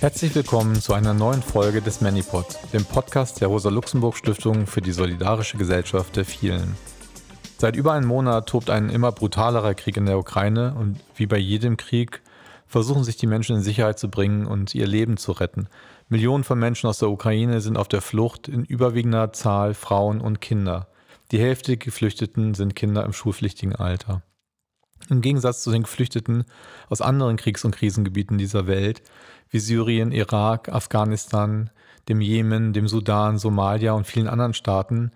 Herzlich 0.00 0.32
willkommen 0.36 0.76
zu 0.76 0.94
einer 0.94 1.12
neuen 1.12 1.42
Folge 1.42 1.82
des 1.82 2.00
Manipod, 2.00 2.46
dem 2.72 2.84
Podcast 2.84 3.40
der 3.40 3.48
Rosa-Luxemburg-Stiftung 3.48 4.68
für 4.68 4.80
die 4.80 4.92
solidarische 4.92 5.56
Gesellschaft 5.56 6.14
der 6.14 6.24
vielen. 6.24 6.76
Seit 7.56 7.74
über 7.74 7.94
einem 7.94 8.06
Monat 8.06 8.48
tobt 8.48 8.70
ein 8.70 8.90
immer 8.90 9.10
brutalerer 9.10 9.74
Krieg 9.74 9.96
in 9.96 10.06
der 10.06 10.20
Ukraine 10.20 10.76
und 10.78 11.00
wie 11.16 11.26
bei 11.26 11.38
jedem 11.38 11.76
Krieg 11.76 12.22
versuchen 12.68 13.02
sich 13.02 13.16
die 13.16 13.26
Menschen 13.26 13.56
in 13.56 13.62
Sicherheit 13.62 13.98
zu 13.98 14.08
bringen 14.08 14.46
und 14.46 14.72
ihr 14.72 14.86
Leben 14.86 15.16
zu 15.16 15.32
retten. 15.32 15.66
Millionen 16.08 16.44
von 16.44 16.60
Menschen 16.60 16.86
aus 16.86 17.00
der 17.00 17.10
Ukraine 17.10 17.60
sind 17.60 17.76
auf 17.76 17.88
der 17.88 18.00
Flucht, 18.00 18.46
in 18.46 18.64
überwiegender 18.64 19.32
Zahl 19.32 19.74
Frauen 19.74 20.20
und 20.20 20.40
Kinder. 20.40 20.86
Die 21.32 21.40
Hälfte 21.40 21.72
der 21.72 21.78
Geflüchteten 21.78 22.54
sind 22.54 22.76
Kinder 22.76 23.04
im 23.04 23.12
schulpflichtigen 23.12 23.74
Alter. 23.74 24.22
Im 25.10 25.22
Gegensatz 25.22 25.62
zu 25.62 25.70
den 25.70 25.84
Geflüchteten 25.84 26.44
aus 26.88 27.00
anderen 27.00 27.36
Kriegs- 27.36 27.64
und 27.64 27.74
Krisengebieten 27.74 28.36
dieser 28.36 28.66
Welt, 28.66 29.02
wie 29.50 29.58
Syrien, 29.58 30.12
Irak, 30.12 30.68
Afghanistan, 30.68 31.70
dem 32.08 32.20
Jemen, 32.20 32.72
dem 32.72 32.88
Sudan, 32.88 33.38
Somalia 33.38 33.92
und 33.92 34.06
vielen 34.06 34.28
anderen 34.28 34.54
Staaten, 34.54 35.10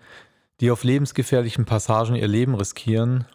die 0.59 0.71
auf 0.71 0.83
lebensgefährlichen 0.83 1.65
Passagen 1.65 2.15
ihr 2.15 2.27
Leben 2.27 2.55
riskieren, 2.55 3.25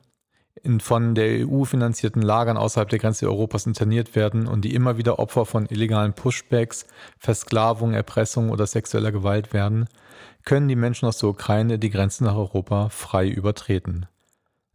in 0.62 0.80
von 0.80 1.14
der 1.14 1.46
EU 1.46 1.64
finanzierten 1.64 2.22
Lagern 2.22 2.56
außerhalb 2.56 2.88
der 2.88 2.98
Grenze 2.98 3.26
Europas 3.26 3.66
interniert 3.66 4.16
werden 4.16 4.46
und 4.46 4.62
die 4.64 4.74
immer 4.74 4.98
wieder 4.98 5.18
Opfer 5.18 5.46
von 5.46 5.66
illegalen 5.66 6.14
Pushbacks, 6.14 6.86
Versklavung, 7.18 7.94
Erpressung 7.94 8.50
oder 8.50 8.66
sexueller 8.66 9.12
Gewalt 9.12 9.52
werden, 9.52 9.88
können 10.44 10.68
die 10.68 10.76
Menschen 10.76 11.06
aus 11.06 11.18
der 11.18 11.28
Ukraine 11.28 11.78
die 11.78 11.90
Grenzen 11.90 12.24
nach 12.24 12.36
Europa 12.36 12.88
frei 12.88 13.28
übertreten. 13.28 14.06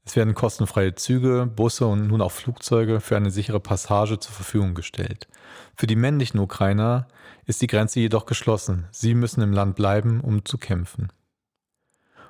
Es 0.06 0.16
werden 0.18 0.34
kostenfreie 0.34 0.96
Züge, 0.96 1.46
Busse 1.46 1.88
und 1.88 2.08
nun 2.08 2.22
auch 2.22 2.32
Flugzeuge 2.32 3.00
für 3.00 3.16
eine 3.16 3.32
sichere 3.32 3.62
Passage 3.62 4.20
zur 4.20 4.34
Verfügung 4.34 4.74
gestellt. 4.74 5.28
Für 5.76 5.88
die 5.88 5.96
männlichen 5.96 6.40
Ukrainer 6.40 7.08
ist 7.46 7.62
die 7.62 7.68
Grenze 7.68 8.02
jedoch 8.02 8.26
geschlossen. 8.26 8.86
Sie 8.92 9.16
müssen 9.16 9.42
im 9.42 9.54
Land 9.54 9.76
bleiben, 9.76 10.20
um 10.20 10.44
zu 10.44 10.58
kämpfen. 10.58 11.12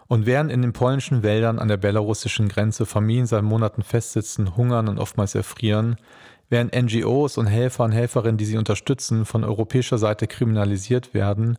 Und 0.07 0.27
während 0.27 0.51
in 0.51 0.61
den 0.61 0.73
polnischen 0.73 1.23
Wäldern 1.23 1.57
an 1.57 1.67
der 1.67 1.77
belarussischen 1.77 2.47
Grenze 2.47 2.85
Familien 2.85 3.25
seit 3.25 3.43
Monaten 3.43 3.81
festsitzen, 3.81 4.55
hungern 4.55 4.87
und 4.87 4.99
oftmals 4.99 5.33
erfrieren, 5.33 5.95
während 6.49 6.75
NGOs 6.75 7.39
und 7.39 7.47
Helfer 7.47 7.85
und 7.85 7.93
Helferinnen, 7.93 8.37
die 8.37 8.45
sie 8.45 8.57
unterstützen, 8.57 9.25
von 9.25 9.43
europäischer 9.43 9.97
Seite 9.97 10.27
kriminalisiert 10.27 11.15
werden, 11.15 11.57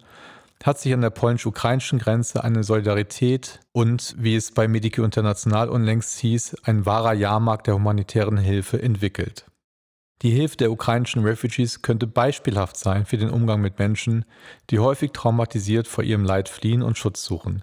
hat 0.65 0.79
sich 0.79 0.95
an 0.95 1.03
der 1.03 1.11
polnisch-ukrainischen 1.11 1.99
Grenze 1.99 2.43
eine 2.43 2.65
Solidarität 2.65 3.61
und, 3.73 4.15
wie 4.19 4.35
es 4.35 4.51
bei 4.51 4.67
Medico 4.67 5.05
International 5.05 5.69
unlängst 5.69 6.19
hieß, 6.21 6.57
ein 6.65 6.87
wahrer 6.87 7.13
Jahrmarkt 7.13 7.67
der 7.67 7.75
humanitären 7.75 8.39
Hilfe 8.39 8.81
entwickelt. 8.81 9.45
Die 10.23 10.31
Hilfe 10.31 10.57
der 10.57 10.73
ukrainischen 10.73 11.23
Refugees 11.23 11.83
könnte 11.83 12.07
beispielhaft 12.07 12.79
sein 12.79 13.05
für 13.05 13.19
den 13.19 13.29
Umgang 13.29 13.61
mit 13.61 13.79
Menschen, 13.79 14.25
die 14.71 14.79
häufig 14.79 15.13
traumatisiert 15.13 15.87
vor 15.87 16.03
ihrem 16.03 16.25
Leid 16.25 16.49
fliehen 16.49 16.83
und 16.83 16.97
Schutz 16.97 17.23
suchen. 17.23 17.63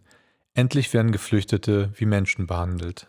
Endlich 0.53 0.93
werden 0.93 1.11
Geflüchtete 1.11 1.91
wie 1.95 2.05
Menschen 2.05 2.45
behandelt. 2.45 3.07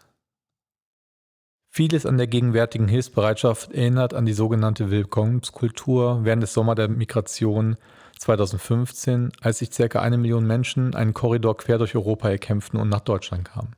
Vieles 1.68 2.06
an 2.06 2.16
der 2.16 2.28
gegenwärtigen 2.28 2.88
Hilfsbereitschaft 2.88 3.72
erinnert 3.72 4.14
an 4.14 4.24
die 4.24 4.32
sogenannte 4.32 4.90
Willkommenskultur 4.90 6.20
während 6.22 6.42
des 6.42 6.54
Sommer 6.54 6.74
der 6.74 6.88
Migration 6.88 7.76
2015, 8.22 9.32
als 9.40 9.58
sich 9.58 9.70
ca. 9.70 10.00
eine 10.00 10.18
Million 10.18 10.46
Menschen 10.46 10.94
einen 10.94 11.14
Korridor 11.14 11.56
quer 11.56 11.78
durch 11.78 11.94
Europa 11.94 12.30
erkämpften 12.30 12.80
und 12.80 12.88
nach 12.88 13.00
Deutschland 13.00 13.44
kamen. 13.44 13.76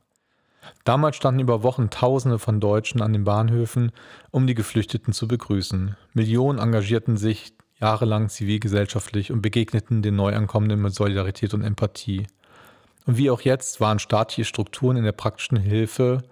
Damals 0.84 1.16
standen 1.16 1.40
über 1.40 1.62
Wochen 1.62 1.90
Tausende 1.90 2.38
von 2.38 2.60
Deutschen 2.60 3.02
an 3.02 3.12
den 3.12 3.24
Bahnhöfen, 3.24 3.92
um 4.30 4.46
die 4.46 4.54
Geflüchteten 4.54 5.12
zu 5.12 5.28
begrüßen. 5.28 5.96
Millionen 6.12 6.58
engagierten 6.58 7.16
sich 7.16 7.54
jahrelang 7.80 8.28
zivilgesellschaftlich 8.28 9.32
und 9.32 9.42
begegneten 9.42 10.02
den 10.02 10.16
Neuankommenden 10.16 10.80
mit 10.80 10.94
Solidarität 10.94 11.54
und 11.54 11.62
Empathie. 11.62 12.26
Und 13.06 13.18
wie 13.18 13.30
auch 13.30 13.40
jetzt 13.42 13.80
waren 13.80 13.98
staatliche 13.98 14.44
Strukturen 14.44 14.96
in 14.96 15.04
der 15.04 15.12
praktischen 15.12 15.58
Hilfe 15.58 16.22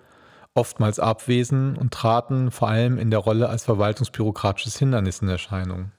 oftmals 0.54 0.98
abwesend 0.98 1.78
und 1.78 1.92
traten 1.92 2.50
vor 2.50 2.69
allem 2.69 2.98
in 2.98 3.10
der 3.10 3.20
Rolle 3.20 3.48
als 3.48 3.64
verwaltungsbürokratisches 3.64 4.78
Hindernis 4.78 5.20
in 5.20 5.28
Erscheinung. 5.28 5.92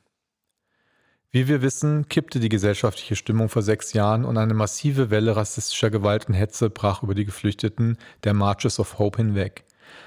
Wie 1.35 1.47
wir 1.47 1.63
wissen, 1.63 2.07
kippte 2.09 2.39
die 2.39 2.47
gesellschaftliche 2.47 3.15
Stimmung 3.15 3.49
vor 3.49 3.63
sechs 3.63 3.93
Jahren 3.93 4.23
und 4.23 4.37
eine 4.37 4.53
massive 4.53 5.09
Welle 5.09 5.35
rassistischer 5.35 5.89
Gewalt 5.89 6.27
und 6.27 6.35
Hetze 6.35 6.69
brach 6.69 7.01
über 7.01 7.15
die 7.15 7.25
Geflüchteten 7.25 7.97
der 8.23 8.35
Marches 8.35 8.79
of 8.79 8.99
Hope 8.99 9.17
hinweg. 9.17 9.63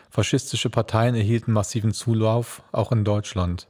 Faschistische 0.09 0.70
Parteien 0.70 1.16
erhielten 1.16 1.50
massiven 1.50 1.92
Zulauf, 1.92 2.62
auch 2.70 2.92
in 2.92 3.03
Deutschland. 3.03 3.66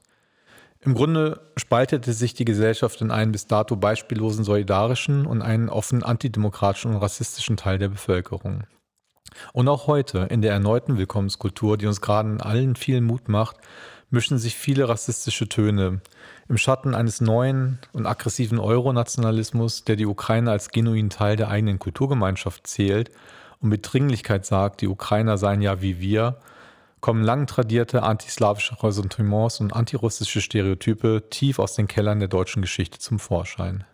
Im 0.81 0.93
Grunde 0.93 1.51
spaltete 1.57 2.13
sich 2.13 2.35
die 2.35 2.45
Gesellschaft 2.45 3.01
in 3.01 3.11
einen 3.11 3.33
bis 3.33 3.47
dato 3.47 3.75
beispiellosen 3.75 4.45
solidarischen 4.45 5.25
und 5.25 5.41
einen 5.41 5.71
offen 5.71 6.03
antidemokratischen 6.03 6.91
und 6.91 6.99
rassistischen 6.99 7.57
Teil 7.57 7.79
der 7.79 7.89
Bevölkerung. 7.89 8.65
Und 9.55 9.69
auch 9.69 9.87
heute, 9.87 10.27
in 10.31 10.43
der 10.43 10.53
erneuten 10.53 10.99
Willkommenskultur, 10.99 11.79
die 11.79 11.87
uns 11.87 12.03
gerade 12.03 12.29
in 12.31 12.41
allen 12.43 12.77
viel 12.77 13.01
Mut 13.01 13.29
macht, 13.29 13.57
mischen 14.17 14.39
sich 14.39 14.57
viele 14.57 14.89
rassistische 14.89 15.47
Töne. 15.47 16.01
Im 16.49 16.57
Schatten 16.57 16.95
eines 16.95 17.21
neuen 17.21 17.79
und 17.93 18.07
aggressiven 18.07 18.59
Euronationalismus, 18.59 19.85
der 19.85 19.97
die 19.97 20.07
Ukraine 20.07 20.51
als 20.51 20.71
genuinen 20.71 21.11
Teil 21.11 21.37
der 21.37 21.49
eigenen 21.49 21.79
Kulturgemeinschaft 21.79 22.67
zählt 22.67 23.11
und 23.61 23.69
mit 23.69 23.93
Dringlichkeit 23.93 24.47
sagt, 24.47 24.81
die 24.81 24.89
Ukrainer 24.89 25.37
seien 25.37 25.61
ja 25.61 25.83
wie 25.83 26.01
wir, 26.01 26.41
kommen 27.01 27.23
lang 27.23 27.47
tradierte 27.47 28.03
antislawische 28.03 28.83
Ressentiments 28.83 29.61
und 29.61 29.75
antirussische 29.75 30.41
Stereotype 30.41 31.25
tief 31.29 31.59
aus 31.59 31.75
den 31.75 31.87
Kellern 31.87 32.19
der 32.19 32.29
deutschen 32.29 32.63
Geschichte 32.63 32.99
zum 32.99 33.19
Vorschein. 33.19 33.85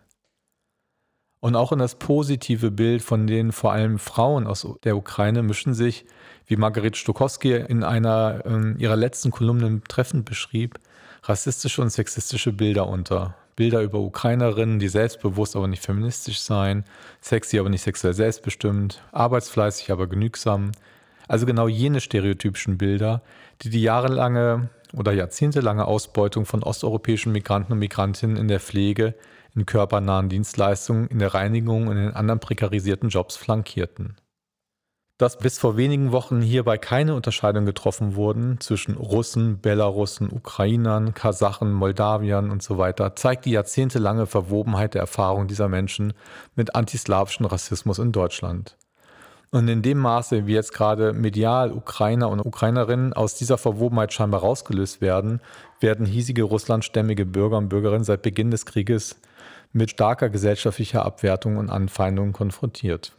Und 1.43 1.57
auch 1.57 1.73
in 1.73 1.79
das 1.79 1.95
positive 1.95 2.71
Bild 2.71 3.01
von 3.01 3.27
den 3.27 3.51
vor 3.51 3.73
allem 3.73 3.99
Frauen 3.99 4.47
aus 4.47 4.65
der 4.85 4.95
Ukraine 4.95 5.43
mischen 5.43 5.73
sich, 5.73 6.05
wie 6.47 6.55
Margaret 6.55 6.95
Stokowski 6.95 7.53
in 7.53 7.83
einer 7.83 8.43
äh, 8.45 8.81
ihrer 8.81 8.95
letzten 8.95 9.29
Kolumnen 9.29 9.83
treffend 9.89 10.23
beschrieb, 10.23 10.79
rassistische 11.23 11.81
und 11.81 11.89
sexistische 11.89 12.53
Bilder 12.53 12.87
unter. 12.87 13.35
Bilder 13.57 13.81
über 13.81 13.99
Ukrainerinnen, 13.99 14.79
die 14.79 14.87
selbstbewusst, 14.87 15.57
aber 15.57 15.67
nicht 15.67 15.83
feministisch 15.83 16.39
seien, 16.39 16.85
sexy, 17.19 17.59
aber 17.59 17.67
nicht 17.67 17.83
sexuell 17.83 18.13
selbstbestimmt, 18.13 19.03
arbeitsfleißig, 19.11 19.91
aber 19.91 20.07
genügsam. 20.07 20.71
Also 21.27 21.45
genau 21.45 21.67
jene 21.67 21.99
stereotypischen 21.99 22.77
Bilder, 22.77 23.21
die 23.63 23.69
die 23.69 23.81
jahrelange 23.81 24.69
oder 24.93 25.11
jahrzehntelange 25.11 25.83
Ausbeutung 25.83 26.45
von 26.45 26.63
osteuropäischen 26.63 27.33
Migranten 27.33 27.73
und 27.73 27.79
Migrantinnen 27.79 28.37
in 28.37 28.47
der 28.47 28.61
Pflege, 28.61 29.13
in 29.55 29.65
körpernahen 29.65 30.29
Dienstleistungen, 30.29 31.07
in 31.07 31.19
der 31.19 31.33
Reinigung 31.33 31.87
und 31.87 31.97
in 31.97 32.11
anderen 32.11 32.39
prekarisierten 32.39 33.09
Jobs 33.09 33.35
flankierten. 33.35 34.17
Dass 35.19 35.37
bis 35.37 35.59
vor 35.59 35.77
wenigen 35.77 36.11
Wochen 36.11 36.41
hierbei 36.41 36.77
keine 36.77 37.13
Unterscheidung 37.13 37.65
getroffen 37.65 38.15
wurden 38.15 38.59
zwischen 38.59 38.95
Russen, 38.95 39.61
Belarussen, 39.61 40.31
Ukrainern, 40.31 41.13
Kasachen, 41.13 41.71
Moldawiern 41.71 42.49
und 42.49 42.63
so 42.63 42.79
weiter, 42.79 43.15
zeigt 43.15 43.45
die 43.45 43.51
jahrzehntelange 43.51 44.25
Verwobenheit 44.25 44.95
der 44.95 45.01
Erfahrung 45.01 45.47
dieser 45.47 45.69
Menschen 45.69 46.13
mit 46.55 46.75
antislawischen 46.75 47.45
Rassismus 47.45 47.99
in 47.99 48.11
Deutschland. 48.11 48.75
Und 49.51 49.67
in 49.67 49.83
dem 49.83 49.99
Maße, 49.99 50.47
wie 50.47 50.55
jetzt 50.55 50.73
gerade 50.73 51.13
medial 51.13 51.71
Ukrainer 51.71 52.29
und 52.29 52.39
Ukrainerinnen 52.39 53.13
aus 53.13 53.35
dieser 53.35 53.59
Verwobenheit 53.59 54.11
scheinbar 54.11 54.41
rausgelöst 54.41 54.99
werden, 54.99 55.41
werden 55.79 56.07
hiesige 56.07 56.41
russlandstämmige 56.41 57.27
Bürger 57.27 57.59
und 57.59 57.69
Bürgerinnen 57.69 58.03
seit 58.03 58.23
Beginn 58.23 58.49
des 58.49 58.65
Krieges 58.65 59.15
mit 59.73 59.91
starker 59.91 60.29
gesellschaftlicher 60.29 61.03
Abwertung 61.03 61.57
und 61.57 61.69
Anfeindungen 61.69 62.33
konfrontiert. 62.33 63.17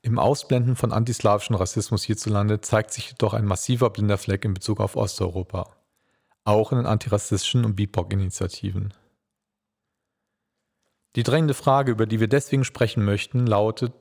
Im 0.00 0.18
Ausblenden 0.18 0.74
von 0.74 0.92
antislawischen 0.92 1.54
Rassismus 1.54 2.02
hierzulande 2.02 2.60
zeigt 2.60 2.92
sich 2.92 3.10
jedoch 3.10 3.34
ein 3.34 3.44
massiver 3.44 3.90
blinder 3.90 4.18
Fleck 4.18 4.44
in 4.44 4.54
Bezug 4.54 4.80
auf 4.80 4.96
Osteuropa, 4.96 5.76
auch 6.44 6.72
in 6.72 6.78
den 6.78 6.86
antirassistischen 6.86 7.64
und 7.64 7.76
BIPOC-Initiativen. 7.76 8.94
Die 11.14 11.22
drängende 11.22 11.54
Frage, 11.54 11.92
über 11.92 12.06
die 12.06 12.20
wir 12.20 12.28
deswegen 12.28 12.64
sprechen 12.64 13.04
möchten, 13.04 13.46
lautet, 13.46 13.92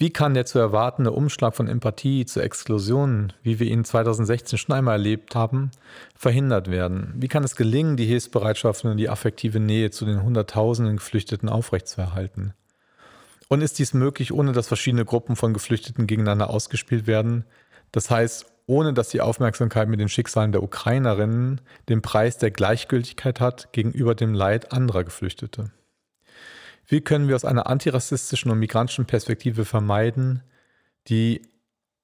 wie 0.00 0.10
kann 0.10 0.34
der 0.34 0.46
zu 0.46 0.60
erwartende 0.60 1.10
Umschlag 1.10 1.56
von 1.56 1.66
Empathie 1.66 2.24
zu 2.24 2.40
Exklusionen, 2.40 3.32
wie 3.42 3.58
wir 3.58 3.66
ihn 3.66 3.84
2016 3.84 4.56
schon 4.56 4.76
einmal 4.76 4.94
erlebt 4.94 5.34
haben, 5.34 5.72
verhindert 6.14 6.70
werden? 6.70 7.14
Wie 7.16 7.26
kann 7.26 7.42
es 7.42 7.56
gelingen, 7.56 7.96
die 7.96 8.06
Hilfsbereitschaft 8.06 8.84
und 8.84 8.96
die 8.96 9.08
affektive 9.08 9.58
Nähe 9.58 9.90
zu 9.90 10.04
den 10.04 10.22
Hunderttausenden 10.22 10.98
Geflüchteten 10.98 11.48
aufrechtzuerhalten? 11.48 12.54
Und 13.48 13.60
ist 13.60 13.80
dies 13.80 13.92
möglich, 13.92 14.32
ohne 14.32 14.52
dass 14.52 14.68
verschiedene 14.68 15.04
Gruppen 15.04 15.34
von 15.34 15.52
Geflüchteten 15.52 16.06
gegeneinander 16.06 16.50
ausgespielt 16.50 17.08
werden? 17.08 17.44
Das 17.90 18.08
heißt, 18.08 18.46
ohne 18.66 18.92
dass 18.92 19.08
die 19.08 19.20
Aufmerksamkeit 19.20 19.88
mit 19.88 19.98
den 19.98 20.10
Schicksalen 20.10 20.52
der 20.52 20.62
Ukrainerinnen 20.62 21.60
den 21.88 22.02
Preis 22.02 22.38
der 22.38 22.52
Gleichgültigkeit 22.52 23.40
hat 23.40 23.72
gegenüber 23.72 24.14
dem 24.14 24.32
Leid 24.32 24.70
anderer 24.72 25.02
Geflüchtete. 25.02 25.72
Wie 26.88 27.02
können 27.02 27.28
wir 27.28 27.36
aus 27.36 27.44
einer 27.44 27.66
antirassistischen 27.66 28.50
und 28.50 28.58
migrantischen 28.58 29.04
Perspektive 29.04 29.66
vermeiden, 29.66 30.42
die 31.08 31.42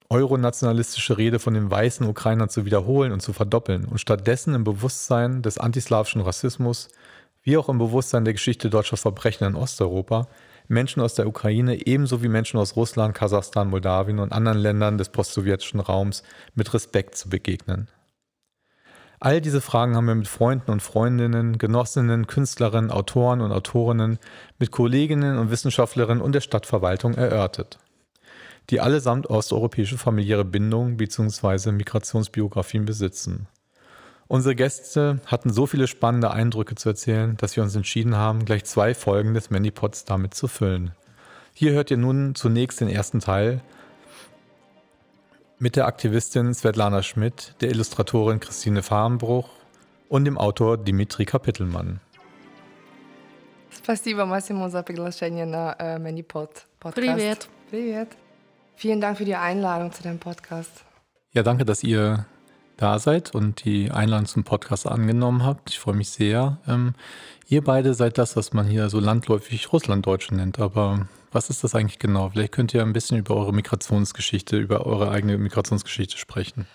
euronationalistische 0.09 1.17
Rede 1.17 1.39
von 1.39 1.55
den 1.55 1.71
weißen 1.71 2.07
Ukrainern 2.07 2.49
zu 2.49 2.65
wiederholen 2.65 3.11
und 3.11 3.21
zu 3.21 3.33
verdoppeln 3.33 3.85
und 3.85 3.97
stattdessen 3.97 4.53
im 4.53 4.63
Bewusstsein 4.63 5.41
des 5.41 5.57
antislawischen 5.57 6.21
Rassismus, 6.21 6.89
wie 7.41 7.57
auch 7.57 7.67
im 7.67 7.79
Bewusstsein 7.79 8.25
der 8.25 8.35
Geschichte 8.35 8.69
deutscher 8.69 8.97
Verbrechen 8.97 9.47
in 9.47 9.55
Osteuropa, 9.55 10.27
Menschen 10.67 11.01
aus 11.01 11.15
der 11.15 11.27
Ukraine 11.27 11.87
ebenso 11.87 12.21
wie 12.21 12.27
Menschen 12.27 12.59
aus 12.59 12.75
Russland, 12.75 13.15
Kasachstan, 13.15 13.69
Moldawien 13.69 14.19
und 14.19 14.31
anderen 14.31 14.59
Ländern 14.59 14.99
des 14.99 15.09
postsowjetischen 15.09 15.79
Raums 15.79 16.21
mit 16.53 16.71
Respekt 16.75 17.15
zu 17.15 17.27
begegnen. 17.27 17.89
All 19.25 19.41
diese 19.41 19.59
Fragen 19.59 19.95
haben 19.95 20.05
wir 20.05 20.13
mit 20.13 20.27
Freunden 20.27 20.69
und 20.69 20.83
Freundinnen, 20.83 21.57
Genossinnen, 21.57 22.27
Künstlerinnen, 22.27 22.91
Autoren 22.91 23.41
und 23.41 23.51
Autorinnen, 23.51 24.19
mit 24.59 24.69
Kolleginnen 24.69 25.39
und 25.39 25.49
Wissenschaftlerinnen 25.49 26.21
und 26.21 26.33
der 26.33 26.41
Stadtverwaltung 26.41 27.15
erörtert, 27.15 27.79
die 28.69 28.81
allesamt 28.81 29.27
osteuropäische 29.27 29.97
familiäre 29.97 30.45
Bindungen 30.45 30.97
bzw. 30.97 31.71
Migrationsbiografien 31.71 32.85
besitzen. 32.85 33.47
Unsere 34.27 34.53
Gäste 34.53 35.19
hatten 35.25 35.51
so 35.51 35.65
viele 35.65 35.87
spannende 35.87 36.29
Eindrücke 36.29 36.75
zu 36.75 36.89
erzählen, 36.89 37.35
dass 37.37 37.55
wir 37.55 37.63
uns 37.63 37.75
entschieden 37.75 38.15
haben, 38.15 38.45
gleich 38.45 38.63
zwei 38.65 38.93
Folgen 38.93 39.33
des 39.33 39.49
Manipods 39.49 40.05
damit 40.05 40.35
zu 40.35 40.47
füllen. 40.47 40.91
Hier 41.51 41.71
hört 41.71 41.89
ihr 41.89 41.97
nun 41.97 42.35
zunächst 42.35 42.79
den 42.79 42.89
ersten 42.89 43.21
Teil 43.21 43.61
mit 45.58 45.76
der 45.76 45.86
Aktivistin 45.86 46.54
Svetlana 46.54 47.02
Schmidt, 47.02 47.54
der 47.60 47.70
Illustratorin 47.70 48.40
Christine 48.40 48.82
Farnbruch 48.82 49.48
und 50.08 50.24
dem 50.24 50.38
Autor 50.38 50.78
Dimitri 50.78 51.24
Kapitelmann. 51.24 52.00
Спасибо, 53.70 54.26
Massimo, 54.26 54.68
за 54.68 54.82
приглашение 54.82 55.46
на 55.46 55.74
äh, 55.78 55.98
Manipod 55.98 56.66
Podcast. 56.80 56.94
Привет. 56.94 57.48
Привет. 57.70 58.08
Vielen 58.76 59.00
Dank 59.00 59.18
für 59.18 59.24
die 59.24 59.36
Einladung 59.36 59.92
zu 59.92 60.02
deinem 60.02 60.18
Podcast. 60.18 60.84
Ja, 61.32 61.42
danke, 61.42 61.64
dass 61.64 61.82
ihr 61.82 62.26
da 62.77 62.99
seid 62.99 63.33
und 63.33 63.63
die 63.65 63.91
Einladung 63.91 64.25
zum 64.25 64.43
Podcast 64.43 64.87
angenommen 64.87 65.43
habt. 65.43 65.69
Ich 65.69 65.79
freue 65.79 65.95
mich 65.95 66.09
sehr. 66.09 66.57
Ähm, 66.67 66.93
ihr 67.47 67.63
beide 67.63 67.93
seid 67.93 68.17
das, 68.17 68.35
was 68.35 68.53
man 68.53 68.67
hier 68.67 68.89
so 68.89 68.99
landläufig 68.99 69.71
Russlanddeutsche 69.71 70.35
nennt. 70.35 70.59
Aber 70.59 71.07
was 71.31 71.49
ist 71.49 71.63
das 71.63 71.75
eigentlich 71.75 71.99
genau? 71.99 72.29
Vielleicht 72.29 72.51
könnt 72.51 72.73
ihr 72.73 72.81
ein 72.81 72.93
bisschen 72.93 73.17
über 73.17 73.35
eure 73.35 73.53
Migrationsgeschichte, 73.53 74.57
über 74.57 74.85
eure 74.85 75.09
eigene 75.11 75.37
Migrationsgeschichte 75.37 76.17
sprechen. 76.17 76.65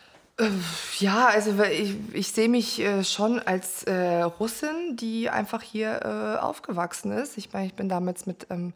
Ja, 0.98 1.26
also 1.28 1.62
ich, 1.64 1.94
ich 2.12 2.32
sehe 2.32 2.48
mich 2.48 2.80
äh, 2.80 3.04
schon 3.04 3.38
als 3.38 3.84
äh, 3.84 4.22
Russin, 4.22 4.96
die 4.96 5.28
einfach 5.28 5.62
hier 5.62 6.00
äh, 6.02 6.40
aufgewachsen 6.40 7.12
ist. 7.12 7.36
Ich 7.36 7.52
meine, 7.52 7.66
ich 7.66 7.74
bin 7.74 7.88
damals 7.88 8.26
mit 8.26 8.46
ähm, 8.50 8.72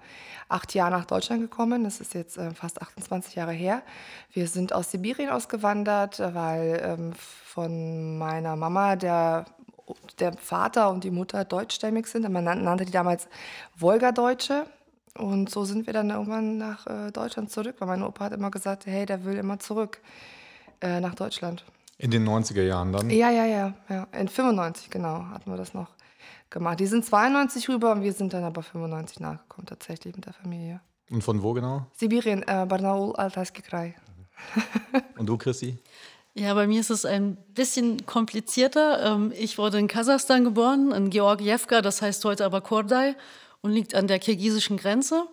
acht 0.48 0.74
Jahren 0.74 0.92
nach 0.92 1.04
Deutschland 1.06 1.40
gekommen. 1.40 1.84
Das 1.84 2.00
ist 2.00 2.14
jetzt 2.14 2.36
äh, 2.36 2.50
fast 2.52 2.82
28 2.82 3.34
Jahre 3.34 3.52
her. 3.52 3.82
Wir 4.32 4.46
sind 4.46 4.72
aus 4.72 4.90
Sibirien 4.90 5.30
ausgewandert, 5.30 6.18
weil 6.18 6.82
ähm, 6.84 7.12
von 7.14 8.18
meiner 8.18 8.56
Mama 8.56 8.96
der, 8.96 9.46
der 10.18 10.32
Vater 10.34 10.90
und 10.90 11.04
die 11.04 11.10
Mutter 11.10 11.44
deutschstämmig 11.44 12.06
sind. 12.06 12.28
Man 12.30 12.44
nannte 12.44 12.84
die 12.84 12.92
damals 12.92 13.28
Wolgadeutsche. 13.76 14.66
Und 15.16 15.48
so 15.48 15.64
sind 15.64 15.86
wir 15.86 15.92
dann 15.92 16.10
irgendwann 16.10 16.58
nach 16.58 16.86
äh, 16.86 17.12
Deutschland 17.12 17.50
zurück, 17.50 17.76
weil 17.78 17.88
mein 17.88 18.02
Opa 18.02 18.24
hat 18.24 18.32
immer 18.32 18.50
gesagt, 18.50 18.86
hey, 18.86 19.06
der 19.06 19.24
will 19.24 19.36
immer 19.36 19.60
zurück 19.60 20.00
äh, 20.84 21.00
nach 21.00 21.14
Deutschland. 21.14 21.64
In 21.98 22.10
den 22.10 22.28
90er 22.28 22.62
Jahren 22.62 22.92
dann? 22.92 23.08
Ja, 23.10 23.30
ja, 23.30 23.46
ja, 23.46 23.74
ja. 23.88 24.06
In 24.12 24.28
95, 24.28 24.90
genau, 24.90 25.24
hatten 25.30 25.50
wir 25.50 25.56
das 25.56 25.74
noch 25.74 25.88
gemacht. 26.50 26.78
Die 26.80 26.86
sind 26.86 27.04
92 27.04 27.68
rüber 27.68 27.92
und 27.92 28.02
wir 28.02 28.12
sind 28.12 28.32
dann 28.32 28.44
aber 28.44 28.62
95 28.62 29.20
nachgekommen, 29.20 29.66
tatsächlich 29.66 30.14
mit 30.14 30.26
der 30.26 30.34
Familie. 30.34 30.80
Und 31.10 31.22
von 31.22 31.42
wo 31.42 31.52
genau? 31.52 31.86
Sibirien, 31.96 32.42
äh, 32.42 32.66
Barnaul, 32.68 33.14
Altajski 33.16 33.62
Krai. 33.62 33.94
und 35.18 35.26
du, 35.26 35.38
Chrissy? 35.38 35.78
Ja, 36.34 36.52
bei 36.54 36.66
mir 36.66 36.80
ist 36.80 36.90
es 36.90 37.04
ein 37.04 37.36
bisschen 37.54 38.06
komplizierter. 38.06 39.14
Ähm, 39.14 39.32
ich 39.38 39.56
wurde 39.56 39.78
in 39.78 39.86
Kasachstan 39.86 40.44
geboren, 40.44 40.90
in 40.92 41.10
Georgievka, 41.10 41.80
das 41.80 42.02
heißt 42.02 42.24
heute 42.24 42.44
aber 42.44 42.60
Kordai 42.60 43.14
und 43.62 43.70
liegt 43.70 43.94
an 43.94 44.08
der 44.08 44.18
kirgisischen 44.18 44.76
Grenze. 44.76 45.26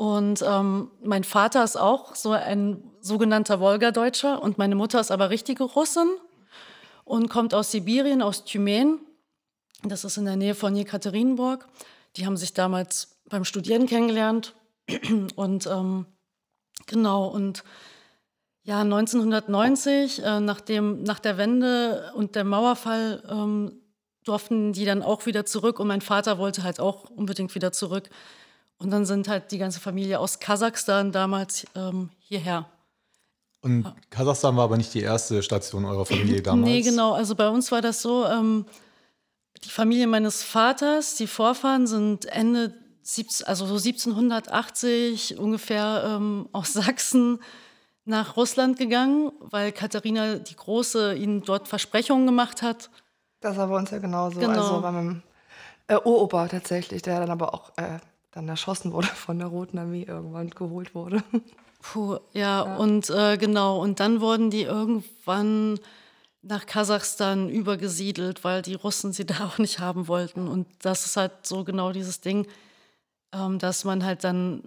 Und 0.00 0.42
ähm, 0.48 0.90
mein 1.02 1.24
Vater 1.24 1.62
ist 1.62 1.76
auch 1.76 2.14
so 2.14 2.30
ein 2.30 2.82
sogenannter 3.02 3.60
Wolgadeutscher 3.60 4.42
und 4.42 4.56
meine 4.56 4.74
Mutter 4.74 4.98
ist 4.98 5.10
aber 5.10 5.28
richtige 5.28 5.64
Russin 5.64 6.08
und 7.04 7.28
kommt 7.28 7.52
aus 7.52 7.70
Sibirien, 7.70 8.22
aus 8.22 8.46
Thymen. 8.46 9.00
Das 9.82 10.04
ist 10.04 10.16
in 10.16 10.24
der 10.24 10.36
Nähe 10.36 10.54
von 10.54 10.74
Jekaterinburg. 10.74 11.68
Die 12.16 12.24
haben 12.24 12.38
sich 12.38 12.54
damals 12.54 13.18
beim 13.28 13.44
Studieren 13.44 13.84
kennengelernt. 13.84 14.54
Und 15.36 15.66
ähm, 15.66 16.06
genau, 16.86 17.26
und 17.26 17.62
ja, 18.62 18.80
1990, 18.80 20.24
äh, 20.24 20.40
nachdem, 20.40 21.02
nach 21.02 21.18
der 21.18 21.36
Wende 21.36 22.10
und 22.14 22.36
der 22.36 22.44
Mauerfall, 22.44 23.22
ähm, 23.28 23.80
durften 24.24 24.72
die 24.72 24.86
dann 24.86 25.02
auch 25.02 25.26
wieder 25.26 25.44
zurück. 25.44 25.78
Und 25.78 25.88
mein 25.88 26.00
Vater 26.00 26.38
wollte 26.38 26.62
halt 26.62 26.80
auch 26.80 27.10
unbedingt 27.10 27.54
wieder 27.54 27.72
zurück. 27.72 28.08
Und 28.80 28.90
dann 28.90 29.04
sind 29.04 29.28
halt 29.28 29.52
die 29.52 29.58
ganze 29.58 29.78
Familie 29.78 30.18
aus 30.18 30.40
Kasachstan 30.40 31.12
damals 31.12 31.66
ähm, 31.76 32.08
hierher. 32.18 32.66
Und 33.60 33.92
Kasachstan 34.08 34.56
war 34.56 34.64
aber 34.64 34.78
nicht 34.78 34.94
die 34.94 35.02
erste 35.02 35.42
Station 35.42 35.84
eurer 35.84 36.06
Familie 36.06 36.42
damals? 36.42 36.66
Nee, 36.66 36.80
genau. 36.80 37.12
Also 37.12 37.34
bei 37.34 37.48
uns 37.48 37.70
war 37.70 37.82
das 37.82 38.00
so, 38.00 38.24
ähm, 38.24 38.64
die 39.64 39.68
Familie 39.68 40.06
meines 40.06 40.42
Vaters, 40.42 41.16
die 41.16 41.26
Vorfahren 41.26 41.86
sind 41.86 42.24
Ende, 42.24 42.74
17, 43.02 43.46
also 43.46 43.66
so 43.66 43.74
1780 43.74 45.38
ungefähr 45.38 46.02
ähm, 46.06 46.48
aus 46.52 46.72
Sachsen 46.72 47.40
nach 48.06 48.36
Russland 48.38 48.78
gegangen, 48.78 49.30
weil 49.40 49.72
Katharina 49.72 50.36
die 50.36 50.56
Große 50.56 51.14
ihnen 51.14 51.42
dort 51.42 51.68
Versprechungen 51.68 52.24
gemacht 52.24 52.62
hat. 52.62 52.88
Das 53.40 53.58
war 53.58 53.68
bei 53.68 53.76
uns 53.76 53.90
ja 53.90 53.98
genauso. 53.98 54.40
Genau. 54.40 54.52
Also 54.52 54.80
bei 54.80 54.90
meinem 54.90 55.22
äh, 55.86 55.96
Uropa 55.96 56.48
tatsächlich, 56.48 57.02
der 57.02 57.20
dann 57.20 57.30
aber 57.30 57.52
auch 57.52 57.72
äh, 57.76 57.98
dann 58.32 58.48
erschossen 58.48 58.92
wurde 58.92 59.08
von 59.08 59.38
der 59.38 59.48
Roten 59.48 59.78
Armee 59.78 60.04
irgendwann 60.04 60.50
geholt 60.50 60.94
wurde. 60.94 61.22
Puh, 61.82 62.18
ja, 62.32 62.64
ja. 62.64 62.76
und 62.76 63.08
äh, 63.10 63.36
genau, 63.38 63.80
und 63.80 64.00
dann 64.00 64.20
wurden 64.20 64.50
die 64.50 64.62
irgendwann 64.62 65.80
nach 66.42 66.66
Kasachstan 66.66 67.48
übergesiedelt, 67.48 68.44
weil 68.44 68.62
die 68.62 68.74
Russen 68.74 69.12
sie 69.12 69.26
da 69.26 69.46
auch 69.46 69.58
nicht 69.58 69.78
haben 69.78 70.08
wollten. 70.08 70.48
Und 70.48 70.66
das 70.82 71.06
ist 71.06 71.16
halt 71.16 71.32
so 71.42 71.64
genau 71.64 71.92
dieses 71.92 72.20
Ding, 72.20 72.46
ähm, 73.32 73.58
dass 73.58 73.84
man 73.84 74.04
halt 74.04 74.24
dann 74.24 74.62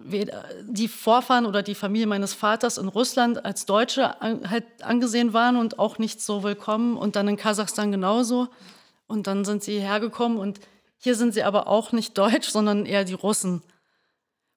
die 0.64 0.88
Vorfahren 0.88 1.46
oder 1.46 1.64
die 1.64 1.76
Familie 1.76 2.08
meines 2.08 2.34
Vaters 2.34 2.78
in 2.78 2.88
Russland 2.88 3.44
als 3.46 3.66
Deutsche 3.66 4.22
an, 4.22 4.50
halt 4.50 4.66
angesehen 4.82 5.34
waren 5.34 5.58
und 5.58 5.80
auch 5.80 5.98
nicht 5.98 6.22
so 6.22 6.44
willkommen 6.44 6.98
und 6.98 7.16
dann 7.16 7.28
in 7.28 7.38
Kasachstan 7.38 7.92
genauso. 7.92 8.48
Und 9.08 9.28
dann 9.28 9.46
sind 9.46 9.64
sie 9.64 9.80
hergekommen 9.80 10.38
und 10.38 10.60
hier 11.04 11.16
sind 11.16 11.34
sie 11.34 11.44
aber 11.44 11.68
auch 11.68 11.92
nicht 11.92 12.18
deutsch, 12.18 12.48
sondern 12.50 12.86
eher 12.86 13.04
die 13.04 13.14
Russen. 13.14 13.62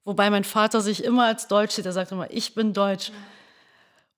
Wobei 0.04 0.30
mein 0.30 0.44
Vater 0.44 0.80
sich 0.80 1.02
immer 1.02 1.24
als 1.24 1.48
Deutsch 1.48 1.72
sieht. 1.74 1.86
Er 1.86 1.92
sagt 1.92 2.12
immer, 2.12 2.30
ich 2.30 2.54
bin 2.54 2.72
Deutsch. 2.72 3.10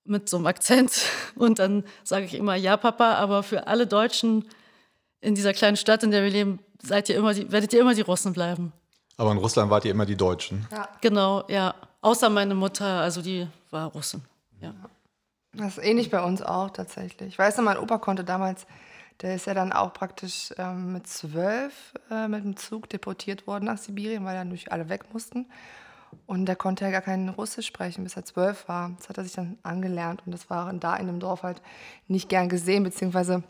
Mit 0.04 0.28
so 0.28 0.36
einem 0.36 0.46
Akzent. 0.46 1.04
Und 1.36 1.58
dann 1.58 1.84
sage 2.04 2.26
ich 2.26 2.34
immer, 2.34 2.54
ja, 2.54 2.76
Papa, 2.76 3.14
aber 3.14 3.42
für 3.42 3.66
alle 3.66 3.86
Deutschen 3.86 4.44
in 5.22 5.34
dieser 5.34 5.54
kleinen 5.54 5.78
Stadt, 5.78 6.02
in 6.02 6.10
der 6.10 6.22
wir 6.22 6.30
leben, 6.30 6.58
seid 6.82 7.08
ihr 7.08 7.16
immer 7.16 7.32
die, 7.32 7.50
werdet 7.50 7.72
ihr 7.72 7.80
immer 7.80 7.94
die 7.94 8.02
Russen 8.02 8.34
bleiben. 8.34 8.74
Aber 9.16 9.32
in 9.32 9.38
Russland 9.38 9.70
wart 9.70 9.86
ihr 9.86 9.90
immer 9.90 10.06
die 10.06 10.16
Deutschen. 10.16 10.66
Ja. 10.70 10.88
Genau, 11.00 11.44
ja. 11.48 11.74
Außer 12.02 12.28
meine 12.28 12.54
Mutter, 12.54 12.84
also 12.84 13.22
die 13.22 13.46
war 13.70 13.86
Russin. 13.90 14.22
Ja. 14.60 14.74
Das 15.54 15.78
ist 15.78 15.84
ähnlich 15.84 16.10
bei 16.10 16.22
uns 16.22 16.42
auch 16.42 16.70
tatsächlich. 16.70 17.28
Ich 17.30 17.38
weiß 17.38 17.56
noch, 17.56 17.64
mein 17.64 17.78
Opa 17.78 17.96
konnte 17.96 18.22
damals 18.22 18.66
der 19.22 19.34
ist 19.34 19.46
ja 19.46 19.54
dann 19.54 19.72
auch 19.72 19.92
praktisch 19.92 20.52
ähm, 20.58 20.92
mit 20.92 21.06
zwölf 21.06 21.94
äh, 22.10 22.28
mit 22.28 22.44
dem 22.44 22.56
Zug 22.56 22.88
deportiert 22.88 23.46
worden 23.46 23.64
nach 23.64 23.78
Sibirien, 23.78 24.24
weil 24.24 24.36
dann 24.36 24.50
durch 24.50 24.70
alle 24.72 24.88
weg 24.88 25.12
mussten. 25.12 25.46
Und 26.26 26.46
der 26.46 26.56
konnte 26.56 26.84
ja 26.84 26.90
gar 26.90 27.02
kein 27.02 27.28
Russisch 27.28 27.66
sprechen, 27.66 28.04
bis 28.04 28.16
er 28.16 28.24
zwölf 28.24 28.68
war. 28.68 28.92
Das 28.98 29.08
hat 29.08 29.18
er 29.18 29.24
sich 29.24 29.34
dann 29.34 29.58
angelernt 29.62 30.22
und 30.24 30.32
das 30.32 30.48
war 30.48 30.72
da 30.72 30.96
in 30.96 31.06
dem 31.06 31.20
Dorf 31.20 31.42
halt 31.42 31.60
nicht 32.06 32.28
gern 32.28 32.48
gesehen, 32.48 32.82
beziehungsweise 32.82 33.42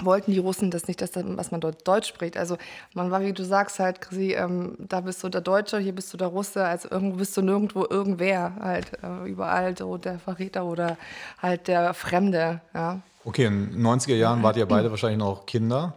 wollten 0.00 0.32
die 0.32 0.38
Russen 0.38 0.70
das 0.70 0.88
nicht, 0.88 1.00
dass, 1.00 1.12
dass 1.12 1.50
man 1.50 1.60
dort 1.60 1.86
Deutsch 1.86 2.08
spricht. 2.08 2.36
Also 2.36 2.56
man 2.94 3.10
war, 3.10 3.20
wie 3.20 3.32
du 3.32 3.44
sagst, 3.44 3.78
halt, 3.78 4.00
Chrissy, 4.00 4.32
ähm, 4.32 4.76
da 4.78 5.00
bist 5.00 5.22
du 5.22 5.28
der 5.28 5.42
Deutsche, 5.42 5.78
hier 5.78 5.94
bist 5.94 6.12
du 6.12 6.16
der 6.16 6.28
Russe, 6.28 6.64
also 6.64 6.88
irgendwo 6.90 7.18
bist 7.18 7.36
du 7.36 7.42
nirgendwo 7.42 7.86
irgendwer, 7.88 8.54
halt 8.60 8.92
äh, 9.02 9.28
überall 9.28 9.76
so 9.76 9.98
der 9.98 10.18
Verräter 10.18 10.64
oder 10.64 10.96
halt 11.40 11.68
der 11.68 11.94
Fremde, 11.94 12.60
ja. 12.74 13.00
Okay, 13.24 13.46
in 13.46 13.72
den 13.72 13.86
90er 13.86 14.14
Jahren 14.14 14.42
wart 14.42 14.56
ihr 14.56 14.66
beide 14.66 14.90
wahrscheinlich 14.90 15.18
noch 15.18 15.46
Kinder. 15.46 15.94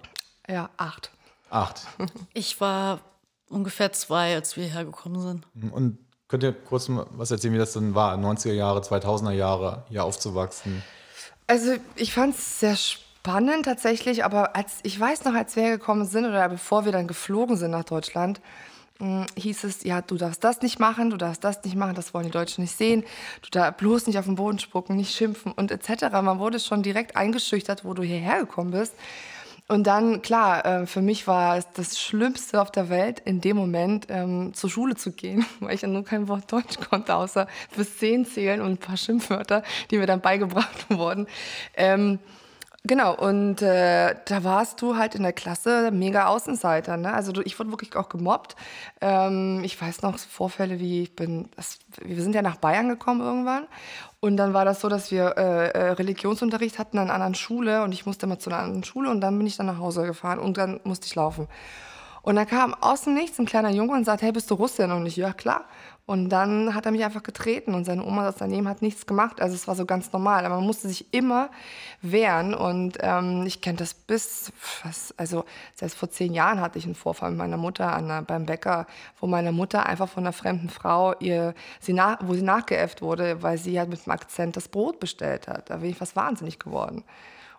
Ja, 0.48 0.70
acht. 0.78 1.12
Acht. 1.50 1.88
Ich 2.34 2.60
war 2.62 3.00
ungefähr 3.50 3.92
zwei, 3.94 4.36
als 4.36 4.58
wir 4.58 4.66
hergekommen 4.66 5.22
sind. 5.22 5.46
Und 5.72 5.98
könnt 6.28 6.44
ihr 6.44 6.54
kurz 6.54 6.88
was 6.90 7.32
erzählen, 7.32 7.54
wie 7.54 7.58
das 7.58 7.74
denn 7.74 7.96
war, 7.96 8.16
90er 8.18 8.54
Jahre, 8.54 8.82
2000er 8.82 9.32
Jahre 9.32 9.84
hier 9.90 10.04
aufzuwachsen? 10.04 10.84
Also 11.48 11.76
ich 11.96 12.14
fand 12.14 12.36
es 12.36 12.60
sehr 12.60 12.76
spannend 12.76 13.66
tatsächlich, 13.66 14.26
aber 14.26 14.56
als 14.56 14.80
ich 14.84 15.00
weiß 15.00 15.26
noch, 15.26 15.34
als 15.34 15.56
wir 15.56 15.64
hergekommen 15.64 16.06
sind 16.06 16.26
oder 16.26 16.50
bevor 16.50 16.86
wir 16.86 16.92
dann 16.92 17.08
geflogen 17.08 17.58
sind 17.58 17.72
nach 17.72 17.84
Deutschland, 17.84 18.42
hieß 19.00 19.66
es, 19.66 19.84
ja, 19.84 20.02
du 20.02 20.16
darfst 20.16 20.44
das 20.44 20.62
nicht 20.62 20.80
machen, 20.80 21.10
du 21.10 21.18
darfst 21.18 21.44
das 21.44 21.64
nicht 21.64 21.76
machen, 21.76 21.96
das 21.96 22.14
wollen 22.14 22.26
die 22.26 22.32
Deutschen 22.32 22.62
nicht 22.62 22.78
sehen, 22.78 23.04
du 23.42 23.50
darfst 23.52 23.78
bloß 23.78 24.08
nicht 24.08 24.18
auf 24.18 24.26
den 24.26 24.36
Boden 24.36 24.58
spucken, 24.60 24.96
nicht 24.96 25.14
schimpfen 25.14 25.52
und 25.52 25.72
etc. 25.72 26.12
Man 26.22 26.40
wurde 26.40 26.60
schon 26.60 26.82
direkt 26.82 27.18
eingeschüchtert, 27.18 27.84
wo 27.84 27.94
du 27.94 28.04
hierher 28.04 28.40
gekommen 28.40 28.72
bist. 28.72 28.94
Und 29.68 29.88
dann, 29.88 30.22
klar, 30.22 30.64
äh, 30.66 30.86
für 30.86 31.02
mich 31.02 31.26
war 31.26 31.58
es 31.58 31.68
das 31.74 32.00
Schlimmste 32.00 32.62
auf 32.62 32.72
der 32.72 32.90
Welt, 32.90 33.20
in 33.26 33.42
dem 33.42 33.58
Moment 33.58 34.06
ähm, 34.10 34.54
zur 34.54 34.70
Schule 34.70 34.96
zu 34.96 35.12
gehen, 35.12 35.44
weil 35.60 35.74
ich 35.74 35.82
ja 35.82 35.88
nur 35.88 36.04
kein 36.04 36.28
Wort 36.28 36.52
Deutsch 36.52 36.78
konnte, 36.90 37.16
außer 37.16 37.48
bis 37.76 37.98
zehn 37.98 38.26
zählen 38.26 38.62
und 38.62 38.72
ein 38.72 38.78
paar 38.78 38.98
Schimpfwörter, 38.98 39.64
die 39.90 39.98
mir 39.98 40.06
dann 40.06 40.22
beigebracht 40.22 40.90
wurden. 40.90 41.28
Ähm, 41.76 42.20
Genau, 42.88 43.16
und 43.16 43.64
äh, 43.64 44.14
da 44.26 44.44
warst 44.44 44.80
du 44.80 44.96
halt 44.96 45.16
in 45.16 45.24
der 45.24 45.34
Klasse 45.34 45.90
mega 45.92 46.28
Außenseiter. 46.28 46.98
Ne? 46.98 47.12
Also 47.12 47.32
du, 47.32 47.42
ich 47.42 47.58
wurde 47.58 47.72
wirklich 47.72 47.96
auch 47.96 48.10
gemobbt. 48.10 48.56
Ähm, 49.02 49.64
ich 49.64 49.82
weiß 49.82 50.04
noch 50.04 50.20
Vorfälle 50.20 50.80
wie, 50.80 51.02
ich 51.02 51.16
bin, 51.16 51.50
das, 51.56 51.80
wir 52.00 52.22
sind 52.22 52.36
ja 52.36 52.44
nach 52.44 52.58
Bayern 52.58 52.88
gekommen 52.88 53.22
irgendwann. 53.22 53.66
Und 54.20 54.38
dann 54.38 54.54
war 54.54 54.66
das 54.66 54.82
so, 54.82 54.90
dass 54.90 55.10
wir 55.10 55.36
äh, 55.36 55.70
äh, 55.70 55.92
Religionsunterricht 55.94 56.78
hatten 56.78 57.00
an 57.00 57.06
einer 57.06 57.16
anderen 57.16 57.34
Schule 57.34 57.84
und 57.84 57.92
ich 57.92 58.06
musste 58.06 58.28
immer 58.28 58.38
zu 58.38 58.52
einer 58.52 58.60
anderen 58.60 58.84
Schule 58.84 59.10
und 59.10 59.20
dann 59.20 59.36
bin 59.36 59.48
ich 59.48 59.58
dann 59.58 59.66
nach 59.66 59.80
Hause 59.80 60.06
gefahren 60.06 60.38
und 60.38 60.58
dann 60.58 60.80
musste 60.84 61.08
ich 61.08 61.16
laufen. 61.16 61.48
Und 62.22 62.36
dann 62.36 62.48
kam 62.48 62.76
aus 62.76 63.02
dem 63.02 63.16
Nichts 63.16 63.40
ein 63.40 63.46
kleiner 63.48 63.70
Junge 63.72 63.94
und 63.94 64.04
sagte, 64.04 64.26
hey, 64.26 64.32
bist 64.32 64.50
du 64.52 64.56
Russin? 64.56 64.92
Und 64.92 65.08
ich, 65.08 65.16
ja 65.16 65.34
klar. 65.34 65.66
Und 66.08 66.30
dann 66.30 66.76
hat 66.76 66.86
er 66.86 66.92
mich 66.92 67.04
einfach 67.04 67.24
getreten 67.24 67.74
und 67.74 67.84
seine 67.84 68.06
Oma 68.06 68.26
das 68.26 68.36
daneben 68.36 68.68
hat 68.68 68.84
nichts 68.84 69.08
gemacht. 69.08 69.42
Also 69.42 69.56
es 69.56 69.68
war 69.68 69.74
so 69.74 69.88
ganz 69.88 70.14
normal. 70.14 70.46
Aber 70.46 70.56
man 70.56 70.66
musste 70.66 70.88
sich 70.88 71.12
immer 71.12 71.50
wehren. 72.04 72.54
Und 72.54 73.00
ähm, 73.02 73.44
ich 73.48 73.60
kenne 73.60 73.78
das 73.78 73.96
bis, 73.96 74.52
was, 74.84 75.16
also 75.18 75.46
selbst 75.74 75.98
vor 75.98 76.12
zehn 76.12 76.34
Jahren 76.34 76.62
hatte 76.62 76.78
ich 76.78 76.86
einen 76.86 76.94
Vorfall 76.94 77.32
mit 77.32 77.40
meiner 77.40 77.58
Mutter 77.58 77.92
an 77.92 78.08
der, 78.08 78.22
beim 78.22 78.46
Bäcker, 78.46 78.86
wo 79.20 79.26
meine 79.26 79.52
Mutter 79.52 79.88
einfach 79.88 80.08
von 80.08 80.24
einer 80.24 80.34
fremden 80.34 80.70
Frau 80.70 81.16
ihr, 81.20 81.56
sie 81.80 81.94
nach, 81.94 82.20
wo 82.22 82.36
sie 82.36 82.44
nachgeäfft 82.44 83.02
wurde, 83.02 83.42
weil 83.42 83.58
sie 83.58 83.80
halt 83.80 83.90
mit 83.90 84.06
dem 84.06 84.12
Akzent 84.12 84.56
das 84.56 84.68
Brot 84.68 85.00
bestellt 85.00 85.48
hat. 85.48 85.72
Da 85.72 85.78
bin 85.78 85.90
ich 85.90 85.98
fast 85.98 86.16
wahnsinnig 86.16 86.60
geworden. 86.60 87.04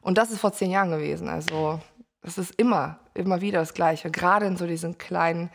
Und 0.02 0.18
das 0.18 0.30
ist 0.30 0.38
vor 0.38 0.52
zehn 0.52 0.70
Jahren 0.70 0.90
gewesen. 0.92 1.28
Also 1.28 1.80
es 2.22 2.38
ist 2.38 2.54
immer, 2.60 3.00
immer 3.14 3.40
wieder 3.40 3.58
das 3.58 3.74
Gleiche. 3.74 4.12
Gerade 4.12 4.46
in 4.46 4.56
so 4.56 4.68
diesen 4.68 4.98
kleinen 4.98 5.50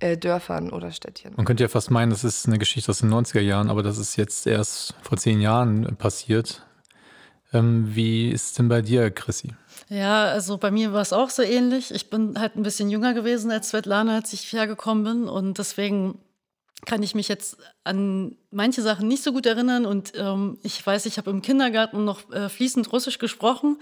äh, 0.00 0.16
Dörfern 0.16 0.70
oder 0.70 0.90
Städtchen. 0.92 1.34
Man 1.36 1.46
könnte 1.46 1.64
ja 1.64 1.68
fast 1.68 1.90
meinen, 1.90 2.10
das 2.10 2.24
ist 2.24 2.46
eine 2.46 2.58
Geschichte 2.58 2.90
aus 2.90 2.98
den 2.98 3.12
90er 3.12 3.40
Jahren, 3.40 3.70
aber 3.70 3.82
das 3.82 3.98
ist 3.98 4.16
jetzt 4.16 4.46
erst 4.46 4.94
vor 5.02 5.18
zehn 5.18 5.40
Jahren 5.40 5.96
passiert. 5.96 6.62
Ähm, 7.52 7.94
wie 7.94 8.30
ist 8.30 8.46
es 8.46 8.52
denn 8.54 8.68
bei 8.68 8.82
dir, 8.82 9.10
Chrissy? 9.10 9.54
Ja, 9.88 10.26
also 10.26 10.58
bei 10.58 10.70
mir 10.70 10.92
war 10.92 11.00
es 11.00 11.12
auch 11.12 11.30
so 11.30 11.42
ähnlich. 11.42 11.92
Ich 11.94 12.10
bin 12.10 12.38
halt 12.38 12.56
ein 12.56 12.62
bisschen 12.62 12.90
jünger 12.90 13.14
gewesen 13.14 13.50
als 13.50 13.70
Svetlana, 13.70 14.16
als 14.16 14.32
ich 14.32 14.52
hergekommen 14.52 15.04
bin. 15.04 15.28
Und 15.28 15.58
deswegen 15.58 16.18
kann 16.84 17.02
ich 17.02 17.14
mich 17.14 17.28
jetzt 17.28 17.56
an 17.84 18.36
manche 18.50 18.82
Sachen 18.82 19.08
nicht 19.08 19.22
so 19.22 19.32
gut 19.32 19.46
erinnern. 19.46 19.86
Und 19.86 20.12
ähm, 20.14 20.58
ich 20.62 20.84
weiß, 20.84 21.06
ich 21.06 21.16
habe 21.16 21.30
im 21.30 21.40
Kindergarten 21.40 22.04
noch 22.04 22.30
äh, 22.30 22.48
fließend 22.50 22.92
Russisch 22.92 23.18
gesprochen. 23.18 23.78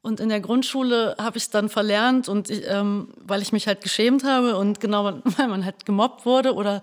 Und 0.00 0.20
in 0.20 0.28
der 0.28 0.40
Grundschule 0.40 1.16
habe 1.18 1.38
ich 1.38 1.44
es 1.44 1.50
dann 1.50 1.68
verlernt 1.68 2.28
und 2.28 2.50
ich, 2.50 2.62
ähm, 2.66 3.08
weil 3.16 3.42
ich 3.42 3.52
mich 3.52 3.66
halt 3.66 3.80
geschämt 3.82 4.24
habe 4.24 4.56
und 4.56 4.80
genau 4.80 5.04
weil 5.24 5.48
man 5.48 5.64
halt 5.64 5.84
gemobbt 5.86 6.24
wurde 6.24 6.54
oder 6.54 6.82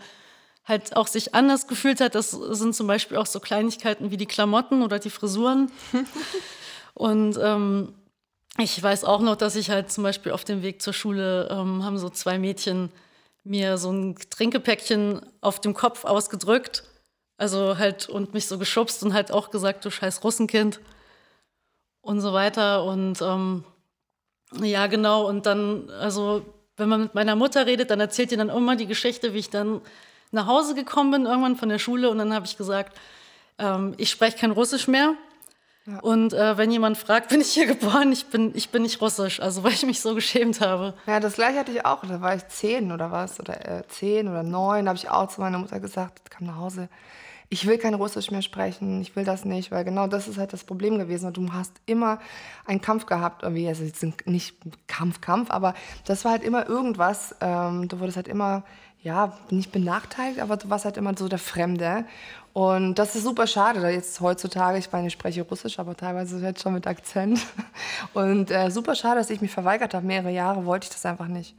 halt 0.65 0.95
auch 0.95 1.07
sich 1.07 1.33
anders 1.33 1.67
gefühlt 1.67 2.01
hat. 2.01 2.15
Das 2.15 2.31
sind 2.31 2.75
zum 2.75 2.87
Beispiel 2.87 3.17
auch 3.17 3.25
so 3.25 3.39
Kleinigkeiten 3.39 4.11
wie 4.11 4.17
die 4.17 4.25
Klamotten 4.25 4.81
oder 4.81 4.99
die 4.99 5.09
Frisuren. 5.09 5.71
und 6.93 7.37
ähm, 7.41 7.93
ich 8.57 8.81
weiß 8.81 9.03
auch 9.03 9.21
noch, 9.21 9.35
dass 9.35 9.55
ich 9.55 9.69
halt 9.69 9.91
zum 9.91 10.03
Beispiel 10.03 10.31
auf 10.31 10.43
dem 10.43 10.61
Weg 10.61 10.81
zur 10.81 10.93
Schule 10.93 11.47
ähm, 11.51 11.83
haben 11.83 11.97
so 11.97 12.09
zwei 12.09 12.39
Mädchen 12.39 12.91
mir 13.43 13.77
so 13.77 13.91
ein 13.91 14.15
Trinkepäckchen 14.29 15.21
auf 15.41 15.61
dem 15.61 15.73
Kopf 15.73 16.03
ausgedrückt. 16.03 16.83
Also 17.37 17.77
halt 17.77 18.09
und 18.09 18.33
mich 18.33 18.47
so 18.47 18.57
geschubst 18.57 19.03
und 19.03 19.13
halt 19.13 19.31
auch 19.31 19.51
gesagt, 19.51 19.85
du 19.85 19.91
scheiß 19.91 20.23
Russenkind 20.23 20.79
und 22.05 22.21
so 22.21 22.33
weiter. 22.33 22.83
Und 22.83 23.21
ähm, 23.21 23.63
ja, 24.61 24.87
genau. 24.87 25.27
Und 25.27 25.45
dann, 25.45 25.89
also, 25.89 26.45
wenn 26.77 26.87
man 26.87 27.01
mit 27.01 27.15
meiner 27.15 27.35
Mutter 27.35 27.65
redet, 27.65 27.89
dann 27.89 27.99
erzählt 27.99 28.31
ihr 28.31 28.37
dann 28.37 28.49
immer 28.49 28.75
die 28.75 28.85
Geschichte, 28.85 29.33
wie 29.33 29.39
ich 29.39 29.49
dann 29.49 29.81
nach 30.31 30.45
Hause 30.45 30.75
gekommen 30.75 31.11
bin, 31.11 31.25
irgendwann 31.25 31.55
von 31.55 31.69
der 31.69 31.79
Schule. 31.79 32.09
Und 32.09 32.19
dann 32.19 32.33
habe 32.33 32.45
ich 32.45 32.57
gesagt, 32.57 32.95
ähm, 33.57 33.95
ich 33.97 34.11
spreche 34.11 34.37
kein 34.37 34.51
Russisch 34.51 34.87
mehr. 34.87 35.15
Ja. 35.87 35.99
Und 35.99 36.33
äh, 36.33 36.57
wenn 36.57 36.69
jemand 36.69 36.97
fragt, 36.97 37.29
bin 37.29 37.41
ich 37.41 37.51
hier 37.51 37.65
geboren, 37.65 38.11
ich 38.11 38.27
bin, 38.27 38.51
ich 38.53 38.69
bin 38.69 38.83
nicht 38.83 39.01
russisch, 39.01 39.39
also 39.39 39.63
weil 39.63 39.73
ich 39.73 39.85
mich 39.85 39.99
so 39.99 40.13
geschämt 40.13 40.61
habe. 40.61 40.93
Ja, 41.07 41.19
das 41.19 41.33
gleiche 41.33 41.57
hatte 41.57 41.71
ich 41.71 41.85
auch. 41.85 42.05
Da 42.05 42.21
war 42.21 42.35
ich 42.35 42.47
zehn 42.49 42.91
oder 42.91 43.11
was, 43.11 43.39
oder 43.39 43.79
äh, 43.79 43.87
zehn 43.87 44.27
oder 44.27 44.43
neun, 44.43 44.85
da 44.85 44.89
habe 44.89 44.99
ich 44.99 45.09
auch 45.09 45.27
zu 45.27 45.41
meiner 45.41 45.57
Mutter 45.57 45.79
gesagt, 45.79 46.29
kam 46.29 46.45
nach 46.45 46.57
Hause, 46.57 46.87
ich 47.49 47.67
will 47.67 47.77
kein 47.77 47.93
Russisch 47.93 48.31
mehr 48.31 48.41
sprechen, 48.41 49.01
ich 49.01 49.15
will 49.15 49.23
das 49.23 49.45
nicht, 49.45 49.71
weil 49.71 49.83
genau 49.83 50.07
das 50.07 50.27
ist 50.27 50.37
halt 50.37 50.53
das 50.53 50.63
Problem 50.63 50.97
gewesen. 50.97 51.27
Und 51.27 51.37
du 51.37 51.53
hast 51.53 51.73
immer 51.85 52.19
einen 52.65 52.81
Kampf 52.81 53.05
gehabt, 53.05 53.43
irgendwie, 53.43 53.67
also 53.67 53.83
nicht 54.25 54.55
Kampf, 54.87 55.21
Kampf, 55.21 55.51
aber 55.51 55.73
das 56.05 56.25
war 56.25 56.31
halt 56.31 56.43
immer 56.43 56.67
irgendwas. 56.67 57.35
Ähm, 57.41 57.87
du 57.87 57.99
wurdest 57.99 58.17
halt 58.17 58.27
immer, 58.27 58.63
ja, 59.01 59.37
nicht 59.51 59.71
benachteiligt, 59.71 60.39
aber 60.39 60.57
du 60.57 60.69
warst 60.69 60.85
halt 60.85 60.97
immer 60.97 61.13
so 61.15 61.27
der 61.27 61.39
Fremde. 61.39 62.05
Und 62.53 62.95
das 62.95 63.15
ist 63.15 63.23
super 63.23 63.47
schade, 63.47 63.81
da 63.81 63.89
jetzt 63.89 64.21
heutzutage, 64.21 64.77
ich 64.77 64.91
meine, 64.91 65.07
ich 65.07 65.13
spreche 65.13 65.41
Russisch, 65.43 65.77
aber 65.77 65.95
teilweise 65.95 66.39
jetzt 66.39 66.61
schon 66.61 66.73
mit 66.73 66.87
Akzent. 66.87 67.39
Und 68.13 68.49
äh, 68.49 68.71
super 68.71 68.95
schade, 68.95 69.19
dass 69.19 69.29
ich 69.29 69.41
mich 69.41 69.51
verweigert 69.51 69.93
habe. 69.93 70.05
Mehrere 70.07 70.31
Jahre 70.31 70.65
wollte 70.65 70.85
ich 70.85 70.91
das 70.91 71.05
einfach 71.05 71.27
nicht. 71.27 71.53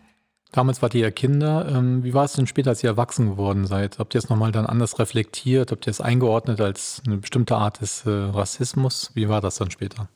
Damals 0.53 0.81
wart 0.81 0.95
ihr 0.95 1.03
ja 1.03 1.11
Kinder. 1.11 1.67
Ähm, 1.69 2.05
wie 2.05 2.15
war 2.15 2.25
es 2.25 2.35
denn 2.35 2.47
später, 2.47 2.71
als 2.71 2.83
ihr 2.83 2.91
erwachsen 2.91 3.31
geworden 3.31 3.67
seid? 3.67 3.99
Habt 3.99 4.15
ihr 4.15 4.19
es 4.19 4.29
nochmal 4.29 4.53
dann 4.53 4.67
anders 4.67 4.99
reflektiert? 4.99 5.71
Habt 5.71 5.87
ihr 5.87 5.91
es 5.91 6.01
eingeordnet 6.01 6.61
als 6.61 7.03
eine 7.07 7.19
bestimmte 7.19 7.57
Art 7.57 7.81
des 7.81 8.07
äh, 8.07 8.11
Rassismus? 8.11 9.11
Wie 9.15 9.29
war 9.29 9.41
das 9.41 9.57
dann 9.57 9.71
später? 9.71 10.09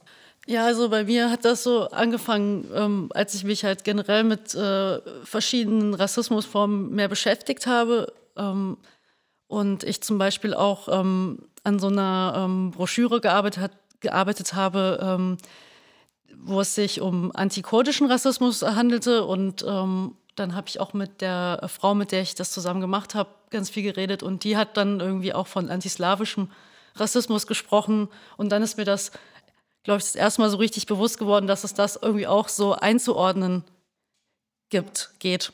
Ja, 0.47 0.65
also 0.65 0.89
bei 0.89 1.05
mir 1.05 1.31
hat 1.31 1.45
das 1.45 1.63
so 1.63 1.89
angefangen, 1.91 2.67
ähm, 2.75 3.11
als 3.15 3.35
ich 3.35 3.45
mich 3.45 3.65
halt 3.65 3.85
generell 3.85 4.25
mit 4.25 4.55
äh, 4.55 5.01
verschiedenen 5.25 5.95
Rassismusformen 5.95 6.91
mehr 6.91 7.09
beschäftigt 7.09 7.67
habe. 7.67 8.13
Ähm, 8.37 8.79
und 9.47 9.83
ich 9.83 10.01
zum 10.01 10.19
Beispiel 10.19 10.55
auch 10.55 10.89
ähm, 10.89 11.41
an 11.65 11.79
so 11.79 11.89
einer 11.89 12.35
ähm, 12.37 12.71
Broschüre 12.71 13.21
gearbeitet, 13.21 13.73
gearbeitet 14.01 14.55
habe, 14.55 15.29
wo 16.43 16.61
es 16.61 16.75
sich 16.75 17.01
um 17.01 17.31
antikurdischen 17.35 18.11
Rassismus 18.11 18.63
handelte. 18.63 19.25
Und 19.25 19.65
ähm, 19.67 20.17
dann 20.37 20.55
habe 20.55 20.69
ich 20.69 20.81
auch 20.81 20.93
mit 20.93 21.21
der 21.21 21.63
Frau, 21.69 21.95
mit 21.95 22.13
der 22.13 22.23
ich 22.23 22.35
das 22.35 22.53
zusammen 22.53 22.81
gemacht 22.81 23.15
habe, 23.15 23.31
ganz 23.51 23.71
viel 23.71 23.83
geredet. 23.83 24.23
Und 24.23 24.45
die 24.45 24.57
hat 24.57 24.77
dann 24.77 25.01
irgendwie 25.01 25.35
auch 25.35 25.47
von 25.47 25.71
antislawischem 25.71 26.51
Rassismus 26.97 27.47
gesprochen. 27.47 28.09
Und 28.37 28.51
dann 28.51 28.63
ist 28.63 28.77
mir 28.77 28.85
das, 28.85 29.11
glaube 29.83 29.99
ich, 29.99 30.05
das 30.05 30.15
erste 30.15 30.41
Mal 30.41 30.51
so 30.51 30.57
richtig 30.57 30.87
bewusst 30.87 31.19
geworden, 31.19 31.47
dass 31.47 31.65
es 31.65 31.75
das 31.75 31.97
irgendwie 31.97 32.27
auch 32.27 32.49
so 32.49 32.75
einzuordnen 32.75 33.65
gibt, 34.71 35.11
geht. 35.19 35.53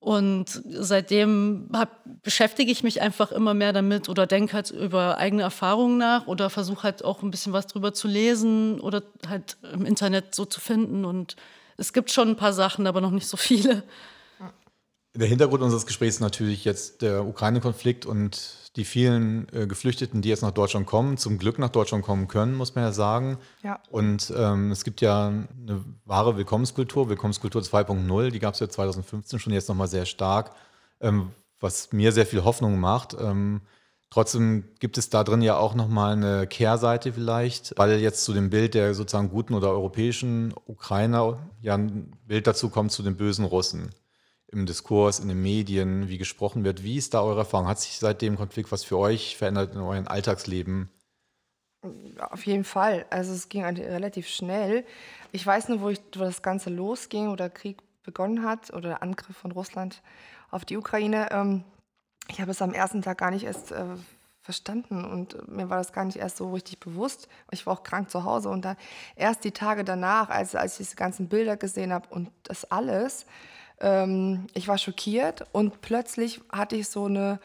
Und 0.00 0.62
seitdem 0.64 1.68
hab, 1.74 2.00
beschäftige 2.22 2.72
ich 2.72 2.82
mich 2.82 3.02
einfach 3.02 3.32
immer 3.32 3.52
mehr 3.52 3.74
damit 3.74 4.08
oder 4.08 4.26
denke 4.26 4.54
halt 4.54 4.70
über 4.70 5.18
eigene 5.18 5.42
Erfahrungen 5.42 5.98
nach 5.98 6.26
oder 6.26 6.48
versuche 6.48 6.84
halt 6.84 7.04
auch 7.04 7.22
ein 7.22 7.30
bisschen 7.30 7.52
was 7.52 7.66
drüber 7.66 7.92
zu 7.92 8.08
lesen 8.08 8.80
oder 8.80 9.02
halt 9.28 9.58
im 9.74 9.84
Internet 9.84 10.34
so 10.34 10.46
zu 10.46 10.58
finden 10.58 11.04
und 11.04 11.36
es 11.76 11.92
gibt 11.92 12.10
schon 12.10 12.28
ein 12.30 12.36
paar 12.36 12.54
Sachen, 12.54 12.86
aber 12.86 13.00
noch 13.02 13.10
nicht 13.10 13.26
so 13.28 13.36
viele. 13.36 13.82
Der 15.14 15.26
Hintergrund 15.26 15.62
unseres 15.62 15.86
Gesprächs 15.86 16.16
ist 16.16 16.20
natürlich 16.20 16.64
jetzt 16.64 17.02
der 17.02 17.26
Ukraine-Konflikt 17.26 18.06
und 18.06 18.70
die 18.76 18.84
vielen 18.84 19.48
äh, 19.52 19.66
Geflüchteten, 19.66 20.22
die 20.22 20.28
jetzt 20.28 20.42
nach 20.42 20.52
Deutschland 20.52 20.86
kommen, 20.86 21.16
zum 21.16 21.38
Glück 21.38 21.58
nach 21.58 21.70
Deutschland 21.70 22.04
kommen 22.04 22.28
können, 22.28 22.54
muss 22.54 22.76
man 22.76 22.84
ja 22.84 22.92
sagen. 22.92 23.38
Ja. 23.64 23.80
Und 23.90 24.32
ähm, 24.36 24.70
es 24.70 24.84
gibt 24.84 25.00
ja 25.00 25.26
eine 25.26 25.84
wahre 26.04 26.36
Willkommenskultur, 26.36 27.08
Willkommenskultur 27.08 27.60
2.0, 27.62 28.30
die 28.30 28.38
gab 28.38 28.54
es 28.54 28.60
ja 28.60 28.68
2015 28.68 29.40
schon 29.40 29.52
jetzt 29.52 29.68
nochmal 29.68 29.88
sehr 29.88 30.06
stark, 30.06 30.54
ähm, 31.00 31.30
was 31.58 31.92
mir 31.92 32.12
sehr 32.12 32.26
viel 32.26 32.44
Hoffnung 32.44 32.78
macht. 32.78 33.16
Ähm, 33.20 33.62
Trotzdem 34.12 34.64
gibt 34.80 34.98
es 34.98 35.08
da 35.08 35.22
drin 35.22 35.40
ja 35.40 35.56
auch 35.56 35.76
nochmal 35.76 36.14
eine 36.14 36.48
Kehrseite 36.48 37.12
vielleicht, 37.12 37.74
weil 37.76 38.00
jetzt 38.00 38.24
zu 38.24 38.32
dem 38.32 38.50
Bild 38.50 38.74
der 38.74 38.92
sozusagen 38.92 39.30
guten 39.30 39.54
oder 39.54 39.70
europäischen 39.70 40.52
Ukrainer 40.66 41.38
ja 41.60 41.76
ein 41.76 42.16
Bild 42.26 42.48
dazu 42.48 42.70
kommt 42.70 42.90
zu 42.90 43.04
den 43.04 43.16
bösen 43.16 43.44
Russen 43.44 43.90
im 44.52 44.66
Diskurs, 44.66 45.20
in 45.20 45.28
den 45.28 45.40
Medien, 45.40 46.08
wie 46.08 46.18
gesprochen 46.18 46.64
wird. 46.64 46.82
Wie 46.82 46.96
ist 46.96 47.14
da 47.14 47.22
eure 47.22 47.40
Erfahrung? 47.40 47.68
Hat 47.68 47.80
sich 47.80 47.98
seit 47.98 48.22
dem 48.22 48.36
Konflikt 48.36 48.72
was 48.72 48.84
für 48.84 48.98
euch 48.98 49.36
verändert 49.36 49.74
in 49.74 49.80
eurem 49.80 50.08
Alltagsleben? 50.08 50.90
Auf 52.18 52.44
jeden 52.44 52.64
Fall. 52.64 53.06
Also 53.10 53.32
es 53.32 53.48
ging 53.48 53.64
relativ 53.64 54.28
schnell. 54.28 54.84
Ich 55.32 55.46
weiß 55.46 55.68
nur, 55.68 55.80
wo, 55.80 55.88
ich, 55.88 56.00
wo 56.14 56.20
das 56.20 56.42
Ganze 56.42 56.68
losging 56.68 57.28
oder 57.28 57.48
Krieg 57.48 57.78
begonnen 58.02 58.44
hat 58.44 58.70
oder 58.70 58.88
der 58.90 59.02
Angriff 59.02 59.36
von 59.36 59.52
Russland 59.52 60.02
auf 60.50 60.64
die 60.64 60.76
Ukraine. 60.76 61.28
Ähm, 61.30 61.64
ich 62.28 62.40
habe 62.40 62.50
es 62.50 62.60
am 62.60 62.74
ersten 62.74 63.02
Tag 63.02 63.18
gar 63.18 63.30
nicht 63.30 63.44
erst 63.44 63.72
äh, 63.72 63.84
verstanden 64.42 65.04
und 65.04 65.48
mir 65.48 65.70
war 65.70 65.78
das 65.78 65.92
gar 65.92 66.04
nicht 66.04 66.16
erst 66.16 66.38
so 66.38 66.52
richtig 66.52 66.80
bewusst. 66.80 67.28
Ich 67.50 67.66
war 67.66 67.74
auch 67.74 67.82
krank 67.82 68.10
zu 68.10 68.24
Hause 68.24 68.48
und 68.48 68.64
dann 68.64 68.76
erst 69.16 69.44
die 69.44 69.52
Tage 69.52 69.84
danach, 69.84 70.28
als, 70.28 70.54
als 70.54 70.72
ich 70.72 70.86
diese 70.86 70.96
ganzen 70.96 71.28
Bilder 71.28 71.56
gesehen 71.56 71.92
habe 71.92 72.08
und 72.10 72.30
das 72.42 72.64
alles, 72.70 73.26
ähm, 73.80 74.46
ich 74.54 74.68
war 74.68 74.78
schockiert 74.78 75.44
und 75.52 75.80
plötzlich 75.80 76.40
hatte 76.52 76.76
ich 76.76 76.88
so 76.88 77.06
eine 77.06 77.40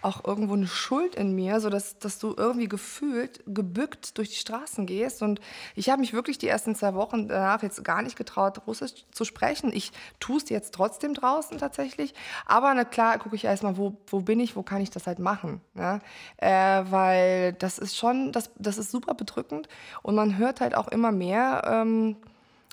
auch 0.00 0.24
irgendwo 0.24 0.54
eine 0.54 0.66
Schuld 0.68 1.16
in 1.16 1.34
mir, 1.34 1.60
so 1.60 1.70
dass, 1.70 1.98
dass 1.98 2.18
du 2.18 2.34
irgendwie 2.36 2.68
gefühlt 2.68 3.42
gebückt 3.46 4.16
durch 4.16 4.28
die 4.28 4.36
Straßen 4.36 4.86
gehst. 4.86 5.22
Und 5.22 5.40
ich 5.74 5.90
habe 5.90 6.00
mich 6.00 6.12
wirklich 6.12 6.38
die 6.38 6.46
ersten 6.46 6.76
zwei 6.76 6.94
Wochen 6.94 7.28
danach 7.28 7.62
jetzt 7.62 7.82
gar 7.82 8.02
nicht 8.02 8.16
getraut, 8.16 8.62
Russisch 8.66 9.06
zu 9.10 9.24
sprechen. 9.24 9.72
Ich 9.72 9.90
tue 10.20 10.38
es 10.38 10.48
jetzt 10.50 10.72
trotzdem 10.72 11.14
draußen 11.14 11.58
tatsächlich. 11.58 12.14
Aber 12.46 12.72
na 12.74 12.84
klar 12.84 13.18
gucke 13.18 13.34
ich 13.34 13.44
erstmal, 13.44 13.76
wo, 13.76 13.96
wo 14.06 14.20
bin 14.20 14.38
ich, 14.38 14.54
wo 14.54 14.62
kann 14.62 14.80
ich 14.80 14.90
das 14.90 15.06
halt 15.08 15.18
machen. 15.18 15.60
Ja? 15.74 15.98
Äh, 16.36 16.84
weil 16.90 17.54
das 17.54 17.78
ist 17.78 17.96
schon, 17.96 18.30
das, 18.30 18.50
das 18.56 18.78
ist 18.78 18.92
super 18.92 19.14
bedrückend. 19.14 19.68
Und 20.02 20.14
man 20.14 20.38
hört 20.38 20.60
halt 20.60 20.76
auch 20.76 20.88
immer 20.88 21.10
mehr. 21.10 21.62
Ähm, 21.66 22.16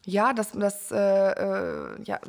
ja, 0.05 0.33
das, 0.33 0.51
das 0.51 0.91
äh, 0.91 0.97
äh, 0.97 2.01
ja, 2.03 2.19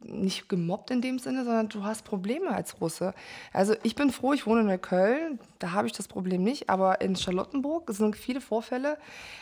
nicht 0.00 0.48
gemobbt 0.48 0.90
in 0.90 1.00
dem 1.00 1.18
Sinne, 1.18 1.44
sondern 1.44 1.68
du 1.68 1.84
hast 1.84 2.04
Probleme 2.04 2.50
als 2.50 2.80
Russe. 2.80 3.14
Also 3.52 3.74
ich 3.82 3.96
bin 3.96 4.10
froh, 4.10 4.32
ich 4.32 4.46
wohne 4.46 4.60
in 4.60 4.66
Neukölln, 4.68 5.40
da 5.58 5.72
habe 5.72 5.88
ich 5.88 5.92
das 5.92 6.06
Problem 6.06 6.44
nicht, 6.44 6.70
aber 6.70 7.00
in 7.00 7.16
Charlottenburg 7.16 7.90
sind 7.90 8.16
viele 8.16 8.40
Vorfälle. 8.40 8.96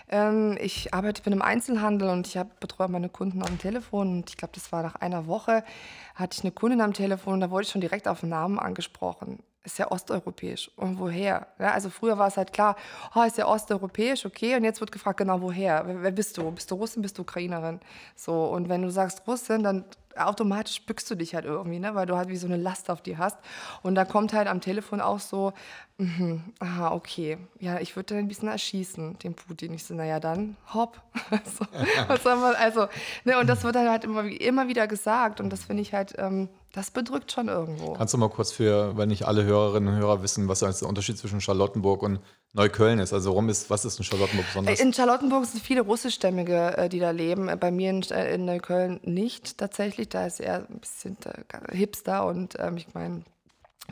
Ähm, 0.09 0.57
ich 0.61 0.95
arbeite, 0.95 1.23
bin 1.23 1.35
im 1.35 1.43
Einzelhandel 1.43 2.09
und 2.09 2.27
ich 2.27 2.41
betreue 2.59 2.89
meine 2.89 3.11
Kunden 3.11 3.43
am 3.43 3.59
Telefon 3.59 4.09
und 4.09 4.31
ich 4.31 4.37
glaube, 4.39 4.55
das 4.55 4.73
war 4.73 4.83
nach 4.83 4.97
einer 4.97 5.27
Woche, 5.27 5.63
hatte 6.15 6.37
ich 6.39 6.45
eine 6.45 6.53
Kundin 6.53 6.81
am 6.81 6.93
Telefon 6.93 7.35
und 7.35 7.41
da 7.41 7.51
wurde 7.51 7.65
ich 7.65 7.71
schon 7.71 7.81
direkt 7.81 8.09
auf 8.09 8.21
den 8.21 8.31
Namen 8.31 8.59
angesprochen 8.59 9.43
ist 9.65 9.79
ja 9.79 9.91
osteuropäisch. 9.91 10.71
Und 10.77 10.99
woher? 10.99 11.47
Ja, 11.59 11.73
also 11.73 11.91
früher 11.91 12.19
war 12.19 12.29
es 12.29 12.37
halt 12.37 12.53
klar, 12.53 12.77
oh, 13.15 13.23
ist 13.23 13.39
ja 13.39 13.47
osteuropäisch, 13.47 14.27
okay. 14.27 14.57
Und 14.57 14.65
jetzt 14.65 14.81
wird 14.81 14.93
gefragt, 14.93 15.19
genau 15.19 15.41
woher? 15.41 15.85
Wer, 15.87 16.03
wer, 16.03 16.11
bist 16.11 16.37
du? 16.37 16.51
Bist 16.51 16.71
du 16.71 16.75
Russin, 16.77 17.03
bist 17.03 17.19
du 17.19 17.23
Ukrainerin? 17.23 17.81
So, 18.15 18.45
und 18.45 18.69
wenn 18.69 18.83
du 18.83 18.91
sagst 18.91 19.27
Russin, 19.27 19.63
dann 19.63 19.85
automatisch 20.17 20.85
bückst 20.85 21.11
du 21.11 21.15
dich 21.15 21.35
halt 21.35 21.45
irgendwie, 21.45 21.79
ne? 21.79 21.95
weil 21.95 22.07
du 22.07 22.17
halt 22.17 22.29
wie 22.29 22.37
so 22.37 22.47
eine 22.47 22.57
Last 22.57 22.91
auf 22.91 23.03
dir 23.03 23.19
hast. 23.19 23.39
Und 23.83 23.95
da 23.95 24.05
kommt 24.05 24.33
halt 24.33 24.49
am 24.49 24.61
Telefon 24.61 25.01
auch 25.01 25.21
so, 25.21 25.53
mh, 25.99 26.41
aha, 26.59 26.93
okay, 26.93 27.39
ja, 27.59 27.81
ich 27.81 27.97
würde 27.97 28.15
dann 28.15 28.25
ein 28.25 28.29
bisschen 28.29 28.49
erschießen, 28.49 29.19
den 29.19 29.35
Putin. 29.35 29.75
Ich 29.75 29.85
so, 29.85 29.95
naja, 29.95 30.21
dann 30.21 30.57
hopp. 30.73 31.01
also, 31.31 31.67
was 32.09 32.23
soll 32.23 32.37
man, 32.37 32.55
also, 32.55 32.89
ne? 33.25 33.39
Und 33.39 33.49
das 33.49 33.65
wird 33.65 33.75
dann 33.75 33.89
halt 33.89 34.05
immer, 34.05 34.25
immer 34.25 34.69
wieder 34.69 34.87
gesagt. 34.87 35.41
Und 35.41 35.51
das 35.51 35.65
finde 35.65 35.83
ich 35.83 35.95
halt, 35.95 36.15
ähm, 36.19 36.49
das 36.75 36.91
bedrückt 36.91 37.31
schon 37.31 37.47
irgendwo. 37.47 37.93
Kannst 37.93 38.15
du 38.15 38.19
mal 38.19 38.29
kurz 38.29 38.51
für, 38.51 38.97
wenn 38.97 39.09
nicht 39.09 39.27
alle 39.27 39.45
Hörerinnen 39.45 39.95
und 39.95 40.01
Hörer 40.01 40.23
wissen, 40.23 40.49
was 40.49 40.59
der 40.59 40.89
Unterschied 40.89 41.17
zwischen 41.17 41.41
Charlottenburg 41.41 42.03
und 42.03 42.19
Neukölln 42.53 42.99
ist. 42.99 43.13
Also 43.13 43.31
warum 43.31 43.49
ist, 43.49 43.71
was 43.71 43.85
ist 43.85 43.99
in 43.99 44.05
Charlottenburg 44.05 44.47
besonders? 44.49 44.81
In 44.81 44.93
Charlottenburg 44.93 45.47
sind 45.47 45.63
viele 45.63 45.83
russischstämmige, 45.83 46.77
äh, 46.77 46.89
die 46.89 46.99
da 46.99 47.13
leben. 47.13 47.49
Bei 47.61 47.71
mir 47.71 47.91
in, 47.91 48.03
äh, 48.11 48.35
in 48.35 48.45
Neukölln 48.45 48.99
nicht 49.05 49.57
tatsächlich. 49.59 50.09
Da 50.09 50.27
ist 50.27 50.41
eher 50.41 50.67
ein 50.69 50.81
bisschen 50.81 51.17
äh, 51.25 51.77
hipster 51.77 52.27
und 52.27 52.57
ähm, 52.59 52.77
ich 52.77 52.93
meine 52.93 53.23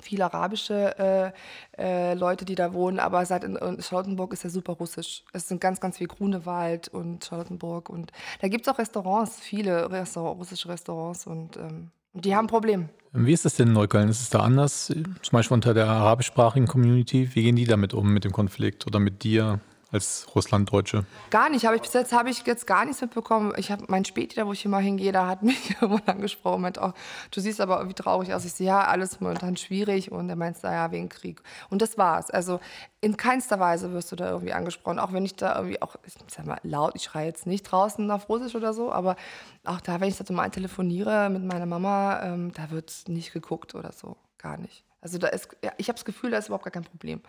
viele 0.00 0.24
arabische 0.24 0.98
äh, 0.98 1.32
äh, 1.78 2.14
Leute, 2.14 2.44
die 2.44 2.54
da 2.54 2.72
wohnen, 2.72 2.98
aber 2.98 3.26
seit 3.26 3.44
in, 3.44 3.56
in, 3.56 3.80
Charlottenburg 3.80 4.32
ist 4.32 4.42
ja 4.42 4.50
super 4.50 4.72
russisch. 4.72 5.22
Es 5.32 5.46
sind 5.46 5.60
ganz, 5.60 5.80
ganz 5.80 5.98
viel 5.98 6.08
Grunewald 6.08 6.88
und 6.88 7.26
Charlottenburg 7.26 7.90
und 7.90 8.10
da 8.40 8.48
gibt 8.48 8.66
es 8.66 8.72
auch 8.72 8.78
Restaurants, 8.78 9.38
viele 9.38 9.90
Restaurant, 9.90 10.40
russische 10.40 10.68
Restaurants 10.68 11.26
und 11.26 11.58
ähm, 11.58 11.90
die 12.14 12.34
haben 12.34 12.46
ein 12.46 12.48
Problem. 12.48 12.88
Wie 13.12 13.32
ist 13.32 13.44
das 13.44 13.56
denn 13.56 13.68
in 13.68 13.74
Neukölln? 13.74 14.08
Ist 14.08 14.22
es 14.22 14.30
da 14.30 14.40
anders, 14.40 14.86
zum 14.86 15.32
Beispiel 15.32 15.54
unter 15.54 15.74
der 15.74 15.86
arabischsprachigen 15.86 16.66
Community? 16.66 17.34
Wie 17.34 17.42
gehen 17.42 17.56
die 17.56 17.66
damit 17.66 17.92
um, 17.92 18.12
mit 18.12 18.24
dem 18.24 18.32
Konflikt 18.32 18.86
oder 18.86 18.98
mit 19.00 19.22
dir? 19.22 19.60
Als 19.92 20.26
Russlanddeutsche? 20.34 21.04
Gar 21.30 21.50
nicht. 21.50 21.66
Habe 21.66 21.76
ich 21.76 21.82
bis 21.82 21.92
jetzt 21.92 22.12
habe 22.12 22.30
ich 22.30 22.44
jetzt 22.46 22.66
gar 22.66 22.84
nichts 22.84 23.00
mitbekommen. 23.00 23.52
Ich 23.56 23.70
habe 23.70 23.84
mein 23.88 24.04
Späti, 24.04 24.36
da 24.36 24.46
wo 24.46 24.52
ich 24.52 24.64
immer 24.64 24.78
hingehe, 24.78 25.12
da 25.12 25.26
hat 25.26 25.42
mich 25.42 25.76
jemand 25.80 26.08
angesprochen 26.08 26.62
mit, 26.62 26.78
oh, 26.78 26.92
du 27.30 27.40
siehst 27.40 27.60
aber 27.60 27.76
irgendwie 27.76 27.94
traurig 27.94 28.32
aus. 28.34 28.44
Ich 28.44 28.54
sehe, 28.54 28.66
ja, 28.66 28.84
alles 28.84 29.20
momentan 29.20 29.56
schwierig 29.56 30.10
und 30.10 30.28
er 30.28 30.36
meint, 30.36 30.62
ja, 30.62 30.90
wegen 30.90 31.08
Krieg. 31.08 31.42
Und 31.70 31.82
das 31.82 31.98
war's. 31.98 32.30
Also 32.30 32.60
in 33.00 33.16
keinster 33.16 33.60
Weise 33.60 33.92
wirst 33.92 34.10
du 34.12 34.16
da 34.16 34.30
irgendwie 34.30 34.52
angesprochen. 34.52 34.98
Auch 34.98 35.12
wenn 35.12 35.24
ich 35.24 35.36
da 35.36 35.56
irgendwie 35.56 35.82
auch, 35.82 35.96
ich 36.06 36.14
sag 36.28 36.46
mal, 36.46 36.58
laut, 36.62 36.94
ich 36.94 37.02
schreie 37.02 37.26
jetzt 37.26 37.46
nicht 37.46 37.64
draußen 37.64 38.10
auf 38.10 38.28
Russisch 38.28 38.54
oder 38.54 38.72
so, 38.72 38.92
aber 38.92 39.16
auch 39.64 39.80
da, 39.80 40.00
wenn 40.00 40.08
ich 40.08 40.16
da 40.16 40.32
mal 40.32 40.50
telefoniere 40.50 41.28
mit 41.30 41.44
meiner 41.44 41.66
Mama, 41.66 42.22
ähm, 42.22 42.52
da 42.54 42.70
wird 42.70 43.04
nicht 43.08 43.32
geguckt 43.32 43.74
oder 43.74 43.92
so. 43.92 44.16
Gar 44.38 44.56
nicht. 44.58 44.84
Also 45.00 45.18
da 45.18 45.28
ist, 45.28 45.48
ja, 45.64 45.72
ich 45.76 45.88
habe 45.88 45.96
das 45.96 46.04
Gefühl, 46.04 46.30
da 46.30 46.38
ist 46.38 46.46
überhaupt 46.46 46.64
gar 46.64 46.70
kein 46.70 46.84
Problem 46.84 47.20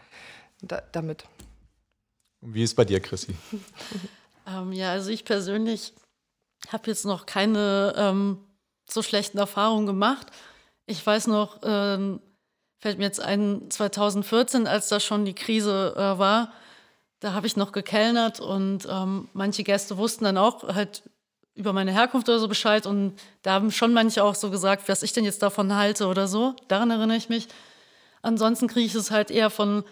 da, 0.62 0.82
damit. 0.92 1.26
Und 2.44 2.54
wie 2.54 2.64
ist 2.64 2.76
bei 2.76 2.86
dir, 2.86 3.00
Chrissy? 3.00 3.36
ähm, 4.48 4.74
ja, 4.74 4.92
also 4.92 5.10
ich 5.10 5.24
persönlich 5.24 5.94
habe 6.70 6.90
jetzt 6.90 7.06
noch 7.06 7.26
keine 7.26 7.94
ähm, 7.96 8.38
so 8.90 9.02
schlechten 9.02 9.38
Erfahrungen 9.38 9.86
gemacht. 9.86 10.28
Ich 10.86 11.06
weiß 11.06 11.28
noch, 11.28 11.60
ähm, 11.64 12.20
fällt 12.80 12.98
mir 12.98 13.06
jetzt 13.06 13.22
ein, 13.22 13.70
2014, 13.70 14.68
als 14.68 14.90
da 14.90 15.00
schon 15.00 15.26
die 15.26 15.34
Krise 15.34 15.94
äh, 15.96 16.20
war, 16.20 16.52
da 17.24 17.32
habe 17.32 17.48
ich 17.48 17.56
noch 17.56 17.72
gekellnert 17.72 18.42
und 18.42 18.86
ähm, 18.90 19.30
manche 19.32 19.64
Gäste 19.64 19.98
wussten 19.98 20.26
dann 20.26 20.38
auch 20.38 20.76
halt 20.76 21.04
über 21.56 21.72
meine 21.72 21.94
Herkunft 21.94 22.28
oder 22.28 22.40
so 22.40 22.50
Bescheid 22.50 22.86
und 22.86 23.14
da 23.44 23.54
haben 23.54 23.72
schon 23.72 23.94
manche 23.94 24.22
auch 24.22 24.36
so 24.36 24.50
gesagt, 24.50 24.90
was 24.90 25.04
ich 25.04 25.14
denn 25.14 25.24
jetzt 25.24 25.42
davon 25.42 25.74
halte 25.74 26.08
oder 26.08 26.28
so. 26.28 26.54
Daran 26.68 26.92
erinnere 26.92 27.16
ich 27.16 27.30
mich. 27.30 27.48
Ansonsten 28.22 28.68
kriege 28.68 28.88
ich 28.88 28.96
es 28.96 29.10
halt 29.10 29.32
eher 29.32 29.50
von 29.50 29.86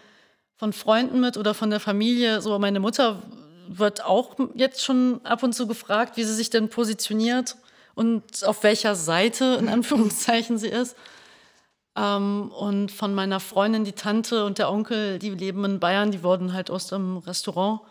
von 0.62 0.74
Freunden 0.74 1.20
mit 1.20 1.38
oder 1.38 1.56
von 1.56 1.72
der 1.72 1.80
Familie. 1.80 2.40
So, 2.40 2.60
meine 2.60 2.80
Mutter 2.80 3.24
wird 3.68 4.06
auch 4.06 4.36
jetzt 4.54 4.84
schon 4.84 5.20
ab 5.24 5.42
und 5.42 5.54
zu 5.54 5.66
gefragt, 5.66 6.18
wie 6.18 6.24
sie 6.24 6.36
sich 6.36 6.52
denn 6.52 6.70
positioniert 6.70 7.56
und 7.96 8.46
auf 8.46 8.62
welcher 8.62 8.94
Seite 8.94 9.58
in 9.60 9.68
Anführungszeichen 9.70 10.60
sie 10.60 10.68
ist. 10.68 10.96
Ähm, 11.96 12.52
und 12.52 12.92
von 12.92 13.16
meiner 13.16 13.40
Freundin, 13.40 13.86
die 13.86 13.94
Tante 13.94 14.46
und 14.46 14.60
der 14.60 14.72
Onkel, 14.72 15.18
die 15.18 15.32
leben 15.32 15.66
in 15.66 15.80
Bayern, 15.80 16.12
die 16.12 16.22
wurden 16.22 16.54
halt 16.54 16.70
aus 16.70 16.86
dem 16.86 17.18
Restaurant, 17.18 17.82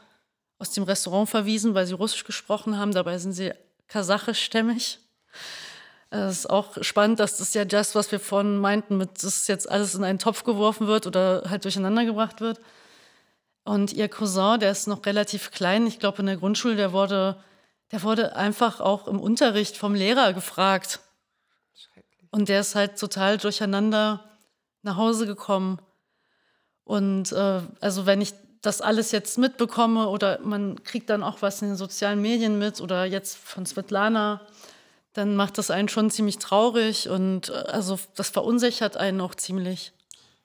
aus 0.61 0.71
dem 0.71 0.85
Restaurant 0.85 1.29
verwiesen, 1.29 1.75
weil 1.75 1.89
sie 1.89 1.95
Russisch 1.95 2.23
gesprochen 2.23 2.79
haben. 2.79 2.93
Dabei 2.93 3.19
sind 3.19 3.33
sie 3.33 3.51
kasachischstämmig. 3.89 5.01
Es 6.11 6.41
ist 6.41 6.51
auch 6.51 6.83
spannend, 6.83 7.21
dass 7.21 7.37
das 7.37 7.55
ja 7.55 7.65
das, 7.65 7.95
was 7.95 8.11
wir 8.11 8.19
vorhin 8.19 8.59
meinten, 8.59 8.97
mit 8.97 9.23
dass 9.23 9.47
jetzt 9.47 9.71
alles 9.71 9.95
in 9.95 10.03
einen 10.03 10.19
Topf 10.19 10.43
geworfen 10.43 10.89
wird 10.89 11.07
oder 11.07 11.45
halt 11.49 11.65
durcheinander 11.65 12.05
gebracht 12.05 12.41
wird. 12.41 12.61
Und 13.63 13.93
ihr 13.93 14.09
Cousin, 14.09 14.59
der 14.59 14.73
ist 14.73 14.89
noch 14.89 15.07
relativ 15.07 15.53
klein, 15.53 15.87
ich 15.87 16.01
glaube 16.01 16.19
in 16.19 16.27
der 16.27 16.37
Grundschule, 16.37 16.75
der 16.75 16.93
wurde, 16.93 17.37
der 17.93 18.03
wurde 18.03 18.35
einfach 18.35 18.81
auch 18.81 19.07
im 19.07 19.21
Unterricht 19.21 19.77
vom 19.77 19.95
Lehrer 19.95 20.33
gefragt. 20.33 20.99
Und 22.33 22.49
der 22.49 22.61
ist 22.61 22.75
halt 22.75 22.99
total 22.99 23.39
durcheinander 23.39 24.25
nach 24.83 24.97
Hause 24.97 25.27
gekommen. 25.27 25.81
Und 26.85 27.31
äh, 27.31 27.61
also 27.81 28.07
wenn 28.07 28.21
ich 28.21 28.35
das 28.63 28.81
alles 28.81 29.13
jetzt 29.13 29.39
mitbekomme 29.39 30.09
oder 30.09 30.41
man 30.41 30.83
kriegt 30.83 31.09
dann 31.09 31.23
auch 31.23 31.41
was 31.41 31.63
in 31.63 31.69
den 31.69 31.77
sozialen 31.77 32.21
Medien 32.21 32.59
mit 32.59 32.81
oder 32.81 33.05
jetzt 33.05 33.37
von 33.39 33.65
Svetlana, 33.65 34.41
dann 35.13 35.37
macht 35.37 35.59
das 35.59 35.71
einen 35.71 35.89
schon 35.89 36.11
ziemlich 36.11 36.39
traurig 36.39 37.09
und 37.09 37.49
äh, 37.49 37.53
also 37.53 37.99
das 38.17 38.31
verunsichert 38.31 38.97
einen 38.97 39.21
auch 39.21 39.35
ziemlich. 39.35 39.93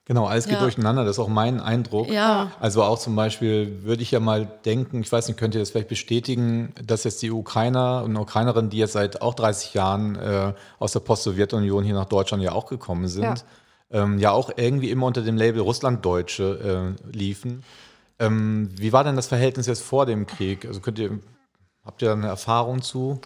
Genau, 0.06 0.26
alles 0.26 0.44
geht 0.44 0.54
ja. 0.54 0.60
durcheinander, 0.60 1.04
das 1.04 1.16
ist 1.16 1.18
auch 1.18 1.28
mein 1.28 1.58
Eindruck. 1.58 2.08
Ja. 2.08 2.52
Also 2.60 2.84
auch 2.84 2.98
zum 2.98 3.16
Beispiel 3.16 3.82
würde 3.82 4.02
ich 4.02 4.12
ja 4.12 4.20
mal 4.20 4.46
denken, 4.64 5.00
ich 5.00 5.10
weiß 5.10 5.26
nicht, 5.26 5.36
könnt 5.36 5.56
ihr 5.56 5.58
das 5.58 5.70
vielleicht 5.70 5.88
bestätigen, 5.88 6.72
dass 6.80 7.02
jetzt 7.02 7.20
die 7.22 7.32
Ukrainer 7.32 8.04
und 8.04 8.16
Ukrainerinnen, 8.16 8.70
die 8.70 8.78
jetzt 8.78 8.92
seit 8.92 9.20
auch 9.20 9.34
30 9.34 9.74
Jahren 9.74 10.14
äh, 10.14 10.54
aus 10.78 10.92
der 10.92 11.00
Post-Sowjetunion 11.00 11.82
hier 11.82 11.94
nach 11.94 12.04
Deutschland 12.04 12.40
ja 12.44 12.52
auch 12.52 12.66
gekommen 12.66 13.08
sind, 13.08 13.24
ja. 13.24 13.34
Ähm, 13.90 14.18
ja 14.18 14.30
auch 14.30 14.50
irgendwie 14.56 14.90
immer 14.90 15.06
unter 15.06 15.22
dem 15.22 15.36
Label 15.36 15.60
Russlanddeutsche 15.60 16.96
äh, 17.10 17.10
liefen. 17.16 17.64
Ähm, 18.20 18.70
wie 18.76 18.92
war 18.92 19.02
denn 19.02 19.16
das 19.16 19.26
Verhältnis 19.26 19.66
jetzt 19.66 19.82
vor 19.82 20.06
dem 20.06 20.26
Krieg? 20.26 20.66
Also 20.66 20.80
könnt 20.80 21.00
ihr, 21.00 21.18
habt 21.84 22.00
ihr 22.02 22.08
da 22.08 22.14
eine 22.14 22.28
Erfahrung 22.28 22.80
zu? 22.80 23.20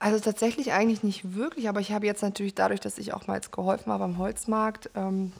Also 0.00 0.20
tatsächlich 0.20 0.72
eigentlich 0.72 1.02
nicht 1.02 1.34
wirklich, 1.34 1.68
aber 1.68 1.80
ich 1.80 1.92
habe 1.92 2.06
jetzt 2.06 2.22
natürlich 2.22 2.54
dadurch, 2.54 2.80
dass 2.80 2.98
ich 2.98 3.12
auch 3.14 3.26
mal 3.26 3.34
jetzt 3.34 3.50
geholfen 3.50 3.92
habe 3.92 4.04
am 4.04 4.18
Holzmarkt 4.18 4.90
ähm, 4.94 5.32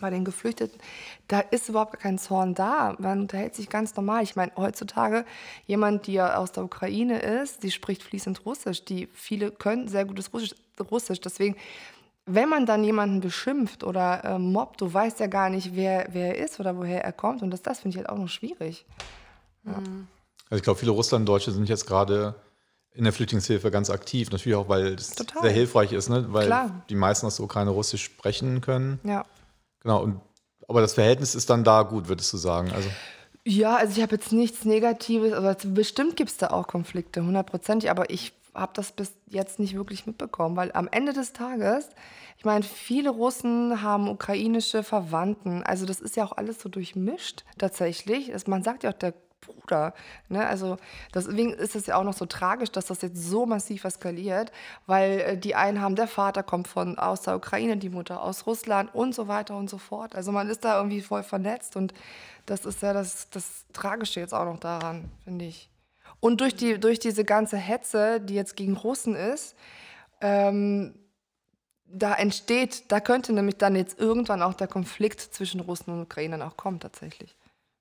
bei 0.00 0.10
den 0.10 0.24
Geflüchteten, 0.24 0.80
da 1.28 1.40
ist 1.40 1.68
überhaupt 1.68 2.00
kein 2.00 2.18
Zorn 2.18 2.54
da. 2.54 2.96
Man 2.98 3.20
unterhält 3.20 3.54
sich 3.54 3.68
ganz 3.68 3.94
normal. 3.94 4.22
Ich 4.24 4.34
meine, 4.34 4.50
heutzutage 4.56 5.24
jemand, 5.66 6.06
die 6.06 6.14
ja 6.14 6.36
aus 6.36 6.52
der 6.52 6.64
Ukraine 6.64 7.20
ist, 7.20 7.62
die 7.62 7.70
spricht 7.70 8.02
fließend 8.02 8.44
Russisch. 8.44 8.84
Die 8.84 9.08
viele 9.12 9.52
können 9.52 9.86
sehr 9.86 10.06
gutes 10.06 10.32
Russisch. 10.32 10.54
Russisch. 10.90 11.20
Deswegen, 11.20 11.56
wenn 12.24 12.48
man 12.48 12.64
dann 12.64 12.82
jemanden 12.82 13.20
beschimpft 13.20 13.84
oder 13.84 14.24
äh, 14.24 14.38
mobbt, 14.38 14.80
du 14.80 14.92
weißt 14.92 15.20
ja 15.20 15.26
gar 15.26 15.50
nicht, 15.50 15.76
wer, 15.76 16.08
wer 16.10 16.36
er 16.36 16.44
ist 16.44 16.58
oder 16.58 16.76
woher 16.76 17.04
er 17.04 17.12
kommt. 17.12 17.42
Und 17.42 17.50
das, 17.50 17.62
das 17.62 17.80
finde 17.80 17.94
ich 17.94 17.98
halt 17.98 18.08
auch 18.08 18.18
noch 18.18 18.28
schwierig. 18.28 18.86
Ja. 19.64 19.74
Also 19.74 20.56
ich 20.56 20.62
glaube, 20.62 20.80
viele 20.80 20.92
Russlanddeutsche 20.92 21.52
sind 21.52 21.68
jetzt 21.68 21.86
gerade 21.86 22.34
in 22.94 23.04
der 23.04 23.12
Flüchtlingshilfe 23.12 23.70
ganz 23.70 23.90
aktiv. 23.90 24.30
Natürlich 24.30 24.56
auch, 24.56 24.68
weil 24.68 24.94
es 24.94 25.10
Total. 25.10 25.42
sehr 25.42 25.52
hilfreich 25.52 25.92
ist, 25.92 26.08
ne? 26.08 26.26
weil 26.32 26.46
Klar. 26.46 26.82
die 26.88 26.94
meisten 26.94 27.26
aus 27.26 27.36
der 27.36 27.44
Ukraine 27.44 27.70
Russisch 27.70 28.04
sprechen 28.04 28.60
können. 28.60 29.00
Ja. 29.04 29.24
Genau, 29.82 30.02
und, 30.02 30.20
aber 30.68 30.80
das 30.80 30.94
Verhältnis 30.94 31.34
ist 31.34 31.50
dann 31.50 31.64
da 31.64 31.82
gut, 31.82 32.08
würdest 32.08 32.32
du 32.32 32.36
sagen? 32.36 32.72
Also. 32.72 32.88
Ja, 33.44 33.76
also 33.76 33.96
ich 33.96 34.02
habe 34.02 34.16
jetzt 34.16 34.32
nichts 34.32 34.64
Negatives, 34.64 35.32
aber 35.32 35.54
bestimmt 35.54 36.16
gibt 36.16 36.30
es 36.30 36.36
da 36.36 36.48
auch 36.48 36.66
Konflikte, 36.66 37.24
hundertprozentig, 37.24 37.90
aber 37.90 38.10
ich 38.10 38.32
habe 38.54 38.72
das 38.74 38.92
bis 38.92 39.12
jetzt 39.26 39.58
nicht 39.58 39.74
wirklich 39.74 40.06
mitbekommen, 40.06 40.56
weil 40.56 40.72
am 40.72 40.88
Ende 40.90 41.12
des 41.12 41.32
Tages, 41.32 41.88
ich 42.36 42.44
meine, 42.44 42.64
viele 42.64 43.10
Russen 43.10 43.82
haben 43.82 44.08
ukrainische 44.08 44.82
Verwandten. 44.82 45.62
Also 45.62 45.86
das 45.86 46.00
ist 46.00 46.16
ja 46.16 46.24
auch 46.24 46.32
alles 46.32 46.60
so 46.60 46.68
durchmischt 46.68 47.44
tatsächlich. 47.58 48.30
Das, 48.32 48.46
man 48.46 48.62
sagt 48.62 48.82
ja 48.82 48.90
auch 48.90 48.98
der 48.98 49.14
Bruder. 49.40 49.94
Ne? 50.28 50.46
Also 50.46 50.76
deswegen 51.14 51.52
ist 51.52 51.74
es 51.74 51.86
ja 51.86 51.96
auch 51.96 52.04
noch 52.04 52.14
so 52.14 52.26
tragisch, 52.26 52.70
dass 52.70 52.86
das 52.86 53.02
jetzt 53.02 53.22
so 53.22 53.46
massiv 53.46 53.84
eskaliert, 53.84 54.52
weil 54.86 55.20
äh, 55.20 55.38
die 55.38 55.54
einen 55.54 55.80
haben, 55.80 55.96
der 55.96 56.08
Vater 56.08 56.42
kommt 56.42 56.68
von 56.68 56.98
aus 56.98 57.22
der 57.22 57.36
Ukraine, 57.36 57.76
die 57.76 57.88
Mutter 57.88 58.22
aus 58.22 58.46
Russland 58.46 58.94
und 58.94 59.14
so 59.14 59.28
weiter 59.28 59.56
und 59.56 59.70
so 59.70 59.78
fort. 59.78 60.14
Also 60.14 60.32
man 60.32 60.48
ist 60.48 60.64
da 60.64 60.76
irgendwie 60.78 61.00
voll 61.00 61.22
vernetzt 61.22 61.76
und 61.76 61.94
das 62.46 62.64
ist 62.64 62.82
ja 62.82 62.92
das, 62.92 63.30
das 63.30 63.66
Tragische 63.72 64.20
jetzt 64.20 64.34
auch 64.34 64.44
noch 64.44 64.58
daran, 64.58 65.10
finde 65.24 65.44
ich. 65.44 65.70
Und 66.20 66.40
durch, 66.40 66.54
die, 66.54 66.78
durch 66.78 66.98
diese 66.98 67.24
ganze 67.24 67.56
Hetze, 67.56 68.20
die 68.20 68.34
jetzt 68.34 68.56
gegen 68.56 68.76
Russen 68.76 69.14
ist, 69.14 69.56
ähm, 70.20 70.94
da 71.92 72.14
entsteht, 72.14 72.84
da 72.92 73.00
könnte 73.00 73.32
nämlich 73.32 73.56
dann 73.56 73.74
jetzt 73.74 73.98
irgendwann 73.98 74.42
auch 74.42 74.54
der 74.54 74.68
Konflikt 74.68 75.20
zwischen 75.20 75.60
Russen 75.60 75.92
und 75.92 76.02
Ukrainern 76.02 76.42
auch 76.42 76.56
kommen, 76.56 76.78
tatsächlich. 76.78 77.36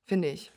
Finde 0.06 0.30
ich. 0.30 0.52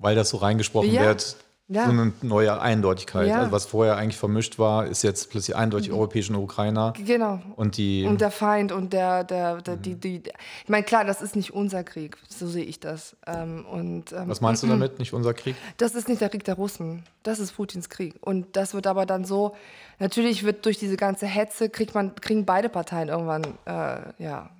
Weil 0.00 0.16
das 0.16 0.30
so 0.30 0.38
reingesprochen 0.38 0.92
ja. 0.92 1.02
wird, 1.02 1.36
ja. 1.70 1.84
so 1.84 1.92
eine 1.92 2.12
neue 2.22 2.60
Eindeutigkeit. 2.60 3.28
Ja. 3.28 3.38
Also 3.38 3.52
was 3.52 3.66
vorher 3.66 3.96
eigentlich 3.96 4.16
vermischt 4.16 4.58
war, 4.58 4.86
ist 4.86 5.02
jetzt 5.02 5.30
plötzlich 5.30 5.56
eindeutig 5.56 5.90
mhm. 5.90 5.96
europäische 5.96 6.32
Ukrainer. 6.36 6.92
Genau. 7.04 7.40
Und 7.56 7.76
die 7.76 8.04
und 8.04 8.20
der 8.20 8.30
Feind 8.30 8.72
und 8.72 8.92
der, 8.92 9.24
der, 9.24 9.62
der 9.62 9.76
mhm. 9.76 9.82
die, 9.82 9.94
die. 9.94 10.22
Ich 10.64 10.68
meine, 10.68 10.84
klar, 10.84 11.04
das 11.04 11.22
ist 11.22 11.36
nicht 11.36 11.52
unser 11.52 11.84
Krieg, 11.84 12.16
so 12.28 12.48
sehe 12.48 12.64
ich 12.64 12.80
das. 12.80 13.16
Ähm, 13.26 13.64
und, 13.66 14.12
ähm, 14.12 14.28
was 14.28 14.40
meinst 14.40 14.62
du 14.62 14.66
damit, 14.66 14.98
nicht 14.98 15.12
unser 15.12 15.32
Krieg? 15.32 15.54
Das 15.76 15.94
ist 15.94 16.08
nicht 16.08 16.20
der 16.20 16.28
Krieg 16.28 16.44
der 16.44 16.54
Russen. 16.54 17.04
Das 17.22 17.38
ist 17.38 17.52
Putins 17.52 17.88
Krieg. 17.88 18.14
Und 18.20 18.56
das 18.56 18.74
wird 18.74 18.86
aber 18.86 19.06
dann 19.06 19.24
so, 19.24 19.54
natürlich 19.98 20.44
wird 20.44 20.64
durch 20.66 20.78
diese 20.78 20.96
ganze 20.96 21.26
Hetze, 21.26 21.68
kriegt 21.70 21.94
man, 21.94 22.14
kriegen 22.16 22.44
beide 22.44 22.68
Parteien 22.68 23.08
irgendwann 23.08 23.44
äh, 23.66 24.00
ja, 24.18 24.50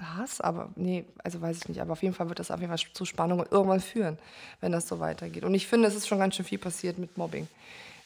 Hass, 0.00 0.40
aber 0.40 0.70
nee, 0.76 1.04
also 1.22 1.40
weiß 1.40 1.58
ich 1.58 1.68
nicht. 1.68 1.80
Aber 1.80 1.92
auf 1.92 2.02
jeden 2.02 2.14
Fall 2.14 2.28
wird 2.28 2.38
das 2.38 2.50
auf 2.50 2.60
jeden 2.60 2.76
Fall 2.76 2.92
zu 2.92 3.04
Spannungen 3.04 3.46
irgendwann 3.50 3.80
führen, 3.80 4.18
wenn 4.60 4.72
das 4.72 4.88
so 4.88 4.98
weitergeht. 4.98 5.44
Und 5.44 5.54
ich 5.54 5.66
finde, 5.66 5.88
es 5.88 5.94
ist 5.94 6.08
schon 6.08 6.18
ganz 6.18 6.36
schön 6.36 6.44
viel 6.44 6.58
passiert 6.58 6.98
mit 6.98 7.16
Mobbing 7.18 7.48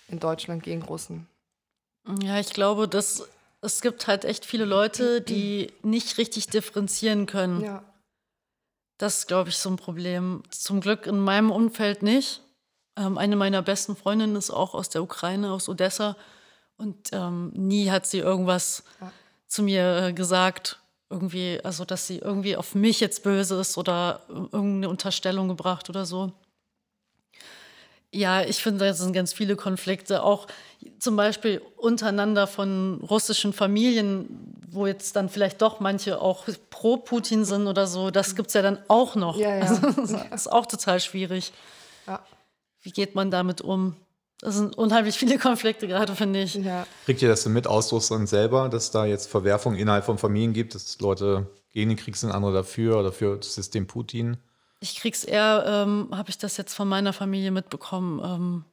in 0.09 0.18
Deutschland 0.18 0.62
gegen 0.62 0.83
Russen. 0.83 1.26
Ja, 2.22 2.38
ich 2.38 2.50
glaube, 2.50 2.88
dass 2.88 3.28
es 3.61 3.80
gibt 3.80 4.07
halt 4.07 4.24
echt 4.24 4.44
viele 4.44 4.66
Leute, 4.66 5.22
die 5.22 5.72
nicht 5.83 6.18
richtig 6.18 6.48
differenzieren 6.48 7.26
können. 7.26 7.62
Ja. 7.62 7.83
Das 8.98 9.18
ist, 9.18 9.26
glaube 9.26 9.48
ich, 9.48 9.57
so 9.57 9.70
ein 9.70 9.76
Problem. 9.76 10.42
Zum 10.50 10.80
Glück 10.80 11.07
in 11.07 11.18
meinem 11.18 11.50
Umfeld 11.50 12.02
nicht. 12.02 12.42
Ähm, 12.96 13.16
eine 13.16 13.37
meiner 13.37 13.62
besten 13.62 13.96
Freundinnen 13.96 14.37
ist 14.37 14.50
auch 14.50 14.74
aus 14.74 14.90
der 14.90 15.02
Ukraine, 15.02 15.50
aus 15.50 15.68
Odessa. 15.68 16.16
Und 16.76 17.11
ähm, 17.12 17.52
nie 17.54 17.90
hat 17.90 18.07
sie 18.07 18.18
irgendwas 18.18 18.85
ja. 19.00 19.12
zu 19.46 19.62
mir 19.62 19.96
äh, 19.96 20.12
gesagt, 20.12 20.80
irgendwie, 21.14 21.61
also 21.62 21.85
dass 21.85 22.07
sie 22.07 22.18
irgendwie 22.18 22.57
auf 22.57 22.74
mich 22.74 23.00
jetzt 23.00 23.22
böse 23.22 23.59
ist 23.61 23.79
oder 23.79 24.20
irgendeine 24.29 24.88
Unterstellung 24.88 25.48
gebracht 25.48 25.88
oder 25.88 26.05
so. 26.05 26.33
Ja, 28.12 28.42
ich 28.42 28.62
finde, 28.62 28.85
da 28.85 28.92
sind 28.92 29.12
ganz 29.12 29.33
viele 29.33 29.57
Konflikte, 29.57 30.22
auch 30.22 30.46
zum 30.98 31.16
Beispiel 31.16 31.61
untereinander 31.77 32.46
von 32.46 33.00
russischen 33.03 33.53
Familien, 33.53 34.29
wo 34.68 34.87
jetzt 34.87 35.16
dann 35.16 35.29
vielleicht 35.29 35.62
doch 35.62 35.81
manche 35.81 36.20
auch 36.20 36.46
pro 36.70 36.96
Putin 36.96 37.44
sind 37.44 37.66
oder 37.66 37.87
so. 37.87 38.11
Das 38.11 38.37
gibt 38.37 38.48
es 38.48 38.55
ja 38.55 38.62
dann 38.62 38.79
auch 38.88 39.16
noch. 39.16 39.37
Ja, 39.37 39.57
ja. 39.57 39.62
Also, 39.62 40.03
das 40.31 40.42
ist 40.42 40.53
auch 40.53 40.66
total 40.66 41.00
schwierig. 41.00 41.53
Ja. 42.07 42.24
Wie 42.83 42.90
geht 42.90 43.14
man 43.14 43.31
damit 43.31 43.62
um? 43.62 43.96
Das 44.44 44.57
sind 44.57 44.76
unheimlich 44.76 45.16
viele 45.16 45.38
Konflikte 45.38 45.88
gerade, 45.88 46.14
finde 46.14 46.42
ich. 46.42 46.54
Ja. 46.57 46.87
Kriegt 47.07 47.22
ihr 47.22 47.30
das 47.30 47.44
denn 47.44 47.54
mit 47.54 47.66
aus 47.66 47.90
Russland 47.92 48.28
selber, 48.28 48.68
dass 48.68 48.90
da 48.90 49.07
jetzt 49.07 49.26
Verwerfungen 49.26 49.78
innerhalb 49.78 50.04
von 50.04 50.18
Familien 50.18 50.52
gibt, 50.52 50.74
dass 50.74 51.00
Leute 51.00 51.46
gegen 51.70 51.88
den 51.88 51.96
Krieg 51.96 52.14
sind, 52.14 52.30
andere 52.30 52.52
dafür 52.52 52.98
oder 52.98 53.11
für 53.11 53.38
das 53.38 53.54
System 53.54 53.87
Putin? 53.87 54.37
Ich 54.80 54.96
krieg's 54.96 55.24
eher, 55.24 55.64
ähm, 55.66 56.09
habe 56.12 56.28
ich 56.28 56.37
das 56.37 56.59
jetzt 56.59 56.74
von 56.74 56.87
meiner 56.87 57.14
Familie 57.14 57.52
mitbekommen, 57.52 58.20
ähm, 58.22 58.64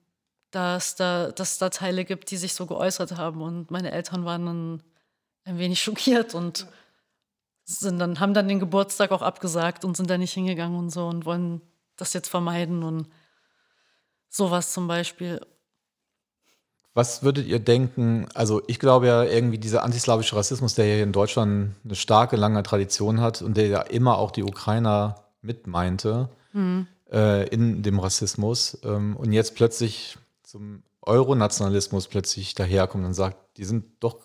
dass, 0.52 0.96
da, 0.96 1.32
dass 1.32 1.54
es 1.54 1.58
da 1.58 1.70
Teile 1.70 2.04
gibt, 2.04 2.32
die 2.32 2.38
sich 2.38 2.54
so 2.54 2.66
geäußert 2.66 3.16
haben. 3.16 3.42
Und 3.42 3.72
meine 3.72 3.94
Eltern 3.94 4.26
waren 4.26 4.46
dann 4.46 4.84
ein 5.46 5.58
wenig 5.58 5.82
schockiert 5.82 6.36
und 6.36 6.68
sind 7.64 7.98
dann, 7.98 8.20
haben 8.20 8.34
dann 8.34 8.50
den 8.50 8.60
Geburtstag 8.60 9.12
auch 9.12 9.22
abgesagt 9.22 9.86
und 9.86 9.96
sind 9.96 10.10
da 10.10 10.18
nicht 10.18 10.34
hingegangen 10.34 10.78
und 10.78 10.90
so 10.90 11.08
und 11.08 11.24
wollen 11.24 11.62
das 11.96 12.12
jetzt 12.12 12.28
vermeiden 12.28 12.84
und 12.84 13.08
sowas 14.28 14.74
zum 14.74 14.90
Beispiel. 14.90 15.40
Was 16.94 17.24
würdet 17.24 17.48
ihr 17.48 17.60
denken? 17.60 18.28
Also, 18.34 18.62
ich 18.68 18.80
glaube 18.80 19.08
ja 19.08 19.24
irgendwie 19.24 19.58
dieser 19.58 19.84
antislawische 19.84 20.36
Rassismus, 20.36 20.76
der 20.76 20.86
hier 20.86 21.04
in 21.04 21.14
Deutschland 21.14 21.76
eine 21.86 21.96
starke, 21.96 22.36
lange 22.36 22.64
Tradition 22.64 23.22
hat 23.22 23.42
und 23.42 23.56
der 23.56 23.68
ja 23.68 23.82
immer 23.82 24.18
auch 24.18 24.32
die 24.32 24.44
Ukrainer 24.44 25.24
mitmeinte 25.42 26.30
mhm. 26.54 26.88
äh, 27.12 27.48
in 27.48 27.82
dem 27.82 28.00
Rassismus 28.00 28.78
ähm, 28.84 29.16
und 29.16 29.32
jetzt 29.32 29.56
plötzlich 29.56 30.18
zum 30.44 30.84
Euronationalismus 31.02 32.08
plötzlich 32.08 32.56
daherkommt 32.56 33.06
und 33.06 33.14
sagt, 33.14 33.38
die 33.58 33.64
sind 33.64 33.86
doch 34.02 34.18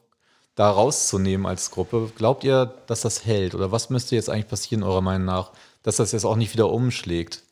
da 0.56 0.70
rauszunehmen 0.70 1.46
als 1.46 1.70
Gruppe. 1.70 2.10
Glaubt 2.16 2.42
ihr, 2.42 2.74
dass 2.86 3.02
das 3.02 3.24
hält? 3.24 3.54
Oder 3.54 3.72
was 3.72 3.90
müsste 3.90 4.16
jetzt 4.16 4.30
eigentlich 4.30 4.48
passieren, 4.48 4.82
eurer 4.82 5.02
Meinung 5.02 5.26
nach, 5.26 5.52
dass 5.82 5.96
das 5.96 6.12
jetzt 6.12 6.24
auch 6.24 6.36
nicht 6.36 6.52
wieder 6.52 6.70
umschlägt? 6.70 7.42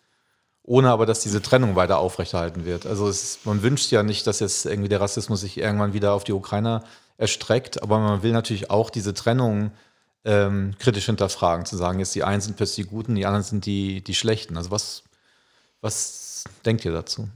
Ohne 0.65 0.91
aber, 0.91 1.07
dass 1.07 1.21
diese 1.21 1.43
Trennung 1.43 1.77
weiter 1.77 1.99
aufrechterhalten 1.99 2.65
wird. 2.65 2.87
Also 2.87 3.07
ist, 3.09 3.45
man 3.45 3.63
wünscht 3.63 3.93
ja 3.93 4.03
nicht, 4.03 4.27
dass 4.27 4.41
jetzt 4.41 4.65
irgendwie 4.65 4.89
der 4.89 5.01
Rassismus 5.01 5.43
sich 5.43 5.59
irgendwann 5.59 5.93
wieder 5.93 6.15
auf 6.15 6.25
die 6.25 6.33
Ukrainer 6.33 6.83
erstreckt, 7.19 7.83
aber 7.83 7.99
man 8.01 8.23
will 8.23 8.33
natürlich 8.33 8.71
auch 8.71 8.91
diese 8.91 9.15
Trennung 9.15 9.73
ähm, 10.25 10.75
kritisch 10.79 11.05
hinterfragen, 11.05 11.67
zu 11.67 11.77
sagen, 11.77 11.99
jetzt 11.99 12.15
die 12.15 12.25
einen 12.25 12.41
sind 12.41 12.57
plötzlich 12.57 12.87
die 12.87 12.91
Guten, 12.91 13.15
die 13.15 13.27
anderen 13.27 13.45
sind 13.45 13.67
die, 13.67 14.03
die 14.03 14.15
Schlechten. 14.15 14.57
Also 14.57 14.71
was, 14.71 15.05
was 15.83 16.45
denkt 16.65 16.85
ihr 16.87 16.93
dazu? 16.93 17.29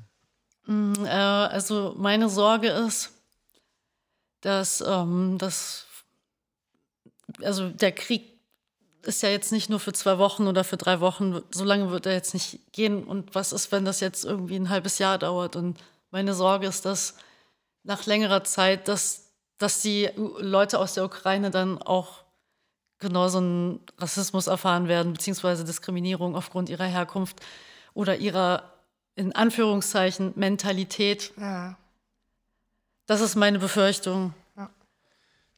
Mm, 0.67 1.05
äh, 1.05 1.09
also 1.09 1.95
meine 1.99 2.31
Sorge 2.31 2.69
ist, 2.69 3.11
dass, 4.41 4.81
ähm, 4.81 5.37
dass 5.37 5.87
also 7.43 7.69
der 7.69 7.93
Krieg 7.93 8.38
ist 9.09 9.23
ja 9.23 9.31
jetzt 9.31 9.51
nicht 9.51 9.71
nur 9.71 9.81
für 9.81 9.92
zwei 9.92 10.18
Wochen 10.18 10.47
oder 10.47 10.62
für 10.62 10.77
drei 10.77 11.01
Wochen, 11.01 11.42
so 11.51 11.64
lange 11.64 11.90
wird 11.90 12.07
er 12.07 12.12
jetzt 12.12 12.35
nicht 12.35 12.73
gehen. 12.73 13.05
Und 13.05 13.35
was 13.35 13.53
ist, 13.53 13.73
wenn 13.73 13.85
das 13.85 14.01
jetzt 14.01 14.25
irgendwie 14.25 14.57
ein 14.57 14.68
halbes 14.68 14.99
Jahr 14.99 15.18
dauert? 15.18 15.57
Und 15.57 15.79
meine 16.11 16.35
Sorge 16.35 16.66
ist, 16.66 16.85
dass 16.85 17.14
nach 17.83 18.05
längerer 18.05 18.44
Zeit, 18.44 18.87
dass, 18.87 19.31
dass 19.57 19.81
die 19.81 20.11
Leute 20.16 20.79
aus 20.79 20.94
der 20.94 21.05
Ukraine 21.05 21.51
dann 21.51 21.81
auch 21.81 22.23
genauso 22.99 23.38
einen 23.38 23.81
Rassismus 23.97 24.47
erfahren 24.47 24.88
werden, 24.88 25.14
beziehungsweise 25.14 25.64
Diskriminierung 25.64 26.37
aufgrund 26.37 26.68
ihrer 26.68 26.85
Herkunft 26.85 27.40
oder 27.94 28.16
ihrer, 28.16 28.62
in 29.14 29.35
Anführungszeichen, 29.35 30.35
Mentalität. 30.37 31.33
Ja. 31.37 31.79
Das 33.07 33.23
ist 33.23 33.37
meine 33.37 33.59
Befürchtung. 33.59 34.35
Ja. 34.57 34.68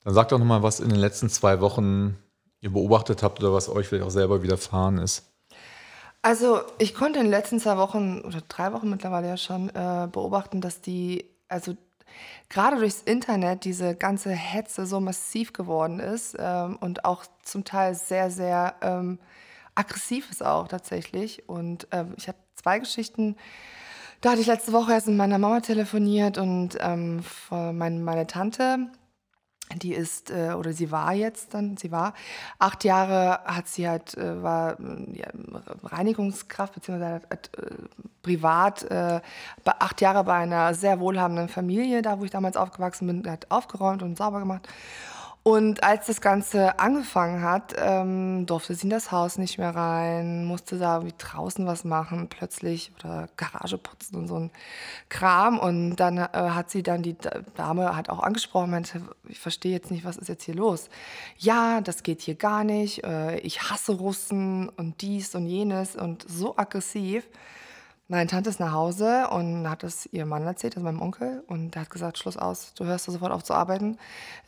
Dann 0.04 0.14
sag 0.14 0.28
doch 0.28 0.38
noch 0.38 0.46
mal, 0.46 0.62
was 0.62 0.78
in 0.78 0.88
den 0.88 1.00
letzten 1.00 1.28
zwei 1.28 1.60
Wochen 1.60 2.16
ihr 2.60 2.72
beobachtet 2.72 3.22
habt 3.22 3.40
oder 3.40 3.52
was 3.52 3.68
euch 3.68 3.88
vielleicht 3.88 4.06
auch 4.06 4.10
selber 4.10 4.42
widerfahren 4.42 4.98
ist? 4.98 5.30
Also 6.22 6.60
ich 6.78 6.94
konnte 6.94 7.18
in 7.18 7.26
den 7.26 7.30
letzten 7.30 7.60
zwei 7.60 7.78
Wochen 7.78 8.20
oder 8.20 8.42
drei 8.48 8.72
Wochen 8.72 8.90
mittlerweile 8.90 9.28
ja 9.28 9.36
schon 9.36 9.70
äh, 9.70 10.06
beobachten, 10.10 10.60
dass 10.60 10.82
die, 10.82 11.24
also 11.48 11.76
gerade 12.50 12.76
durchs 12.76 13.00
Internet 13.00 13.64
diese 13.64 13.94
ganze 13.94 14.30
Hetze 14.30 14.84
so 14.84 15.00
massiv 15.00 15.54
geworden 15.54 15.98
ist 15.98 16.36
ähm, 16.38 16.76
und 16.80 17.06
auch 17.06 17.24
zum 17.42 17.64
Teil 17.64 17.94
sehr, 17.94 18.30
sehr 18.30 18.74
ähm, 18.82 19.18
aggressiv 19.74 20.30
ist 20.30 20.44
auch 20.44 20.68
tatsächlich. 20.68 21.48
Und 21.48 21.88
ähm, 21.90 22.12
ich 22.18 22.28
habe 22.28 22.38
zwei 22.54 22.78
Geschichten. 22.78 23.36
Da 24.20 24.32
hatte 24.32 24.42
ich 24.42 24.46
letzte 24.46 24.74
Woche 24.74 24.92
erst 24.92 25.06
mit 25.06 25.16
meiner 25.16 25.38
Mama 25.38 25.60
telefoniert 25.60 26.36
und 26.36 26.76
ähm, 26.80 27.22
meine, 27.50 27.98
meine 27.98 28.26
Tante 28.26 28.90
die 29.78 29.94
ist 29.94 30.30
äh, 30.30 30.52
oder 30.52 30.72
sie 30.72 30.90
war 30.90 31.12
jetzt 31.12 31.54
dann, 31.54 31.76
sie 31.76 31.92
war 31.92 32.14
acht 32.58 32.84
Jahre, 32.84 33.40
hat 33.44 33.68
sie 33.68 33.88
halt 33.88 34.16
äh, 34.16 34.42
war 34.42 34.76
ja, 35.12 35.28
Reinigungskraft 35.84 36.74
beziehungsweise 36.74 37.22
hat, 37.30 37.50
äh, 37.56 37.74
privat 38.22 38.84
äh, 38.84 39.20
acht 39.64 40.00
Jahre 40.00 40.24
bei 40.24 40.34
einer 40.34 40.74
sehr 40.74 41.00
wohlhabenden 41.00 41.48
Familie, 41.48 42.02
da 42.02 42.18
wo 42.18 42.24
ich 42.24 42.30
damals 42.30 42.56
aufgewachsen 42.56 43.06
bin, 43.06 43.30
hat 43.30 43.50
aufgeräumt 43.50 44.02
und 44.02 44.16
sauber 44.16 44.40
gemacht 44.40 44.68
und 45.42 45.82
als 45.82 46.06
das 46.06 46.20
Ganze 46.20 46.78
angefangen 46.78 47.42
hat, 47.42 47.74
ähm, 47.78 48.44
durfte 48.44 48.74
sie 48.74 48.84
in 48.84 48.90
das 48.90 49.10
Haus 49.10 49.38
nicht 49.38 49.56
mehr 49.56 49.74
rein, 49.74 50.44
musste 50.44 50.78
da 50.78 51.02
wie 51.06 51.14
draußen 51.16 51.66
was 51.66 51.82
machen 51.84 52.28
plötzlich 52.28 52.92
oder 52.98 53.26
Garage 53.38 53.78
putzen 53.78 54.16
und 54.16 54.28
so 54.28 54.38
ein 54.38 54.50
Kram. 55.08 55.58
Und 55.58 55.96
dann 55.96 56.18
äh, 56.18 56.28
hat 56.32 56.70
sie 56.70 56.82
dann 56.82 57.02
die 57.02 57.16
Dame 57.56 57.96
hat 57.96 58.10
auch 58.10 58.20
angesprochen, 58.22 58.70
meinte, 58.70 59.00
ich 59.28 59.40
verstehe 59.40 59.72
jetzt 59.72 59.90
nicht, 59.90 60.04
was 60.04 60.18
ist 60.18 60.28
jetzt 60.28 60.44
hier 60.44 60.54
los? 60.54 60.90
Ja, 61.38 61.80
das 61.80 62.02
geht 62.02 62.20
hier 62.20 62.34
gar 62.34 62.62
nicht. 62.62 63.02
Äh, 63.04 63.38
ich 63.38 63.62
hasse 63.62 63.92
Russen 63.92 64.68
und 64.68 65.00
dies 65.00 65.34
und 65.34 65.46
jenes 65.46 65.96
und 65.96 66.22
so 66.28 66.58
aggressiv. 66.58 67.26
Nein, 68.12 68.26
Tante 68.26 68.50
ist 68.50 68.58
nach 68.58 68.72
Hause 68.72 69.28
und 69.30 69.70
hat 69.70 69.84
es 69.84 70.04
ihrem 70.06 70.30
Mann 70.30 70.42
erzählt, 70.44 70.74
also 70.74 70.84
meinem 70.84 71.00
Onkel. 71.00 71.44
Und 71.46 71.76
der 71.76 71.82
hat 71.82 71.90
gesagt, 71.90 72.18
Schluss 72.18 72.36
aus, 72.36 72.74
du 72.74 72.84
hörst 72.84 73.04
sofort 73.04 73.30
auf 73.30 73.44
zu 73.44 73.54
arbeiten. 73.54 73.98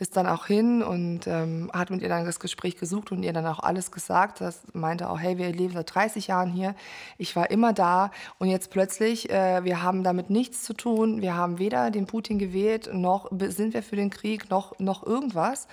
Ist 0.00 0.16
dann 0.16 0.26
auch 0.26 0.46
hin 0.46 0.82
und 0.82 1.28
ähm, 1.28 1.70
hat 1.72 1.90
mit 1.90 2.02
ihr 2.02 2.08
dann 2.08 2.24
das 2.24 2.40
Gespräch 2.40 2.76
gesucht 2.76 3.12
und 3.12 3.22
ihr 3.22 3.32
dann 3.32 3.46
auch 3.46 3.60
alles 3.60 3.92
gesagt. 3.92 4.40
Das 4.40 4.62
meinte 4.72 5.08
auch, 5.08 5.20
hey, 5.20 5.38
wir 5.38 5.52
leben 5.52 5.74
seit 5.74 5.94
30 5.94 6.26
Jahren 6.26 6.50
hier. 6.50 6.74
Ich 7.18 7.36
war 7.36 7.52
immer 7.52 7.72
da 7.72 8.10
und 8.40 8.48
jetzt 8.48 8.72
plötzlich, 8.72 9.30
äh, 9.30 9.62
wir 9.62 9.80
haben 9.80 10.02
damit 10.02 10.28
nichts 10.28 10.64
zu 10.64 10.74
tun. 10.74 11.22
Wir 11.22 11.36
haben 11.36 11.60
weder 11.60 11.92
den 11.92 12.06
Putin 12.06 12.40
gewählt, 12.40 12.90
noch 12.92 13.30
sind 13.30 13.74
wir 13.74 13.84
für 13.84 13.94
den 13.94 14.10
Krieg, 14.10 14.50
noch, 14.50 14.76
noch 14.80 15.06
irgendwas. 15.06 15.68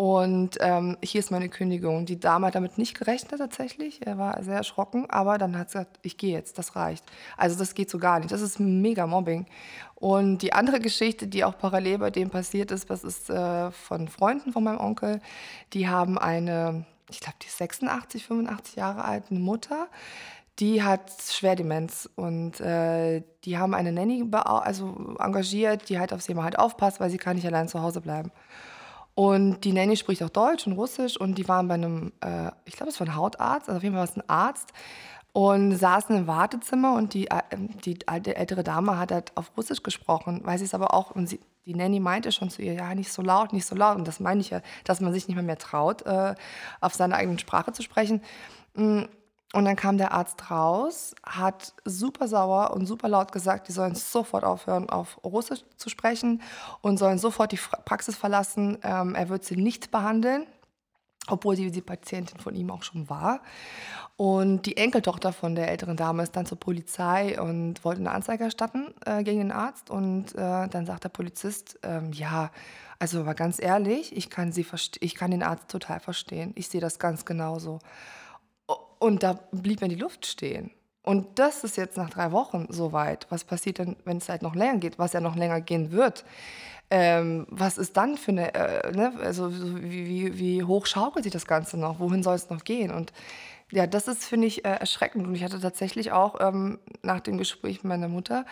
Und 0.00 0.56
ähm, 0.60 0.96
hier 1.04 1.18
ist 1.18 1.30
meine 1.30 1.50
Kündigung. 1.50 2.06
Die 2.06 2.18
Dame 2.18 2.46
hat 2.46 2.54
damit 2.54 2.78
nicht 2.78 2.98
gerechnet 2.98 3.38
tatsächlich. 3.38 4.06
Er 4.06 4.16
war 4.16 4.42
sehr 4.42 4.54
erschrocken, 4.54 5.04
aber 5.10 5.36
dann 5.36 5.58
hat 5.58 5.68
sie 5.68 5.76
gesagt, 5.76 5.98
ich 6.00 6.16
gehe 6.16 6.32
jetzt, 6.32 6.56
das 6.56 6.74
reicht. 6.74 7.04
Also 7.36 7.58
das 7.58 7.74
geht 7.74 7.90
so 7.90 7.98
gar 7.98 8.18
nicht. 8.18 8.32
Das 8.32 8.40
ist 8.40 8.58
mega 8.58 9.06
Mobbing. 9.06 9.44
Und 9.96 10.38
die 10.38 10.54
andere 10.54 10.80
Geschichte, 10.80 11.26
die 11.26 11.44
auch 11.44 11.58
parallel 11.58 11.98
bei 11.98 12.10
dem 12.10 12.30
passiert 12.30 12.70
ist, 12.70 12.88
das 12.88 13.04
ist 13.04 13.28
äh, 13.28 13.70
von 13.72 14.08
Freunden 14.08 14.54
von 14.54 14.64
meinem 14.64 14.80
Onkel. 14.80 15.20
Die 15.74 15.86
haben 15.86 16.16
eine, 16.16 16.86
ich 17.10 17.20
glaube, 17.20 17.36
die 17.42 17.48
ist 17.48 17.58
86, 17.58 18.24
85 18.24 18.76
Jahre 18.76 19.04
alt, 19.04 19.24
eine 19.28 19.40
Mutter. 19.40 19.86
Die 20.60 20.82
hat 20.82 21.12
Schwerdemenz 21.28 22.08
und 22.16 22.58
äh, 22.60 23.22
die 23.44 23.58
haben 23.58 23.74
eine 23.74 23.92
Nanny 23.92 24.24
also 24.32 25.14
engagiert, 25.18 25.90
die 25.90 25.98
halt 25.98 26.14
auf 26.14 26.22
sie 26.22 26.32
immer 26.32 26.44
halt 26.44 26.58
aufpasst, 26.58 27.00
weil 27.00 27.10
sie 27.10 27.18
kann 27.18 27.36
nicht 27.36 27.46
allein 27.46 27.68
zu 27.68 27.82
Hause 27.82 28.00
bleiben. 28.00 28.32
Und 29.14 29.64
die 29.64 29.72
Nanny 29.72 29.96
spricht 29.96 30.22
auch 30.22 30.30
Deutsch 30.30 30.66
und 30.66 30.74
Russisch 30.74 31.18
und 31.18 31.36
die 31.36 31.48
waren 31.48 31.68
bei 31.68 31.74
einem, 31.74 32.12
äh, 32.20 32.50
ich 32.64 32.76
glaube, 32.76 32.90
es 32.90 33.00
war 33.00 33.06
ein 33.06 33.16
Hautarzt, 33.16 33.68
also 33.68 33.76
auf 33.76 33.82
jeden 33.82 33.94
Fall 33.94 34.06
war 34.06 34.10
es 34.10 34.16
ein 34.16 34.28
Arzt 34.28 34.72
und 35.32 35.76
saßen 35.76 36.16
im 36.16 36.26
Wartezimmer 36.26 36.94
und 36.94 37.14
die, 37.14 37.28
äh, 37.28 37.42
die 37.84 38.08
alte, 38.08 38.36
ältere 38.36 38.64
Dame 38.64 38.98
hat 38.98 39.12
halt 39.12 39.36
auf 39.36 39.52
Russisch 39.56 39.82
gesprochen, 39.82 40.40
weil 40.44 40.58
sie 40.58 40.64
es 40.64 40.74
aber 40.74 40.94
auch, 40.94 41.12
und 41.12 41.28
sie, 41.28 41.40
die 41.66 41.74
Nanny 41.74 42.00
meinte 42.00 42.32
schon 42.32 42.50
zu 42.50 42.62
ihr, 42.62 42.74
ja, 42.74 42.94
nicht 42.94 43.12
so 43.12 43.22
laut, 43.22 43.52
nicht 43.52 43.66
so 43.66 43.76
laut. 43.76 43.96
Und 43.96 44.08
das 44.08 44.18
meine 44.18 44.40
ich 44.40 44.50
ja, 44.50 44.60
dass 44.84 45.00
man 45.00 45.12
sich 45.12 45.28
nicht 45.28 45.36
mehr, 45.36 45.44
mehr 45.44 45.58
traut, 45.58 46.02
äh, 46.02 46.34
auf 46.80 46.94
seiner 46.94 47.16
eigenen 47.16 47.38
Sprache 47.38 47.72
zu 47.72 47.82
sprechen. 47.82 48.22
Mm, 48.74 49.02
und 49.52 49.64
dann 49.64 49.74
kam 49.74 49.98
der 49.98 50.12
Arzt 50.12 50.50
raus, 50.50 51.14
hat 51.26 51.74
super 51.84 52.28
sauer 52.28 52.70
und 52.72 52.86
super 52.86 53.08
laut 53.08 53.32
gesagt, 53.32 53.66
die 53.66 53.72
sollen 53.72 53.96
sofort 53.96 54.44
aufhören, 54.44 54.88
auf 54.88 55.18
Russisch 55.24 55.64
zu 55.76 55.88
sprechen 55.88 56.40
und 56.82 56.98
sollen 56.98 57.18
sofort 57.18 57.50
die 57.50 57.58
Praxis 57.84 58.16
verlassen. 58.16 58.78
Ähm, 58.84 59.16
er 59.16 59.28
wird 59.28 59.44
sie 59.44 59.56
nicht 59.56 59.90
behandeln, 59.90 60.46
obwohl 61.26 61.56
sie 61.56 61.72
die 61.72 61.80
Patientin 61.80 62.38
von 62.38 62.54
ihm 62.54 62.70
auch 62.70 62.84
schon 62.84 63.10
war. 63.10 63.40
Und 64.16 64.66
die 64.66 64.76
Enkeltochter 64.76 65.32
von 65.32 65.56
der 65.56 65.68
älteren 65.68 65.96
Dame 65.96 66.22
ist 66.22 66.36
dann 66.36 66.46
zur 66.46 66.60
Polizei 66.60 67.40
und 67.40 67.84
wollte 67.84 68.00
eine 68.00 68.12
Anzeige 68.12 68.44
erstatten 68.44 68.94
äh, 69.04 69.24
gegen 69.24 69.40
den 69.40 69.52
Arzt. 69.52 69.90
Und 69.90 70.32
äh, 70.36 70.68
dann 70.68 70.86
sagt 70.86 71.02
der 71.02 71.08
Polizist, 71.08 71.76
ähm, 71.82 72.12
ja, 72.12 72.52
also 73.00 73.20
aber 73.20 73.34
ganz 73.34 73.60
ehrlich, 73.60 74.14
ich 74.16 74.30
kann, 74.30 74.52
sie 74.52 74.66
ich 75.00 75.14
kann 75.16 75.32
den 75.32 75.42
Arzt 75.42 75.68
total 75.68 75.98
verstehen. 75.98 76.52
Ich 76.54 76.68
sehe 76.68 76.80
das 76.80 77.00
ganz 77.00 77.24
genauso. 77.24 77.80
Und 79.00 79.24
da 79.24 79.40
blieb 79.50 79.80
mir 79.80 79.88
die 79.88 79.96
Luft 79.96 80.26
stehen. 80.26 80.70
Und 81.02 81.38
das 81.38 81.64
ist 81.64 81.76
jetzt 81.76 81.96
nach 81.96 82.10
drei 82.10 82.30
Wochen 82.30 82.66
soweit. 82.68 83.26
Was 83.30 83.44
passiert 83.44 83.78
denn, 83.78 83.96
wenn 84.04 84.18
es 84.18 84.28
halt 84.28 84.42
noch 84.42 84.54
länger 84.54 84.78
geht, 84.78 84.98
was 84.98 85.14
ja 85.14 85.20
noch 85.20 85.34
länger 85.34 85.60
gehen 85.62 85.90
wird? 85.90 86.24
Ähm, 86.90 87.46
was 87.48 87.78
ist 87.78 87.96
dann 87.96 88.18
für 88.18 88.32
eine, 88.32 88.52
äh, 88.54 88.92
ne? 88.92 89.14
also 89.22 89.50
wie, 89.52 90.06
wie, 90.06 90.38
wie, 90.38 90.62
hoch 90.64 90.86
schaukelt 90.86 91.24
sich 91.24 91.32
das 91.32 91.46
Ganze 91.46 91.78
noch? 91.78 91.98
Wohin 91.98 92.22
soll 92.22 92.34
es 92.34 92.50
noch 92.50 92.62
gehen? 92.64 92.90
Und 92.90 93.12
ja, 93.72 93.86
das 93.86 94.08
ist, 94.08 94.24
finde 94.24 94.48
ich, 94.48 94.64
äh, 94.64 94.76
erschreckend. 94.76 95.26
Und 95.26 95.34
ich 95.34 95.42
hatte 95.44 95.60
tatsächlich 95.60 96.12
auch 96.12 96.36
ähm, 96.40 96.78
nach 97.02 97.20
dem 97.20 97.38
Gespräch 97.38 97.82
mit 97.82 97.88
meiner 97.88 98.08
Mutter, 98.08 98.44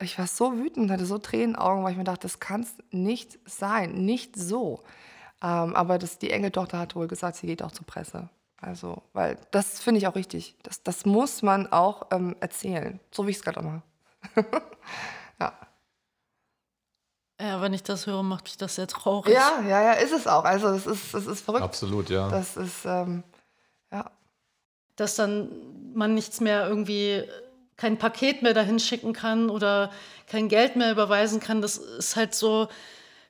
ich 0.00 0.16
war 0.18 0.28
so 0.28 0.56
wütend, 0.56 0.92
hatte 0.92 1.06
so 1.06 1.18
Tränen 1.18 1.44
in 1.44 1.52
den 1.54 1.58
Augen, 1.58 1.82
weil 1.82 1.92
ich 1.92 1.98
mir 1.98 2.04
dachte, 2.04 2.22
das 2.22 2.38
kann 2.38 2.60
es 2.60 2.74
nicht 2.92 3.38
sein, 3.46 4.04
nicht 4.04 4.36
so. 4.36 4.84
Ähm, 5.42 5.74
aber 5.74 5.98
das, 5.98 6.18
die 6.18 6.30
Enkeltochter 6.30 6.78
hat 6.78 6.94
wohl 6.94 7.08
gesagt, 7.08 7.36
sie 7.36 7.48
geht 7.48 7.62
auch 7.62 7.72
zur 7.72 7.86
Presse. 7.86 8.28
Also, 8.60 9.02
weil 9.12 9.38
das 9.50 9.78
finde 9.78 9.98
ich 9.98 10.06
auch 10.06 10.16
richtig. 10.16 10.56
Das, 10.62 10.82
das 10.82 11.06
muss 11.06 11.42
man 11.42 11.70
auch 11.72 12.08
ähm, 12.10 12.34
erzählen, 12.40 12.98
so 13.12 13.26
wie 13.26 13.30
ich 13.30 13.36
es 13.36 13.42
gerade 13.42 13.62
mache. 13.62 13.82
ja. 15.40 15.52
Ja, 17.40 17.62
wenn 17.62 17.72
ich 17.72 17.84
das 17.84 18.08
höre, 18.08 18.24
macht 18.24 18.44
mich 18.44 18.56
das 18.56 18.74
sehr 18.74 18.88
traurig. 18.88 19.32
Ja, 19.32 19.60
ja, 19.60 19.82
ja, 19.82 19.92
ist 19.92 20.12
es 20.12 20.26
auch. 20.26 20.44
Also, 20.44 20.68
es 20.68 20.86
ist, 20.86 21.14
es 21.14 21.26
ist 21.26 21.44
verrückt. 21.44 21.62
Absolut, 21.62 22.10
ja. 22.10 22.28
Das 22.28 22.56
ist, 22.56 22.84
ähm, 22.84 23.22
ja. 23.92 24.10
Dass 24.96 25.14
dann 25.14 25.48
man 25.94 26.14
nichts 26.14 26.40
mehr 26.40 26.68
irgendwie, 26.68 27.22
kein 27.76 27.96
Paket 27.96 28.42
mehr 28.42 28.54
dahin 28.54 28.80
schicken 28.80 29.12
kann 29.12 29.50
oder 29.50 29.92
kein 30.26 30.48
Geld 30.48 30.74
mehr 30.74 30.90
überweisen 30.90 31.38
kann, 31.38 31.62
das 31.62 31.76
ist 31.78 32.16
halt 32.16 32.34
so, 32.34 32.68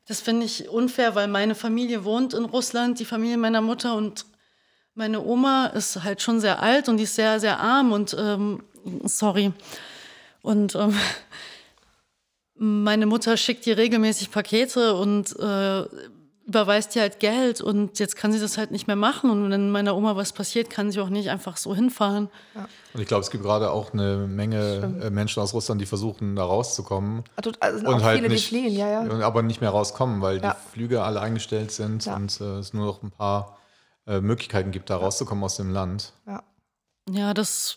das 0.06 0.22
finde 0.22 0.46
ich 0.46 0.70
unfair, 0.70 1.14
weil 1.14 1.28
meine 1.28 1.54
Familie 1.54 2.04
wohnt 2.04 2.32
in 2.32 2.46
Russland, 2.46 2.98
die 2.98 3.04
Familie 3.04 3.36
meiner 3.36 3.60
Mutter 3.60 3.94
und 3.94 4.24
meine 4.98 5.24
Oma 5.24 5.66
ist 5.66 6.02
halt 6.02 6.20
schon 6.20 6.40
sehr 6.40 6.60
alt 6.60 6.88
und 6.88 6.96
die 6.96 7.04
ist 7.04 7.14
sehr, 7.14 7.38
sehr 7.38 7.60
arm 7.60 7.92
und 7.92 8.16
ähm, 8.18 8.64
sorry. 9.04 9.52
Und 10.42 10.74
ähm, 10.74 10.92
meine 12.56 13.06
Mutter 13.06 13.36
schickt 13.36 13.64
ihr 13.68 13.78
regelmäßig 13.78 14.32
Pakete 14.32 14.96
und 14.96 15.38
äh, 15.38 15.84
überweist 16.48 16.96
ihr 16.96 17.02
halt 17.02 17.20
Geld 17.20 17.60
und 17.60 18.00
jetzt 18.00 18.16
kann 18.16 18.32
sie 18.32 18.40
das 18.40 18.58
halt 18.58 18.72
nicht 18.72 18.88
mehr 18.88 18.96
machen 18.96 19.30
und 19.30 19.50
wenn 19.50 19.70
meiner 19.70 19.96
Oma 19.96 20.16
was 20.16 20.32
passiert, 20.32 20.68
kann 20.68 20.90
sie 20.90 20.98
auch 20.98 21.10
nicht 21.10 21.30
einfach 21.30 21.58
so 21.58 21.76
hinfahren. 21.76 22.28
Ja. 22.56 22.66
Und 22.92 23.00
ich 23.00 23.06
glaube, 23.06 23.20
es 23.20 23.30
gibt 23.30 23.44
gerade 23.44 23.70
auch 23.70 23.92
eine 23.92 24.26
Menge 24.26 24.78
Stimmt. 24.78 25.04
Äh, 25.04 25.10
Menschen 25.10 25.40
aus 25.40 25.54
Russland, 25.54 25.80
die 25.80 25.86
versuchen, 25.86 26.34
da 26.34 26.42
rauszukommen. 26.42 27.22
Also, 27.36 27.52
also 27.60 27.86
und 27.86 28.02
halt 28.02 28.18
viele, 28.18 28.30
nicht, 28.30 28.48
fliehen, 28.48 28.72
ja, 28.74 29.04
ja. 29.04 29.20
Aber 29.20 29.42
nicht 29.42 29.60
mehr 29.60 29.70
rauskommen, 29.70 30.22
weil 30.22 30.42
ja. 30.42 30.54
die 30.54 30.72
Flüge 30.72 31.04
alle 31.04 31.20
eingestellt 31.20 31.70
sind 31.70 32.04
und 32.08 32.40
äh, 32.40 32.58
es 32.58 32.74
nur 32.74 32.86
noch 32.86 33.04
ein 33.04 33.12
paar 33.12 33.57
äh, 34.08 34.20
Möglichkeiten 34.20 34.70
gibt, 34.70 34.90
da 34.90 34.96
rauszukommen 34.96 35.44
aus 35.44 35.56
dem 35.56 35.70
Land. 35.70 36.14
Ja, 36.26 36.42
ja 37.10 37.34
das, 37.34 37.76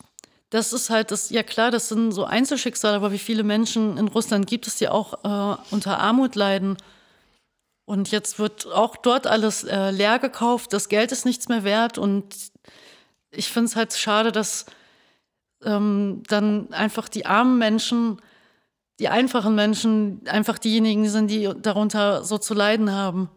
das 0.49 0.71
ist 0.71 0.89
halt, 0.89 1.11
das, 1.11 1.29
ja 1.29 1.43
klar, 1.43 1.71
das 1.71 1.89
sind 1.89 2.13
so 2.13 2.23
Einzelschicksale, 2.23 2.95
aber 2.95 3.11
wie 3.11 3.19
viele 3.19 3.43
Menschen 3.43 3.97
in 3.97 4.07
Russland 4.07 4.47
gibt 4.47 4.65
es, 4.65 4.77
die 4.77 4.87
auch 4.87 5.25
äh, 5.25 5.57
unter 5.71 5.99
Armut 5.99 6.35
leiden? 6.35 6.77
Und 7.85 8.11
jetzt 8.11 8.39
wird 8.39 8.67
auch 8.67 8.95
dort 8.95 9.27
alles 9.27 9.65
äh, 9.65 9.91
leer 9.91 10.19
gekauft, 10.19 10.71
das 10.71 10.87
Geld 10.87 11.11
ist 11.11 11.25
nichts 11.25 11.49
mehr 11.49 11.65
wert 11.65 11.97
und 11.97 12.33
ich 13.31 13.49
finde 13.49 13.65
es 13.67 13.75
halt 13.75 13.93
schade, 13.93 14.31
dass 14.31 14.65
ähm, 15.63 16.23
dann 16.27 16.71
einfach 16.73 17.09
die 17.09 17.25
armen 17.25 17.57
Menschen, 17.57 18.21
die 18.99 19.09
einfachen 19.09 19.55
Menschen 19.55 20.21
einfach 20.27 20.57
diejenigen 20.57 21.09
sind, 21.09 21.29
die 21.29 21.51
darunter 21.61 22.23
so 22.23 22.37
zu 22.37 22.53
leiden 22.53 22.91
haben. 22.91 23.29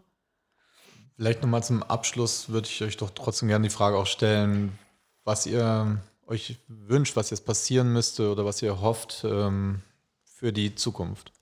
Vielleicht 1.17 1.43
nochmal 1.43 1.63
zum 1.63 1.83
Abschluss 1.83 2.49
würde 2.49 2.69
ich 2.69 2.83
euch 2.83 2.97
doch 2.97 3.11
trotzdem 3.11 3.49
gerne 3.49 3.69
die 3.69 3.75
Frage 3.75 3.97
auch 3.97 4.07
stellen, 4.07 4.77
was 5.25 5.47
ihr 5.47 6.01
euch 6.27 6.59
wünscht, 6.69 7.17
was 7.17 7.31
jetzt 7.31 7.47
passieren 7.47 7.93
müsste 7.93 8.31
oder 8.31 8.45
was 8.45 8.63
ihr 8.63 8.81
hofft 8.81 9.25
ähm, 9.25 9.83
für 10.25 10.53
die 10.53 10.75
Zukunft. 10.75 11.33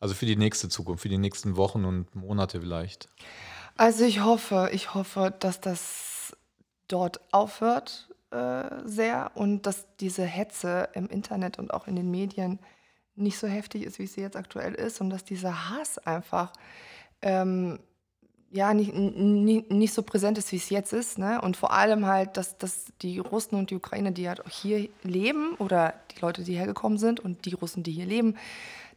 Also 0.00 0.14
für 0.14 0.26
die 0.26 0.36
nächste 0.36 0.68
Zukunft, 0.68 1.02
für 1.02 1.08
die 1.08 1.18
nächsten 1.18 1.56
Wochen 1.56 1.84
und 1.84 2.14
Monate 2.16 2.60
vielleicht. 2.60 3.08
Also 3.76 4.04
ich 4.04 4.20
hoffe, 4.20 4.70
ich 4.72 4.94
hoffe, 4.94 5.32
dass 5.38 5.60
das 5.60 6.36
dort 6.88 7.20
aufhört 7.32 8.08
äh, 8.30 8.64
sehr 8.84 9.30
und 9.34 9.66
dass 9.66 9.86
diese 10.00 10.24
Hetze 10.24 10.88
im 10.94 11.08
Internet 11.08 11.58
und 11.58 11.72
auch 11.72 11.86
in 11.86 11.94
den 11.94 12.10
Medien 12.10 12.58
nicht 13.14 13.38
so 13.38 13.46
heftig 13.46 13.84
ist, 13.84 13.98
wie 13.98 14.06
sie 14.06 14.20
jetzt 14.20 14.36
aktuell 14.36 14.74
ist 14.74 15.00
und 15.00 15.10
dass 15.10 15.24
dieser 15.24 15.70
Hass 15.70 15.98
einfach 15.98 16.52
ähm, 17.20 17.78
ja, 18.52 18.74
nicht, 18.74 18.92
nicht, 18.92 19.70
nicht 19.70 19.94
so 19.94 20.02
präsent 20.02 20.36
ist, 20.36 20.52
wie 20.52 20.56
es 20.56 20.68
jetzt 20.68 20.92
ist. 20.92 21.18
Ne? 21.18 21.40
Und 21.40 21.56
vor 21.56 21.72
allem 21.72 22.06
halt, 22.06 22.36
dass, 22.36 22.58
dass 22.58 22.84
die 23.00 23.18
Russen 23.18 23.56
und 23.56 23.70
die 23.70 23.76
Ukrainer, 23.76 24.10
die 24.10 24.28
halt 24.28 24.44
auch 24.44 24.50
hier 24.50 24.88
leben, 25.02 25.54
oder 25.54 25.94
die 26.14 26.20
Leute, 26.20 26.44
die 26.44 26.54
hergekommen 26.54 26.98
sind 26.98 27.18
und 27.18 27.46
die 27.46 27.54
Russen, 27.54 27.82
die 27.82 27.92
hier 27.92 28.04
leben, 28.04 28.36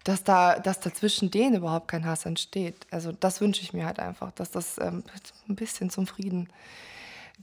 dass 0.03 0.23
da, 0.23 0.59
dass 0.59 0.81
da 0.81 0.93
zwischen 0.93 1.31
denen 1.31 1.55
überhaupt 1.55 1.87
kein 1.87 2.05
Hass 2.05 2.25
entsteht. 2.25 2.85
Also 2.91 3.13
das 3.13 3.39
wünsche 3.39 3.61
ich 3.61 3.71
mir 3.71 3.85
halt 3.85 3.99
einfach, 3.99 4.31
dass 4.33 4.51
das 4.51 4.77
ähm, 4.77 5.03
ein 5.47 5.55
bisschen 5.55 5.89
zum 5.89 6.05
Frieden 6.05 6.49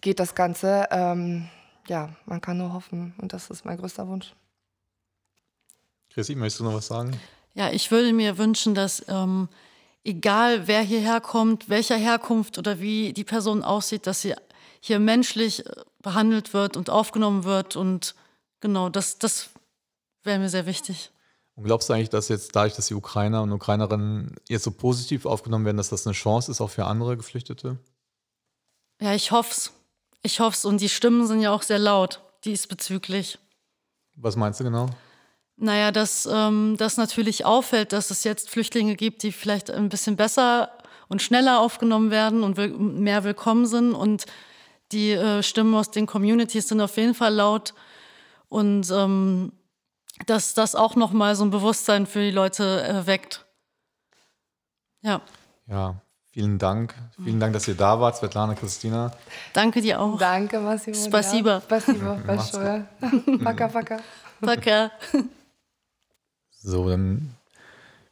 geht, 0.01 0.21
das 0.21 0.35
Ganze. 0.35 0.89
Ähm, 0.91 1.49
ja, 1.89 2.11
man 2.27 2.43
kann 2.43 2.59
nur 2.59 2.75
hoffen 2.75 3.15
und 3.19 3.33
das 3.33 3.49
ist 3.51 3.65
mein 3.65 3.79
größter 3.79 4.07
Wunsch. 4.07 4.35
Chrissy, 6.11 6.35
möchtest 6.35 6.61
du 6.61 6.65
noch 6.65 6.75
was 6.75 6.87
sagen? 6.87 7.19
Ja, 7.55 7.71
ich 7.71 7.91
würde 7.91 8.13
mir 8.13 8.37
wünschen, 8.37 8.75
dass 8.75 9.03
ähm, 9.09 9.49
egal 10.05 10.67
wer 10.67 10.83
hierher 10.83 11.21
kommt, 11.21 11.69
welcher 11.69 11.97
Herkunft 11.97 12.59
oder 12.59 12.81
wie 12.81 13.13
die 13.13 13.25
Person 13.25 13.63
aussieht, 13.63 14.07
dass 14.07 14.23
sie 14.23 14.35
hier 14.81 14.99
menschlich 14.99 15.65
äh, 15.67 15.73
behandelt 16.03 16.53
wird 16.53 16.77
und 16.77 16.91
aufgenommen 16.91 17.45
wird. 17.45 17.77
Und 17.77 18.15
genau, 18.61 18.89
das, 18.89 19.19
das 19.19 19.51
wäre 20.25 20.39
mir 20.39 20.49
sehr 20.49 20.67
wichtig. 20.67 21.11
Und 21.55 21.65
glaubst 21.65 21.89
du 21.89 21.93
eigentlich, 21.93 22.11
dass 22.11 22.29
jetzt 22.29 22.57
dadurch, 22.57 22.75
dass 22.75 22.87
die 22.89 22.95
Ukrainer 22.95 23.43
und 23.43 23.53
Ukrainerinnen 23.53 24.37
jetzt 24.49 24.65
so 24.65 24.71
positiv 24.71 25.27
aufgenommen 25.27 25.65
werden, 25.65 25.77
dass 25.77 25.91
das 25.91 26.07
eine 26.07 26.15
Chance 26.15 26.51
ist, 26.51 26.61
auch 26.61 26.71
für 26.71 26.87
andere 26.87 27.17
Geflüchtete? 27.17 27.79
Ja, 29.01 29.15
ich 29.15 29.31
hoffe 29.31 29.51
es. 29.51 29.73
Ich 30.23 30.41
hoffe 30.41 30.57
es. 30.57 30.65
Und 30.65 30.81
die 30.81 30.89
Stimmen 30.89 31.27
sind 31.27 31.41
ja 31.41 31.53
auch 31.53 31.63
sehr 31.63 31.79
laut 31.79 32.21
diesbezüglich. 32.45 33.39
Was 34.17 34.37
meinst 34.37 34.61
du 34.61 34.65
genau? 34.65 34.89
Naja, 35.57 35.93
dass, 35.93 36.29
ähm, 36.31 36.77
dass 36.79 36.97
natürlich 36.97 37.45
auffällt, 37.45 37.93
dass 37.93 38.11
es 38.11 38.25
jetzt 38.25 38.51
Flüchtlinge 38.51 38.97
gibt, 38.97 39.23
die 39.23 39.33
vielleicht 39.33 39.71
ein 39.71 39.89
bisschen 39.89 40.17
besser 40.17 40.71
und 41.09 41.23
schneller 41.23 41.61
aufgenommen 41.61 42.11
werden 42.11 42.43
und 42.43 42.57
will 42.57 42.71
mehr 42.71 43.23
willkommen 43.23 43.67
sind. 43.67 43.93
Und 43.93 44.25
die 44.93 45.13
äh, 45.13 45.43
Stimmen 45.43 45.75
aus 45.75 45.91
den 45.91 46.07
Communities 46.07 46.69
sind 46.69 46.81
auf 46.81 46.97
jeden 46.97 47.15
Fall 47.15 47.35
laut. 47.35 47.75
Und 48.49 48.91
ähm, 48.91 49.53
dass 50.27 50.55
das 50.55 50.75
auch 50.75 50.97
nochmal 50.97 51.35
so 51.35 51.45
ein 51.45 51.51
Bewusstsein 51.51 52.07
für 52.07 52.21
die 52.21 52.31
Leute 52.31 52.85
äh, 52.85 53.07
weckt. 53.07 53.45
Ja. 55.01 55.21
Ja, 55.67 55.97
vielen 56.33 56.59
Dank. 56.59 56.95
Vielen 57.23 57.41
Dank, 57.41 57.53
dass 57.55 57.67
ihr 57.67 57.75
da 57.75 57.99
wart, 58.01 58.17
Svetlana, 58.17 58.55
Christina. 58.55 59.13
Danke 59.53 59.81
dir 59.81 60.01
auch. 60.01 60.19
Danke, 60.19 60.61
Massimo. 60.61 60.97
Spasiba. 60.97 61.61
Spasiba, 61.61 62.19
Spasiba. 62.25 62.87
Paka, 63.45 63.69
paka. 63.69 63.97
Paka. 64.41 64.91
So, 66.65 66.89
dann 66.89 67.35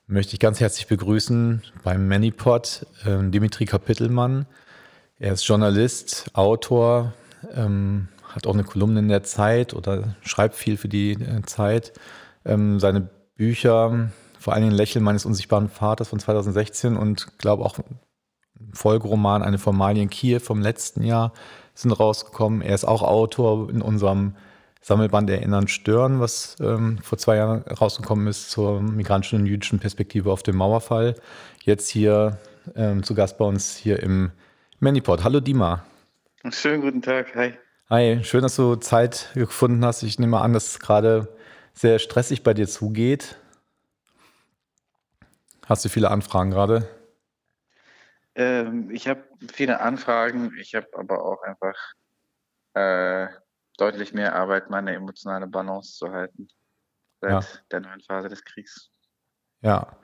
möchte 0.09 0.35
ich 0.35 0.41
ganz 0.41 0.59
herzlich 0.59 0.89
begrüßen 0.89 1.63
beim 1.85 2.09
Manipod 2.09 2.85
ähm, 3.07 3.31
Dimitri 3.31 3.65
Kapitelmann. 3.65 4.47
Er 5.21 5.35
ist 5.35 5.47
Journalist, 5.47 6.33
Autor, 6.33 7.13
ähm, 7.55 8.09
hat 8.25 8.49
auch 8.49 8.55
eine 8.55 8.65
Kolumne 8.65 8.99
in 8.99 9.09
der 9.09 9.23
Zeit 9.23 9.73
oder 9.73 10.17
schreibt 10.23 10.57
viel 10.57 10.77
für 10.77 10.89
die 10.89 11.13
äh, 11.13 11.43
Zeit. 11.43 11.93
Ähm, 12.45 12.81
seine 12.81 13.09
Bücher, 13.37 14.11
vor 14.41 14.53
allen 14.53 14.65
Dingen 14.65 14.75
Lächeln 14.75 15.05
meines 15.05 15.25
unsichtbaren 15.25 15.69
Vaters 15.69 16.09
von 16.09 16.19
2016 16.19 16.97
und 16.97 17.39
glaube 17.39 17.65
auch 17.65 17.79
Folgeroman 18.73 19.45
Eine 19.45 19.59
Formalie 19.59 20.03
in 20.03 20.11
Kiew 20.11 20.41
vom 20.41 20.61
letzten 20.61 21.05
Jahr 21.05 21.33
sind 21.75 21.93
rausgekommen. 21.93 22.63
Er 22.63 22.75
ist 22.75 22.85
auch 22.85 23.03
Autor 23.03 23.71
in 23.71 23.81
unserem 23.81 24.35
Sammelband 24.81 25.29
Erinnern 25.29 25.69
Stören, 25.69 26.21
was 26.21 26.57
ähm, 26.61 26.99
vor 27.03 27.19
zwei 27.19 27.37
Jahren 27.37 27.63
rausgekommen 27.63 28.27
ist 28.27 28.51
zur 28.51 28.81
migrantischen 28.81 29.41
und 29.41 29.47
jüdischen 29.47 29.79
Perspektive 29.79 30.33
auf 30.33 30.43
den 30.43 30.57
Mauerfall. 30.57 31.15
Jetzt 31.63 31.89
hier 31.89 32.39
ähm, 32.75 33.03
zu 33.03 33.15
Gast 33.15 33.37
bei 33.37 33.45
uns 33.45 33.77
hier 33.77 34.03
im 34.03 34.33
Manipod. 34.79 35.23
Hallo 35.23 35.41
Dima. 35.41 35.85
Schönen 36.51 36.81
guten 36.81 37.03
Tag, 37.03 37.35
hi. 37.35 37.53
Hi, 37.91 38.25
schön, 38.25 38.43
dass 38.43 38.57
du 38.57 38.77
Zeit 38.77 39.29
gefunden 39.35 39.85
hast. 39.85 40.03
Ich 40.03 40.19
nehme 40.19 40.41
an, 40.41 40.55
dass 40.55 40.69
es 40.69 40.79
gerade 40.79 41.29
sehr 41.75 41.99
stressig 41.99 42.43
bei 42.43 42.55
dir 42.55 42.67
zugeht. 42.67 43.37
Hast 45.67 45.85
du 45.85 45.89
viele 45.89 46.11
Anfragen 46.11 46.51
gerade? 46.51 46.89
Ähm, 48.35 48.91
ich 48.91 49.09
habe 49.09 49.25
viele 49.53 49.81
Anfragen, 49.81 50.53
ich 50.59 50.75
habe 50.75 50.87
aber 50.97 51.25
auch 51.25 51.43
einfach 51.43 51.77
äh, 52.75 53.29
deutlich 53.81 54.13
mehr 54.13 54.35
Arbeit, 54.35 54.71
meine 54.71 54.95
emotionale 54.95 55.47
Balance 55.47 55.97
zu 55.97 56.11
halten 56.11 56.49
seit 57.21 57.31
ja. 57.31 57.41
der 57.71 57.81
neuen 57.81 58.01
Phase 58.01 58.29
des 58.29 58.45
Kriegs. 58.45 58.91
Ja, 59.63 59.97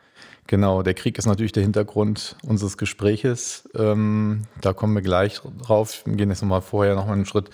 genau. 0.46 0.82
Der 0.82 0.94
Krieg 0.94 1.18
ist 1.18 1.26
natürlich 1.26 1.52
der 1.52 1.62
Hintergrund 1.62 2.36
unseres 2.46 2.76
Gespräches. 2.76 3.68
Ähm, 3.74 4.44
da 4.60 4.72
kommen 4.72 4.94
wir 4.94 5.02
gleich 5.02 5.40
drauf. 5.58 6.02
Wir 6.04 6.16
gehen 6.16 6.30
jetzt 6.30 6.42
nochmal 6.42 6.62
vorher 6.62 6.94
nochmal 6.94 7.14
einen 7.14 7.26
Schritt 7.26 7.50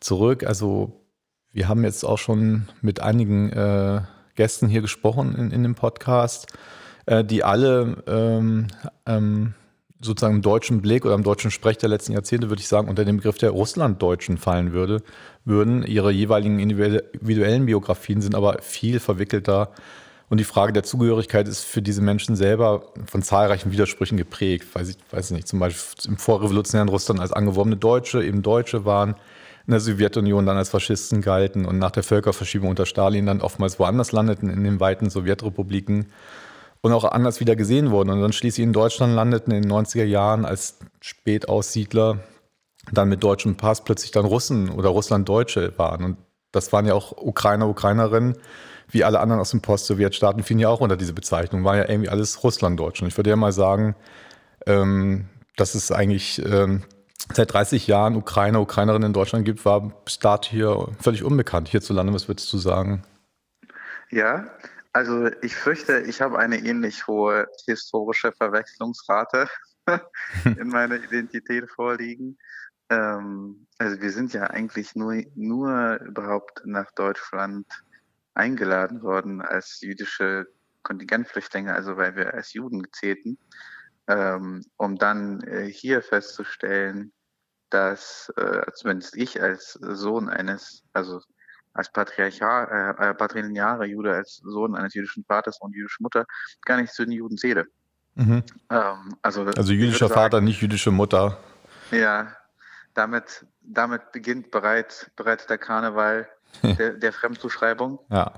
zurück. 0.00 0.44
Also 0.44 1.00
wir 1.50 1.68
haben 1.68 1.84
jetzt 1.84 2.04
auch 2.04 2.18
schon 2.18 2.68
mit 2.80 3.00
einigen 3.00 3.50
äh, 3.50 4.02
Gästen 4.34 4.68
hier 4.68 4.80
gesprochen 4.80 5.34
in, 5.36 5.50
in 5.50 5.62
dem 5.62 5.74
Podcast, 5.74 6.46
äh, 7.06 7.22
die 7.22 7.44
alle 7.44 8.02
ähm, 8.06 8.68
ähm, 9.04 9.54
sozusagen 10.02 10.36
im 10.36 10.42
deutschen 10.42 10.82
Blick 10.82 11.04
oder 11.04 11.14
im 11.14 11.22
deutschen 11.22 11.50
Sprech 11.50 11.78
der 11.78 11.88
letzten 11.88 12.12
Jahrzehnte, 12.12 12.50
würde 12.50 12.60
ich 12.60 12.68
sagen, 12.68 12.88
unter 12.88 13.04
den 13.04 13.16
Begriff 13.16 13.38
der 13.38 13.50
Russlanddeutschen 13.50 14.36
fallen 14.36 14.72
würde, 14.72 15.02
würden. 15.44 15.84
Ihre 15.84 16.10
jeweiligen 16.10 16.58
individuellen 16.58 17.66
Biografien 17.66 18.20
sind 18.20 18.34
aber 18.34 18.58
viel 18.60 19.00
verwickelter. 19.00 19.70
Und 20.28 20.38
die 20.38 20.44
Frage 20.44 20.72
der 20.72 20.82
Zugehörigkeit 20.82 21.46
ist 21.46 21.62
für 21.62 21.82
diese 21.82 22.00
Menschen 22.00 22.36
selber 22.36 22.92
von 23.06 23.22
zahlreichen 23.22 23.70
Widersprüchen 23.70 24.16
geprägt. 24.16 24.74
Weiß 24.74 24.88
ich 24.88 24.96
weiß 25.10 25.30
nicht, 25.32 25.46
zum 25.46 25.58
Beispiel 25.58 26.10
im 26.10 26.16
vorrevolutionären 26.16 26.88
Russland 26.88 27.20
als 27.20 27.32
angeworbene 27.32 27.76
Deutsche 27.76 28.24
eben 28.24 28.42
Deutsche 28.42 28.84
waren, 28.84 29.14
in 29.66 29.72
der 29.72 29.80
Sowjetunion 29.80 30.46
dann 30.46 30.56
als 30.56 30.70
Faschisten 30.70 31.20
galten 31.20 31.66
und 31.66 31.78
nach 31.78 31.90
der 31.92 32.02
Völkerverschiebung 32.02 32.70
unter 32.70 32.86
Stalin 32.86 33.26
dann 33.26 33.40
oftmals 33.40 33.78
woanders 33.78 34.10
landeten 34.10 34.50
in 34.50 34.64
den 34.64 34.80
weiten 34.80 35.10
Sowjetrepubliken 35.10 36.06
und 36.82 36.92
auch 36.92 37.04
anders 37.04 37.40
wieder 37.40 37.56
gesehen 37.56 37.90
wurden. 37.90 38.10
Und 38.10 38.20
dann 38.20 38.32
schließlich 38.32 38.64
in 38.64 38.72
Deutschland 38.72 39.14
landeten 39.14 39.52
in 39.52 39.62
den 39.62 39.72
90er 39.72 40.04
Jahren 40.04 40.44
als 40.44 40.78
Spätaussiedler 41.00 42.18
dann 42.90 43.08
mit 43.08 43.22
deutschem 43.22 43.56
Pass 43.56 43.84
plötzlich 43.84 44.10
dann 44.10 44.24
Russen 44.24 44.68
oder 44.68 44.90
Russlanddeutsche 44.90 45.72
waren. 45.78 46.04
Und 46.04 46.16
das 46.50 46.72
waren 46.72 46.84
ja 46.84 46.94
auch 46.94 47.16
Ukrainer, 47.16 47.68
Ukrainerinnen, 47.68 48.36
wie 48.90 49.04
alle 49.04 49.20
anderen 49.20 49.40
aus 49.40 49.52
den 49.52 49.62
Post-Sowjetstaaten, 49.62 50.42
fielen 50.42 50.58
ja 50.58 50.68
auch 50.68 50.80
unter 50.80 50.96
diese 50.96 51.12
Bezeichnung, 51.12 51.64
waren 51.64 51.78
ja 51.78 51.88
irgendwie 51.88 52.10
alles 52.10 52.42
Russlanddeutsche. 52.42 53.04
Und 53.04 53.08
ich 53.08 53.16
würde 53.16 53.30
ja 53.30 53.36
mal 53.36 53.52
sagen, 53.52 53.94
ähm, 54.66 55.28
dass 55.56 55.76
es 55.76 55.92
eigentlich 55.92 56.42
ähm, 56.44 56.82
seit 57.32 57.52
30 57.52 57.86
Jahren 57.86 58.16
Ukrainer, 58.16 58.60
Ukrainerinnen 58.60 59.08
in 59.08 59.12
Deutschland 59.12 59.44
gibt, 59.44 59.64
war 59.64 59.92
bis 60.04 60.18
dato 60.18 60.50
hier 60.50 60.88
völlig 61.00 61.22
unbekannt 61.22 61.68
hierzulande. 61.68 62.12
Was 62.12 62.28
würdest 62.28 62.52
du 62.52 62.58
sagen? 62.58 63.04
Ja, 64.10 64.46
also 64.92 65.30
ich 65.42 65.54
fürchte, 65.56 66.00
ich 66.00 66.20
habe 66.20 66.38
eine 66.38 66.58
ähnlich 66.58 67.06
hohe 67.06 67.48
historische 67.66 68.32
Verwechslungsrate 68.32 69.48
in 70.44 70.68
meiner 70.68 70.96
Identität 70.96 71.70
vorliegen. 71.70 72.38
Ähm, 72.90 73.66
also 73.78 74.00
wir 74.00 74.10
sind 74.10 74.32
ja 74.34 74.44
eigentlich 74.44 74.94
nur, 74.94 75.22
nur 75.34 75.98
überhaupt 76.02 76.62
nach 76.64 76.90
Deutschland 76.92 77.66
eingeladen 78.34 79.02
worden 79.02 79.40
als 79.40 79.80
jüdische 79.80 80.46
Kontingentflüchtlinge, 80.82 81.74
also 81.74 81.96
weil 81.96 82.16
wir 82.16 82.34
als 82.34 82.52
Juden 82.52 82.86
zählten, 82.92 83.38
ähm, 84.08 84.64
um 84.76 84.96
dann 84.96 85.42
äh, 85.42 85.66
hier 85.66 86.02
festzustellen, 86.02 87.12
dass 87.70 88.30
äh, 88.36 88.70
zumindest 88.74 89.16
ich 89.16 89.40
als 89.40 89.72
Sohn 89.72 90.28
eines, 90.28 90.84
also 90.92 91.20
als 91.74 91.90
Patriarchal, 91.92 92.96
äh, 92.98 93.10
äh, 93.10 93.14
patrilinearer 93.14 93.84
Jude, 93.84 94.14
als 94.14 94.36
Sohn 94.44 94.74
eines 94.74 94.94
jüdischen 94.94 95.24
Vaters 95.24 95.60
und 95.60 95.74
jüdischer 95.74 96.02
Mutter 96.02 96.26
gar 96.64 96.80
nicht 96.80 96.92
zu 96.92 97.04
den 97.04 97.12
Juden 97.12 97.38
zähle. 97.38 97.66
Mhm. 98.14 98.42
Ähm, 98.70 99.16
also, 99.22 99.44
also 99.44 99.72
jüdischer 99.72 100.08
Vater, 100.08 100.36
sagen, 100.36 100.44
nicht 100.44 100.60
jüdische 100.60 100.90
Mutter. 100.90 101.38
Ja, 101.90 102.36
damit, 102.94 103.46
damit 103.62 104.12
beginnt 104.12 104.50
bereits, 104.50 105.10
bereits 105.16 105.46
der 105.46 105.58
Karneval 105.58 106.28
der, 106.62 106.92
der 106.92 107.12
Fremdzuschreibung. 107.12 107.98
Ja. 108.10 108.32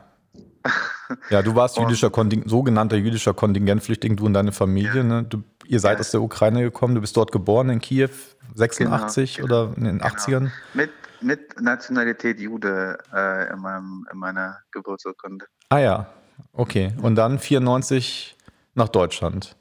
Ja, 1.30 1.42
du 1.42 1.54
warst 1.54 1.76
jüdischer 1.78 2.10
Konting 2.10 2.48
sogenannter 2.48 2.96
jüdischer 2.96 3.34
Kontingentflüchtling, 3.34 4.16
du 4.16 4.26
und 4.26 4.34
deine 4.34 4.52
Familie. 4.52 4.96
Ja. 4.96 5.02
Ne? 5.02 5.22
Du, 5.24 5.42
ihr 5.66 5.80
seid 5.80 5.94
ja. 5.94 6.00
aus 6.00 6.10
der 6.10 6.22
Ukraine 6.22 6.62
gekommen, 6.62 6.94
du 6.94 7.00
bist 7.00 7.16
dort 7.16 7.32
geboren 7.32 7.68
in 7.70 7.80
Kiew, 7.80 8.10
86 8.54 9.36
genau, 9.36 9.46
oder 9.46 9.76
in 9.76 9.84
den 9.84 9.98
genau. 9.98 10.10
80ern? 10.10 10.50
Mit, 10.72 10.90
mit 11.24 11.60
Nationalität 11.60 12.38
Jude 12.38 12.98
äh, 13.12 13.52
in, 13.52 13.58
meinem, 13.60 14.06
in 14.12 14.18
meiner 14.18 14.60
Geburtsurkunde. 14.70 15.46
Ah 15.70 15.78
ja, 15.78 16.06
okay. 16.52 16.92
Und 17.02 17.16
dann 17.16 17.38
94 17.38 18.36
nach 18.74 18.88
Deutschland. 18.88 19.56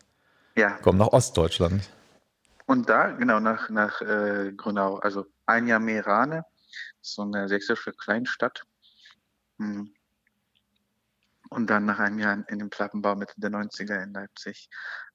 Ja. 0.55 0.77
Komm, 0.81 0.97
nach 0.97 1.07
Ostdeutschland. 1.07 1.89
Und 2.65 2.89
da, 2.89 3.11
genau, 3.11 3.39
nach, 3.39 3.69
nach 3.69 4.01
äh, 4.01 4.51
Grünau, 4.55 4.97
also 4.97 5.25
ein 5.45 5.67
Jahr 5.67 5.79
Merane, 5.79 6.45
so 7.01 7.23
eine 7.23 7.47
sächsische 7.47 7.91
Kleinstadt. 7.91 8.63
Hm. 9.59 9.93
Und 11.49 11.69
dann 11.69 11.85
nach 11.85 11.99
einem 11.99 12.19
Jahr 12.19 12.43
in 12.47 12.59
dem 12.59 12.69
Plattenbau 12.69 13.15
Mitte 13.15 13.33
der 13.37 13.51
90er 13.51 14.01
in 14.01 14.13
Leipzig. 14.13 14.69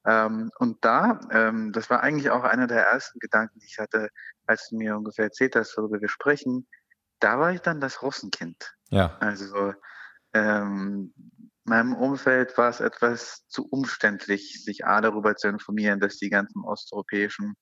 Ähm, 0.07 0.51
und 0.59 0.85
da, 0.85 1.21
ähm, 1.33 1.73
das 1.73 1.91
war 1.91 2.01
eigentlich 2.01 2.31
auch 2.31 2.45
einer 2.45 2.67
der 2.67 2.85
ersten 2.87 3.19
Gedanken, 3.19 3.59
die 3.59 3.67
ich 3.67 3.79
hatte, 3.79 4.09
als 4.49 4.69
du 4.69 4.77
mir 4.77 4.97
ungefähr 4.97 5.27
erzählt 5.27 5.55
hast, 5.55 5.77
worüber 5.77 6.01
wir 6.01 6.09
sprechen. 6.09 6.67
Da 7.21 7.39
war 7.39 7.53
ich 7.53 7.61
dann 7.61 7.81
das 7.81 8.03
Russenkind. 8.03 8.75
Ja. 8.91 9.17
Also 9.21 9.75
ähm, 10.33 11.13
meinem 11.65 11.95
Umfeld 11.95 12.57
war 12.57 12.71
es 12.71 12.81
etwas 12.81 13.47
zu 13.49 13.67
umständlich, 13.69 14.65
sich 14.65 14.87
A 14.87 15.01
darüber 15.01 15.37
zu 15.37 15.49
informieren, 15.49 16.01
dass 16.01 16.17
die 16.17 16.31
ganzen 16.31 16.65
osteuropäischen 16.65 17.55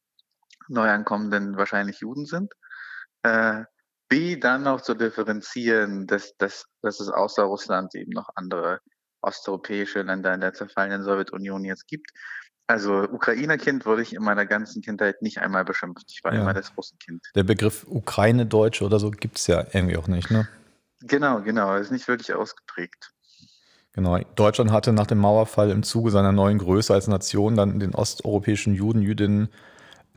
Neuankommenden 0.68 1.57
wahrscheinlich 1.57 2.01
Juden 2.01 2.27
sind. 2.27 2.53
Äh, 3.22 3.64
B, 4.09 4.37
dann 4.37 4.62
noch 4.62 4.83
zu 4.83 4.94
differenzieren, 4.94 6.06
dass, 6.06 6.37
dass, 6.37 6.67
dass 6.83 7.00
es 7.00 7.08
außer 7.08 7.42
Russland 7.42 7.94
eben 7.96 8.13
noch 8.13 8.29
andere 8.37 8.81
osteuropäische 9.21 10.02
Länder 10.02 10.33
in 10.33 10.40
der 10.40 10.52
zerfallenen 10.52 11.02
Sowjetunion 11.02 11.65
jetzt 11.65 11.88
gibt. 11.88 12.11
Also 12.67 13.02
Ukrainerkind 13.02 13.87
wurde 13.87 14.02
ich 14.02 14.14
in 14.14 14.23
meiner 14.23 14.44
ganzen 14.44 14.83
Kindheit 14.83 15.23
nicht 15.23 15.38
einmal 15.38 15.64
beschimpft. 15.64 16.06
Ich 16.10 16.25
war 16.25 16.35
ja. 16.35 16.40
immer 16.40 16.52
das 16.52 16.77
Russenkind. 16.77 17.23
Der 17.35 17.44
Begriff 17.44 17.87
Ukraine-Deutsche 17.88 18.85
oder 18.85 18.98
so 18.98 19.10
gibt 19.10 19.38
es 19.38 19.46
ja 19.46 19.64
irgendwie 19.73 19.96
auch 19.96 20.08
nicht, 20.08 20.31
ne? 20.31 20.48
Genau, 21.02 21.42
genau. 21.42 21.77
Ist 21.77 21.92
nicht 21.92 22.08
wirklich 22.08 22.35
ausgeprägt. 22.35 23.12
Genau. 23.92 24.19
Deutschland 24.35 24.73
hatte 24.73 24.92
nach 24.92 25.06
dem 25.06 25.19
Mauerfall 25.19 25.71
im 25.71 25.83
Zuge 25.83 26.10
seiner 26.10 26.33
neuen 26.33 26.58
Größe 26.58 26.92
als 26.92 27.06
Nation 27.06 27.54
dann 27.56 27.79
den 27.79 27.94
osteuropäischen 27.94 28.75
Juden, 28.75 29.00
Jüdinnen 29.00 29.48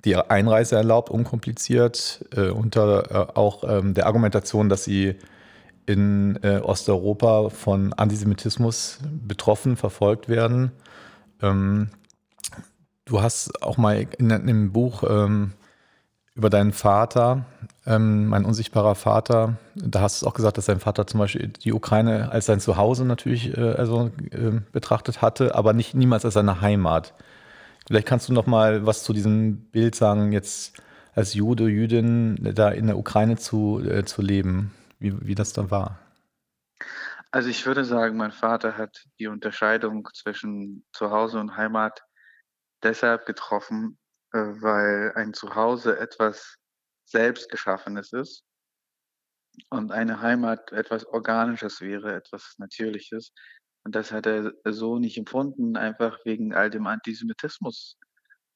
die 0.05 0.15
Einreise 0.15 0.75
erlaubt, 0.75 1.09
unkompliziert, 1.09 2.25
äh, 2.35 2.49
unter 2.49 3.11
äh, 3.11 3.37
auch 3.37 3.63
ähm, 3.63 3.93
der 3.93 4.05
Argumentation, 4.05 4.69
dass 4.69 4.85
sie 4.85 5.15
in 5.85 6.39
äh, 6.43 6.59
Osteuropa 6.59 7.49
von 7.49 7.93
Antisemitismus 7.93 8.99
betroffen, 9.27 9.75
verfolgt 9.75 10.29
werden. 10.29 10.71
Ähm, 11.41 11.89
du 13.09 13.21
hast 13.21 13.61
auch 13.61 13.77
mal 13.77 14.07
in, 14.17 14.29
in 14.29 14.31
einem 14.31 14.71
Buch 14.71 15.03
ähm, 15.07 15.53
über 16.35 16.49
deinen 16.49 16.71
Vater, 16.71 17.45
ähm, 17.85 18.27
mein 18.27 18.45
unsichtbarer 18.45 18.95
Vater, 18.95 19.57
da 19.75 20.01
hast 20.01 20.21
du 20.21 20.27
auch 20.27 20.33
gesagt, 20.33 20.57
dass 20.57 20.67
dein 20.67 20.79
Vater 20.79 21.05
zum 21.05 21.19
Beispiel 21.19 21.47
die 21.47 21.73
Ukraine 21.73 22.31
als 22.31 22.45
sein 22.45 22.59
Zuhause 22.59 23.03
natürlich 23.03 23.57
äh, 23.57 23.73
also, 23.73 24.11
äh, 24.31 24.61
betrachtet 24.71 25.21
hatte, 25.21 25.55
aber 25.55 25.73
nicht 25.73 25.95
niemals 25.95 26.23
als 26.23 26.35
seine 26.35 26.61
Heimat. 26.61 27.13
Vielleicht 27.87 28.07
kannst 28.07 28.29
du 28.29 28.33
noch 28.33 28.45
mal 28.45 28.85
was 28.85 29.03
zu 29.03 29.13
diesem 29.13 29.57
Bild 29.71 29.95
sagen, 29.95 30.31
jetzt 30.31 30.81
als 31.13 31.33
Jude, 31.33 31.67
Jüdin 31.67 32.37
da 32.55 32.69
in 32.69 32.87
der 32.87 32.97
Ukraine 32.97 33.35
zu, 33.35 33.81
äh, 33.83 34.05
zu 34.05 34.21
leben, 34.21 34.71
wie, 34.99 35.27
wie 35.27 35.35
das 35.35 35.53
da 35.53 35.71
war. 35.71 35.99
Also 37.31 37.49
ich 37.49 37.65
würde 37.65 37.83
sagen, 37.83 38.17
mein 38.17 38.31
Vater 38.31 38.77
hat 38.77 39.05
die 39.19 39.27
Unterscheidung 39.27 40.07
zwischen 40.13 40.85
Zuhause 40.93 41.39
und 41.39 41.57
Heimat 41.57 42.01
deshalb 42.83 43.25
getroffen, 43.25 43.97
äh, 44.33 44.39
weil 44.39 45.13
ein 45.15 45.33
Zuhause 45.33 45.97
etwas 45.99 46.55
Selbstgeschaffenes 47.05 48.13
ist 48.13 48.43
und 49.69 49.91
eine 49.91 50.21
Heimat 50.21 50.71
etwas 50.71 51.05
Organisches 51.05 51.81
wäre, 51.81 52.15
etwas 52.15 52.55
Natürliches. 52.57 53.33
Und 53.83 53.95
das 53.95 54.11
hat 54.11 54.25
er 54.25 54.53
so 54.65 54.99
nicht 54.99 55.17
empfunden, 55.17 55.77
einfach 55.77 56.19
wegen 56.25 56.53
all 56.53 56.69
dem 56.69 56.85
Antisemitismus, 56.87 57.97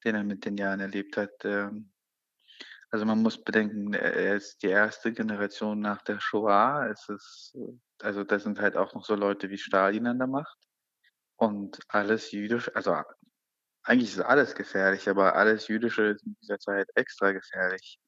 den 0.04 0.14
er 0.14 0.24
mit 0.24 0.44
den 0.44 0.56
Jahren 0.56 0.80
erlebt 0.80 1.16
hat. 1.16 1.32
Ähm, 1.44 1.90
also 2.90 3.06
man 3.06 3.22
muss 3.22 3.42
bedenken, 3.42 3.92
er 3.94 4.36
ist 4.36 4.62
die 4.62 4.68
erste 4.68 5.12
Generation 5.12 5.80
nach 5.80 6.02
der 6.02 6.20
Shoah. 6.20 6.88
Es 6.88 7.08
ist, 7.08 7.58
also 8.00 8.22
da 8.22 8.38
sind 8.38 8.60
halt 8.60 8.76
auch 8.76 8.94
noch 8.94 9.04
so 9.04 9.16
Leute 9.16 9.50
wie 9.50 9.58
Stalin 9.58 10.06
an 10.06 10.18
der 10.18 10.28
Macht. 10.28 10.56
Und 11.36 11.80
alles 11.88 12.30
jüdisch, 12.30 12.70
also 12.76 12.94
eigentlich 13.84 14.10
ist 14.10 14.20
alles 14.20 14.54
gefährlich, 14.54 15.08
aber 15.08 15.36
alles 15.36 15.68
Jüdische 15.68 16.04
ist 16.06 16.24
in 16.24 16.36
dieser 16.40 16.58
Zeit 16.58 16.88
extra 16.94 17.32
gefährlich. 17.32 17.98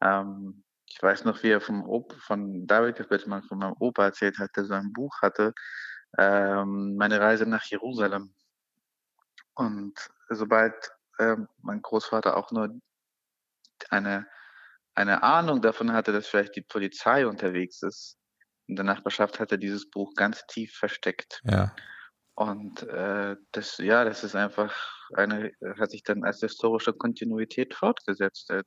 Ähm, 0.00 0.64
ich 0.86 1.02
weiß 1.02 1.24
noch, 1.24 1.42
wie 1.42 1.50
er 1.50 1.60
vom 1.60 1.88
Op 1.88 2.14
von 2.20 2.66
David 2.66 2.96
Kapittmann, 2.96 3.42
von 3.42 3.58
meinem 3.58 3.74
Opa 3.80 4.04
erzählt 4.04 4.38
hat, 4.38 4.50
der 4.56 4.64
so 4.64 4.74
ein 4.74 4.92
Buch 4.92 5.20
hatte, 5.20 5.52
ähm, 6.16 6.96
meine 6.96 7.20
Reise 7.20 7.44
nach 7.44 7.64
Jerusalem. 7.64 8.32
Und 9.54 9.94
sobald 10.28 10.74
ähm, 11.18 11.48
mein 11.58 11.82
Großvater 11.82 12.36
auch 12.36 12.52
nur 12.52 12.78
eine, 13.90 14.26
eine 14.94 15.22
Ahnung 15.22 15.60
davon 15.60 15.92
hatte, 15.92 16.12
dass 16.12 16.28
vielleicht 16.28 16.54
die 16.56 16.62
Polizei 16.62 17.26
unterwegs 17.26 17.82
ist, 17.82 18.16
in 18.68 18.76
der 18.76 18.84
Nachbarschaft 18.84 19.40
hat 19.40 19.52
er 19.52 19.58
dieses 19.58 19.90
Buch 19.90 20.14
ganz 20.14 20.46
tief 20.46 20.72
versteckt. 20.74 21.40
Ja. 21.44 21.74
Und 22.34 22.82
äh, 22.84 23.36
das, 23.52 23.78
ja, 23.78 24.04
das 24.04 24.22
ist 24.22 24.36
einfach 24.36 24.95
eine, 25.14 25.52
hat 25.78 25.90
sich 25.90 26.02
dann 26.02 26.24
als 26.24 26.40
historische 26.40 26.92
Kontinuität 26.92 27.74
fortgesetzt. 27.74 28.50
Äh, 28.50 28.62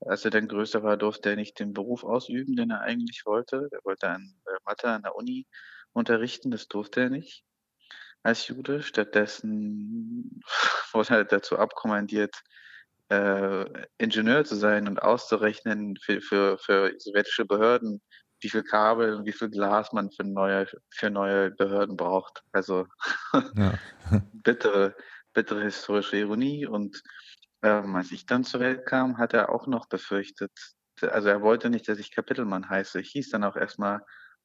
als 0.00 0.24
er 0.24 0.30
dann 0.30 0.48
größer 0.48 0.82
war, 0.82 0.96
durfte 0.96 1.30
er 1.30 1.36
nicht 1.36 1.58
den 1.58 1.72
Beruf 1.72 2.04
ausüben, 2.04 2.56
den 2.56 2.70
er 2.70 2.80
eigentlich 2.80 3.22
wollte. 3.24 3.68
Er 3.70 3.80
wollte 3.84 4.08
an 4.08 4.34
äh, 4.46 4.58
Mathe 4.64 4.88
an 4.88 5.02
der 5.02 5.14
Uni 5.14 5.46
unterrichten, 5.92 6.50
das 6.50 6.68
durfte 6.68 7.02
er 7.02 7.10
nicht 7.10 7.44
als 8.22 8.48
Jude. 8.48 8.82
Stattdessen 8.82 10.42
wurde 10.92 11.16
er 11.16 11.24
dazu 11.24 11.58
abkommandiert, 11.58 12.34
äh, 13.08 13.64
Ingenieur 13.98 14.44
zu 14.44 14.56
sein 14.56 14.88
und 14.88 15.02
auszurechnen 15.02 15.96
für, 16.02 16.20
für, 16.20 16.58
für 16.58 16.94
sowjetische 16.98 17.44
Behörden, 17.44 18.00
wie 18.40 18.48
viel 18.48 18.62
Kabel 18.64 19.14
und 19.14 19.24
wie 19.24 19.32
viel 19.32 19.50
Glas 19.50 19.92
man 19.92 20.10
für 20.10 20.24
neue, 20.24 20.66
für 20.90 21.10
neue 21.10 21.50
Behörden 21.50 21.96
braucht. 21.96 22.42
Also 22.52 22.86
ja. 23.54 23.78
bittere, 24.32 24.96
bittere 25.32 25.62
historische 25.62 26.16
Ironie. 26.16 26.66
Und 26.66 27.02
ähm, 27.62 27.94
als 27.96 28.12
ich 28.12 28.26
dann 28.26 28.44
zur 28.44 28.60
Welt 28.60 28.86
kam, 28.86 29.18
hat 29.18 29.34
er 29.34 29.50
auch 29.50 29.66
noch 29.66 29.86
befürchtet, 29.86 30.52
also 31.00 31.28
er 31.28 31.42
wollte 31.42 31.70
nicht, 31.70 31.88
dass 31.88 31.98
ich 31.98 32.12
Kapitelmann 32.12 32.68
heiße. 32.68 33.00
Ich 33.00 33.10
hieß 33.10 33.30
dann 33.30 33.44
auch 33.44 33.56
erstmal 33.56 34.04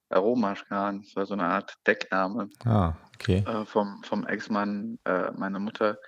Aromaschkan. 0.10 1.02
Das 1.02 1.16
war 1.16 1.26
so 1.26 1.34
eine 1.34 1.46
Art 1.46 1.76
Deckname 1.86 2.50
ah, 2.66 2.94
okay. 3.16 3.44
äh, 3.46 3.66
vom, 3.66 4.02
vom 4.04 4.26
Ex-Mann 4.26 5.00
äh, 5.06 5.32
meiner 5.32 5.60
Mutter. 5.60 6.00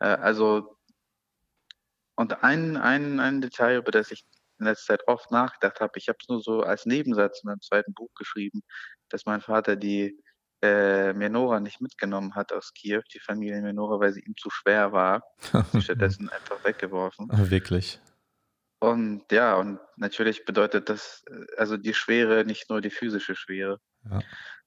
Äh, 0.00 0.06
also, 0.06 0.76
und 2.16 2.42
ein, 2.42 2.76
ein, 2.76 3.20
ein 3.20 3.40
Detail, 3.40 3.78
über 3.78 3.92
das 3.92 4.10
ich 4.10 4.24
in 4.58 4.66
letzter 4.66 4.94
Zeit 4.94 5.08
oft 5.08 5.30
nachgedacht 5.30 5.80
habe. 5.80 5.92
Ich 5.96 6.08
habe 6.08 6.18
es 6.20 6.28
nur 6.28 6.40
so 6.40 6.62
als 6.62 6.86
Nebensatz 6.86 7.42
in 7.42 7.48
meinem 7.48 7.60
zweiten 7.60 7.92
Buch 7.92 8.10
geschrieben, 8.14 8.62
dass 9.10 9.26
mein 9.26 9.40
Vater 9.40 9.76
die 9.76 10.18
äh, 10.62 11.12
Menora 11.12 11.60
nicht 11.60 11.80
mitgenommen 11.80 12.34
hat 12.34 12.52
aus 12.52 12.72
Kiew, 12.72 13.02
die 13.12 13.20
Familie 13.20 13.60
Menora, 13.60 14.00
weil 14.00 14.12
sie 14.12 14.20
ihm 14.20 14.36
zu 14.36 14.50
schwer 14.50 14.92
war. 14.92 15.22
sie 15.72 15.82
stattdessen 15.82 16.28
einfach 16.28 16.64
weggeworfen. 16.64 17.28
Wirklich. 17.50 18.00
Und 18.78 19.24
ja, 19.32 19.56
und 19.56 19.78
natürlich 19.96 20.44
bedeutet 20.44 20.88
das, 20.88 21.24
äh, 21.30 21.46
also 21.56 21.76
die 21.76 21.94
Schwere, 21.94 22.44
nicht 22.44 22.70
nur 22.70 22.80
die 22.80 22.90
physische 22.90 23.34
Schwere. 23.34 23.80
Ja. 24.10 24.20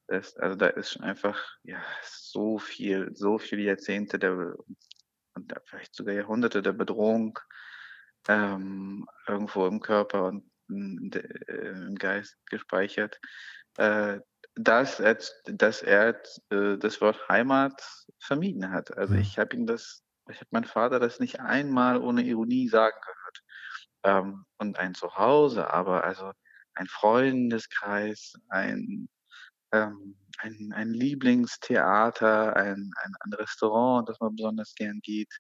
Das, 0.08 0.36
also 0.38 0.56
da 0.56 0.68
ist 0.68 0.94
schon 0.94 1.04
einfach 1.04 1.40
ja, 1.64 1.82
so 2.04 2.58
viel, 2.58 3.12
so 3.14 3.38
viele 3.38 3.62
Jahrzehnte 3.62 4.18
der 4.18 4.56
und 5.36 5.54
vielleicht 5.66 5.96
sogar 5.96 6.14
Jahrhunderte 6.14 6.62
der 6.62 6.74
Bedrohung 6.74 7.40
ähm, 8.28 9.08
irgendwo 9.28 9.66
im 9.68 9.80
Körper 9.80 10.26
und 10.68 11.16
äh, 11.16 11.72
im 11.72 11.96
Geist 11.96 12.38
gespeichert, 12.48 13.20
äh, 13.78 14.20
dass 14.56 15.00
er, 15.00 15.18
dass 15.46 15.82
er 15.82 16.22
äh, 16.50 16.78
das 16.78 17.02
Wort 17.02 17.28
Heimat 17.30 17.82
vermieden 18.20 18.72
hat. 18.72 18.96
Also 18.98 19.16
ich 19.16 19.40
habe 19.40 19.56
ihn 19.56 19.66
das, 19.66 20.04
ich 20.30 20.38
habe 20.38 20.50
meinen 20.52 20.66
Vater 20.66 21.00
das 21.00 21.20
nicht 21.20 21.40
einmal 21.40 22.02
ohne 22.02 22.24
Ironie 22.24 22.68
sagen 22.68 22.98
gehört. 23.02 23.40
Ähm, 24.04 24.46
und 24.58 24.78
ein 24.80 24.96
Zuhause, 24.96 25.72
aber 25.72 26.04
also 26.04 26.32
ein 26.76 26.88
Freundeskreis, 26.88 28.34
ein, 28.50 29.10
ähm, 29.74 30.16
ein, 30.38 30.72
ein 30.74 30.90
Lieblingstheater, 30.90 32.56
ein, 32.56 32.92
ein, 33.04 33.14
ein 33.20 33.34
Restaurant, 33.34 34.08
das 34.08 34.20
man 34.20 34.36
besonders 34.36 34.74
gern 34.76 35.00
geht, 35.02 35.34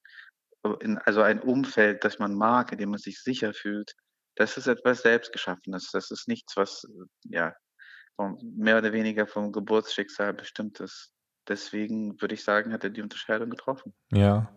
in, 0.81 0.97
also 0.99 1.21
ein 1.21 1.39
Umfeld, 1.39 2.03
das 2.03 2.19
man 2.19 2.35
mag, 2.35 2.71
in 2.71 2.77
dem 2.79 2.89
man 2.89 2.99
sich 2.99 3.21
sicher 3.21 3.53
fühlt, 3.53 3.93
das 4.35 4.57
ist 4.57 4.67
etwas 4.67 5.01
Selbstgeschaffenes. 5.01 5.91
Das 5.91 6.11
ist 6.11 6.27
nichts, 6.27 6.55
was 6.55 6.85
ja 7.25 7.53
vom, 8.19 8.37
mehr 8.57 8.77
oder 8.77 8.91
weniger 8.91 9.25
vom 9.25 9.53
Geburtsschicksal 9.53 10.33
bestimmt 10.33 10.81
ist. 10.81 11.13
Deswegen 11.47 12.19
würde 12.19 12.35
ich 12.35 12.43
sagen, 12.43 12.73
hat 12.73 12.83
er 12.83 12.89
die 12.89 13.01
Unterscheidung 13.01 13.49
getroffen. 13.49 13.93
Ja. 14.11 14.49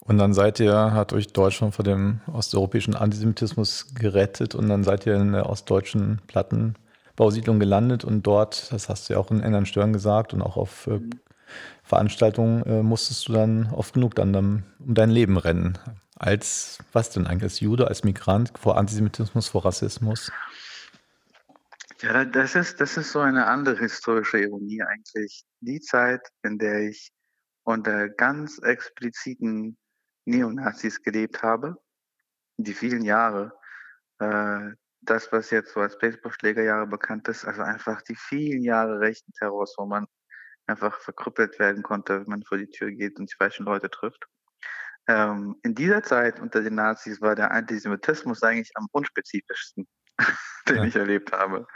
Und 0.00 0.18
dann 0.18 0.34
seid 0.34 0.58
ihr, 0.58 0.92
hat 0.92 1.12
euch 1.12 1.28
Deutschland 1.28 1.72
vor 1.72 1.84
dem 1.84 2.20
osteuropäischen 2.32 2.96
Antisemitismus 2.96 3.94
gerettet 3.94 4.56
und 4.56 4.68
dann 4.68 4.82
seid 4.82 5.06
ihr 5.06 5.14
in 5.14 5.32
der 5.32 5.48
ostdeutschen 5.48 6.20
Plattenbausiedlung 6.26 7.60
gelandet 7.60 8.04
und 8.04 8.26
dort, 8.26 8.72
das 8.72 8.88
hast 8.88 9.08
du 9.08 9.14
ja 9.14 9.20
auch 9.20 9.30
in 9.30 9.40
England 9.40 9.68
Stören 9.68 9.92
gesagt 9.92 10.34
und 10.34 10.42
auch 10.42 10.56
auf 10.56 10.88
äh, 10.88 10.98
mhm. 10.98 11.10
Veranstaltungen 11.84 12.64
äh, 12.64 12.82
musstest 12.82 13.28
du 13.28 13.34
dann 13.34 13.72
oft 13.72 13.94
genug 13.94 14.16
dann, 14.16 14.32
dann 14.32 14.64
um 14.80 14.94
dein 14.94 15.10
Leben 15.10 15.38
rennen. 15.38 15.78
Als 16.16 16.78
was 16.92 17.10
denn 17.10 17.26
eigentlich? 17.26 17.44
Als 17.44 17.60
Jude, 17.60 17.86
als 17.86 18.02
Migrant 18.02 18.52
vor 18.58 18.76
Antisemitismus, 18.76 19.48
vor 19.48 19.64
Rassismus? 19.64 20.32
Ja, 22.02 22.24
das 22.26 22.54
ist, 22.54 22.80
das 22.80 22.96
ist 22.98 23.12
so 23.12 23.20
eine 23.20 23.46
andere 23.46 23.78
historische 23.78 24.38
Ironie 24.38 24.82
eigentlich. 24.82 25.44
Die 25.60 25.80
Zeit, 25.80 26.20
in 26.42 26.58
der 26.58 26.80
ich 26.88 27.10
unter 27.64 28.08
ganz 28.10 28.58
expliziten 28.58 29.78
Neonazis 30.26 31.02
gelebt 31.02 31.42
habe, 31.42 31.76
die 32.58 32.74
vielen 32.74 33.02
Jahre, 33.02 33.52
äh, 34.18 34.72
das, 35.00 35.32
was 35.32 35.50
jetzt 35.50 35.72
so 35.72 35.80
als 35.80 35.98
Baseballschlägerjahre 35.98 36.86
bekannt 36.86 37.28
ist, 37.28 37.44
also 37.46 37.62
einfach 37.62 38.02
die 38.02 38.16
vielen 38.16 38.62
Jahre 38.62 39.00
rechten 39.00 39.32
Terrors, 39.32 39.74
wo 39.78 39.86
man 39.86 40.06
einfach 40.66 41.00
verkrüppelt 41.00 41.58
werden 41.58 41.82
konnte, 41.82 42.20
wenn 42.20 42.28
man 42.28 42.42
vor 42.42 42.58
die 42.58 42.68
Tür 42.68 42.90
geht 42.90 43.18
und 43.18 43.30
die 43.30 43.36
falschen 43.36 43.64
Leute 43.64 43.88
trifft. 43.88 44.26
Ähm, 45.08 45.56
in 45.62 45.74
dieser 45.74 46.02
Zeit 46.02 46.40
unter 46.40 46.62
den 46.62 46.74
Nazis 46.74 47.20
war 47.20 47.36
der 47.36 47.52
Antisemitismus 47.52 48.42
eigentlich 48.42 48.72
am 48.74 48.88
unspezifischsten, 48.92 49.86
den 50.68 50.76
ja. 50.76 50.84
ich 50.84 50.96
erlebt 50.96 51.32
habe. 51.32 51.66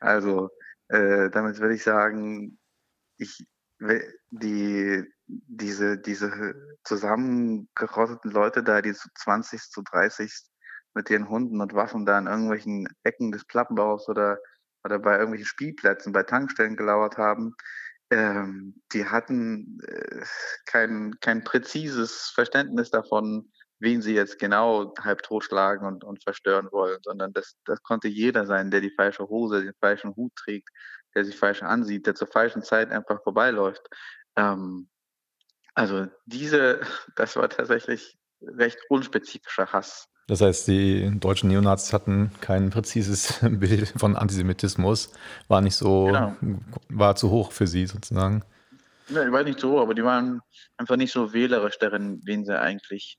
Also 0.00 0.50
äh, 0.88 1.30
damit 1.30 1.58
würde 1.58 1.74
ich 1.74 1.82
sagen, 1.82 2.58
ich 3.16 3.46
die 4.30 5.04
diese 5.26 5.98
diese 5.98 6.54
zusammengerotteten 6.84 8.30
Leute 8.30 8.62
da, 8.62 8.82
die 8.82 8.94
zu 8.94 9.08
20 9.14 9.60
zu 9.70 9.82
30 9.82 10.32
mit 10.94 11.10
ihren 11.10 11.28
Hunden 11.28 11.60
und 11.60 11.74
Waffen 11.74 12.06
da 12.06 12.18
in 12.18 12.26
irgendwelchen 12.26 12.88
Ecken 13.02 13.32
des 13.32 13.44
Plattenbaus 13.44 14.08
oder 14.08 14.38
oder 14.84 14.98
bei 14.98 15.14
irgendwelchen 15.14 15.46
Spielplätzen, 15.46 16.12
bei 16.12 16.22
Tankstellen 16.22 16.76
gelauert 16.76 17.16
haben, 17.16 17.56
ähm, 18.10 18.82
die 18.92 19.06
hatten 19.06 19.78
äh, 19.86 20.24
kein, 20.66 21.14
kein 21.20 21.42
präzises 21.42 22.30
Verständnis 22.34 22.90
davon, 22.90 23.50
wen 23.78 24.02
sie 24.02 24.14
jetzt 24.14 24.38
genau 24.38 24.94
halb 25.00 25.22
totschlagen 25.22 25.86
und, 25.86 26.04
und 26.04 26.22
verstören 26.22 26.68
wollen, 26.72 26.98
sondern 27.02 27.32
das, 27.32 27.56
das 27.64 27.82
konnte 27.82 28.08
jeder 28.08 28.46
sein, 28.46 28.70
der 28.70 28.80
die 28.80 28.94
falsche 28.94 29.28
Hose, 29.28 29.62
den 29.62 29.74
falschen 29.80 30.14
Hut 30.16 30.32
trägt, 30.36 30.68
der 31.14 31.24
sich 31.24 31.36
falsch 31.36 31.62
ansieht, 31.62 32.06
der 32.06 32.14
zur 32.14 32.28
falschen 32.28 32.62
Zeit 32.62 32.90
einfach 32.90 33.22
vorbeiläuft. 33.22 33.86
Ähm, 34.36 34.88
also 35.74 36.06
diese, 36.26 36.80
das 37.16 37.36
war 37.36 37.48
tatsächlich 37.48 38.16
recht 38.42 38.78
unspezifischer 38.88 39.72
Hass. 39.72 40.08
Das 40.26 40.40
heißt, 40.40 40.68
die 40.68 41.18
deutschen 41.20 41.50
Neonazis 41.50 41.92
hatten 41.92 42.32
kein 42.40 42.70
präzises 42.70 43.40
Bild 43.42 43.92
von 43.96 44.16
Antisemitismus, 44.16 45.12
war 45.48 45.60
nicht 45.60 45.76
so, 45.76 46.06
genau. 46.06 46.36
war 46.88 47.14
zu 47.16 47.30
hoch 47.30 47.52
für 47.52 47.66
sie 47.66 47.86
sozusagen. 47.86 48.42
Ja, 49.08 49.22
die 49.22 49.32
war 49.32 49.42
nicht 49.42 49.60
so 49.60 49.72
hoch, 49.72 49.82
aber 49.82 49.92
die 49.92 50.04
waren 50.04 50.40
einfach 50.78 50.96
nicht 50.96 51.12
so 51.12 51.34
wählerisch 51.34 51.78
darin, 51.78 52.22
wen 52.24 52.46
sie 52.46 52.58
eigentlich 52.58 53.18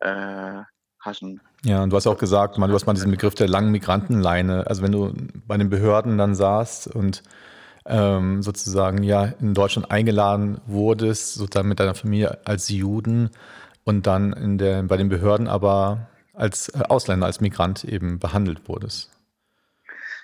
äh, 0.00 0.62
hassen. 1.00 1.40
Ja, 1.64 1.82
und 1.82 1.90
du 1.90 1.96
hast 1.96 2.06
auch 2.06 2.18
gesagt, 2.18 2.58
man, 2.58 2.68
du 2.68 2.74
hast 2.74 2.86
mal 2.86 2.94
diesen 2.94 3.10
Begriff 3.10 3.34
der 3.34 3.48
langen 3.48 3.70
Migrantenleine. 3.70 4.66
Also 4.66 4.82
wenn 4.82 4.92
du 4.92 5.14
bei 5.46 5.56
den 5.56 5.70
Behörden 5.70 6.18
dann 6.18 6.34
saßt 6.34 6.88
und 6.88 7.22
ähm, 7.86 8.42
sozusagen 8.42 9.02
ja 9.02 9.24
in 9.24 9.54
Deutschland 9.54 9.90
eingeladen 9.90 10.60
wurdest, 10.66 11.34
sozusagen 11.34 11.68
mit 11.68 11.80
deiner 11.80 11.94
Familie 11.94 12.38
als 12.44 12.68
Juden 12.68 13.30
und 13.84 14.06
dann 14.06 14.32
in 14.32 14.58
der, 14.58 14.82
bei 14.82 14.96
den 14.96 15.08
Behörden 15.08 15.48
aber 15.48 16.08
als 16.34 16.68
äh, 16.68 16.82
Ausländer, 16.88 17.26
als 17.26 17.40
Migrant 17.40 17.84
eben 17.84 18.18
behandelt 18.18 18.68
wurdest. 18.68 19.10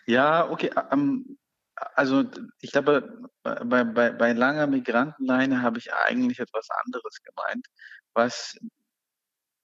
Ja, 0.07 0.51
okay. 0.51 0.71
Ähm, 0.91 1.39
also 1.95 2.25
ich 2.61 2.73
glaube, 2.73 3.31
bei, 3.43 3.85
bei, 3.85 4.11
bei 4.11 4.33
langer 4.33 4.67
Migrantenleine 4.67 5.63
habe 5.63 5.79
ich 5.79 5.93
eigentlich 5.93 6.39
etwas 6.39 6.69
anderes 6.85 7.19
gemeint, 7.23 7.67
was 8.15 8.57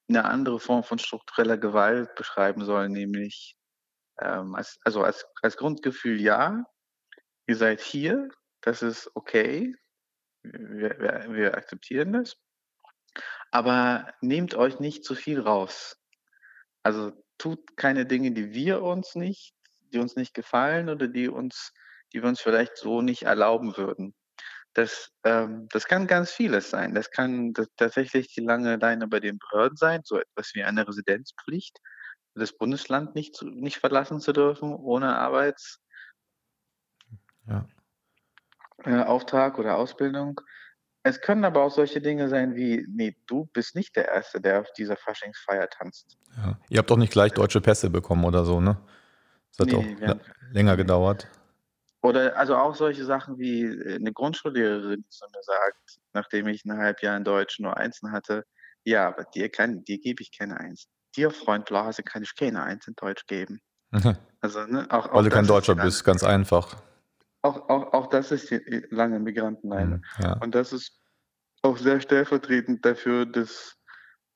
eine 0.09 0.25
andere 0.25 0.61
Form 0.61 0.83
von 0.83 0.99
struktureller 0.99 1.59
Gewalt 1.59 2.15
beschreiben 2.15 2.65
soll, 2.65 2.89
nämlich 2.89 3.57
ähm, 4.21 4.55
als, 4.55 4.79
also 4.85 5.03
als, 5.03 5.27
als 5.43 5.57
Grundgefühl 5.57 6.21
ja, 6.21 6.65
ihr 7.47 7.57
seid 7.57 7.81
hier, 7.81 8.29
das 8.63 8.83
ist 8.83 9.11
okay, 9.15 9.75
wir, 10.43 10.99
wir, 10.99 11.27
wir 11.31 11.55
akzeptieren 11.57 12.13
das, 12.13 12.37
aber 13.51 14.13
nehmt 14.21 14.55
euch 14.55 14.81
nicht 14.81 15.05
zu 15.05 15.15
viel 15.15 15.41
raus. 15.41 15.97
Also 16.83 17.13
tut 17.39 17.77
keine 17.77 18.07
Dinge, 18.07 18.33
die 18.33 18.53
wir 18.53 18.83
uns 18.83 19.15
nicht, 19.15 19.55
die 19.93 19.99
uns 19.99 20.17
nicht 20.17 20.35
gefallen 20.35 20.89
oder 20.89 21.09
die 21.09 21.29
uns, 21.29 21.73
die 22.13 22.23
wir 22.23 22.29
uns 22.29 22.41
vielleicht 22.41 22.77
so 22.77 23.03
nicht 23.03 23.23
erlauben 23.23 23.77
würden. 23.77 24.15
Das, 24.79 25.11
ähm, 25.25 25.67
das 25.73 25.89
kann 25.89 26.07
ganz 26.07 26.31
vieles 26.31 26.71
sein. 26.71 26.95
Das 26.95 27.11
kann 27.11 27.53
das, 27.53 27.67
tatsächlich 27.77 28.33
die 28.33 28.43
lange 28.43 28.77
Leine 28.77 29.09
bei 29.09 29.19
den 29.19 29.41
Behörden 29.41 29.77
sein, 29.77 30.03
so 30.05 30.21
etwas 30.21 30.55
wie 30.55 30.63
eine 30.63 30.87
Residenzpflicht, 30.87 31.81
das 32.37 32.57
Bundesland 32.57 33.17
nicht, 33.17 33.35
zu, 33.35 33.47
nicht 33.47 33.79
verlassen 33.79 34.21
zu 34.21 34.33
dürfen 34.33 34.73
ohne 34.73 35.17
Arbeits, 35.17 35.81
ja. 37.49 37.67
Äh, 38.85 39.03
Auftrag 39.03 39.59
oder 39.59 39.77
Ausbildung. 39.77 40.41
Es 41.03 41.21
können 41.21 41.45
aber 41.45 41.65
auch 41.65 41.73
solche 41.73 42.01
Dinge 42.01 42.29
sein 42.29 42.55
wie, 42.55 42.87
nee, 42.89 43.17
du 43.27 43.47
bist 43.47 43.75
nicht 43.75 43.97
der 43.97 44.07
Erste, 44.07 44.41
der 44.41 44.61
auf 44.61 44.73
dieser 44.75 44.97
Faschingsfeier 44.97 45.69
tanzt. 45.71 46.17
Ja. 46.37 46.57
Ihr 46.69 46.79
habt 46.79 46.91
doch 46.91 46.97
nicht 46.97 47.13
gleich 47.13 47.33
deutsche 47.33 47.61
Pässe 47.61 47.91
bekommen 47.91 48.25
oder 48.25 48.45
so, 48.45 48.61
ne? 48.61 48.77
Das 49.57 49.67
hat 49.67 49.75
nee, 49.75 49.97
doch 50.07 50.17
länger 50.53 50.77
gedauert. 50.77 51.27
Oder 52.01 52.37
also 52.37 52.57
auch 52.57 52.75
solche 52.75 53.05
Sachen 53.05 53.39
wie 53.39 53.65
äh, 53.65 53.97
eine 53.97 54.13
Grundschullehrerin, 54.13 55.03
die 55.03 55.09
zu 55.09 55.25
mir 55.33 55.43
sagt, 55.43 55.99
nachdem 56.13 56.47
ich 56.49 56.65
ein 56.65 56.77
halbes 56.77 57.03
Jahr 57.03 57.17
in 57.17 57.25
Deutsch 57.25 57.59
nur 57.59 57.77
Einsen 57.77 58.13
hatte, 58.13 58.45
ja, 58.85 59.09
aber 59.09 59.25
dir, 59.25 59.49
kann, 59.49 59.85
dir 59.85 59.99
gebe 59.99 60.23
ich 60.23 60.37
keine 60.37 60.59
Eins. 60.59 60.87
Dir, 61.17 61.31
Freund 61.31 61.67
Blase, 61.67 62.03
kann 62.03 62.23
ich 62.23 62.35
keine 62.37 62.63
Eins 62.63 62.87
in 62.87 62.95
Deutsch 62.95 63.27
geben. 63.27 63.61
also, 64.41 64.65
ne, 64.67 64.87
auch, 64.91 65.09
auch 65.09 65.15
Weil 65.15 65.25
du 65.25 65.31
kein 65.31 65.47
Deutscher 65.47 65.75
bist, 65.75 66.05
ganz 66.05 66.23
einfach. 66.23 66.77
Auch, 67.43 67.69
auch, 67.69 67.93
auch 67.93 68.07
das 68.09 68.31
ist 68.33 68.51
die 68.51 68.87
lange 68.91 69.19
Migrantenleine. 69.19 69.97
Mhm, 69.97 70.25
ja. 70.25 70.33
Und 70.41 70.55
das 70.55 70.73
ist 70.73 71.01
auch 71.63 71.77
sehr 71.77 72.01
stellvertretend 72.01 72.85
dafür, 72.85 73.27
dass 73.27 73.77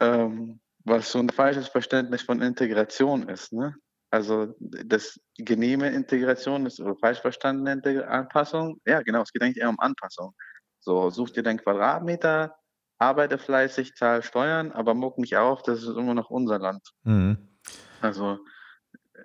ähm, 0.00 0.60
was 0.84 1.12
so 1.12 1.18
ein 1.18 1.30
falsches 1.30 1.68
Verständnis 1.68 2.22
von 2.22 2.42
Integration 2.42 3.28
ist. 3.28 3.52
Ne? 3.52 3.74
Also 4.12 4.54
das 4.60 5.18
genehme 5.38 5.88
Integration 5.88 6.66
ist 6.66 6.78
oder 6.80 6.94
falsch 6.96 7.20
verstandene 7.20 8.06
Anpassung. 8.06 8.78
Ja, 8.84 9.00
genau, 9.00 9.22
es 9.22 9.32
geht 9.32 9.42
eigentlich 9.42 9.62
eher 9.62 9.70
um 9.70 9.80
Anpassung. 9.80 10.34
So, 10.80 11.08
such 11.08 11.30
dir 11.30 11.42
deinen 11.42 11.62
Quadratmeter, 11.62 12.54
arbeite 12.98 13.38
fleißig, 13.38 13.94
zahl 13.94 14.22
Steuern, 14.22 14.70
aber 14.70 14.92
muck 14.92 15.16
nicht 15.16 15.36
auf, 15.38 15.62
das 15.62 15.82
ist 15.82 15.96
immer 15.96 16.12
noch 16.12 16.28
unser 16.28 16.58
Land. 16.58 16.82
Mhm. 17.04 17.58
Also 18.02 18.38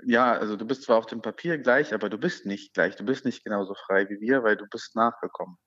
ja, 0.06 0.32
also 0.32 0.56
du 0.56 0.66
bist 0.66 0.84
zwar 0.84 0.98
auf 0.98 1.06
dem 1.06 1.22
Papier 1.22 1.58
gleich, 1.58 1.94
aber 1.94 2.10
du 2.10 2.18
bist 2.18 2.46
nicht 2.46 2.74
gleich. 2.74 2.96
Du 2.96 3.04
bist 3.04 3.26
nicht 3.26 3.44
genauso 3.44 3.74
frei 3.74 4.08
wie 4.10 4.22
wir, 4.22 4.44
weil 4.44 4.56
du 4.56 4.66
bist 4.72 4.96
nachgekommen. 4.96 5.58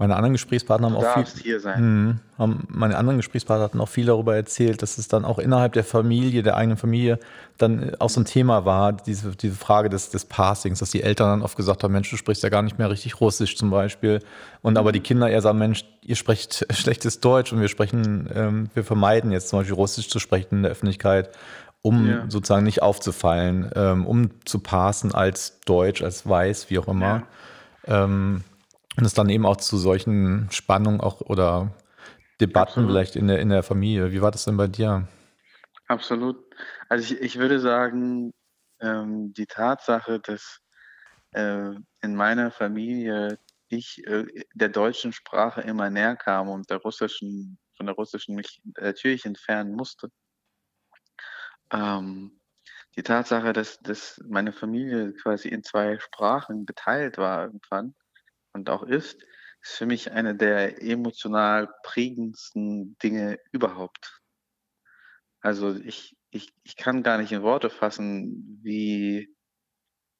Meine 0.00 0.16
anderen 0.16 0.32
Gesprächspartner 0.32 0.86
haben 0.86 0.96
auch 0.96 1.12
viel, 1.12 1.42
hier 1.42 1.60
sein. 1.60 2.06
Mh, 2.06 2.14
haben, 2.38 2.66
meine 2.70 2.96
anderen 2.96 3.18
Gesprächspartner 3.18 3.64
hatten 3.64 3.80
auch 3.82 3.88
viel 3.90 4.06
darüber 4.06 4.34
erzählt, 4.34 4.80
dass 4.80 4.96
es 4.96 5.08
dann 5.08 5.26
auch 5.26 5.38
innerhalb 5.38 5.74
der 5.74 5.84
Familie, 5.84 6.42
der 6.42 6.56
eigenen 6.56 6.78
Familie, 6.78 7.18
dann 7.58 7.94
auch 7.98 8.08
so 8.08 8.22
ein 8.22 8.24
Thema 8.24 8.64
war, 8.64 8.94
diese, 8.94 9.36
diese 9.36 9.56
Frage 9.56 9.90
des, 9.90 10.08
des 10.08 10.24
Passings, 10.24 10.78
dass 10.78 10.90
die 10.90 11.02
Eltern 11.02 11.28
dann 11.28 11.42
oft 11.42 11.54
gesagt 11.54 11.84
haben, 11.84 11.92
Mensch, 11.92 12.08
du 12.08 12.16
sprichst 12.16 12.42
ja 12.42 12.48
gar 12.48 12.62
nicht 12.62 12.78
mehr 12.78 12.88
richtig 12.88 13.20
Russisch 13.20 13.58
zum 13.58 13.68
Beispiel. 13.68 14.20
Und 14.62 14.78
aber 14.78 14.90
die 14.90 15.00
Kinder 15.00 15.28
eher 15.28 15.42
sagen, 15.42 15.58
Mensch, 15.58 15.84
ihr 16.00 16.16
sprecht 16.16 16.64
schlechtes 16.74 17.20
Deutsch 17.20 17.52
und 17.52 17.60
wir 17.60 17.68
sprechen, 17.68 18.26
ähm, 18.34 18.70
wir 18.72 18.84
vermeiden 18.84 19.32
jetzt 19.32 19.50
zum 19.50 19.58
Beispiel 19.58 19.74
Russisch 19.74 20.08
zu 20.08 20.18
sprechen 20.18 20.56
in 20.56 20.62
der 20.62 20.72
Öffentlichkeit 20.72 21.28
um 21.82 22.06
ja. 22.06 22.24
sozusagen 22.28 22.64
nicht 22.64 22.82
aufzufallen, 22.82 23.70
ähm, 23.74 24.06
um 24.06 24.30
zu 24.44 24.58
passen 24.58 25.14
als 25.14 25.60
Deutsch, 25.64 26.02
als 26.02 26.28
Weiß, 26.28 26.68
wie 26.68 26.78
auch 26.78 26.88
immer. 26.88 27.22
Ja. 27.86 28.04
Ähm, 28.04 28.44
und 28.96 29.04
es 29.04 29.14
dann 29.14 29.28
eben 29.28 29.46
auch 29.46 29.56
zu 29.56 29.76
solchen 29.76 30.48
Spannungen 30.50 31.00
auch 31.00 31.20
oder 31.20 31.74
Debatten 32.40 32.70
Absolut. 32.70 32.90
vielleicht 32.90 33.16
in 33.16 33.28
der, 33.28 33.38
in 33.40 33.50
der 33.50 33.62
Familie. 33.62 34.12
Wie 34.12 34.22
war 34.22 34.30
das 34.30 34.44
denn 34.44 34.56
bei 34.56 34.66
dir? 34.66 35.06
Absolut. 35.86 36.36
Also 36.88 37.14
ich, 37.14 37.20
ich 37.20 37.38
würde 37.38 37.60
sagen, 37.60 38.32
ähm, 38.80 39.32
die 39.34 39.46
Tatsache, 39.46 40.20
dass 40.20 40.60
äh, 41.32 41.72
in 42.00 42.14
meiner 42.14 42.50
Familie 42.50 43.38
ich 43.68 44.04
äh, 44.06 44.24
der 44.54 44.68
deutschen 44.70 45.12
Sprache 45.12 45.60
immer 45.60 45.90
näher 45.90 46.16
kam 46.16 46.48
und 46.48 46.70
der 46.70 46.78
russischen, 46.78 47.58
von 47.76 47.86
der 47.86 47.94
russischen 47.94 48.34
mich 48.34 48.60
natürlich 48.80 49.24
entfernen 49.26 49.72
musste, 49.72 50.10
ähm, 51.72 52.40
die 52.96 53.02
Tatsache, 53.02 53.52
dass, 53.52 53.78
dass 53.80 54.20
meine 54.28 54.52
Familie 54.52 55.12
quasi 55.12 55.48
in 55.48 55.62
zwei 55.62 55.98
Sprachen 56.00 56.66
geteilt 56.66 57.18
war 57.18 57.44
irgendwann 57.44 57.94
und 58.52 58.70
auch 58.70 58.82
ist, 58.82 59.22
ist 59.62 59.76
für 59.76 59.86
mich 59.86 60.12
eine 60.12 60.34
der 60.34 60.82
emotional 60.82 61.68
prägendsten 61.82 62.96
Dinge 62.98 63.38
überhaupt. 63.52 64.20
Also 65.40 65.74
ich, 65.74 66.16
ich, 66.30 66.52
ich 66.62 66.76
kann 66.76 67.02
gar 67.02 67.18
nicht 67.18 67.32
in 67.32 67.42
Worte 67.42 67.70
fassen, 67.70 68.60
wie, 68.62 69.34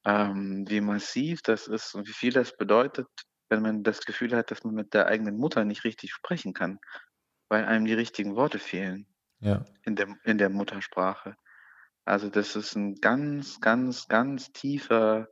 ähm, 0.05 0.65
wie 0.67 0.81
massiv 0.81 1.41
das 1.41 1.67
ist 1.67 1.93
und 1.93 2.07
wie 2.07 2.13
viel 2.13 2.33
das 2.33 2.57
bedeutet, 2.57 3.07
wenn 3.49 3.61
man 3.61 3.83
das 3.83 4.05
Gefühl 4.05 4.35
hat, 4.35 4.49
dass 4.49 4.63
man 4.63 4.73
mit 4.73 4.93
der 4.93 5.07
eigenen 5.07 5.37
Mutter 5.37 5.63
nicht 5.65 5.83
richtig 5.83 6.11
sprechen 6.13 6.53
kann, 6.53 6.79
weil 7.49 7.65
einem 7.65 7.85
die 7.85 7.93
richtigen 7.93 8.35
Worte 8.35 8.59
fehlen 8.59 9.05
ja. 9.39 9.65
in, 9.83 9.95
der, 9.95 10.15
in 10.23 10.37
der 10.37 10.49
Muttersprache. 10.49 11.35
Also 12.05 12.29
das 12.29 12.55
ist 12.55 12.75
ein 12.75 12.95
ganz, 12.95 13.59
ganz, 13.61 14.07
ganz 14.07 14.51
tiefer, 14.51 15.27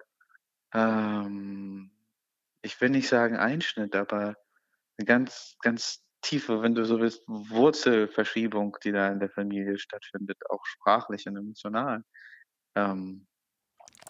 ähm, 0.73 1.91
ich 2.61 2.79
will 2.81 2.89
nicht 2.89 3.07
sagen 3.07 3.37
Einschnitt, 3.37 3.95
aber 3.95 4.35
eine 4.97 5.05
ganz, 5.05 5.55
ganz 5.61 6.01
tiefe, 6.21 6.61
wenn 6.61 6.75
du 6.75 6.85
so 6.85 6.99
willst, 6.99 7.21
Wurzelverschiebung, 7.27 8.77
die 8.83 8.91
da 8.91 9.07
in 9.09 9.19
der 9.19 9.29
Familie 9.29 9.79
stattfindet, 9.79 10.37
auch 10.49 10.65
sprachlich 10.65 11.25
und 11.27 11.37
emotional. 11.37 12.03
Ähm, 12.75 13.27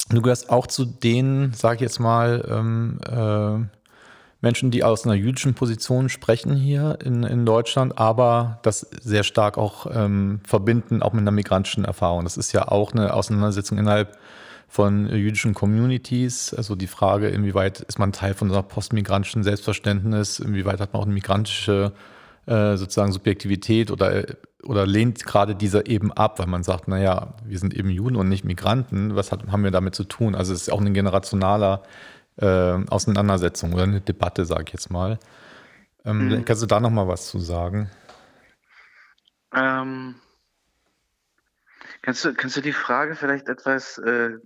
du 0.09 0.21
gehörst 0.21 0.49
auch 0.49 0.67
zu 0.67 0.85
denen, 0.85 1.53
sag 1.53 1.75
ich 1.75 1.81
jetzt 1.81 1.99
mal, 1.99 2.45
ähm, 2.49 2.99
äh, 3.07 3.77
Menschen, 4.41 4.71
die 4.71 4.83
aus 4.83 5.05
einer 5.05 5.15
jüdischen 5.15 5.53
Position 5.53 6.07
sprechen 6.07 6.55
hier 6.55 6.97
in, 7.03 7.23
in 7.23 7.45
Deutschland, 7.45 7.97
aber 7.97 8.59
das 8.63 8.79
sehr 8.79 9.23
stark 9.23 9.57
auch 9.57 9.85
ähm, 9.91 10.39
verbinden, 10.47 11.03
auch 11.03 11.11
mit 11.11 11.21
einer 11.21 11.31
migrantischen 11.31 11.83
Erfahrung. 11.83 12.23
Das 12.23 12.37
ist 12.37 12.53
ja 12.53 12.67
auch 12.69 12.93
eine 12.93 13.13
Auseinandersetzung 13.13 13.77
innerhalb 13.77 14.17
von 14.69 15.09
jüdischen 15.09 15.55
Communities. 15.55 16.53
Also 16.53 16.75
die 16.75 16.87
Frage, 16.87 17.27
inwieweit 17.27 17.81
ist 17.81 17.97
man 17.97 18.11
Teil 18.11 18.35
von 18.35 18.49
so 18.49 18.53
einer 18.53 18.63
postmigrantischen 18.63 19.43
Selbstverständnis, 19.43 20.39
inwieweit 20.39 20.79
hat 20.79 20.93
man 20.93 21.01
auch 21.01 21.05
eine 21.05 21.13
migrantische 21.13 21.91
äh, 22.45 22.77
sozusagen 22.77 23.11
Subjektivität 23.11 23.89
oder, 23.89 24.25
oder 24.63 24.85
lehnt 24.85 25.25
gerade 25.25 25.55
dieser 25.55 25.87
eben 25.87 26.13
ab, 26.13 26.37
weil 26.37 26.45
man 26.45 26.61
sagt, 26.61 26.87
naja, 26.87 27.33
wir 27.43 27.57
sind 27.57 27.73
eben 27.73 27.89
Juden 27.89 28.15
und 28.15 28.29
nicht 28.29 28.45
Migranten, 28.45 29.15
was 29.15 29.31
hat, 29.31 29.47
haben 29.47 29.63
wir 29.63 29.71
damit 29.71 29.95
zu 29.95 30.03
tun? 30.03 30.35
Also 30.35 30.53
es 30.53 30.61
ist 30.61 30.69
auch 30.69 30.79
ein 30.79 30.93
generationaler 30.93 31.81
äh, 32.37 32.45
Auseinandersetzung 32.89 33.73
oder 33.73 33.83
eine 33.83 34.01
Debatte, 34.01 34.45
sage 34.45 34.65
ich 34.67 34.73
jetzt 34.73 34.91
mal. 34.91 35.17
Ähm, 36.05 36.29
mhm. 36.29 36.45
Kannst 36.45 36.61
du 36.61 36.67
da 36.67 36.79
noch 36.79 36.91
mal 36.91 37.07
was 37.07 37.27
zu 37.27 37.39
sagen? 37.39 37.89
Ähm, 39.53 40.15
Kannst 42.01 42.23
du, 42.23 42.33
kannst 42.33 42.55
du 42.55 42.61
die 42.61 42.73
Frage 42.73 43.15
vielleicht 43.15 43.49
etwas 43.49 43.97
äh, 43.97 44.37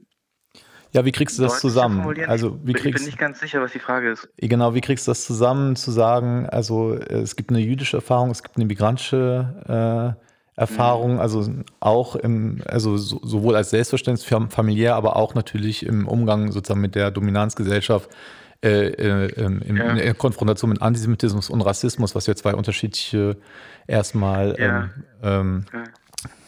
ja, 0.93 1.05
wie 1.05 1.11
kriegst 1.11 1.39
du 1.39 1.43
das 1.43 1.59
zusammen? 1.59 2.05
Also, 2.27 2.59
wie 2.63 2.73
kriegst, 2.73 2.85
ich 2.87 2.93
bin 2.95 3.05
nicht 3.05 3.17
ganz 3.17 3.39
sicher, 3.39 3.61
was 3.61 3.71
die 3.71 3.79
Frage 3.79 4.11
ist. 4.11 4.29
Genau, 4.37 4.75
wie 4.75 4.81
kriegst 4.81 5.07
du 5.07 5.11
das 5.11 5.25
zusammen, 5.25 5.75
zu 5.75 5.91
sagen, 5.91 6.47
also 6.47 6.93
es 6.95 7.35
gibt 7.35 7.49
eine 7.49 7.59
jüdische 7.59 7.97
Erfahrung, 7.97 8.29
es 8.29 8.43
gibt 8.43 8.57
eine 8.57 8.65
migrantische 8.65 10.15
äh, 10.17 10.23
Erfahrung, 10.55 11.13
mhm. 11.13 11.19
also 11.19 11.49
auch 11.79 12.15
im, 12.15 12.61
also 12.67 12.95
sowohl 12.95 13.55
als 13.55 13.71
Selbstverständnis 13.71 14.23
familiär, 14.49 14.95
aber 14.95 15.15
auch 15.15 15.33
natürlich 15.33 15.83
im 15.83 16.07
Umgang 16.07 16.51
sozusagen 16.51 16.81
mit 16.81 16.93
der 16.93 17.09
Dominanzgesellschaft, 17.09 18.09
äh, 18.63 18.89
äh, 18.89 19.31
in, 19.33 19.75
ja. 19.75 19.89
in, 19.89 19.95
der 19.97 20.13
Konfrontation 20.13 20.69
mit 20.69 20.81
Antisemitismus 20.81 21.49
und 21.49 21.61
Rassismus, 21.61 22.13
was 22.13 22.27
ja 22.27 22.35
zwei 22.35 22.53
unterschiedliche 22.53 23.35
erstmal 23.87 24.55
ja. 24.59 24.89
ähm, 25.23 25.65
ja. 25.73 25.83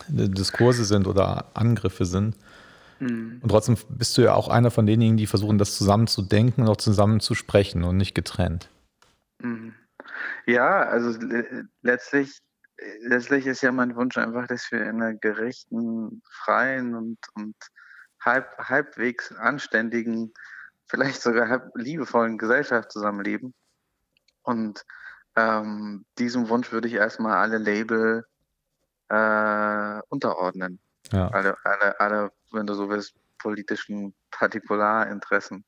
Diskurse 0.07 0.85
sind 0.85 1.07
oder 1.07 1.45
Angriffe 1.55 2.05
sind. 2.05 2.35
Mhm. 2.99 3.39
Und 3.41 3.49
trotzdem 3.49 3.77
bist 3.89 4.17
du 4.17 4.21
ja 4.21 4.33
auch 4.33 4.47
einer 4.47 4.71
von 4.71 4.85
denjenigen, 4.85 5.17
die 5.17 5.27
versuchen, 5.27 5.57
das 5.57 5.77
zusammen 5.77 6.07
zu 6.07 6.21
denken 6.21 6.61
und 6.61 6.69
auch 6.69 6.77
zusammen 6.77 7.19
zu 7.19 7.35
sprechen 7.35 7.83
und 7.83 7.97
nicht 7.97 8.15
getrennt. 8.15 8.69
Mhm. 9.39 9.73
Ja, 10.45 10.83
also 10.83 11.17
letztlich, 11.81 12.39
letztlich 13.01 13.45
ist 13.47 13.61
ja 13.61 13.71
mein 13.71 13.95
Wunsch 13.95 14.17
einfach, 14.17 14.47
dass 14.47 14.71
wir 14.71 14.81
in 14.81 15.01
einer 15.01 15.13
gerechten, 15.15 16.21
freien 16.29 16.95
und, 16.95 17.17
und 17.33 17.55
halb, 18.21 18.47
halbwegs 18.57 19.31
anständigen, 19.33 20.33
vielleicht 20.87 21.21
sogar 21.21 21.49
halb 21.49 21.71
liebevollen 21.75 22.37
Gesellschaft 22.37 22.91
zusammenleben. 22.91 23.53
Und 24.43 24.85
ähm, 25.35 26.05
diesem 26.17 26.49
Wunsch 26.49 26.71
würde 26.71 26.87
ich 26.87 26.93
erstmal 26.93 27.37
alle 27.37 27.57
Label 27.57 28.25
äh, 29.09 30.01
unterordnen. 30.09 30.79
Ja. 31.11 31.27
Alle, 31.29 31.57
alle, 31.63 31.99
alle 31.99 32.31
wenn 32.55 32.67
du 32.67 32.73
so 32.73 32.89
willst, 32.89 33.15
politischen 33.37 34.15
Partikularinteressen. 34.31 35.65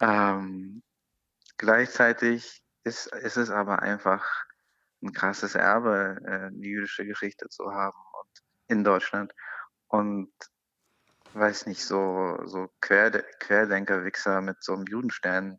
Ähm, 0.00 0.82
gleichzeitig 1.56 2.62
ist, 2.84 3.06
ist 3.08 3.36
es 3.36 3.50
aber 3.50 3.82
einfach 3.82 4.24
ein 5.02 5.12
krasses 5.12 5.54
Erbe, 5.54 6.20
äh, 6.24 6.46
eine 6.46 6.56
jüdische 6.56 7.06
Geschichte 7.06 7.48
zu 7.48 7.72
haben 7.72 7.96
und 8.20 8.42
in 8.68 8.84
Deutschland. 8.84 9.32
Und 9.88 10.32
weiß 11.34 11.66
nicht, 11.66 11.84
so, 11.84 12.38
so 12.44 12.68
Querde 12.80 13.24
Querdenker-Wichser 13.40 14.40
mit 14.40 14.62
so 14.62 14.74
einem 14.74 14.84
Judenstern 14.86 15.56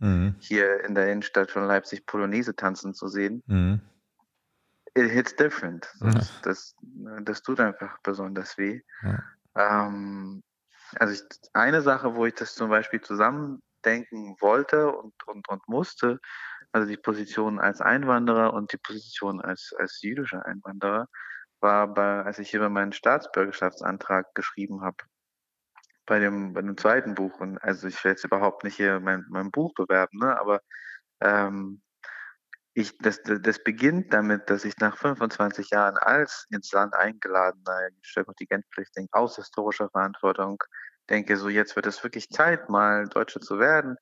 äh, 0.00 0.04
mhm. 0.04 0.36
hier 0.40 0.84
in 0.84 0.94
der 0.94 1.10
Innenstadt 1.10 1.50
von 1.50 1.66
Leipzig 1.66 2.06
Polonaise 2.06 2.54
tanzen 2.54 2.94
zu 2.94 3.08
sehen. 3.08 3.42
Mhm. 3.46 3.80
It 4.94 5.10
hits 5.10 5.36
different. 5.36 5.88
Das, 6.00 6.14
ja. 6.14 6.34
das, 6.42 6.74
das, 7.22 7.42
tut 7.42 7.60
einfach 7.60 7.98
besonders 8.02 8.56
weh. 8.56 8.80
Ja. 9.02 9.22
Ähm, 9.56 10.42
also 10.94 11.14
ich, 11.14 11.22
eine 11.52 11.82
Sache, 11.82 12.14
wo 12.14 12.26
ich 12.26 12.34
das 12.34 12.54
zum 12.54 12.70
Beispiel 12.70 13.00
zusammendenken 13.00 14.36
wollte 14.40 14.92
und, 14.92 15.14
und, 15.26 15.48
und 15.48 15.68
musste, 15.68 16.20
also 16.72 16.88
die 16.88 16.96
Position 16.96 17.58
als 17.58 17.80
Einwanderer 17.80 18.52
und 18.52 18.72
die 18.72 18.78
Position 18.78 19.40
als, 19.40 19.74
als 19.78 20.00
jüdischer 20.02 20.44
Einwanderer, 20.46 21.08
war, 21.60 21.88
bei, 21.92 22.22
als 22.22 22.38
ich 22.38 22.50
hier 22.50 22.68
meinen 22.68 22.92
Staatsbürgerschaftsantrag 22.92 24.34
geschrieben 24.34 24.82
habe, 24.82 24.98
bei 26.06 26.18
dem, 26.18 26.52
bei 26.52 26.62
dem 26.62 26.76
zweiten 26.76 27.14
Buch. 27.14 27.40
Und 27.40 27.58
also 27.58 27.88
ich 27.88 28.02
will 28.04 28.12
jetzt 28.12 28.24
überhaupt 28.24 28.64
nicht 28.64 28.76
hier 28.76 29.00
mein, 29.00 29.24
mein 29.30 29.50
Buch 29.50 29.74
bewerben, 29.74 30.18
ne? 30.18 30.38
aber 30.38 30.60
ähm, 31.20 31.82
ich, 32.76 32.92
das, 32.98 33.22
das 33.22 33.64
beginnt 33.64 34.12
damit, 34.12 34.50
dass 34.50 34.66
ich 34.66 34.76
nach 34.76 34.98
25 34.98 35.70
Jahren 35.70 35.96
als 35.96 36.46
ins 36.50 36.72
Land 36.72 36.92
eingeladener 36.92 37.88
Kontingentflüchtling 38.22 39.08
aus 39.12 39.36
historischer 39.36 39.88
Verantwortung 39.88 40.62
denke, 41.08 41.38
so 41.38 41.48
jetzt 41.48 41.74
wird 41.74 41.86
es 41.86 42.04
wirklich 42.04 42.28
Zeit, 42.28 42.68
mal 42.68 43.08
Deutsche 43.08 43.40
zu 43.40 43.58
werden. 43.58 43.96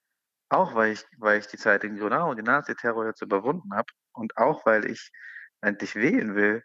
Auch 0.49 0.75
weil 0.75 0.95
ich, 0.95 1.05
weil 1.19 1.39
ich 1.39 1.47
die 1.47 1.57
Zeit 1.57 1.85
in 1.85 1.97
Gronau 1.97 2.31
und 2.31 2.37
den 2.37 2.47
Naziterror 2.47 3.07
jetzt 3.07 3.23
überwunden 3.23 3.73
habe 3.73 3.87
und 4.13 4.37
auch 4.37 4.67
weil 4.67 4.91
ich 4.91 5.13
endlich 5.61 5.95
wählen 5.95 6.35
will 6.35 6.65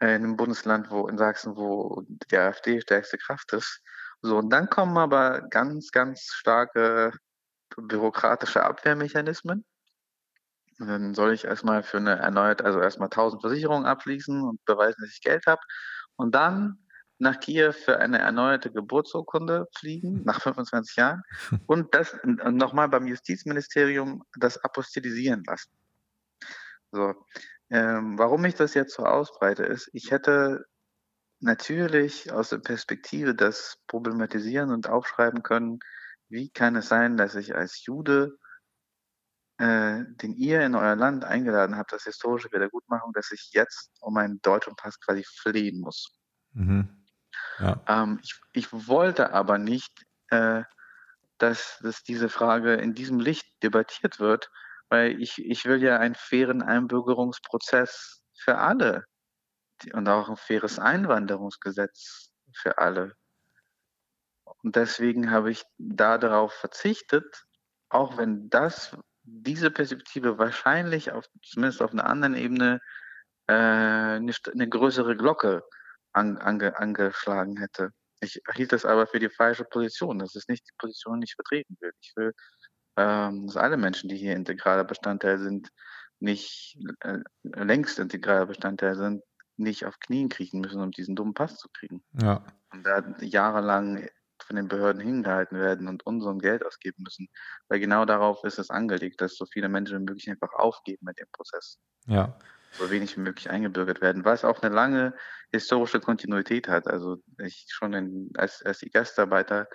in 0.00 0.08
einem 0.08 0.36
Bundesland, 0.38 0.90
wo 0.90 1.06
in 1.06 1.18
Sachsen, 1.18 1.54
wo 1.54 2.02
die 2.30 2.38
AfD 2.38 2.80
stärkste 2.80 3.18
Kraft 3.18 3.52
ist. 3.52 3.82
So, 4.22 4.38
und 4.38 4.48
dann 4.48 4.70
kommen 4.70 4.96
aber 4.96 5.42
ganz, 5.50 5.90
ganz 5.90 6.32
starke 6.32 7.12
bürokratische 7.76 8.64
Abwehrmechanismen 8.64 9.66
dann 10.78 11.14
soll 11.14 11.32
ich 11.32 11.44
erstmal 11.44 11.82
für 11.82 11.98
eine 11.98 12.18
erneut, 12.18 12.62
also 12.62 12.80
erstmal 12.80 13.06
1000 13.06 13.42
Versicherungen 13.42 13.86
abschließen 13.86 14.42
und 14.42 14.64
beweisen, 14.64 15.00
dass 15.00 15.10
ich 15.10 15.20
Geld 15.20 15.46
habe. 15.46 15.60
Und 16.16 16.34
dann 16.34 16.78
nach 17.18 17.38
Kiew 17.38 17.72
für 17.72 17.98
eine 17.98 18.18
erneuerte 18.18 18.70
Geburtsurkunde 18.72 19.68
fliegen, 19.76 20.22
nach 20.24 20.42
25 20.42 20.96
Jahren. 20.96 21.22
Und 21.66 21.94
das 21.94 22.18
nochmal 22.24 22.88
beim 22.88 23.06
Justizministerium 23.06 24.24
das 24.38 24.62
apostilisieren 24.64 25.44
lassen. 25.46 25.70
So. 26.90 27.14
Ähm, 27.70 28.18
warum 28.18 28.44
ich 28.44 28.54
das 28.54 28.74
jetzt 28.74 28.94
so 28.94 29.04
ausbreite, 29.04 29.62
ist, 29.62 29.88
ich 29.92 30.10
hätte 30.10 30.66
natürlich 31.40 32.30
aus 32.32 32.50
der 32.50 32.58
Perspektive 32.58 33.34
das 33.34 33.78
problematisieren 33.86 34.70
und 34.70 34.88
aufschreiben 34.88 35.42
können, 35.42 35.78
wie 36.28 36.50
kann 36.50 36.76
es 36.76 36.88
sein, 36.88 37.16
dass 37.16 37.34
ich 37.34 37.54
als 37.54 37.84
Jude 37.86 38.38
äh, 39.62 40.04
den 40.20 40.34
ihr 40.34 40.62
in 40.62 40.74
euer 40.74 40.96
Land 40.96 41.24
eingeladen 41.24 41.76
habt, 41.76 41.92
das 41.92 42.02
historische 42.02 42.50
Wiedergutmachung, 42.50 43.12
dass 43.12 43.30
ich 43.30 43.50
jetzt 43.52 43.92
um 44.00 44.14
meinen 44.14 44.42
deutschen 44.42 44.74
Pass 44.74 44.98
quasi 44.98 45.22
fliehen 45.24 45.80
muss. 45.80 46.18
Mhm. 46.52 47.06
Ja. 47.60 47.80
Ähm, 47.86 48.18
ich, 48.24 48.40
ich, 48.54 48.72
wollte 48.72 49.32
aber 49.32 49.58
nicht, 49.58 50.04
äh, 50.30 50.64
dass, 51.38 51.78
dass 51.80 52.02
diese 52.02 52.28
Frage 52.28 52.74
in 52.74 52.94
diesem 52.94 53.20
Licht 53.20 53.46
debattiert 53.62 54.18
wird, 54.18 54.50
weil 54.88 55.22
ich, 55.22 55.38
ich 55.38 55.64
will 55.64 55.80
ja 55.80 55.96
einen 55.96 56.16
fairen 56.16 56.62
Einbürgerungsprozess 56.62 58.24
für 58.36 58.58
alle 58.58 59.04
und 59.92 60.08
auch 60.08 60.28
ein 60.28 60.36
faires 60.36 60.80
Einwanderungsgesetz 60.80 62.32
für 62.52 62.78
alle. 62.78 63.14
Und 64.64 64.74
deswegen 64.74 65.30
habe 65.30 65.52
ich 65.52 65.62
da 65.78 66.18
darauf 66.18 66.52
verzichtet, 66.52 67.44
auch 67.90 68.16
wenn 68.16 68.50
das, 68.50 68.96
diese 69.24 69.70
Perspektive 69.70 70.38
wahrscheinlich 70.38 71.12
auf, 71.12 71.26
zumindest 71.42 71.82
auf 71.82 71.92
einer 71.92 72.06
anderen 72.06 72.34
Ebene 72.34 72.80
äh, 73.46 73.52
eine, 73.52 74.32
eine, 74.52 74.68
größere 74.68 75.16
Glocke 75.16 75.62
an, 76.12 76.38
ange, 76.38 76.78
angeschlagen 76.78 77.56
hätte. 77.56 77.90
Ich 78.20 78.40
hielt 78.54 78.72
das 78.72 78.84
aber 78.84 79.06
für 79.06 79.18
die 79.18 79.30
falsche 79.30 79.64
Position. 79.64 80.18
Das 80.18 80.34
ist 80.34 80.48
nicht 80.48 80.66
die 80.68 80.74
Position, 80.78 81.20
die 81.20 81.24
ich 81.24 81.34
vertreten 81.34 81.76
will. 81.80 81.92
Ich 82.00 82.12
will, 82.16 82.32
ähm, 82.96 83.46
dass 83.46 83.56
alle 83.56 83.76
Menschen, 83.76 84.08
die 84.08 84.16
hier 84.16 84.36
integraler 84.36 84.84
Bestandteil 84.84 85.38
sind, 85.38 85.68
nicht 86.20 86.78
äh, 87.00 87.18
längst 87.42 87.98
integraler 87.98 88.46
Bestandteil 88.46 88.96
sind, 88.96 89.22
nicht 89.56 89.86
auf 89.86 89.98
Knien 89.98 90.28
kriechen 90.28 90.60
müssen, 90.60 90.80
um 90.80 90.90
diesen 90.90 91.16
dummen 91.16 91.34
Pass 91.34 91.58
zu 91.58 91.68
kriegen. 91.72 92.02
Ja. 92.20 92.44
Und 92.72 92.84
da 92.84 93.02
jahrelang 93.20 94.08
von 94.42 94.56
den 94.56 94.68
Behörden 94.68 95.00
hingehalten 95.00 95.58
werden 95.58 95.88
und 95.88 96.04
unserem 96.06 96.38
Geld 96.38 96.64
ausgeben 96.64 97.02
müssen. 97.02 97.28
Weil 97.68 97.80
genau 97.80 98.04
darauf 98.04 98.44
ist 98.44 98.58
es 98.58 98.70
angelegt, 98.70 99.20
dass 99.20 99.36
so 99.36 99.46
viele 99.46 99.68
Menschen 99.68 100.00
wie 100.00 100.04
möglich 100.04 100.30
einfach 100.30 100.52
aufgeben 100.54 101.06
mit 101.06 101.18
dem 101.18 101.28
Prozess. 101.32 101.78
Ja. 102.06 102.36
So 102.72 102.90
wenig 102.90 103.16
wie 103.16 103.20
möglich 103.20 103.50
eingebürgert 103.50 104.00
werden, 104.00 104.24
was 104.24 104.44
auch 104.44 104.62
eine 104.62 104.74
lange 104.74 105.14
historische 105.52 106.00
Kontinuität 106.00 106.68
hat. 106.68 106.86
Also 106.86 107.18
ich 107.38 107.66
schon 107.68 107.92
in, 107.92 108.30
als, 108.36 108.62
als 108.62 108.78
die 108.78 108.90
Gastarbeiter 108.90 109.68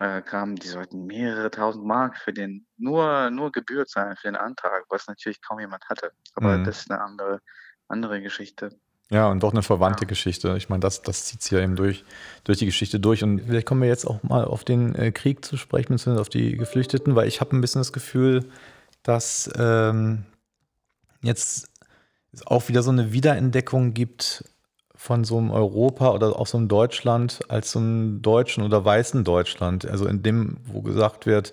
äh, 0.00 0.22
kamen, 0.22 0.56
die 0.56 0.68
sollten 0.68 1.06
mehrere 1.06 1.50
tausend 1.50 1.84
Mark 1.84 2.16
für 2.16 2.32
den, 2.32 2.66
nur, 2.76 3.30
nur 3.30 3.52
Gebühr 3.52 3.86
zahlen 3.86 4.16
für 4.16 4.28
den 4.28 4.36
Antrag, 4.36 4.84
was 4.88 5.06
natürlich 5.06 5.40
kaum 5.42 5.60
jemand 5.60 5.84
hatte. 5.88 6.12
Aber 6.34 6.58
mhm. 6.58 6.64
das 6.64 6.80
ist 6.80 6.90
eine 6.90 7.00
andere, 7.00 7.40
andere 7.88 8.22
Geschichte. 8.22 8.70
Ja, 9.12 9.28
und 9.28 9.42
doch 9.42 9.52
eine 9.52 9.62
verwandte 9.62 10.04
ja. 10.04 10.08
Geschichte. 10.08 10.54
Ich 10.56 10.70
meine, 10.70 10.80
das, 10.80 11.02
das 11.02 11.26
zieht 11.26 11.42
sich 11.42 11.52
ja 11.52 11.60
eben 11.60 11.76
durch, 11.76 12.02
durch 12.44 12.58
die 12.58 12.64
Geschichte 12.64 12.98
durch. 12.98 13.22
Und 13.22 13.42
vielleicht 13.42 13.66
kommen 13.66 13.82
wir 13.82 13.88
jetzt 13.88 14.06
auch 14.06 14.22
mal 14.22 14.44
auf 14.44 14.64
den 14.64 14.94
äh, 14.94 15.12
Krieg 15.12 15.44
zu 15.44 15.58
sprechen, 15.58 15.92
beziehungsweise 15.92 16.22
auf 16.22 16.30
die 16.30 16.56
Geflüchteten, 16.56 17.14
weil 17.14 17.28
ich 17.28 17.42
habe 17.42 17.54
ein 17.54 17.60
bisschen 17.60 17.80
das 17.80 17.92
Gefühl, 17.92 18.46
dass 19.02 19.50
ähm, 19.58 20.24
jetzt 21.22 21.68
es 22.32 22.46
auch 22.46 22.68
wieder 22.68 22.82
so 22.82 22.90
eine 22.90 23.12
Wiederentdeckung 23.12 23.92
gibt 23.92 24.44
von 24.94 25.24
so 25.24 25.36
einem 25.36 25.50
Europa 25.50 26.12
oder 26.12 26.38
auch 26.38 26.46
so 26.46 26.56
einem 26.56 26.68
Deutschland 26.68 27.40
als 27.48 27.72
so 27.72 27.80
einem 27.80 28.22
deutschen 28.22 28.64
oder 28.64 28.82
weißen 28.82 29.24
Deutschland. 29.24 29.84
Also 29.84 30.06
in 30.06 30.22
dem, 30.22 30.56
wo 30.64 30.80
gesagt 30.80 31.26
wird, 31.26 31.52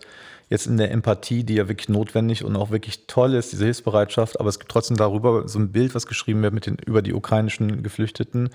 jetzt 0.49 0.65
in 0.65 0.77
der 0.77 0.91
Empathie, 0.91 1.43
die 1.43 1.55
ja 1.55 1.67
wirklich 1.67 1.89
notwendig 1.89 2.43
und 2.43 2.55
auch 2.55 2.71
wirklich 2.71 3.05
toll 3.05 3.35
ist, 3.35 3.51
diese 3.51 3.65
Hilfsbereitschaft, 3.65 4.39
aber 4.39 4.49
es 4.49 4.59
gibt 4.59 4.71
trotzdem 4.71 4.97
darüber 4.97 5.47
so 5.47 5.59
ein 5.59 5.71
Bild, 5.71 5.93
was 5.93 6.07
geschrieben 6.07 6.41
wird 6.41 6.53
mit 6.53 6.65
den, 6.65 6.77
über 6.85 7.01
die 7.01 7.13
ukrainischen 7.13 7.83
Geflüchteten. 7.83 8.49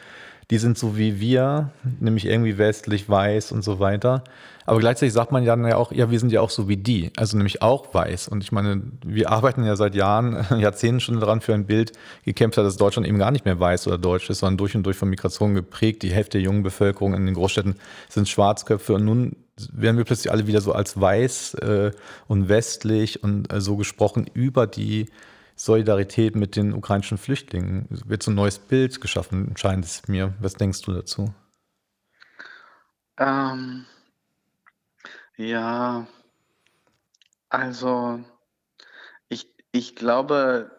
Die 0.51 0.59
sind 0.59 0.77
so 0.77 0.99
wie 0.99 1.21
wir, 1.21 1.71
nämlich 2.01 2.27
irgendwie 2.27 2.59
westlich, 2.59 3.09
weiß 3.09 3.53
und 3.53 3.63
so 3.63 3.79
weiter. 3.79 4.25
Aber 4.67 4.79
gleichzeitig 4.79 5.13
sagt 5.13 5.33
man 5.33 5.43
ja, 5.43 5.57
ja 5.69 5.77
auch, 5.77 5.93
ja, 5.93 6.11
wir 6.11 6.19
sind 6.19 6.33
ja 6.33 6.41
auch 6.41 6.51
so 6.51 6.69
wie 6.69 6.77
die, 6.77 7.13
also 7.17 7.37
nämlich 7.37 7.63
auch 7.63 7.95
weiß. 7.95 8.29
Und 8.29 8.43
ich 8.43 8.51
meine, 8.51 8.83
wir 9.05 9.31
arbeiten 9.31 9.65
ja 9.65 9.77
seit 9.77 9.95
Jahren, 9.95 10.45
Jahrzehnten 10.59 11.01
schon 11.01 11.21
daran 11.21 11.41
für 11.41 11.55
ein 11.55 11.67
Bild 11.67 11.93
gekämpft 12.25 12.59
hat, 12.59 12.67
dass 12.67 12.77
Deutschland 12.77 13.07
eben 13.07 13.19
gar 13.19 13.31
nicht 13.31 13.45
mehr 13.45 13.59
weiß 13.59 13.87
oder 13.87 13.99
deutsch 13.99 14.29
ist, 14.29 14.41
sondern 14.41 14.59
durch 14.59 14.75
und 14.75 14.85
durch 14.85 14.97
von 14.97 15.09
Migration 15.09 15.55
geprägt. 15.55 16.03
Die 16.03 16.13
Hälfte 16.13 16.39
der 16.39 16.43
jungen 16.43 16.63
Bevölkerung 16.63 17.15
in 17.15 17.25
den 17.25 17.35
Großstädten 17.35 17.77
sind 18.09 18.29
Schwarzköpfe 18.29 18.95
und 18.95 19.05
nun 19.05 19.37
werden 19.73 19.97
wir 19.97 20.05
plötzlich 20.05 20.33
alle 20.33 20.47
wieder 20.47 20.61
so 20.61 20.73
als 20.73 21.01
weiß 21.01 21.55
äh, 21.55 21.93
und 22.27 22.49
westlich 22.49 23.23
und 23.23 23.53
äh, 23.53 23.61
so 23.61 23.77
gesprochen 23.77 24.29
über 24.33 24.67
die 24.67 25.11
Solidarität 25.57 26.35
mit 26.35 26.57
den 26.57 26.73
ukrainischen 26.73 27.19
Flüchtlingen. 27.19 27.87
Wird 27.91 28.23
so 28.23 28.31
ein 28.31 28.35
neues 28.35 28.59
Bild 28.59 29.01
geschaffen, 29.01 29.57
scheint 29.57 29.85
es 29.85 30.09
mir. 30.09 30.35
Was 30.41 30.55
denkst 30.55 30.83
du 30.83 30.93
dazu? 30.93 31.33
Ähm, 33.17 33.87
ja, 35.37 36.09
also 37.49 38.21
ich, 39.29 39.49
ich 39.71 39.95
glaube, 39.95 40.73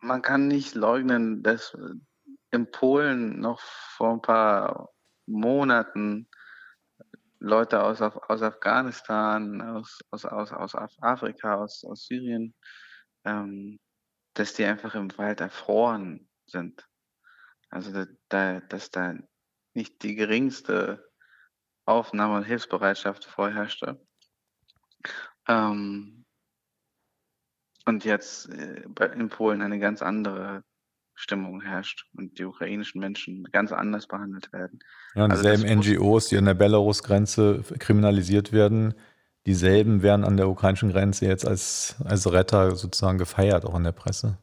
man 0.00 0.20
kann 0.20 0.48
nicht 0.48 0.74
leugnen, 0.74 1.42
dass 1.42 1.76
in 2.50 2.70
Polen 2.70 3.40
noch 3.40 3.60
vor 3.60 4.12
ein 4.12 4.22
paar 4.22 4.90
Monaten 5.26 6.28
Leute 7.42 7.82
aus, 7.82 8.00
aus 8.00 8.40
Afghanistan, 8.40 9.60
aus, 9.60 9.98
aus, 10.10 10.24
aus, 10.24 10.52
aus 10.52 11.02
Afrika, 11.02 11.56
aus, 11.56 11.84
aus 11.84 12.06
Syrien, 12.06 12.54
ähm, 13.24 13.80
dass 14.34 14.54
die 14.54 14.64
einfach 14.64 14.94
im 14.94 15.16
Wald 15.18 15.40
erfroren 15.40 16.28
sind. 16.46 16.88
Also 17.68 17.92
da, 17.92 18.06
da, 18.28 18.60
dass 18.60 18.90
da 18.90 19.14
nicht 19.74 20.02
die 20.04 20.14
geringste 20.14 21.10
Aufnahme 21.84 22.36
und 22.36 22.44
Hilfsbereitschaft 22.44 23.24
vorherrschte. 23.24 24.00
Ähm, 25.48 26.24
und 27.86 28.04
jetzt 28.04 28.48
äh, 28.50 28.84
in 29.14 29.28
Polen 29.30 29.62
eine 29.62 29.80
ganz 29.80 30.00
andere 30.00 30.62
Stimmung 31.14 31.60
herrscht 31.60 32.06
und 32.16 32.38
die 32.38 32.44
ukrainischen 32.44 33.00
Menschen 33.00 33.44
ganz 33.52 33.72
anders 33.72 34.06
behandelt 34.06 34.52
werden. 34.52 34.78
Ja, 35.14 35.24
und 35.24 35.32
also 35.32 35.42
dieselben 35.42 35.78
NGOs, 35.78 36.28
die 36.28 36.38
an 36.38 36.46
der 36.46 36.54
Belarus-Grenze 36.54 37.62
kriminalisiert 37.78 38.52
werden, 38.52 38.94
dieselben 39.46 40.02
werden 40.02 40.24
an 40.24 40.36
der 40.36 40.48
ukrainischen 40.48 40.90
Grenze 40.90 41.26
jetzt 41.26 41.46
als, 41.46 41.96
als 42.04 42.30
Retter 42.30 42.76
sozusagen 42.76 43.18
gefeiert, 43.18 43.64
auch 43.64 43.76
in 43.76 43.84
der 43.84 43.92
Presse. 43.92 44.38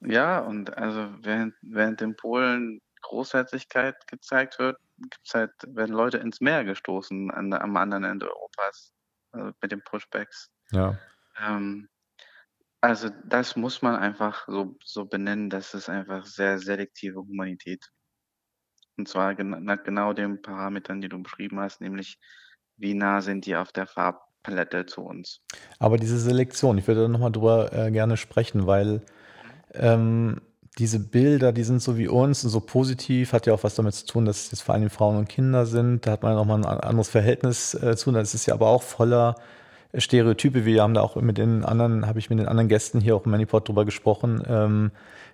Ja, 0.00 0.40
und 0.40 0.76
also 0.76 1.08
während, 1.20 1.54
während 1.62 2.02
in 2.02 2.16
Polen 2.16 2.80
Großherzigkeit 3.02 3.94
gezeigt 4.08 4.58
wird, 4.58 4.78
gibt's 4.98 5.34
halt, 5.34 5.52
werden 5.66 5.94
Leute 5.94 6.18
ins 6.18 6.40
Meer 6.40 6.64
gestoßen 6.64 7.30
an, 7.30 7.52
am 7.52 7.76
anderen 7.76 8.04
Ende 8.04 8.28
Europas 8.28 8.92
also 9.32 9.52
mit 9.60 9.72
den 9.72 9.82
Pushbacks. 9.82 10.50
Ja. 10.70 10.98
Ähm, 11.44 11.88
also 12.82 13.08
das 13.24 13.54
muss 13.56 13.80
man 13.80 13.96
einfach 13.96 14.44
so, 14.48 14.76
so 14.84 15.04
benennen, 15.04 15.48
das 15.48 15.72
ist 15.72 15.88
einfach 15.88 16.26
sehr 16.26 16.58
selektive 16.58 17.20
Humanität. 17.20 17.88
Und 18.98 19.08
zwar 19.08 19.34
nach 19.42 19.82
genau 19.84 20.12
den 20.12 20.42
Parametern, 20.42 21.00
die 21.00 21.08
du 21.08 21.22
beschrieben 21.22 21.60
hast, 21.60 21.80
nämlich 21.80 22.18
wie 22.76 22.94
nah 22.94 23.20
sind 23.20 23.46
die 23.46 23.54
auf 23.54 23.72
der 23.72 23.86
Farbpalette 23.86 24.84
zu 24.86 25.02
uns. 25.02 25.40
Aber 25.78 25.96
diese 25.96 26.18
Selektion, 26.18 26.76
ich 26.76 26.86
würde 26.88 27.02
da 27.02 27.08
nochmal 27.08 27.32
drüber 27.32 27.72
äh, 27.72 27.90
gerne 27.92 28.16
sprechen, 28.16 28.66
weil 28.66 29.02
ähm, 29.74 30.40
diese 30.78 30.98
Bilder, 30.98 31.52
die 31.52 31.64
sind 31.64 31.80
so 31.80 31.96
wie 31.96 32.08
uns 32.08 32.42
und 32.42 32.50
so 32.50 32.60
positiv, 32.60 33.32
hat 33.32 33.46
ja 33.46 33.54
auch 33.54 33.62
was 33.62 33.76
damit 33.76 33.94
zu 33.94 34.06
tun, 34.06 34.24
dass 34.24 34.46
es 34.46 34.50
jetzt 34.50 34.62
vor 34.62 34.74
allem 34.74 34.90
Frauen 34.90 35.18
und 35.18 35.28
Kinder 35.28 35.66
sind. 35.66 36.04
Da 36.04 36.12
hat 36.12 36.22
man 36.24 36.32
ja 36.32 36.38
nochmal 36.38 36.58
ein 36.58 36.80
anderes 36.80 37.10
Verhältnis 37.10 37.74
äh, 37.74 37.96
zu. 37.96 38.10
Das 38.10 38.34
ist 38.34 38.46
ja 38.46 38.54
aber 38.54 38.66
auch 38.66 38.82
voller 38.82 39.36
Stereotype. 39.96 40.64
Wir 40.64 40.82
haben 40.82 40.94
da 40.94 41.02
auch 41.02 41.16
mit 41.16 41.38
den 41.38 41.64
anderen, 41.64 42.06
habe 42.06 42.18
ich 42.18 42.30
mit 42.30 42.38
den 42.38 42.48
anderen 42.48 42.68
Gästen 42.68 43.00
hier 43.00 43.16
auch 43.16 43.24
im 43.24 43.30
Manipod 43.30 43.68
drüber 43.68 43.84
gesprochen, 43.84 44.42
ähm, 44.48 44.90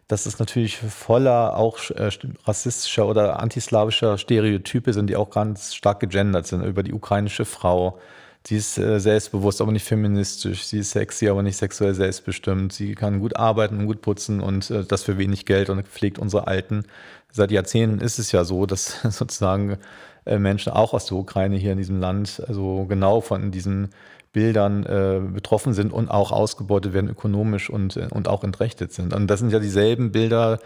dass 0.08 0.26
es 0.26 0.38
natürlich 0.38 0.78
voller 0.78 1.56
auch 1.56 1.78
äh, 1.90 2.10
rassistischer 2.44 3.06
oder 3.06 3.40
antislawischer 3.40 4.18
Stereotype 4.18 4.92
sind, 4.92 5.08
die 5.08 5.16
auch 5.16 5.30
ganz 5.30 5.74
stark 5.74 6.00
gegendert 6.00 6.46
sind 6.46 6.64
über 6.64 6.82
die 6.82 6.92
ukrainische 6.92 7.44
Frau. 7.44 7.98
Sie 8.46 8.56
ist 8.56 8.78
äh, 8.78 8.98
selbstbewusst, 8.98 9.60
aber 9.60 9.70
nicht 9.70 9.84
feministisch. 9.84 10.64
Sie 10.64 10.78
ist 10.78 10.90
sexy, 10.92 11.28
aber 11.28 11.42
nicht 11.42 11.56
sexuell 11.56 11.94
selbstbestimmt. 11.94 12.72
Sie 12.72 12.94
kann 12.94 13.20
gut 13.20 13.36
arbeiten 13.36 13.78
und 13.78 13.86
gut 13.86 14.00
putzen 14.00 14.40
und 14.40 14.70
äh, 14.70 14.84
das 14.84 15.02
für 15.02 15.18
wenig 15.18 15.44
Geld 15.44 15.70
und 15.70 15.86
pflegt 15.86 16.18
unsere 16.18 16.46
Alten. 16.46 16.84
Seit 17.30 17.50
Jahrzehnten 17.50 18.00
ist 18.00 18.18
es 18.18 18.32
ja 18.32 18.44
so, 18.44 18.66
dass 18.66 19.02
sozusagen 19.10 19.78
Menschen 20.24 20.72
auch 20.72 20.92
aus 20.92 21.06
der 21.06 21.16
Ukraine 21.16 21.56
hier 21.56 21.72
in 21.72 21.78
diesem 21.78 22.00
Land 22.00 22.42
also 22.46 22.84
genau 22.86 23.22
von 23.22 23.50
diesen 23.50 23.88
Bildern 24.32 24.84
äh, 24.84 25.20
betroffen 25.32 25.72
sind 25.72 25.92
und 25.92 26.08
auch 26.08 26.32
ausgebeutet 26.32 26.92
werden 26.92 27.08
ökonomisch 27.08 27.70
und, 27.70 27.96
äh, 27.96 28.08
und 28.10 28.28
auch 28.28 28.44
entrechtet 28.44 28.92
sind. 28.92 29.14
Und 29.14 29.26
das 29.28 29.40
sind 29.40 29.52
ja 29.52 29.58
dieselben 29.58 30.12
Bilder, 30.12 30.58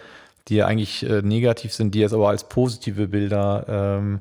die 0.49 0.57
ja 0.57 0.67
eigentlich 0.67 1.09
äh, 1.09 1.23
negativ 1.23 1.73
sind, 1.73 1.95
die 1.95 2.01
jetzt 2.01 2.13
aber 2.13 2.29
als 2.29 2.49
positive 2.49 3.09
Bilder 3.09 3.65
ähm, 3.69 4.21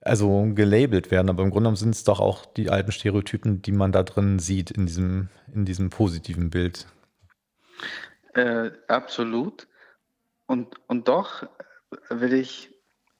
also 0.00 0.48
gelabelt 0.54 1.10
werden. 1.10 1.28
Aber 1.28 1.42
im 1.42 1.50
Grunde 1.50 1.64
genommen 1.64 1.76
sind 1.76 1.94
es 1.94 2.04
doch 2.04 2.20
auch 2.20 2.46
die 2.46 2.70
alten 2.70 2.92
Stereotypen, 2.92 3.62
die 3.62 3.72
man 3.72 3.92
da 3.92 4.02
drin 4.02 4.38
sieht 4.38 4.70
in 4.70 4.86
diesem, 4.86 5.28
in 5.54 5.64
diesem 5.64 5.90
positiven 5.90 6.50
Bild. 6.50 6.86
Äh, 8.34 8.70
absolut. 8.88 9.66
Und, 10.46 10.76
und 10.88 11.08
doch 11.08 11.44
will 12.08 12.34
ich, 12.34 12.70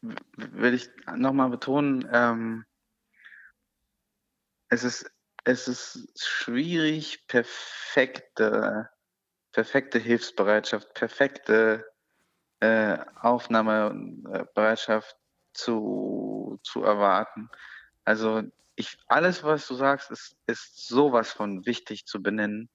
will 0.00 0.74
ich 0.74 0.88
nochmal 1.16 1.50
betonen, 1.50 2.08
ähm, 2.12 2.64
es 4.68 4.84
ist 4.84 5.10
es 5.46 5.68
ist 5.68 6.08
schwierig, 6.20 7.28
perfekte, 7.28 8.90
perfekte 9.52 10.00
Hilfsbereitschaft, 10.00 10.92
perfekte 10.92 11.86
äh, 12.58 12.98
Aufnahmebereitschaft 13.20 15.16
zu, 15.52 16.58
zu 16.64 16.82
erwarten. 16.82 17.48
Also 18.04 18.42
ich, 18.74 18.98
alles, 19.06 19.44
was 19.44 19.68
du 19.68 19.76
sagst, 19.76 20.10
ist, 20.10 20.36
ist 20.48 20.88
sowas 20.88 21.30
von 21.30 21.64
wichtig 21.64 22.06
zu 22.06 22.20
benennen. 22.20 22.68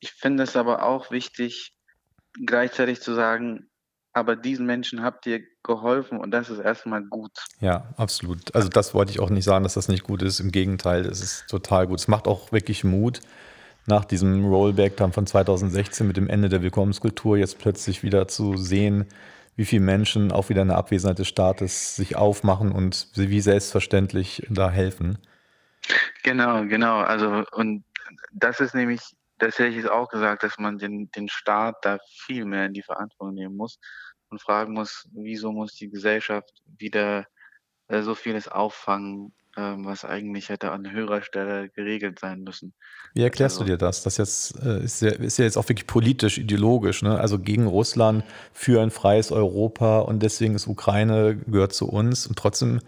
Ich 0.00 0.10
finde 0.10 0.42
es 0.42 0.56
aber 0.56 0.82
auch 0.82 1.12
wichtig, 1.12 1.78
gleichzeitig 2.44 3.00
zu 3.00 3.14
sagen, 3.14 3.70
aber 4.12 4.36
diesen 4.36 4.66
Menschen 4.66 5.02
habt 5.02 5.26
ihr 5.26 5.40
geholfen 5.62 6.18
und 6.18 6.30
das 6.30 6.50
ist 6.50 6.58
erstmal 6.58 7.02
gut. 7.02 7.32
Ja, 7.60 7.92
absolut. 7.96 8.54
Also 8.54 8.68
das 8.68 8.94
wollte 8.94 9.12
ich 9.12 9.20
auch 9.20 9.30
nicht 9.30 9.44
sagen, 9.44 9.64
dass 9.64 9.74
das 9.74 9.88
nicht 9.88 10.04
gut 10.04 10.22
ist. 10.22 10.40
Im 10.40 10.52
Gegenteil, 10.52 11.06
es 11.06 11.22
ist 11.22 11.46
total 11.48 11.86
gut. 11.86 12.00
Es 12.00 12.08
macht 12.08 12.26
auch 12.26 12.52
wirklich 12.52 12.84
Mut, 12.84 13.20
nach 13.86 14.04
diesem 14.04 14.44
Rollback 14.44 14.96
dann 14.96 15.12
von 15.12 15.26
2016 15.26 16.06
mit 16.06 16.16
dem 16.16 16.28
Ende 16.28 16.48
der 16.48 16.62
Willkommenskultur 16.62 17.36
jetzt 17.36 17.58
plötzlich 17.58 18.02
wieder 18.02 18.28
zu 18.28 18.56
sehen, 18.56 19.06
wie 19.56 19.64
viele 19.64 19.82
Menschen 19.82 20.32
auch 20.32 20.48
wieder 20.48 20.62
in 20.62 20.68
der 20.68 20.78
Abwesenheit 20.78 21.18
des 21.18 21.28
Staates 21.28 21.96
sich 21.96 22.16
aufmachen 22.16 22.72
und 22.72 23.08
wie 23.14 23.40
selbstverständlich 23.40 24.46
da 24.48 24.70
helfen. 24.70 25.18
Genau, 26.22 26.64
genau. 26.64 26.98
Also 26.98 27.44
und 27.52 27.84
das 28.32 28.60
ist 28.60 28.74
nämlich 28.74 29.00
das 29.42 29.58
hätte 29.58 29.70
ich 29.70 29.76
jetzt 29.76 29.90
auch 29.90 30.08
gesagt, 30.08 30.44
dass 30.44 30.58
man 30.58 30.78
den, 30.78 31.10
den 31.10 31.28
Staat 31.28 31.76
da 31.82 31.98
viel 32.26 32.44
mehr 32.44 32.66
in 32.66 32.74
die 32.74 32.82
Verantwortung 32.82 33.34
nehmen 33.34 33.56
muss 33.56 33.78
und 34.28 34.40
fragen 34.40 34.72
muss, 34.72 35.08
wieso 35.12 35.50
muss 35.50 35.74
die 35.74 35.90
Gesellschaft 35.90 36.62
wieder 36.78 37.26
äh, 37.88 38.02
so 38.02 38.14
vieles 38.14 38.46
auffangen, 38.46 39.34
ähm, 39.56 39.84
was 39.84 40.04
eigentlich 40.04 40.48
hätte 40.48 40.70
an 40.70 40.90
höherer 40.90 41.22
Stelle 41.22 41.70
geregelt 41.70 42.20
sein 42.20 42.42
müssen. 42.42 42.72
Wie 43.14 43.22
erklärst 43.24 43.56
also, 43.56 43.64
du 43.64 43.72
dir 43.72 43.78
das? 43.78 44.04
Das 44.04 44.16
jetzt, 44.16 44.62
äh, 44.62 44.84
ist, 44.84 45.02
ja, 45.02 45.10
ist 45.10 45.38
ja 45.38 45.44
jetzt 45.44 45.56
auch 45.56 45.68
wirklich 45.68 45.88
politisch, 45.88 46.38
ideologisch, 46.38 47.02
ne? 47.02 47.18
also 47.18 47.40
gegen 47.40 47.66
Russland, 47.66 48.24
für 48.52 48.80
ein 48.80 48.92
freies 48.92 49.32
Europa 49.32 50.00
und 50.00 50.22
deswegen 50.22 50.54
ist 50.54 50.68
Ukraine, 50.68 51.36
gehört 51.36 51.72
zu 51.72 51.88
uns 51.88 52.28
und 52.28 52.38
trotzdem 52.38 52.80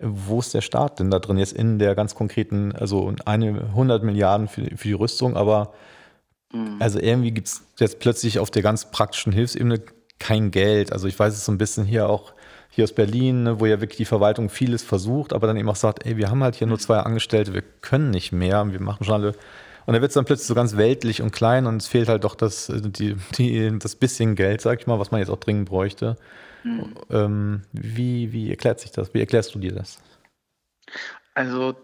wo 0.00 0.40
ist 0.40 0.54
der 0.54 0.60
Staat 0.60 0.98
denn 0.98 1.10
da 1.10 1.18
drin 1.18 1.38
jetzt 1.38 1.52
in 1.52 1.78
der 1.78 1.94
ganz 1.94 2.14
konkreten, 2.14 2.72
also 2.74 3.12
eine 3.24 3.62
100 3.70 4.02
Milliarden 4.02 4.48
für, 4.48 4.62
für 4.76 4.88
die 4.88 4.94
Rüstung, 4.94 5.36
aber 5.36 5.72
mhm. 6.52 6.76
also 6.78 6.98
irgendwie 6.98 7.32
gibt 7.32 7.48
es 7.48 7.62
jetzt 7.78 7.98
plötzlich 8.00 8.38
auf 8.38 8.50
der 8.50 8.62
ganz 8.62 8.90
praktischen 8.90 9.32
Hilfsebene 9.32 9.82
kein 10.18 10.50
Geld. 10.50 10.92
Also 10.92 11.08
ich 11.08 11.18
weiß 11.18 11.34
es 11.34 11.44
so 11.44 11.52
ein 11.52 11.58
bisschen 11.58 11.84
hier 11.84 12.08
auch 12.08 12.34
hier 12.70 12.84
aus 12.84 12.92
Berlin, 12.92 13.42
ne, 13.42 13.60
wo 13.60 13.66
ja 13.66 13.80
wirklich 13.80 13.96
die 13.96 14.04
Verwaltung 14.04 14.48
vieles 14.48 14.82
versucht, 14.82 15.32
aber 15.32 15.48
dann 15.48 15.56
eben 15.56 15.68
auch 15.68 15.76
sagt, 15.76 16.06
ey, 16.06 16.16
wir 16.16 16.30
haben 16.30 16.42
halt 16.44 16.54
hier 16.54 16.68
nur 16.68 16.78
zwei 16.78 16.98
Angestellte, 16.98 17.52
wir 17.52 17.62
können 17.80 18.10
nicht 18.10 18.30
mehr, 18.30 18.64
wir 18.70 18.80
machen 18.80 19.04
schon 19.04 19.14
alle. 19.14 19.34
Und 19.86 19.94
dann 19.94 20.02
wird 20.02 20.10
es 20.10 20.14
dann 20.14 20.24
plötzlich 20.24 20.46
so 20.46 20.54
ganz 20.54 20.76
weltlich 20.76 21.20
und 21.20 21.32
klein 21.32 21.66
und 21.66 21.82
es 21.82 21.88
fehlt 21.88 22.08
halt 22.08 22.22
doch 22.22 22.36
das, 22.36 22.70
die, 22.72 23.16
die, 23.36 23.76
das 23.78 23.96
bisschen 23.96 24.36
Geld, 24.36 24.60
sag 24.60 24.80
ich 24.80 24.86
mal, 24.86 25.00
was 25.00 25.10
man 25.10 25.18
jetzt 25.18 25.30
auch 25.30 25.40
dringend 25.40 25.68
bräuchte. 25.68 26.16
Mhm. 26.62 27.62
Wie, 27.72 28.32
wie 28.32 28.50
erklärt 28.50 28.80
sich 28.80 28.90
das? 28.90 29.12
Wie 29.14 29.20
erklärst 29.20 29.54
du 29.54 29.58
dir 29.58 29.72
das? 29.72 30.02
Also, 31.34 31.76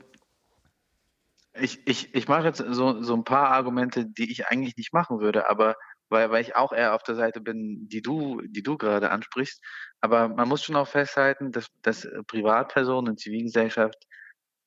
Ich, 1.58 1.86
ich, 1.86 2.14
ich 2.14 2.28
mache 2.28 2.44
jetzt 2.44 2.58
so, 2.58 3.02
so 3.02 3.14
ein 3.14 3.24
paar 3.24 3.48
Argumente, 3.48 4.04
die 4.04 4.30
ich 4.30 4.48
eigentlich 4.48 4.76
nicht 4.76 4.92
machen 4.92 5.20
würde, 5.20 5.48
aber 5.48 5.74
weil, 6.10 6.30
weil 6.30 6.42
ich 6.42 6.54
auch 6.54 6.72
eher 6.72 6.94
auf 6.94 7.02
der 7.02 7.14
Seite 7.14 7.40
bin, 7.40 7.88
die 7.88 8.02
du, 8.02 8.42
die 8.42 8.62
du 8.62 8.76
gerade 8.76 9.10
ansprichst. 9.10 9.60
Aber 10.02 10.28
man 10.28 10.48
muss 10.48 10.62
schon 10.62 10.76
auch 10.76 10.86
festhalten, 10.86 11.52
dass, 11.52 11.68
dass 11.82 12.06
Privatpersonen 12.26 13.12
und 13.12 13.18
Zivilgesellschaft 13.20 14.06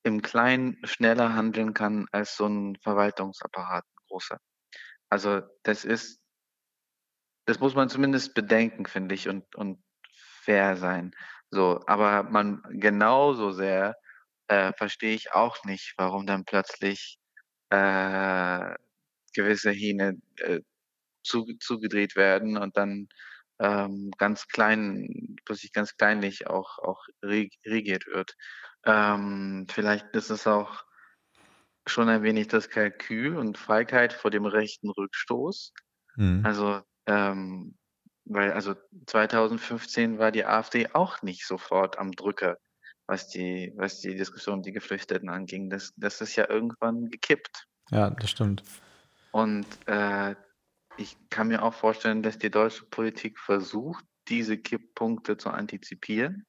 im 0.02 0.20
Kleinen 0.20 0.78
schneller 0.84 1.34
handeln 1.34 1.74
kann 1.74 2.06
als 2.10 2.36
so 2.36 2.46
ein 2.46 2.76
Verwaltungsapparat, 2.82 3.84
ein 3.84 4.06
großer. 4.08 4.38
Also 5.10 5.42
das 5.62 5.84
ist, 5.84 6.20
das 7.46 7.60
muss 7.60 7.74
man 7.74 7.88
zumindest 7.88 8.34
bedenken, 8.34 8.86
finde 8.86 9.14
ich, 9.14 9.28
und, 9.28 9.54
und 9.54 9.78
fair 10.50 10.76
sein. 10.76 11.12
So, 11.50 11.80
aber 11.86 12.24
man 12.24 12.62
genauso 12.70 13.52
sehr 13.52 13.96
äh, 14.48 14.72
verstehe 14.76 15.14
ich 15.14 15.32
auch 15.32 15.64
nicht, 15.64 15.94
warum 15.96 16.26
dann 16.26 16.44
plötzlich 16.44 17.18
äh, 17.70 18.74
gewisse 19.34 19.70
Hähne 19.70 20.14
äh, 20.38 20.60
zu, 21.22 21.46
zugedreht 21.60 22.16
werden 22.16 22.56
und 22.56 22.76
dann 22.76 23.08
ähm, 23.60 24.10
ganz 24.18 24.48
klein, 24.48 25.36
plötzlich 25.44 25.72
ganz 25.72 25.96
kleinlich 25.96 26.46
auch, 26.48 26.78
auch 26.78 27.04
regiert 27.22 28.06
wird. 28.06 28.34
Ähm, 28.84 29.66
vielleicht 29.70 30.06
ist 30.16 30.30
es 30.30 30.46
auch 30.46 30.84
schon 31.86 32.08
ein 32.08 32.22
wenig 32.22 32.48
das 32.48 32.70
Kalkül 32.70 33.36
und 33.36 33.58
Feigheit 33.58 34.12
vor 34.12 34.30
dem 34.30 34.46
rechten 34.46 34.90
Rückstoß. 34.90 35.72
Mhm. 36.16 36.44
Also, 36.44 36.82
ähm, 37.06 37.76
weil 38.32 38.52
also 38.52 38.74
2015 39.06 40.18
war 40.18 40.30
die 40.30 40.44
AfD 40.44 40.88
auch 40.92 41.22
nicht 41.22 41.46
sofort 41.46 41.98
am 41.98 42.12
Drücker, 42.12 42.58
was 43.06 43.28
die, 43.28 43.72
was 43.76 44.00
die 44.00 44.14
Diskussion 44.14 44.62
die 44.62 44.72
Geflüchteten 44.72 45.28
anging. 45.28 45.68
Das, 45.68 45.92
das 45.96 46.20
ist 46.20 46.36
ja 46.36 46.48
irgendwann 46.48 47.10
gekippt. 47.10 47.66
Ja, 47.90 48.10
das 48.10 48.30
stimmt. 48.30 48.62
Und 49.32 49.66
äh, 49.86 50.36
ich 50.96 51.16
kann 51.28 51.48
mir 51.48 51.62
auch 51.62 51.74
vorstellen, 51.74 52.22
dass 52.22 52.38
die 52.38 52.50
deutsche 52.50 52.84
Politik 52.84 53.38
versucht, 53.38 54.04
diese 54.28 54.58
Kipppunkte 54.58 55.36
zu 55.36 55.50
antizipieren. 55.50 56.46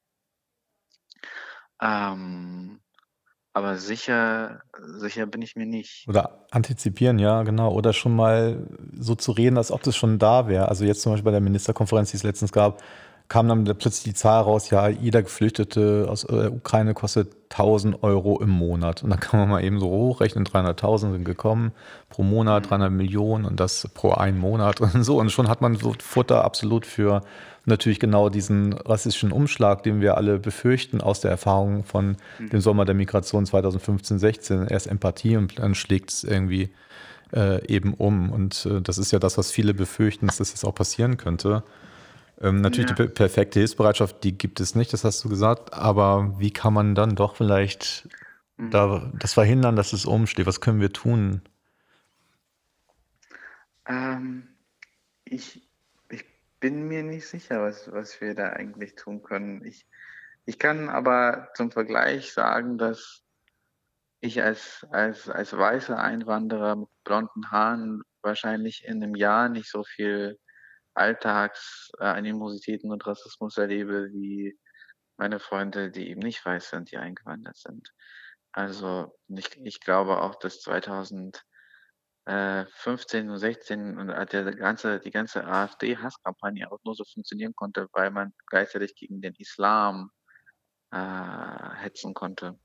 Ähm, 1.80 2.80
aber 3.54 3.76
sicher, 3.76 4.62
sicher 4.98 5.26
bin 5.26 5.42
ich 5.42 5.56
mir 5.56 5.66
nicht. 5.66 6.06
Oder 6.08 6.46
antizipieren, 6.50 7.18
ja, 7.18 7.42
genau. 7.42 7.72
Oder 7.72 7.92
schon 7.92 8.16
mal 8.16 8.66
so 8.98 9.14
zu 9.14 9.32
reden, 9.32 9.58
als 9.58 9.70
ob 9.70 9.82
das 9.82 9.96
schon 9.96 10.18
da 10.18 10.48
wäre. 10.48 10.68
Also 10.68 10.84
jetzt 10.84 11.02
zum 11.02 11.12
Beispiel 11.12 11.26
bei 11.26 11.32
der 11.32 11.40
Ministerkonferenz, 11.40 12.10
die 12.10 12.16
es 12.16 12.22
letztens 12.22 12.52
gab, 12.52 12.82
kam 13.28 13.48
dann 13.48 13.64
plötzlich 13.64 14.04
die 14.04 14.14
Zahl 14.14 14.42
raus, 14.42 14.68
ja, 14.70 14.88
jeder 14.88 15.22
Geflüchtete 15.22 16.06
aus 16.08 16.26
der 16.26 16.52
Ukraine 16.52 16.92
kostet 16.92 17.34
1000 17.50 18.02
Euro 18.02 18.40
im 18.40 18.50
Monat. 18.50 19.02
Und 19.02 19.10
dann 19.10 19.20
kann 19.20 19.40
man 19.40 19.48
mal 19.48 19.64
eben 19.64 19.80
so 19.80 19.88
hochrechnen, 19.88 20.44
300.000 20.44 21.12
sind 21.12 21.24
gekommen 21.24 21.72
pro 22.08 22.22
Monat, 22.22 22.68
300 22.68 22.90
Millionen 22.92 23.44
und 23.44 23.60
das 23.60 23.88
pro 23.94 24.10
einen 24.12 24.38
Monat 24.38 24.80
und 24.82 25.02
so. 25.04 25.18
Und 25.18 25.30
schon 25.30 25.48
hat 25.48 25.60
man 25.60 25.76
so 25.76 25.94
Futter 25.98 26.44
absolut 26.44 26.84
für 26.84 27.22
natürlich 27.64 28.00
genau 28.00 28.28
diesen 28.28 28.72
rassistischen 28.72 29.32
Umschlag, 29.32 29.82
den 29.82 30.00
wir 30.00 30.16
alle 30.16 30.38
befürchten 30.38 31.00
aus 31.00 31.20
der 31.20 31.30
Erfahrung 31.30 31.84
von 31.84 32.16
dem 32.38 32.60
Sommer 32.60 32.84
der 32.84 32.94
Migration 32.94 33.46
2015, 33.46 34.18
16. 34.18 34.66
Erst 34.66 34.86
Empathie 34.86 35.36
und 35.36 35.58
dann 35.58 35.74
schlägt 35.74 36.10
es 36.10 36.24
irgendwie 36.24 36.70
äh, 37.32 37.64
eben 37.66 37.94
um. 37.94 38.30
Und 38.30 38.66
äh, 38.66 38.80
das 38.80 38.98
ist 38.98 39.12
ja 39.12 39.18
das, 39.18 39.38
was 39.38 39.50
viele 39.50 39.74
befürchten, 39.74 40.26
dass 40.26 40.38
das 40.38 40.50
jetzt 40.50 40.64
auch 40.64 40.74
passieren 40.74 41.16
könnte. 41.16 41.62
Ähm, 42.40 42.60
natürlich 42.60 42.90
ja. 42.90 42.96
die 42.96 43.08
perfekte 43.08 43.60
Hilfsbereitschaft, 43.60 44.24
die 44.24 44.36
gibt 44.36 44.60
es 44.60 44.74
nicht, 44.74 44.92
das 44.92 45.04
hast 45.04 45.22
du 45.24 45.28
gesagt. 45.28 45.72
Aber 45.72 46.34
wie 46.38 46.50
kann 46.50 46.74
man 46.74 46.94
dann 46.94 47.14
doch 47.14 47.36
vielleicht 47.36 48.08
mhm. 48.56 48.70
da, 48.70 49.12
das 49.18 49.34
verhindern, 49.34 49.76
dass 49.76 49.92
es 49.92 50.04
umsteht? 50.04 50.46
Was 50.46 50.60
können 50.60 50.80
wir 50.80 50.92
tun? 50.92 51.42
Ähm, 53.86 54.48
ich 55.24 55.62
bin 56.62 56.86
mir 56.86 57.02
nicht 57.02 57.26
sicher, 57.26 57.60
was, 57.60 57.90
was 57.92 58.20
wir 58.20 58.36
da 58.36 58.50
eigentlich 58.50 58.94
tun 58.94 59.20
können. 59.20 59.64
Ich, 59.64 59.84
ich 60.44 60.60
kann 60.60 60.88
aber 60.88 61.48
zum 61.56 61.72
Vergleich 61.72 62.32
sagen, 62.32 62.78
dass 62.78 63.24
ich 64.20 64.40
als, 64.40 64.86
als, 64.92 65.28
als 65.28 65.52
weißer 65.52 65.98
Einwanderer 65.98 66.76
mit 66.76 66.88
blonden 67.02 67.50
Haaren 67.50 68.02
wahrscheinlich 68.22 68.84
in 68.84 69.02
einem 69.02 69.16
Jahr 69.16 69.48
nicht 69.48 69.68
so 69.68 69.82
viel 69.82 70.38
Alltagsanimositäten 70.94 72.92
und 72.92 73.04
Rassismus 73.08 73.58
erlebe 73.58 74.12
wie 74.12 74.56
meine 75.16 75.40
Freunde, 75.40 75.90
die 75.90 76.10
eben 76.10 76.20
nicht 76.20 76.46
weiß 76.46 76.70
sind, 76.70 76.92
die 76.92 76.96
eingewandert 76.96 77.56
sind. 77.56 77.92
Also 78.52 79.18
ich, 79.26 79.56
ich 79.64 79.80
glaube 79.80 80.22
auch, 80.22 80.36
dass 80.36 80.60
2015 82.24 83.30
und 83.30 83.38
16 83.38 83.98
und 83.98 84.08
der 84.08 84.54
ganze, 84.54 85.00
die 85.00 85.10
ganze 85.10 85.44
AfD-Hasskampagne 85.44 86.70
auch 86.70 86.78
nur 86.84 86.94
so 86.94 87.04
funktionieren 87.04 87.54
konnte, 87.54 87.88
weil 87.92 88.10
man 88.10 88.32
gleichzeitig 88.46 88.94
gegen 88.94 89.20
den 89.20 89.34
Islam 89.34 90.10
äh, 90.92 90.96
hetzen 90.96 92.14
konnte. 92.14 92.58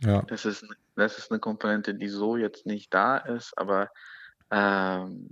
Ja. 0.00 0.22
Das 0.22 0.44
ist, 0.44 0.66
das 0.96 1.18
ist 1.18 1.30
eine 1.30 1.40
Komponente, 1.40 1.94
die 1.94 2.08
so 2.08 2.36
jetzt 2.36 2.66
nicht 2.66 2.92
da 2.92 3.16
ist, 3.16 3.56
aber 3.56 3.90
ähm, 4.50 5.30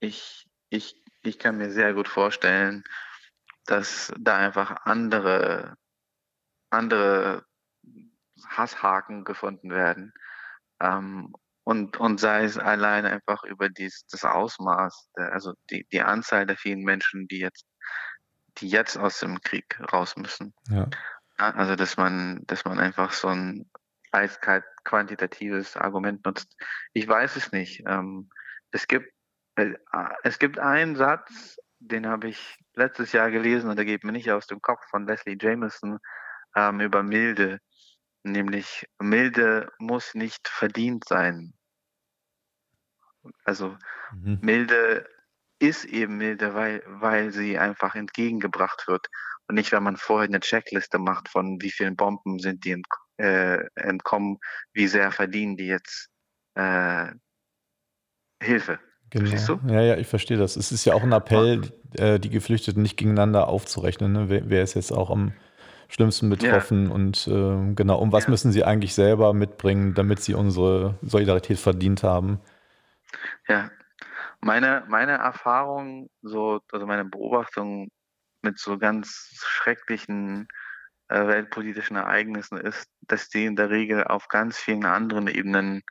ich, 0.00 0.48
ich 0.70 1.02
ich 1.22 1.38
kann 1.38 1.56
mir 1.56 1.70
sehr 1.70 1.94
gut 1.94 2.08
vorstellen, 2.08 2.84
dass 3.66 4.12
da 4.18 4.36
einfach 4.36 4.84
andere, 4.84 5.76
andere 6.70 7.44
Hasshaken 8.46 9.24
gefunden 9.24 9.70
werden. 9.70 10.12
Ähm, 10.80 11.32
und, 11.64 11.98
und 11.98 12.18
sei 12.18 12.44
es 12.44 12.58
allein 12.58 13.06
einfach 13.06 13.44
über 13.44 13.68
dies, 13.68 14.04
das 14.10 14.24
Ausmaß, 14.24 15.10
der, 15.16 15.32
also 15.32 15.52
die, 15.70 15.86
die 15.92 16.02
Anzahl 16.02 16.46
der 16.46 16.56
vielen 16.56 16.82
Menschen, 16.82 17.28
die 17.28 17.38
jetzt, 17.38 17.66
die 18.58 18.68
jetzt 18.68 18.96
aus 18.96 19.20
dem 19.20 19.40
Krieg 19.40 19.78
raus 19.92 20.16
müssen. 20.16 20.54
Ja. 20.68 20.88
Also 21.36 21.76
dass 21.76 21.96
man, 21.96 22.42
dass 22.46 22.64
man 22.64 22.78
einfach 22.78 23.12
so 23.12 23.28
ein 23.28 23.70
eiskalt 24.10 24.64
quantitatives 24.84 25.76
Argument 25.76 26.24
nutzt. 26.24 26.54
Ich 26.92 27.08
weiß 27.08 27.36
es 27.36 27.52
nicht. 27.52 27.82
Ähm, 27.86 28.28
es 28.70 28.86
gibt 28.86 29.10
äh, 29.56 29.74
es 30.22 30.38
gibt 30.38 30.58
einen 30.58 30.96
Satz, 30.96 31.58
den 31.78 32.06
habe 32.06 32.28
ich 32.28 32.58
letztes 32.74 33.12
Jahr 33.12 33.30
gelesen 33.30 33.68
und 33.70 33.76
der 33.76 33.84
geht 33.84 34.04
mir 34.04 34.12
nicht 34.12 34.30
aus 34.30 34.46
dem 34.46 34.60
Kopf 34.60 34.84
von 34.90 35.06
Leslie 35.06 35.36
Jameson 35.40 35.98
ähm, 36.56 36.80
über 36.80 37.02
Milde. 37.02 37.58
Nämlich, 38.24 38.86
Milde 39.00 39.72
muss 39.78 40.14
nicht 40.14 40.48
verdient 40.48 41.04
sein. 41.06 41.54
Also, 43.44 43.76
mhm. 44.12 44.38
Milde 44.42 45.06
ist 45.58 45.84
eben 45.84 46.16
milde, 46.16 46.54
weil, 46.54 46.82
weil 46.86 47.32
sie 47.32 47.58
einfach 47.58 47.94
entgegengebracht 47.94 48.88
wird. 48.88 49.06
Und 49.48 49.54
nicht, 49.54 49.72
wenn 49.72 49.82
man 49.82 49.96
vorher 49.96 50.28
eine 50.28 50.40
Checkliste 50.40 50.98
macht 50.98 51.28
von 51.28 51.60
wie 51.60 51.70
vielen 51.70 51.96
Bomben 51.96 52.38
sind 52.38 52.64
die 52.64 52.72
ent, 52.72 52.86
äh, 53.18 53.64
entkommen, 53.76 54.38
wie 54.72 54.88
sehr 54.88 55.12
verdienen 55.12 55.56
die 55.56 55.66
jetzt 55.66 56.08
äh, 56.54 57.12
Hilfe. 58.42 58.80
Genau. 59.10 59.60
Ja, 59.66 59.82
ja, 59.82 59.96
ich 59.98 60.06
verstehe 60.06 60.38
das. 60.38 60.56
Es 60.56 60.72
ist 60.72 60.84
ja 60.84 60.94
auch 60.94 61.02
ein 61.02 61.12
Appell, 61.12 61.70
äh, 61.98 62.18
die 62.18 62.30
Geflüchteten 62.30 62.82
nicht 62.82 62.96
gegeneinander 62.96 63.46
aufzurechnen. 63.46 64.12
Ne? 64.12 64.28
Wer, 64.30 64.48
wer, 64.48 64.62
ist 64.62 64.74
jetzt 64.74 64.90
auch 64.90 65.10
am 65.10 65.32
schlimmsten 65.92 66.30
betroffen 66.30 66.86
ja. 66.88 66.92
und 66.92 67.26
äh, 67.28 67.74
genau, 67.74 67.98
um 67.98 68.12
was 68.12 68.24
ja. 68.24 68.30
müssen 68.30 68.50
sie 68.50 68.64
eigentlich 68.64 68.94
selber 68.94 69.34
mitbringen, 69.34 69.94
damit 69.94 70.20
sie 70.20 70.34
unsere 70.34 70.98
Solidarität 71.02 71.58
verdient 71.58 72.02
haben? 72.02 72.40
Ja, 73.46 73.70
meine, 74.40 74.84
meine 74.88 75.12
Erfahrung, 75.12 76.08
so, 76.22 76.60
also 76.72 76.86
meine 76.86 77.04
Beobachtung 77.04 77.90
mit 78.40 78.58
so 78.58 78.78
ganz 78.78 79.30
schrecklichen 79.38 80.48
äh, 81.08 81.26
weltpolitischen 81.26 81.96
Ereignissen 81.96 82.56
ist, 82.56 82.88
dass 83.02 83.28
die 83.28 83.44
in 83.44 83.56
der 83.56 83.70
Regel 83.70 84.04
auf 84.04 84.28
ganz 84.28 84.58
vielen 84.58 84.86
anderen 84.86 85.28
Ebenen 85.28 85.82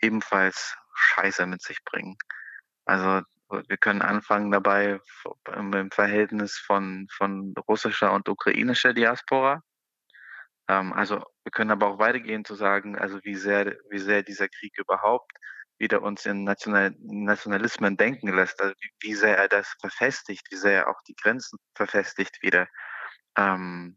ebenfalls 0.00 0.76
Scheiße 0.94 1.46
mit 1.46 1.62
sich 1.62 1.84
bringen. 1.84 2.16
Also 2.84 3.22
wir 3.50 3.76
können 3.76 4.02
anfangen 4.02 4.50
dabei 4.50 5.00
im 5.54 5.90
Verhältnis 5.90 6.58
von, 6.58 7.06
von 7.10 7.54
russischer 7.68 8.12
und 8.12 8.28
ukrainischer 8.28 8.92
Diaspora. 8.92 9.62
Ähm, 10.68 10.92
also 10.92 11.24
wir 11.44 11.52
können 11.52 11.70
aber 11.70 11.88
auch 11.88 11.98
weitergehen 11.98 12.44
zu 12.44 12.54
sagen, 12.54 12.98
also 12.98 13.18
wie 13.24 13.36
sehr, 13.36 13.76
wie 13.90 13.98
sehr 13.98 14.22
dieser 14.22 14.48
Krieg 14.48 14.76
überhaupt 14.78 15.32
wieder 15.78 16.02
uns 16.02 16.26
in 16.26 16.44
National, 16.44 16.94
Nationalismen 16.98 17.96
denken 17.96 18.28
lässt, 18.34 18.60
also 18.60 18.74
wie, 18.80 19.08
wie 19.08 19.14
sehr 19.14 19.38
er 19.38 19.48
das 19.48 19.74
verfestigt, 19.80 20.46
wie 20.50 20.56
sehr 20.56 20.80
er 20.80 20.88
auch 20.88 21.00
die 21.06 21.14
Grenzen 21.14 21.58
verfestigt 21.74 22.42
wieder 22.42 22.68
ähm, 23.36 23.96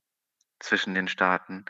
zwischen 0.60 0.94
den 0.94 1.08
Staaten. 1.08 1.66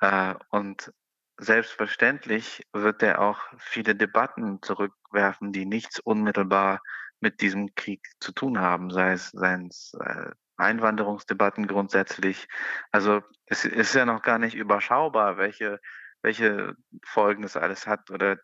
Äh, 0.00 0.34
und 0.50 0.92
Selbstverständlich 1.38 2.66
wird 2.72 3.02
er 3.02 3.20
auch 3.20 3.40
viele 3.58 3.94
Debatten 3.94 4.62
zurückwerfen, 4.62 5.52
die 5.52 5.66
nichts 5.66 6.00
unmittelbar 6.00 6.80
mit 7.20 7.40
diesem 7.40 7.74
Krieg 7.74 8.06
zu 8.20 8.32
tun 8.32 8.60
haben, 8.60 8.90
sei 8.90 9.12
es, 9.12 9.30
seien 9.30 9.68
es 9.68 9.94
äh, 10.00 10.30
Einwanderungsdebatten 10.56 11.66
grundsätzlich. 11.66 12.48
Also 12.92 13.22
es 13.46 13.64
ist 13.64 13.94
ja 13.94 14.04
noch 14.04 14.22
gar 14.22 14.38
nicht 14.38 14.54
überschaubar, 14.54 15.36
welche, 15.36 15.80
welche 16.22 16.74
Folgen 17.04 17.42
das 17.42 17.56
alles 17.56 17.86
hat. 17.86 18.10
Oder 18.10 18.38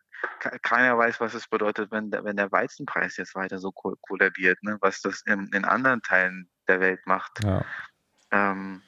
keiner 0.61 0.97
weiß, 0.97 1.19
was 1.19 1.33
es 1.33 1.47
bedeutet, 1.47 1.91
wenn 1.91 2.11
der, 2.11 2.23
wenn 2.23 2.37
der 2.37 2.51
Weizenpreis 2.51 3.17
jetzt 3.17 3.35
weiter 3.35 3.57
so 3.57 3.71
kollabiert, 3.71 4.61
ne? 4.63 4.77
was 4.81 5.01
das 5.01 5.21
in, 5.25 5.49
in 5.53 5.65
anderen 5.65 6.01
Teilen 6.01 6.49
der 6.67 6.79
Welt 6.79 7.01
macht. 7.05 7.43
Ja. 7.43 7.65
Ähm, 8.31 8.81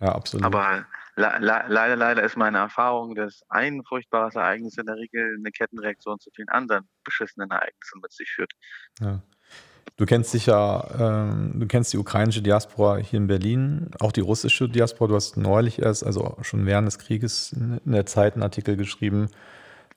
ja, 0.00 0.14
absolut. 0.14 0.44
Aber 0.44 0.86
le 1.16 1.38
le 1.38 1.64
leider, 1.68 1.96
leider 1.96 2.22
ist 2.22 2.36
meine 2.36 2.58
Erfahrung, 2.58 3.14
dass 3.14 3.42
ein 3.50 3.82
furchtbares 3.84 4.34
Ereignis 4.34 4.78
in 4.78 4.86
der 4.86 4.96
Regel 4.96 5.36
eine 5.38 5.52
Kettenreaktion 5.52 6.18
zu 6.18 6.30
vielen 6.34 6.48
anderen 6.48 6.88
beschissenen 7.04 7.50
Ereignissen 7.50 8.00
mit 8.00 8.12
sich 8.12 8.30
führt. 8.30 8.52
Ja. 9.00 9.22
Du 9.96 10.06
kennst 10.06 10.30
sicher, 10.30 10.88
ähm, 10.98 11.60
du 11.60 11.66
kennst 11.66 11.92
die 11.92 11.98
ukrainische 11.98 12.40
Diaspora 12.40 12.96
hier 12.96 13.18
in 13.18 13.26
Berlin, 13.26 13.90
auch 14.00 14.12
die 14.12 14.22
russische 14.22 14.68
Diaspora. 14.68 15.08
Du 15.08 15.14
hast 15.14 15.36
neulich 15.36 15.80
erst, 15.80 16.06
also 16.06 16.38
schon 16.40 16.64
während 16.64 16.86
des 16.86 16.98
Krieges, 16.98 17.52
in 17.52 17.80
der 17.84 18.06
Zeit 18.06 18.32
einen 18.32 18.42
Artikel 18.42 18.76
geschrieben, 18.76 19.28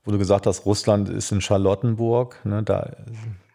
wo 0.03 0.11
du 0.11 0.17
gesagt 0.17 0.45
hast, 0.45 0.65
Russland 0.65 1.07
ist 1.07 1.31
in 1.31 1.39
Charlottenburg. 1.39 2.37
Ne, 2.43 2.63
da 2.63 2.91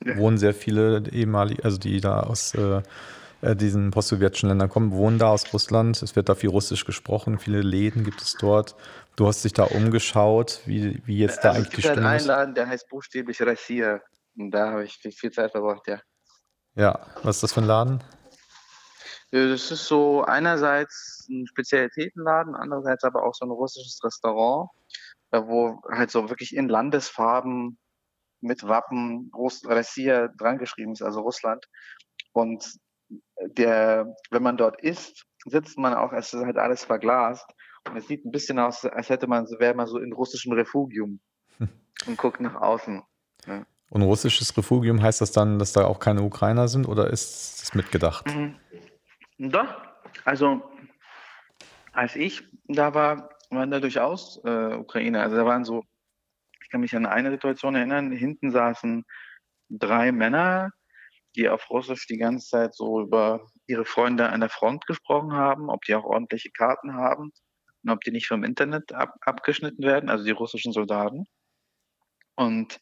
ja. 0.04 0.16
wohnen 0.16 0.38
sehr 0.38 0.54
viele 0.54 1.02
ehemalige, 1.12 1.64
also 1.64 1.76
die 1.76 2.00
da 2.00 2.20
aus 2.20 2.54
äh, 2.54 2.80
äh, 3.40 3.54
diesen 3.54 3.90
post-sowjetischen 3.90 4.48
Ländern 4.48 4.68
kommen, 4.68 4.92
wohnen 4.92 5.18
da 5.18 5.28
aus 5.28 5.52
Russland. 5.52 6.02
Es 6.02 6.16
wird 6.16 6.28
da 6.28 6.34
viel 6.34 6.50
Russisch 6.50 6.84
gesprochen, 6.84 7.38
viele 7.38 7.60
Läden 7.60 8.04
gibt 8.04 8.22
es 8.22 8.34
dort. 8.40 8.74
Du 9.16 9.26
hast 9.26 9.44
dich 9.44 9.52
da 9.52 9.64
umgeschaut, 9.64 10.62
wie, 10.64 11.02
wie 11.04 11.18
jetzt 11.18 11.44
da 11.44 11.50
also 11.50 11.60
eigentlich 11.60 11.74
die 11.74 11.82
Stimmung 11.82 12.04
ist. 12.04 12.22
Es 12.22 12.22
gibt 12.22 12.30
einen 12.30 12.38
Laden, 12.38 12.54
der 12.54 12.68
heißt 12.68 12.88
buchstäblich 12.88 13.42
Russia. 13.42 14.00
Und 14.36 14.50
da 14.50 14.70
habe 14.70 14.84
ich 14.84 14.94
viel 14.96 15.30
Zeit 15.30 15.50
verbracht, 15.50 15.86
ja. 15.88 16.00
Ja, 16.74 17.00
was 17.22 17.36
ist 17.36 17.42
das 17.42 17.52
für 17.52 17.60
ein 17.60 17.66
Laden? 17.66 18.04
Das 19.30 19.70
ist 19.70 19.86
so 19.86 20.24
einerseits 20.24 21.26
ein 21.28 21.46
Spezialitätenladen, 21.46 22.54
andererseits 22.54 23.04
aber 23.04 23.24
auch 23.24 23.34
so 23.34 23.44
ein 23.44 23.50
russisches 23.50 24.00
Restaurant, 24.02 24.70
äh, 25.32 25.42
wo 25.42 25.82
halt 25.90 26.10
so 26.10 26.28
wirklich 26.30 26.56
in 26.56 26.68
Landesfarben 26.68 27.78
mit 28.40 28.66
Wappen 28.66 29.30
Russia 29.34 30.28
dran 30.38 30.58
geschrieben 30.58 30.92
ist, 30.92 31.02
also 31.02 31.20
Russland. 31.20 31.66
Und 32.32 32.78
der, 33.56 34.14
wenn 34.30 34.42
man 34.42 34.56
dort 34.56 34.80
isst, 34.82 35.26
sitzt 35.44 35.78
man 35.78 35.94
auch, 35.94 36.12
es 36.12 36.32
ist 36.32 36.44
halt 36.44 36.56
alles 36.56 36.84
verglast 36.84 37.46
und 37.88 37.96
es 37.96 38.06
sieht 38.06 38.24
ein 38.24 38.30
bisschen 38.30 38.58
aus, 38.58 38.84
als 38.84 39.08
hätte 39.08 39.26
man, 39.26 39.46
wäre 39.58 39.74
man 39.74 39.86
so 39.86 39.98
in 39.98 40.12
russischem 40.12 40.52
Refugium 40.52 41.20
und 42.06 42.18
guckt 42.18 42.40
nach 42.40 42.54
außen. 42.54 43.02
Ja. 43.46 43.66
Und 43.90 44.02
russisches 44.02 44.56
Refugium 44.56 45.02
heißt 45.02 45.20
das 45.20 45.32
dann, 45.32 45.58
dass 45.58 45.72
da 45.72 45.84
auch 45.86 45.98
keine 45.98 46.22
Ukrainer 46.22 46.68
sind 46.68 46.86
oder 46.86 47.08
ist 47.08 47.62
das 47.62 47.74
mitgedacht? 47.74 48.26
Mhm. 48.26 48.56
Doch, 49.38 49.74
also 50.24 50.62
als 51.92 52.16
ich 52.16 52.44
da 52.66 52.94
war, 52.94 53.30
waren 53.50 53.70
da 53.70 53.80
durchaus 53.80 54.40
äh, 54.44 54.74
Ukrainer. 54.74 55.22
Also 55.22 55.36
da 55.36 55.46
waren 55.46 55.64
so, 55.64 55.84
ich 56.62 56.68
kann 56.70 56.80
mich 56.80 56.94
an 56.94 57.06
eine 57.06 57.30
Situation 57.30 57.74
erinnern, 57.74 58.12
hinten 58.12 58.50
saßen 58.50 59.04
drei 59.70 60.12
Männer, 60.12 60.70
die 61.34 61.48
auf 61.48 61.70
Russisch 61.70 62.06
die 62.06 62.18
ganze 62.18 62.46
Zeit 62.46 62.74
so 62.74 63.00
über 63.00 63.46
ihre 63.66 63.84
Freunde 63.84 64.28
an 64.28 64.40
der 64.40 64.48
Front 64.48 64.86
gesprochen 64.86 65.32
haben, 65.32 65.70
ob 65.70 65.82
die 65.84 65.94
auch 65.94 66.04
ordentliche 66.04 66.50
Karten 66.50 66.94
haben 66.94 67.32
und 67.84 67.90
ob 67.90 68.00
die 68.00 68.10
nicht 68.10 68.26
vom 68.26 68.44
Internet 68.44 68.92
ab, 68.92 69.14
abgeschnitten 69.20 69.82
werden, 69.82 70.10
also 70.10 70.24
die 70.24 70.30
russischen 70.30 70.72
Soldaten. 70.72 71.26
Und 72.34 72.80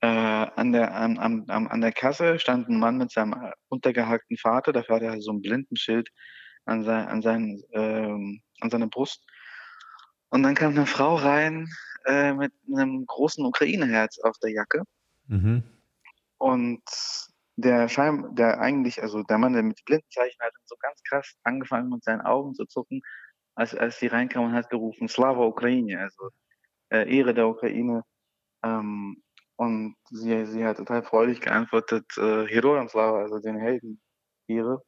äh, 0.00 0.06
an, 0.06 0.72
der, 0.72 0.94
an, 0.94 1.18
an, 1.18 1.48
an 1.48 1.80
der 1.80 1.92
Kasse 1.92 2.38
stand 2.38 2.68
ein 2.68 2.78
Mann 2.78 2.98
mit 2.98 3.10
seinem 3.10 3.32
äh, 3.32 3.52
untergehackten 3.68 4.36
Vater, 4.36 4.72
Vater 4.84 5.10
hatte 5.10 5.22
so 5.22 5.32
ein 5.32 5.42
Blindenschild 5.42 6.10
an, 6.66 6.84
sein, 6.84 7.08
an, 7.08 7.22
sein, 7.22 7.62
äh, 7.70 7.80
an 8.60 8.70
seine 8.70 8.88
Brust. 8.88 9.24
Und 10.28 10.42
dann 10.42 10.54
kam 10.54 10.72
eine 10.72 10.86
Frau 10.86 11.14
rein 11.14 11.68
äh, 12.06 12.32
mit 12.34 12.52
einem 12.74 13.06
großen 13.06 13.44
Ukraine-Herz 13.44 14.18
auf 14.18 14.36
der 14.38 14.50
Jacke. 14.50 14.82
Mhm. 15.28 15.62
Und 16.38 16.82
der 17.56 17.88
Schein, 17.88 18.34
der 18.34 18.60
eigentlich, 18.60 19.00
also 19.02 19.22
der 19.22 19.38
Mann, 19.38 19.54
der 19.54 19.62
mit 19.62 19.82
Blindenzeichen 19.86 20.38
hat, 20.40 20.52
so 20.66 20.76
ganz 20.78 21.02
krass 21.04 21.34
angefangen 21.42 21.88
mit 21.88 22.04
seinen 22.04 22.20
Augen 22.20 22.54
zu 22.54 22.66
zucken, 22.66 23.00
als, 23.54 23.74
als 23.74 23.98
sie 23.98 24.08
reinkam 24.08 24.44
und 24.44 24.52
hat 24.52 24.68
gerufen, 24.68 25.08
Slava 25.08 25.44
Ukraine, 25.46 26.00
also 26.00 26.28
äh, 26.90 27.16
Ehre 27.16 27.32
der 27.32 27.48
Ukraine. 27.48 28.02
Ähm, 28.62 29.22
und 29.56 29.96
sie, 30.10 30.46
sie 30.46 30.64
hat 30.64 30.76
total 30.76 31.02
freudig 31.02 31.40
geantwortet, 31.40 32.04
äh, 32.18 32.46
Heroям 32.46 32.88
Slava, 32.88 33.20
also 33.20 33.38
den 33.38 33.58
Helden 33.58 34.00
Ehre. 34.46 34.82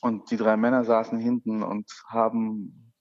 Und 0.00 0.30
die 0.30 0.36
drei 0.36 0.56
Männer 0.56 0.84
saßen 0.84 1.18
hinten 1.18 1.62
und 1.62 1.90
haben, 2.08 2.92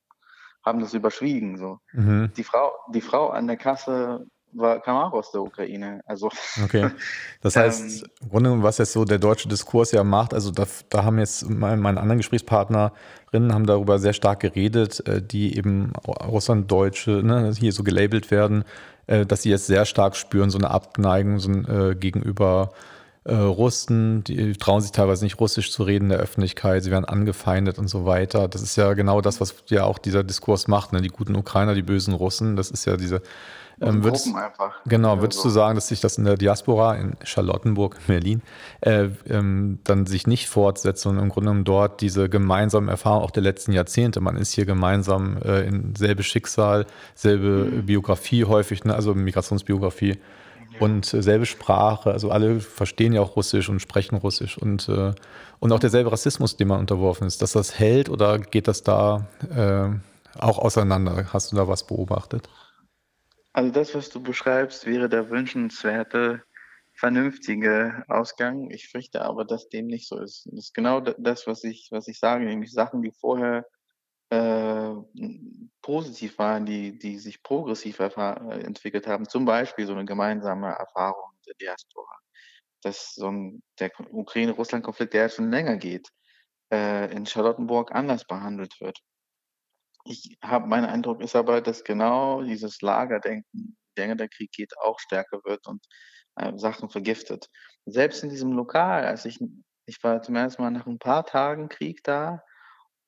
haben 0.65 0.79
das 0.79 0.93
überschwiegen. 0.93 1.57
So. 1.57 1.79
Mhm. 1.93 2.31
Die, 2.35 2.43
Frau, 2.43 2.71
die 2.93 3.01
Frau 3.01 3.29
an 3.29 3.47
der 3.47 3.57
Kasse 3.57 4.25
war, 4.53 4.81
kam 4.81 4.97
auch 4.97 5.13
aus 5.13 5.31
der 5.31 5.41
Ukraine. 5.41 6.01
Also, 6.05 6.29
okay. 6.63 6.89
Das 7.41 7.55
heißt, 7.55 8.03
ähm, 8.03 8.09
im 8.21 8.29
Grunde, 8.29 8.63
was 8.63 8.79
jetzt 8.79 8.93
so 8.93 9.05
der 9.05 9.19
deutsche 9.19 9.47
Diskurs 9.47 9.91
ja 9.91 10.03
macht, 10.03 10.33
also 10.33 10.51
da, 10.51 10.65
da 10.89 11.03
haben 11.03 11.19
jetzt 11.19 11.47
meine, 11.49 11.81
meine 11.81 11.99
anderen 12.01 12.17
Gesprächspartnerinnen 12.17 13.53
haben 13.53 13.65
darüber 13.65 13.99
sehr 13.99 14.13
stark 14.13 14.39
geredet, 14.39 15.07
äh, 15.07 15.21
die 15.21 15.57
eben 15.57 15.93
Russlanddeutsche 16.07 17.21
ne, 17.23 17.53
hier 17.57 17.71
so 17.71 17.83
gelabelt 17.83 18.31
werden, 18.31 18.63
äh, 19.07 19.25
dass 19.25 19.41
sie 19.41 19.49
jetzt 19.49 19.67
sehr 19.67 19.85
stark 19.85 20.15
spüren, 20.15 20.49
so 20.49 20.57
eine 20.57 20.69
Abneigung 20.69 21.39
so, 21.39 21.51
äh, 21.51 21.95
gegenüber 21.95 22.71
äh, 23.23 23.33
Russen, 23.33 24.23
die 24.23 24.53
trauen 24.53 24.81
sich 24.81 24.91
teilweise 24.91 25.25
nicht 25.25 25.39
Russisch 25.39 25.71
zu 25.71 25.83
reden 25.83 26.05
in 26.05 26.09
der 26.11 26.19
Öffentlichkeit, 26.19 26.83
sie 26.83 26.91
werden 26.91 27.05
angefeindet 27.05 27.77
und 27.77 27.89
so 27.89 28.05
weiter. 28.05 28.47
Das 28.47 28.61
ist 28.61 28.75
ja 28.77 28.93
genau 28.93 29.21
das, 29.21 29.41
was 29.41 29.55
ja 29.69 29.83
auch 29.83 29.97
dieser 29.97 30.23
Diskurs 30.23 30.67
macht, 30.67 30.93
ne? 30.93 31.01
die 31.01 31.09
guten 31.09 31.35
Ukrainer, 31.35 31.73
die 31.73 31.81
bösen 31.81 32.13
Russen, 32.13 32.55
das 32.55 32.71
ist 32.71 32.85
ja 32.85 32.95
diese 32.95 33.21
ähm, 33.79 34.03
würdest, 34.03 34.27
einfach. 34.35 34.73
Genau, 34.85 35.21
würdest 35.21 35.41
so. 35.41 35.49
du 35.49 35.53
sagen, 35.53 35.75
dass 35.75 35.87
sich 35.87 36.01
das 36.01 36.17
in 36.17 36.25
der 36.25 36.35
Diaspora 36.35 36.95
in 36.95 37.15
Charlottenburg, 37.23 37.97
Berlin, 38.07 38.41
äh, 38.81 39.09
ähm, 39.29 39.79
dann 39.83 40.07
sich 40.07 40.25
nicht 40.25 40.49
fortsetzt 40.49 41.05
und 41.05 41.19
im 41.19 41.29
Grunde 41.29 41.49
genommen 41.49 41.63
dort 41.63 42.01
diese 42.01 42.27
gemeinsamen 42.27 42.89
Erfahrungen 42.89 43.23
auch 43.23 43.31
der 43.31 43.43
letzten 43.43 43.73
Jahrzehnte, 43.73 44.19
man 44.19 44.35
ist 44.35 44.53
hier 44.53 44.65
gemeinsam 44.65 45.37
äh, 45.43 45.67
in 45.67 45.95
selbe 45.95 46.23
Schicksal, 46.23 46.87
selbe 47.13 47.69
mhm. 47.71 47.85
Biografie 47.85 48.45
häufig, 48.45 48.83
ne? 48.83 48.95
also 48.95 49.13
Migrationsbiografie 49.13 50.17
ja. 50.73 50.79
und 50.79 51.13
äh, 51.13 51.21
selbe 51.21 51.45
Sprache, 51.45 52.11
also 52.11 52.31
alle 52.31 52.59
verstehen 52.59 53.13
ja 53.13 53.21
auch 53.21 53.35
Russisch 53.35 53.69
und 53.69 53.79
sprechen 53.79 54.15
Russisch 54.15 54.57
und, 54.57 54.89
äh, 54.89 55.13
und 55.59 55.71
auch 55.71 55.79
derselbe 55.79 56.11
Rassismus, 56.11 56.57
dem 56.57 56.69
man 56.69 56.79
unterworfen 56.79 57.27
ist, 57.27 57.43
dass 57.43 57.51
das 57.51 57.77
hält 57.77 58.09
oder 58.09 58.39
geht 58.39 58.67
das 58.67 58.81
da 58.81 59.27
äh, 59.55 59.89
auch 60.39 60.57
auseinander? 60.57 61.27
Hast 61.31 61.51
du 61.51 61.55
da 61.55 61.67
was 61.67 61.85
beobachtet? 61.85 62.49
Also 63.57 63.71
das, 63.71 63.95
was 63.95 64.11
du 64.11 64.21
beschreibst, 64.21 64.85
wäre 64.85 65.09
der 65.09 65.31
wünschenswerte, 65.31 66.43
vernünftige 66.93 68.03
Ausgang. 68.07 68.69
Ich 68.69 68.87
fürchte 68.87 69.23
aber, 69.23 69.45
dass 69.45 69.67
dem 69.67 69.87
nicht 69.87 70.07
so 70.07 70.19
ist. 70.19 70.45
Das 70.45 70.65
ist 70.65 70.75
genau 70.75 70.99
das, 71.01 71.47
was 71.47 71.63
ich, 71.63 71.87
was 71.89 72.07
ich 72.07 72.19
sage, 72.19 72.45
nämlich 72.45 72.71
Sachen, 72.71 73.01
die 73.01 73.11
vorher 73.11 73.65
äh, 74.29 74.91
positiv 75.81 76.37
waren, 76.37 76.67
die, 76.67 76.99
die 76.99 77.17
sich 77.17 77.41
progressiv 77.41 77.97
entwickelt 77.97 79.07
haben. 79.07 79.27
Zum 79.27 79.45
Beispiel 79.45 79.87
so 79.87 79.93
eine 79.93 80.05
gemeinsame 80.05 80.67
Erfahrung 80.67 81.31
der 81.47 81.55
Diaspora. 81.55 82.15
Dass 82.83 83.15
so 83.15 83.31
ein, 83.31 83.63
der 83.79 83.89
Ukraine-Russland-Konflikt, 84.11 85.15
der 85.15 85.29
schon 85.29 85.49
länger 85.49 85.77
geht, 85.77 86.09
äh, 86.71 87.11
in 87.11 87.25
Charlottenburg 87.25 87.91
anders 87.91 88.23
behandelt 88.23 88.79
wird. 88.79 88.99
Ich 90.09 90.37
habe 90.41 90.67
mein 90.67 90.85
Eindruck 90.85 91.21
ist 91.21 91.35
aber, 91.35 91.61
dass 91.61 91.83
genau 91.83 92.41
dieses 92.41 92.81
Lagerdenken, 92.81 93.77
je 93.95 94.03
länger 94.03 94.15
der 94.15 94.29
Krieg 94.29 94.51
geht, 94.51 94.77
auch 94.79 94.99
stärker 94.99 95.41
wird 95.43 95.67
und 95.67 95.85
äh, 96.35 96.57
Sachen 96.57 96.89
vergiftet. 96.89 97.49
Selbst 97.85 98.23
in 98.23 98.29
diesem 98.29 98.51
Lokal, 98.53 99.05
als 99.05 99.25
ich, 99.25 99.39
ich 99.85 100.01
war 100.03 100.21
zum 100.21 100.35
ersten 100.35 100.61
Mal 100.61 100.71
nach 100.71 100.87
ein 100.87 100.99
paar 100.99 101.25
Tagen 101.25 101.69
Krieg 101.69 102.03
da 102.03 102.43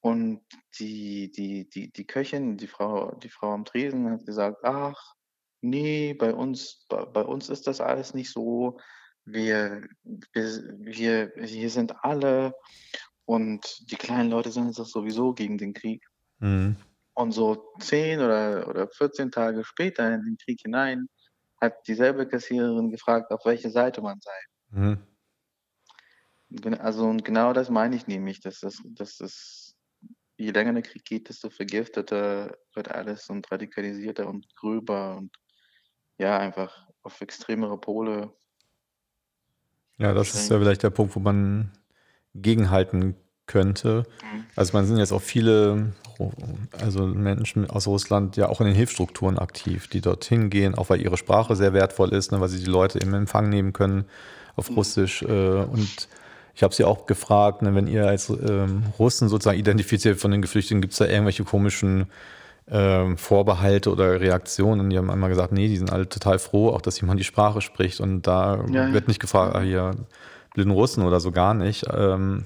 und 0.01 0.41
die, 0.79 1.31
die, 1.31 1.69
die, 1.69 1.91
die 1.91 2.07
Köchin, 2.07 2.57
die 2.57 2.67
Frau, 2.67 3.15
die 3.15 3.29
Frau 3.29 3.53
am 3.53 3.65
Tresen 3.65 4.09
hat 4.09 4.25
gesagt, 4.25 4.57
ach, 4.63 5.13
nee, 5.61 6.13
bei 6.13 6.33
uns, 6.33 6.85
bei, 6.89 7.05
bei 7.05 7.21
uns 7.21 7.49
ist 7.49 7.67
das 7.67 7.81
alles 7.81 8.13
nicht 8.13 8.31
so. 8.31 8.79
Wir, 9.25 9.87
wir, 10.33 10.43
wir, 10.79 11.31
hier 11.45 11.69
sind 11.69 12.03
alle 12.03 12.53
und 13.25 13.91
die 13.91 13.97
kleinen 13.97 14.31
Leute 14.31 14.51
sind 14.51 14.75
jetzt 14.75 14.91
sowieso 14.91 15.33
gegen 15.33 15.57
den 15.57 15.73
Krieg. 15.73 16.03
Mhm. 16.39 16.77
Und 17.13 17.31
so 17.31 17.73
zehn 17.79 18.19
oder, 18.19 18.67
oder 18.67 18.87
14 18.87 19.31
Tage 19.31 19.63
später 19.63 20.13
in 20.13 20.23
den 20.23 20.37
Krieg 20.37 20.61
hinein 20.61 21.09
hat 21.59 21.75
dieselbe 21.87 22.27
Kassiererin 22.27 22.91
gefragt, 22.91 23.31
auf 23.31 23.45
welche 23.45 23.69
Seite 23.69 24.01
man 24.01 24.19
sei. 24.21 24.39
Mhm. 24.69 25.03
Also 26.79 27.05
und 27.05 27.23
genau 27.25 27.53
das 27.53 27.69
meine 27.69 27.95
ich 27.95 28.07
nämlich, 28.07 28.39
dass 28.39 28.61
das, 28.61 28.81
dass 28.85 29.17
das 29.17 29.75
je 30.37 30.51
länger 30.51 30.73
der 30.73 30.83
Krieg 30.83 31.05
geht, 31.05 31.29
desto 31.29 31.49
vergifteter 31.49 32.57
wird 32.73 32.89
alles 32.89 33.29
und 33.29 33.51
radikalisierter 33.51 34.27
und 34.27 34.47
gröber 34.55 35.17
und 35.17 35.35
ja, 36.17 36.37
einfach 36.39 36.87
auf 37.03 37.21
extremere 37.21 37.79
Pole. 37.79 38.33
Ja, 39.97 40.13
das 40.13 40.33
ist 40.33 40.49
ja 40.49 40.57
vielleicht 40.57 40.83
der 40.83 40.89
Punkt, 40.89 41.15
wo 41.15 41.19
man 41.19 41.71
gegenhalten 42.33 43.15
könnte. 43.49 44.05
Mhm. 44.21 44.45
Also 44.55 44.77
man 44.77 44.85
sind 44.85 44.97
jetzt 44.97 45.11
auch 45.11 45.21
viele 45.21 45.91
also 46.81 47.05
Menschen 47.05 47.69
aus 47.69 47.87
Russland 47.87 48.35
ja 48.37 48.49
auch 48.49 48.59
in 48.59 48.67
den 48.67 48.75
Hilfsstrukturen 48.75 49.37
aktiv, 49.37 49.87
die 49.87 50.01
dorthin 50.01 50.49
gehen, 50.49 50.75
auch 50.75 50.89
weil 50.89 51.01
ihre 51.01 51.17
Sprache 51.17 51.55
sehr 51.55 51.73
wertvoll 51.73 52.13
ist, 52.13 52.31
ne, 52.31 52.41
weil 52.41 52.49
sie 52.49 52.59
die 52.59 52.69
Leute 52.69 52.99
im 52.99 53.13
Empfang 53.13 53.49
nehmen 53.49 53.73
können 53.73 54.05
auf 54.55 54.69
mhm. 54.69 54.75
Russisch. 54.75 55.21
Äh, 55.23 55.27
und 55.27 56.09
ich 56.55 56.63
habe 56.63 56.73
sie 56.73 56.83
auch 56.83 57.05
gefragt, 57.05 57.61
ne, 57.61 57.73
wenn 57.73 57.87
ihr 57.87 58.07
als 58.07 58.29
ähm, 58.29 58.83
Russen 58.97 59.29
sozusagen 59.29 59.57
identifiziert 59.57 60.19
von 60.19 60.31
den 60.31 60.41
Geflüchteten, 60.41 60.81
gibt 60.81 60.91
es 60.93 60.99
da 60.99 61.05
irgendwelche 61.05 61.45
komischen 61.45 62.07
ähm, 62.69 63.17
Vorbehalte 63.17 63.89
oder 63.89 64.19
Reaktionen? 64.19 64.81
Und 64.81 64.89
die 64.89 64.97
haben 64.97 65.09
einmal 65.09 65.29
gesagt, 65.29 65.53
nee, 65.53 65.69
die 65.69 65.77
sind 65.77 65.91
alle 65.91 66.09
total 66.09 66.37
froh, 66.37 66.69
auch 66.69 66.81
dass 66.81 66.99
jemand 66.99 67.19
die 67.19 67.23
Sprache 67.23 67.61
spricht. 67.61 68.01
Und 68.01 68.23
da 68.23 68.65
ja, 68.71 68.91
wird 68.91 69.07
nicht 69.07 69.21
gefragt, 69.21 69.55
ah, 69.55 69.61
hier 69.61 69.91
blinden 70.53 70.73
Russen 70.73 71.03
oder 71.03 71.21
so 71.21 71.31
gar 71.31 71.53
nicht. 71.53 71.85
Ähm, 71.93 72.45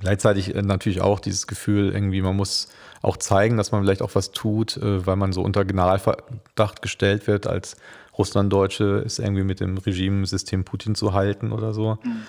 Gleichzeitig 0.00 0.54
äh, 0.54 0.62
natürlich 0.62 1.00
auch 1.00 1.20
dieses 1.20 1.46
Gefühl, 1.46 1.92
irgendwie, 1.92 2.22
man 2.22 2.36
muss 2.36 2.68
auch 3.02 3.16
zeigen, 3.16 3.56
dass 3.56 3.72
man 3.72 3.82
vielleicht 3.82 4.02
auch 4.02 4.14
was 4.14 4.32
tut, 4.32 4.76
äh, 4.76 5.06
weil 5.06 5.16
man 5.16 5.32
so 5.32 5.42
unter 5.42 5.64
Generalverdacht 5.64 6.82
gestellt 6.82 7.26
wird, 7.26 7.46
als 7.46 7.76
Russlanddeutsche 8.18 9.02
ist 9.04 9.18
irgendwie 9.18 9.44
mit 9.44 9.60
dem 9.60 9.78
Regimesystem 9.78 10.64
Putin 10.64 10.94
zu 10.94 11.14
halten 11.14 11.52
oder 11.52 11.72
so. 11.72 11.98
Mhm. 12.02 12.22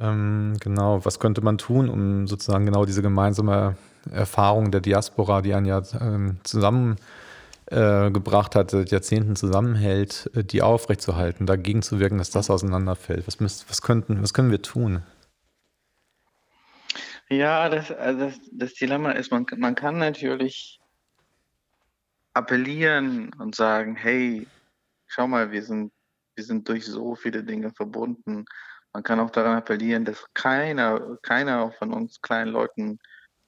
Ähm, 0.00 0.54
genau, 0.60 1.04
was 1.04 1.20
könnte 1.20 1.40
man 1.40 1.58
tun, 1.58 1.88
um 1.88 2.26
sozusagen 2.26 2.66
genau 2.66 2.84
diese 2.84 3.02
gemeinsame 3.02 3.76
Erfahrung 4.10 4.70
der 4.70 4.80
Diaspora, 4.80 5.42
die 5.42 5.54
ein 5.54 5.66
Jahr 5.66 5.82
ähm, 6.00 6.38
zusammengebracht 6.42 8.54
äh, 8.54 8.58
hat, 8.58 8.70
seit 8.70 8.90
Jahrzehnten 8.90 9.36
zusammenhält, 9.36 10.30
äh, 10.34 10.44
die 10.44 10.62
aufrechtzuerhalten, 10.62 11.46
dagegen 11.46 11.82
zu 11.82 12.00
wirken, 12.00 12.18
dass 12.18 12.30
das 12.30 12.50
auseinanderfällt? 12.50 13.26
Was, 13.26 13.40
müsst, 13.40 13.68
was, 13.68 13.82
könnten, 13.82 14.22
was 14.22 14.34
können 14.34 14.50
wir 14.50 14.62
tun? 14.62 15.02
Ja, 17.30 17.68
das, 17.68 17.90
also 17.90 18.26
das, 18.26 18.40
das 18.52 18.74
Dilemma 18.74 19.12
ist, 19.12 19.30
man, 19.30 19.46
man 19.56 19.74
kann 19.74 19.98
natürlich 19.98 20.78
appellieren 22.34 23.32
und 23.38 23.54
sagen, 23.54 23.96
hey, 23.96 24.46
schau 25.06 25.26
mal, 25.26 25.50
wir 25.50 25.62
sind, 25.62 25.92
wir 26.34 26.44
sind 26.44 26.68
durch 26.68 26.84
so 26.84 27.14
viele 27.14 27.44
Dinge 27.44 27.70
verbunden. 27.72 28.44
Man 28.92 29.02
kann 29.02 29.20
auch 29.20 29.30
daran 29.30 29.56
appellieren, 29.56 30.04
dass 30.04 30.26
keiner, 30.34 31.16
keiner 31.22 31.72
von 31.72 31.92
uns 31.92 32.20
kleinen 32.20 32.50
Leuten 32.50 32.98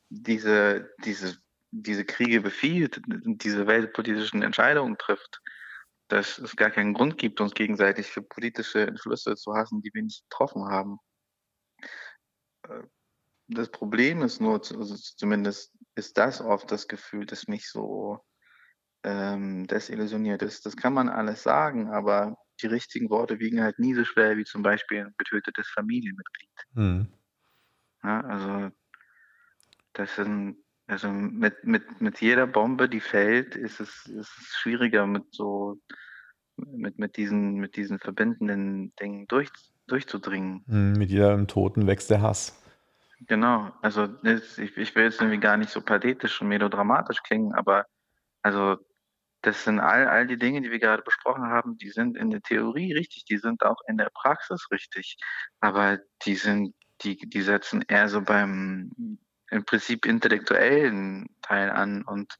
diese, 0.08 0.90
diese, 1.04 1.36
diese 1.70 2.04
Kriege 2.04 2.40
befiehlt, 2.40 3.02
diese 3.06 3.66
weltpolitischen 3.66 4.42
Entscheidungen 4.42 4.96
trifft. 4.98 5.42
Dass 6.08 6.38
es 6.38 6.54
gar 6.54 6.70
keinen 6.70 6.94
Grund 6.94 7.18
gibt, 7.18 7.40
uns 7.40 7.52
gegenseitig 7.52 8.06
für 8.06 8.22
politische 8.22 8.86
Entschlüsse 8.86 9.34
zu 9.34 9.54
hassen, 9.54 9.82
die 9.82 9.90
wir 9.92 10.04
nicht 10.04 10.22
getroffen 10.30 10.64
haben. 10.66 10.98
Das 13.48 13.70
Problem 13.70 14.22
ist 14.22 14.40
nur, 14.40 14.54
also 14.54 14.94
zumindest 14.94 15.72
ist 15.94 16.18
das 16.18 16.40
oft 16.40 16.70
das 16.70 16.88
Gefühl, 16.88 17.26
das 17.26 17.46
mich 17.46 17.68
so 17.68 18.20
ähm, 19.04 19.66
desillusioniert 19.66 20.42
ist. 20.42 20.66
Das 20.66 20.76
kann 20.76 20.92
man 20.92 21.08
alles 21.08 21.42
sagen, 21.42 21.90
aber 21.90 22.36
die 22.60 22.66
richtigen 22.66 23.10
Worte 23.10 23.38
wiegen 23.38 23.62
halt 23.62 23.78
nie 23.78 23.94
so 23.94 24.04
schwer 24.04 24.36
wie 24.36 24.44
zum 24.44 24.62
Beispiel 24.62 25.06
ein 25.06 25.14
getötetes 25.18 25.68
Familienmitglied. 25.68 26.50
Mhm. 26.74 27.08
Ja, 28.02 28.20
also 28.22 28.70
das 29.92 30.14
sind, 30.16 30.56
also 30.86 31.10
mit, 31.10 31.64
mit, 31.64 32.00
mit 32.00 32.20
jeder 32.20 32.46
Bombe, 32.46 32.88
die 32.88 33.00
fällt, 33.00 33.56
ist 33.56 33.80
es, 33.80 34.06
ist 34.06 34.38
es 34.38 34.56
schwieriger 34.60 35.06
mit 35.06 35.24
so 35.30 35.80
mit, 36.56 36.98
mit 36.98 37.16
diesen, 37.16 37.54
mit 37.54 37.76
diesen 37.76 37.98
verbindenden 37.98 38.94
Dingen 38.96 39.26
durch, 39.28 39.50
durchzudringen. 39.86 40.64
Mhm, 40.66 40.94
mit 40.98 41.10
jedem 41.10 41.46
Toten 41.46 41.86
wächst 41.86 42.10
der 42.10 42.22
Hass. 42.22 42.62
Genau, 43.20 43.72
also 43.80 44.08
ich, 44.24 44.76
ich 44.76 44.94
will 44.94 45.04
jetzt 45.04 45.20
irgendwie 45.20 45.40
gar 45.40 45.56
nicht 45.56 45.70
so 45.70 45.80
pathetisch 45.80 46.40
und 46.42 46.48
melodramatisch 46.48 47.22
klingen, 47.22 47.54
aber 47.54 47.86
also 48.42 48.76
das 49.42 49.64
sind 49.64 49.80
all, 49.80 50.06
all 50.08 50.26
die 50.26 50.38
Dinge, 50.38 50.60
die 50.60 50.70
wir 50.70 50.78
gerade 50.78 51.02
besprochen 51.02 51.44
haben, 51.48 51.78
die 51.78 51.90
sind 51.90 52.16
in 52.16 52.30
der 52.30 52.42
Theorie 52.42 52.92
richtig, 52.92 53.24
die 53.24 53.38
sind 53.38 53.64
auch 53.64 53.78
in 53.88 53.96
der 53.96 54.10
Praxis 54.12 54.68
richtig, 54.70 55.16
aber 55.60 55.98
die 56.26 56.34
sind, 56.36 56.74
die, 57.02 57.16
die 57.16 57.42
setzen 57.42 57.82
eher 57.88 58.08
so 58.08 58.22
beim 58.22 58.90
im 59.50 59.64
Prinzip 59.64 60.06
intellektuellen 60.06 61.28
Teil 61.42 61.70
an 61.70 62.02
und 62.02 62.34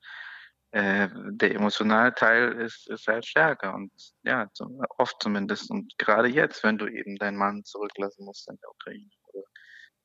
äh, 0.72 1.08
der 1.30 1.54
emotionale 1.54 2.14
Teil 2.14 2.52
ist, 2.54 2.88
ist 2.88 3.06
halt 3.06 3.24
stärker 3.24 3.74
und 3.74 3.92
ja, 4.24 4.50
oft 4.98 5.16
zumindest 5.22 5.70
und 5.70 5.96
gerade 5.98 6.28
jetzt, 6.28 6.64
wenn 6.64 6.78
du 6.78 6.86
eben 6.88 7.16
deinen 7.16 7.38
Mann 7.38 7.64
zurücklassen 7.64 8.24
musst 8.24 8.48
in 8.50 8.58
der 8.60 8.70
Ukraine 8.70 9.10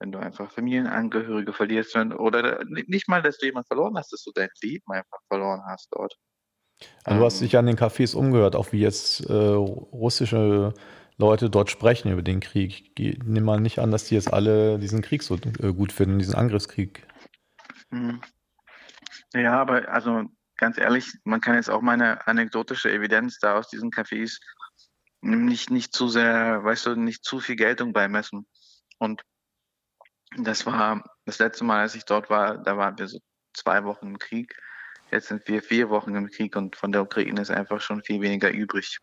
wenn 0.01 0.11
du 0.11 0.17
einfach 0.17 0.51
Familienangehörige 0.51 1.53
verlierst 1.53 1.95
oder 1.95 2.65
nicht 2.65 3.07
mal, 3.07 3.21
dass 3.21 3.37
du 3.37 3.45
jemanden 3.45 3.67
verloren 3.67 3.95
hast, 3.95 4.11
dass 4.11 4.23
du 4.23 4.31
dein 4.33 4.49
Leben 4.63 4.91
einfach 4.91 5.19
verloren 5.27 5.61
hast 5.67 5.89
dort. 5.91 6.17
Also 7.03 7.19
du 7.19 7.25
hast 7.25 7.41
dich 7.41 7.55
an 7.55 7.67
den 7.67 7.77
Cafés 7.77 8.15
umgehört, 8.15 8.55
auch 8.55 8.71
wie 8.71 8.79
jetzt 8.79 9.29
äh, 9.29 9.33
russische 9.33 10.73
Leute 11.17 11.51
dort 11.51 11.69
sprechen 11.69 12.11
über 12.11 12.23
den 12.23 12.39
Krieg. 12.39 12.91
Nehme 12.97 13.41
mal 13.41 13.59
nicht 13.59 13.77
an, 13.77 13.91
dass 13.91 14.05
die 14.05 14.15
jetzt 14.15 14.33
alle 14.33 14.79
diesen 14.79 15.03
Krieg 15.03 15.21
so 15.21 15.35
äh, 15.35 15.71
gut 15.71 15.91
finden, 15.91 16.17
diesen 16.17 16.33
Angriffskrieg. 16.33 17.05
Hm. 17.91 18.21
Ja, 19.35 19.61
aber 19.61 19.87
also 19.87 20.23
ganz 20.57 20.79
ehrlich, 20.79 21.13
man 21.25 21.41
kann 21.41 21.53
jetzt 21.53 21.69
auch 21.69 21.81
meine 21.81 22.25
anekdotische 22.27 22.91
Evidenz 22.91 23.37
da 23.37 23.55
aus 23.55 23.67
diesen 23.67 23.91
Cafés 23.91 24.39
nicht, 25.21 25.69
nicht 25.69 25.93
zu 25.93 26.07
sehr, 26.07 26.63
weißt 26.63 26.87
du, 26.87 26.95
nicht 26.95 27.23
zu 27.23 27.39
viel 27.39 27.55
Geltung 27.55 27.93
beimessen. 27.93 28.47
Und 28.97 29.21
das 30.37 30.65
war 30.65 31.03
das 31.25 31.39
letzte 31.39 31.63
Mal, 31.63 31.81
als 31.81 31.95
ich 31.95 32.05
dort 32.05 32.29
war, 32.29 32.57
da 32.57 32.77
waren 32.77 32.97
wir 32.97 33.07
so 33.07 33.19
zwei 33.53 33.83
Wochen 33.83 34.07
im 34.07 34.19
Krieg. 34.19 34.55
Jetzt 35.11 35.27
sind 35.27 35.47
wir 35.47 35.61
vier 35.61 35.89
Wochen 35.89 36.15
im 36.15 36.29
Krieg 36.29 36.55
und 36.55 36.75
von 36.75 36.91
der 36.91 37.01
Ukraine 37.01 37.41
ist 37.41 37.51
einfach 37.51 37.81
schon 37.81 38.01
viel 38.01 38.21
weniger 38.21 38.49
übrig. 38.49 38.99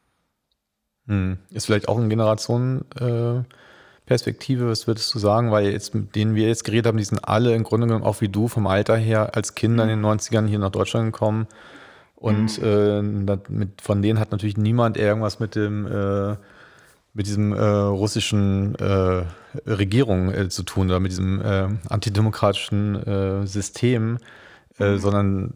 Hm. 1.06 1.38
Ist 1.50 1.66
vielleicht 1.66 1.88
auch 1.88 1.98
eine 1.98 2.08
Generationenperspektive, 2.08 4.64
äh, 4.64 4.68
was 4.68 4.86
würdest 4.86 5.14
du 5.14 5.18
sagen? 5.18 5.50
Weil 5.50 5.70
jetzt, 5.70 5.94
mit 5.94 6.14
denen 6.14 6.34
wir 6.34 6.48
jetzt 6.48 6.64
geredet 6.64 6.86
haben, 6.86 6.98
die 6.98 7.04
sind 7.04 7.26
alle 7.26 7.54
im 7.54 7.64
Grunde 7.64 7.86
genommen 7.86 8.04
auch 8.04 8.22
wie 8.22 8.28
du 8.28 8.48
vom 8.48 8.66
Alter 8.66 8.96
her 8.96 9.34
als 9.34 9.54
Kinder 9.54 9.84
in 9.84 9.90
den 9.90 10.04
90ern 10.04 10.46
hier 10.46 10.58
nach 10.58 10.70
Deutschland 10.70 11.12
gekommen. 11.12 11.46
Und 12.14 12.60
mhm. 12.60 12.64
äh, 12.64 13.02
mit, 13.48 13.80
von 13.80 14.02
denen 14.02 14.18
hat 14.18 14.32
natürlich 14.32 14.56
niemand 14.56 14.96
irgendwas 14.96 15.40
mit 15.40 15.54
dem 15.54 15.86
äh, 15.86 16.36
mit 17.18 17.26
diesem 17.26 17.52
äh, 17.52 17.60
russischen 17.60 18.76
äh, 18.76 19.24
Regierung 19.66 20.32
äh, 20.32 20.48
zu 20.48 20.62
tun 20.62 20.86
oder 20.86 21.00
mit 21.00 21.10
diesem 21.10 21.42
äh, 21.42 21.68
antidemokratischen 21.88 22.94
äh, 22.94 23.44
System, 23.44 24.18
äh, 24.78 24.92
mhm. 24.92 24.98
sondern 25.00 25.54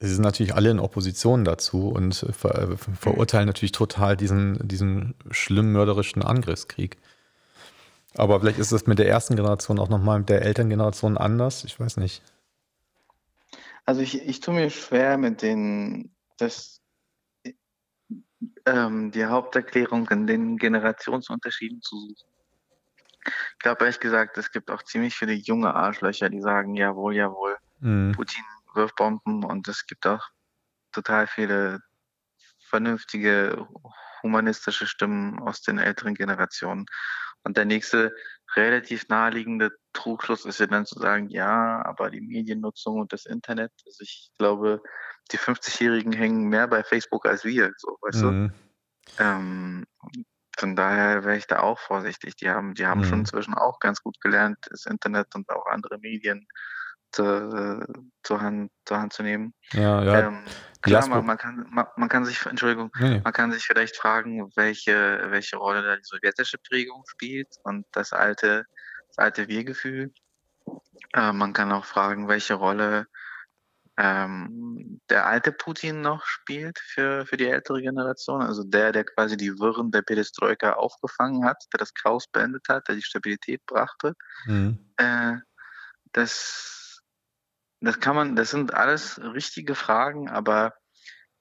sie 0.00 0.14
sind 0.14 0.22
natürlich 0.22 0.54
alle 0.54 0.70
in 0.70 0.80
Opposition 0.80 1.44
dazu 1.44 1.90
und 1.90 2.14
ver 2.32 2.78
verurteilen 2.78 3.46
natürlich 3.46 3.72
total 3.72 4.16
diesen, 4.16 4.66
diesen 4.66 5.14
schlimm 5.30 5.72
mörderischen 5.72 6.22
Angriffskrieg. 6.22 6.96
Aber 8.14 8.40
vielleicht 8.40 8.58
ist 8.58 8.72
das 8.72 8.86
mit 8.86 8.98
der 8.98 9.08
ersten 9.08 9.36
Generation 9.36 9.78
auch 9.78 9.90
nochmal 9.90 10.20
mit 10.20 10.30
der 10.30 10.40
Elterngeneration 10.40 11.18
anders. 11.18 11.64
Ich 11.64 11.78
weiß 11.78 11.98
nicht. 11.98 12.22
Also 13.84 14.00
ich, 14.00 14.26
ich 14.26 14.40
tue 14.40 14.54
mir 14.54 14.70
schwer 14.70 15.18
mit 15.18 15.42
den, 15.42 16.12
das 16.38 16.80
ähm, 18.74 19.10
die 19.10 19.24
Haupterklärung 19.24 20.08
in 20.08 20.26
den 20.26 20.56
Generationsunterschieden 20.56 21.82
zu 21.82 21.96
suchen. 21.96 22.28
Ich 23.24 23.58
glaube 23.58 23.84
ehrlich 23.84 24.00
gesagt, 24.00 24.38
es 24.38 24.50
gibt 24.50 24.70
auch 24.70 24.82
ziemlich 24.82 25.14
viele 25.14 25.32
junge 25.32 25.74
Arschlöcher, 25.74 26.30
die 26.30 26.40
sagen, 26.40 26.74
jawohl, 26.74 27.14
jawohl, 27.14 27.56
mhm. 27.80 28.12
Putin 28.12 28.44
wirft 28.74 28.96
Bomben 28.96 29.44
und 29.44 29.68
es 29.68 29.86
gibt 29.86 30.06
auch 30.06 30.26
total 30.92 31.26
viele 31.26 31.80
vernünftige, 32.68 33.66
humanistische 34.22 34.86
Stimmen 34.86 35.40
aus 35.40 35.62
den 35.62 35.78
älteren 35.78 36.14
Generationen. 36.14 36.86
Und 37.44 37.56
der 37.56 37.64
nächste 37.64 38.14
relativ 38.56 39.08
naheliegende 39.08 39.70
Trugschluss 39.92 40.44
ist 40.44 40.60
ja 40.60 40.66
dann 40.66 40.86
zu 40.86 40.98
sagen, 40.98 41.28
ja, 41.28 41.84
aber 41.84 42.10
die 42.10 42.20
Mediennutzung 42.20 43.00
und 43.00 43.12
das 43.12 43.26
Internet, 43.26 43.72
also 43.86 44.02
ich 44.02 44.30
glaube, 44.38 44.82
die 45.32 45.38
50-Jährigen 45.38 46.12
hängen 46.12 46.48
mehr 46.48 46.66
bei 46.68 46.82
Facebook 46.82 47.26
als 47.26 47.44
wir, 47.44 47.72
so, 47.76 47.98
weißt 48.02 48.22
mhm. 48.22 48.52
du? 49.16 49.22
Ähm, 49.22 49.86
von 50.58 50.74
daher 50.74 51.24
wäre 51.24 51.36
ich 51.36 51.46
da 51.46 51.60
auch 51.60 51.78
vorsichtig. 51.78 52.34
Die 52.36 52.50
haben, 52.50 52.74
die 52.74 52.86
haben 52.86 53.00
mhm. 53.00 53.04
schon 53.04 53.18
inzwischen 53.20 53.54
auch 53.54 53.78
ganz 53.78 54.02
gut 54.02 54.20
gelernt, 54.20 54.58
das 54.70 54.86
Internet 54.86 55.34
und 55.34 55.48
auch 55.50 55.66
andere 55.66 55.98
Medien 55.98 56.46
zu, 57.12 57.86
zur, 58.22 58.40
Hand, 58.40 58.70
zur 58.84 58.98
Hand 58.98 59.12
zu 59.12 59.22
nehmen. 59.22 59.54
Ja, 59.72 60.02
ja. 60.02 60.18
Ähm, 60.26 60.44
klar, 60.82 61.06
man, 61.08 61.24
man, 61.24 61.38
kann, 61.38 61.66
man, 61.70 61.86
man, 61.96 62.08
kann 62.08 62.24
sich, 62.24 62.44
Entschuldigung, 62.44 62.90
nee. 62.98 63.20
man 63.22 63.32
kann 63.32 63.52
sich 63.52 63.64
vielleicht 63.64 63.96
fragen, 63.96 64.50
welche, 64.56 65.26
welche 65.28 65.56
Rolle 65.56 65.82
da 65.82 65.96
die 65.96 66.04
sowjetische 66.04 66.58
Prägung 66.58 67.04
spielt 67.06 67.48
und 67.62 67.86
das 67.92 68.12
alte, 68.12 68.64
das 69.08 69.18
alte 69.18 69.48
Wir-Gefühl. 69.48 70.12
Äh, 71.14 71.32
man 71.32 71.52
kann 71.52 71.72
auch 71.72 71.84
fragen, 71.84 72.28
welche 72.28 72.54
Rolle 72.54 73.06
ähm, 74.00 75.00
der 75.10 75.26
alte 75.26 75.50
Putin 75.50 76.02
noch 76.02 76.24
spielt 76.24 76.78
für, 76.78 77.26
für 77.26 77.36
die 77.36 77.48
ältere 77.48 77.82
Generation, 77.82 78.42
also 78.42 78.62
der, 78.62 78.92
der 78.92 79.04
quasi 79.04 79.36
die 79.36 79.58
Wirren 79.58 79.90
der 79.90 80.02
Perestroika 80.02 80.74
aufgefangen 80.74 81.44
hat, 81.44 81.64
der 81.72 81.78
das 81.78 81.92
Chaos 81.94 82.28
beendet 82.28 82.68
hat, 82.68 82.86
der 82.86 82.94
die 82.94 83.02
Stabilität 83.02 83.60
brachte. 83.66 84.14
Mhm. 84.46 84.78
Äh, 84.98 85.38
das, 86.12 87.02
das 87.80 87.98
kann 87.98 88.14
man, 88.14 88.36
das 88.36 88.50
sind 88.50 88.72
alles 88.72 89.20
richtige 89.20 89.74
Fragen, 89.74 90.28
aber 90.28 90.74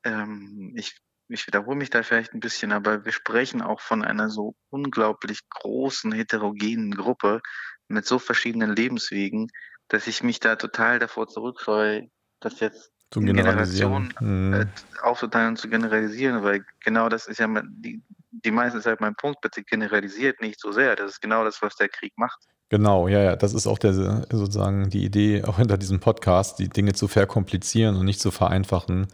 ähm, 0.03 0.73
ich, 0.75 0.99
ich 1.27 1.45
wiederhole 1.45 1.77
mich 1.77 1.91
da 1.91 2.01
vielleicht 2.01 2.34
ein 2.34 2.39
bisschen, 2.39 2.71
aber 2.71 3.05
wir 3.05 3.11
sprechen 3.11 3.61
auch 3.61 3.81
von 3.81 4.03
einer 4.03 4.29
so 4.29 4.55
unglaublich 4.69 5.47
großen, 5.47 6.11
heterogenen 6.11 6.95
Gruppe 6.95 7.41
mit 7.88 8.07
so 8.07 8.17
verschiedenen 8.17 8.75
Lebenswegen, 8.75 9.51
dass 9.89 10.07
ich 10.07 10.23
mich 10.23 10.39
da 10.39 10.55
total 10.55 10.97
davor 10.97 11.27
zurückscheue, 11.27 12.09
das 12.39 12.59
jetzt 12.59 12.91
Zu 13.11 13.22
in 13.22 13.26
generalisieren. 13.26 14.09
Generationen 14.09 14.14
Mhm. 14.19 14.53
äh, 14.53 14.65
aufzuteilen 15.01 15.49
und 15.49 15.57
zu 15.57 15.69
generalisieren, 15.69 16.43
weil 16.43 16.65
genau 16.84 17.09
das 17.09 17.27
ist 17.27 17.39
ja 17.39 17.47
die, 17.69 18.01
die 18.31 18.51
meiste 18.51 18.81
Zeit 18.81 19.01
mein 19.01 19.15
Punkt, 19.15 19.41
bitte 19.41 19.64
generalisiert 19.64 20.41
nicht 20.41 20.59
so 20.59 20.72
sehr. 20.72 20.95
Das 20.95 21.11
ist 21.11 21.22
genau 21.22 21.43
das, 21.43 21.61
was 21.61 21.76
der 21.76 21.89
Krieg 21.89 22.14
macht. 22.18 22.39
Genau, 22.69 23.07
ja, 23.07 23.22
ja, 23.22 23.35
das 23.38 23.53
ist 23.53 23.65
auch 23.65 23.77
der, 23.80 23.93
sozusagen 23.93 24.89
die 24.89 25.03
Idee, 25.05 25.43
auch 25.45 25.57
hinter 25.57 25.77
diesem 25.77 25.99
Podcast, 25.99 26.59
die 26.59 26.69
Dinge 26.69 26.93
zu 26.93 27.07
verkomplizieren 27.07 27.95
und 27.95 28.05
nicht 28.05 28.19
zu 28.19 28.30
vereinfachen 28.31 29.07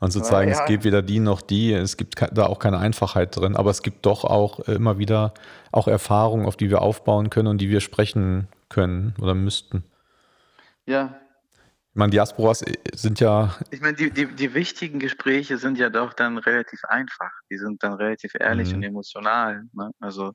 und 0.00 0.10
zu 0.12 0.20
Ja, 0.20 0.24
zeigen, 0.24 0.50
es 0.52 0.60
ja. 0.60 0.66
gibt 0.66 0.84
weder 0.84 1.02
die 1.02 1.18
noch 1.20 1.42
die, 1.42 1.72
es 1.72 1.96
gibt 1.96 2.20
da 2.32 2.46
auch 2.46 2.58
keine 2.60 2.78
Einfachheit 2.78 3.36
drin, 3.36 3.56
aber 3.56 3.70
es 3.70 3.82
gibt 3.82 4.06
doch 4.06 4.24
auch 4.24 4.60
immer 4.60 4.98
wieder 4.98 5.34
auch 5.72 5.88
Erfahrungen, 5.88 6.46
auf 6.46 6.56
die 6.56 6.70
wir 6.70 6.82
aufbauen 6.82 7.30
können 7.30 7.48
und 7.48 7.58
die 7.60 7.70
wir 7.70 7.80
sprechen 7.80 8.48
können 8.68 9.14
oder 9.20 9.34
müssten. 9.34 9.84
Ja, 10.86 11.20
Ich 11.92 11.96
meine, 11.96 12.10
Diasporas 12.10 12.62
äh, 12.62 12.72
sind 12.94 13.20
ja, 13.20 13.54
ich 13.70 13.82
meine, 13.82 13.94
die, 13.94 14.10
die, 14.10 14.26
die 14.26 14.54
wichtigen 14.54 14.98
Gespräche 14.98 15.58
sind 15.58 15.76
ja 15.76 15.90
doch 15.90 16.14
dann 16.14 16.38
relativ 16.38 16.82
einfach. 16.84 17.30
Die 17.50 17.58
sind 17.58 17.82
dann 17.82 17.92
relativ 17.92 18.32
ehrlich 18.34 18.70
Mhm. 18.70 18.76
und 18.76 18.82
emotional. 18.84 19.64
Ne? 19.74 19.90
Also 20.00 20.32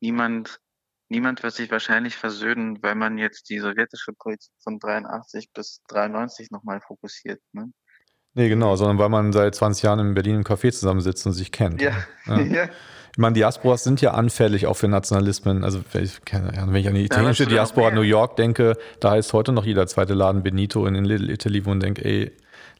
niemand, 0.00 0.60
niemand 1.08 1.42
wird 1.42 1.52
sich 1.54 1.68
wahrscheinlich 1.72 2.14
versöhnen, 2.14 2.80
weil 2.82 2.94
man 2.94 3.18
jetzt 3.18 3.50
die 3.50 3.58
sowjetische 3.58 4.12
Politik 4.12 4.52
von 4.62 4.78
83 4.78 5.50
bis 5.52 5.80
93 5.88 6.52
nochmal 6.52 6.80
fokussiert. 6.80 7.40
Ne? 7.52 7.72
nee, 8.34 8.48
genau, 8.48 8.76
sondern 8.76 8.98
weil 8.98 9.08
man 9.08 9.32
seit 9.32 9.54
20 9.56 9.82
Jahren 9.82 9.98
in 9.98 10.14
Berlin 10.14 10.36
im 10.36 10.42
Café 10.44 10.70
zusammensitzt 10.72 11.26
und 11.26 11.32
sich 11.32 11.50
kennt. 11.50 11.82
Ja, 11.82 11.96
Ja. 12.26 12.40
ja. 12.40 12.68
Ich 13.14 13.18
meine, 13.18 13.34
Diasporas 13.34 13.84
sind 13.84 14.00
ja 14.00 14.10
anfällig 14.10 14.66
auch 14.66 14.74
für 14.74 14.88
Nationalismen. 14.88 15.62
Also 15.62 15.80
wenn 15.92 16.02
ich, 16.02 16.24
keine 16.24 16.52
Ahnung, 16.58 16.74
wenn 16.74 16.80
ich 16.80 16.88
an 16.88 16.94
die 16.94 17.04
italienische 17.04 17.44
auch 17.44 17.48
Diaspora. 17.48 17.92
New 17.92 18.00
York 18.00 18.34
denke, 18.34 18.76
da 18.98 19.12
heißt 19.12 19.32
heute 19.32 19.52
noch 19.52 19.64
jeder 19.64 19.86
zweite 19.86 20.14
Laden 20.14 20.42
Benito 20.42 20.84
in, 20.84 20.96
Little 21.04 21.32
Italy, 21.32 21.64
wo 21.64 21.70
man 21.70 21.78
denkt, 21.78 22.00
ey, 22.04 22.32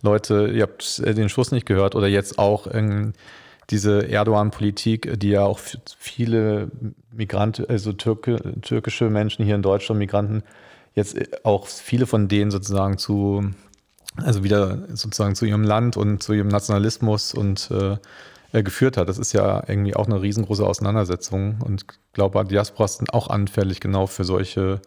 Leute, 0.03 0.49
ihr 0.49 0.63
habt 0.63 1.07
den 1.07 1.29
Schuss 1.29 1.53
nicht 1.53 1.67
gehört. 1.67 1.95
Oder 1.95 2.09
jetzt 2.09 2.41
auch 2.41 2.67
diese 3.71 4.09
Erdogan-Politik, 4.09 5.21
die 5.21 5.31
ja 5.31 5.45
auch 5.45 5.61
viele 5.99 6.69
Migranten, 7.13 7.67
also 7.69 7.93
Türke, 7.93 8.61
türkische 8.61 9.11
Menschen 9.11 9.45
hier 9.45 9.55
in 9.55 9.63
Deutschland, 9.63 10.01
Migranten, 10.01 10.43
jetzt 10.95 11.17
äh, 11.17 11.29
auch 11.45 11.67
viele 11.67 12.07
von 12.07 12.29
denen 12.29 12.51
sozusagen 12.51 12.99
zu, 12.99 13.51
also 14.17 14.45
wieder 14.45 14.89
sozusagen 14.89 15.35
zu 15.35 15.45
ihrem 15.45 15.63
Land 15.63 15.97
und 15.97 16.23
zu 16.23 16.33
ihrem 16.33 16.49
Nationalismus 16.49 17.35
und 17.35 17.71
äh, 17.71 17.97
äh, 18.55 18.63
geführt 18.63 18.97
hat. 18.97 19.09
Das 19.09 19.19
ist 19.19 19.33
ja 19.33 19.65
irgendwie 19.67 19.97
auch 19.97 20.07
eine 20.07 20.23
riesengroße 20.23 20.65
Auseinandersetzung 20.65 21.59
und 21.65 21.83
ich 21.83 22.13
glaube, 22.13 22.45
Diasporas 22.45 22.99
sind 22.99 23.13
auch 23.13 23.29
anfällig 23.29 23.81
genau 23.81 24.07
für 24.07 24.23
solche 24.25 24.81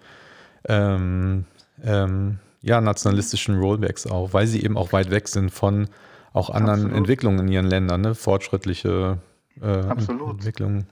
ähm, 0.69 1.45
ähm, 1.83 2.39
ja, 2.61 2.79
nationalistischen 2.79 3.59
Rollbacks 3.59 4.07
auch, 4.07 4.33
weil 4.33 4.47
sie 4.47 4.63
eben 4.63 4.77
auch 4.77 4.93
weit 4.93 5.11
weg 5.11 5.27
sind 5.27 5.51
von 5.51 5.89
auch 6.31 6.49
anderen 6.49 6.79
Absolut. 6.79 6.97
Entwicklungen 6.97 7.39
in 7.39 7.47
ihren 7.49 7.65
Ländern, 7.65 8.01
ne? 8.01 8.15
fortschrittliche 8.15 9.17
äh, 9.61 9.65
Absolut. 9.65 10.35
Entwicklungen. 10.35 10.87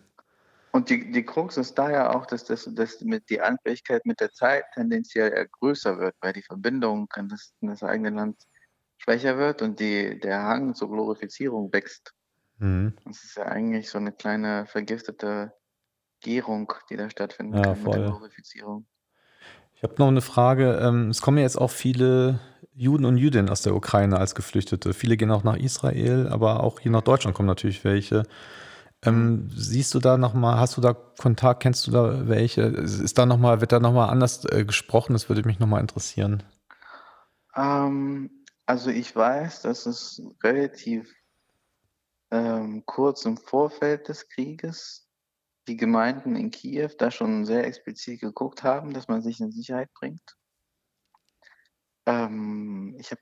Und 0.71 0.89
die, 0.89 1.09
die 1.13 1.23
Krux 1.23 1.55
ist 1.55 1.75
da 1.75 1.89
ja 1.89 2.13
auch, 2.13 2.25
dass, 2.25 2.43
das, 2.43 2.69
dass 2.73 2.99
mit 2.99 3.29
die 3.29 3.39
Anfälligkeit 3.39 4.05
mit 4.05 4.19
der 4.19 4.33
Zeit 4.33 4.65
tendenziell 4.73 5.47
größer 5.59 5.97
wird, 5.97 6.15
weil 6.19 6.33
die 6.33 6.41
Verbindung 6.41 7.07
in 7.15 7.29
das, 7.29 7.53
in 7.61 7.69
das 7.69 7.83
eigene 7.83 8.09
Land 8.09 8.35
schwächer 8.97 9.37
wird 9.37 9.61
und 9.61 9.79
die, 9.79 10.19
der 10.19 10.43
Hang 10.43 10.75
zur 10.75 10.91
Glorifizierung 10.91 11.71
wächst. 11.71 12.14
Mhm. 12.57 12.93
Das 13.05 13.23
ist 13.23 13.37
ja 13.37 13.45
eigentlich 13.45 13.89
so 13.89 13.97
eine 13.97 14.11
kleine 14.11 14.65
vergiftete 14.65 15.53
Gärung, 16.21 16.73
die 16.89 16.97
da 16.97 17.09
stattfinden 17.09 17.55
Ja, 17.55 17.61
kann 17.61 17.83
mit 17.83 17.93
der 17.93 17.99
voll. 17.99 18.07
Glorifizierung. 18.07 18.87
Ich 19.75 19.83
habe 19.83 19.95
noch 19.97 20.07
eine 20.07 20.21
Frage. 20.21 20.79
Ähm, 20.81 21.09
es 21.09 21.21
kommen 21.21 21.37
ja 21.37 21.43
jetzt 21.43 21.57
auch 21.57 21.71
viele 21.71 22.39
Juden 22.73 23.05
und 23.05 23.17
Jüdinnen 23.17 23.49
aus 23.49 23.61
der 23.61 23.75
Ukraine 23.75 24.17
als 24.17 24.35
Geflüchtete. 24.35 24.93
Viele 24.93 25.17
gehen 25.17 25.31
auch 25.31 25.43
nach 25.43 25.57
Israel, 25.57 26.27
aber 26.29 26.63
auch 26.63 26.79
hier 26.79 26.91
nach 26.91 27.01
Deutschland 27.01 27.35
kommen 27.35 27.47
natürlich 27.47 27.83
welche. 27.83 28.23
Ähm, 29.03 29.49
siehst 29.53 29.93
du 29.93 29.99
da 29.99 30.17
nochmal, 30.17 30.59
hast 30.59 30.77
du 30.77 30.81
da 30.81 30.93
Kontakt, 30.93 31.61
kennst 31.61 31.85
du 31.87 31.91
da 31.91 32.27
welche? 32.27 32.61
Ist 32.63 33.17
da 33.17 33.25
noch 33.25 33.37
mal, 33.37 33.61
wird 33.61 33.71
da 33.71 33.79
nochmal 33.79 34.09
anders 34.09 34.45
äh, 34.45 34.65
gesprochen? 34.65 35.13
Das 35.13 35.29
würde 35.29 35.43
mich 35.45 35.59
nochmal 35.59 35.81
interessieren. 35.81 36.43
Ähm, 37.55 38.45
also 38.65 38.89
ich 38.89 39.15
weiß, 39.15 39.61
dass 39.61 39.85
es 39.85 40.21
relativ 40.43 41.13
ähm, 42.35 42.83
kurz 42.85 43.25
im 43.25 43.37
Vorfeld 43.37 44.09
des 44.09 44.27
Krieges 44.27 45.07
die 45.67 45.77
Gemeinden 45.77 46.35
in 46.35 46.51
Kiew 46.51 46.89
da 46.97 47.09
schon 47.09 47.45
sehr 47.45 47.65
explizit 47.65 48.19
geguckt 48.19 48.63
haben, 48.63 48.93
dass 48.93 49.07
man 49.07 49.21
sich 49.21 49.39
in 49.39 49.51
Sicherheit 49.51 49.91
bringt. 49.93 50.35
Ähm, 52.05 52.95
ich 52.99 53.11
habe 53.11 53.21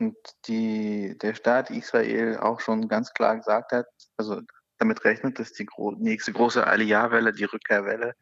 und 0.00 0.16
die, 0.46 1.18
der 1.18 1.34
Staat 1.34 1.70
Israel 1.70 2.38
auch 2.38 2.60
schon 2.60 2.88
ganz 2.88 3.12
klar 3.14 3.36
gesagt 3.36 3.72
hat, 3.72 3.86
also 4.16 4.40
damit 4.78 5.04
rechnet, 5.04 5.40
dass 5.40 5.52
die 5.52 5.66
gro 5.66 5.90
nächste 5.90 6.32
große 6.32 6.64
Aliyah-Welle, 6.64 7.32
die 7.32 7.44
Rückkehrwelle 7.44 8.14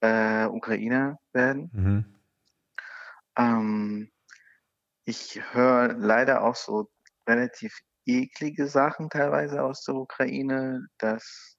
äh, 0.00 0.46
Ukrainer 0.46 1.18
werden. 1.34 1.70
Mhm. 1.74 2.20
Ähm, 3.36 4.10
ich 5.04 5.42
höre 5.52 5.92
leider 5.92 6.42
auch 6.42 6.56
so 6.56 6.90
relativ 7.28 7.78
eklige 8.18 8.66
Sachen 8.66 9.10
teilweise 9.10 9.62
aus 9.62 9.82
der 9.82 9.94
Ukraine, 9.94 10.86
dass 10.98 11.56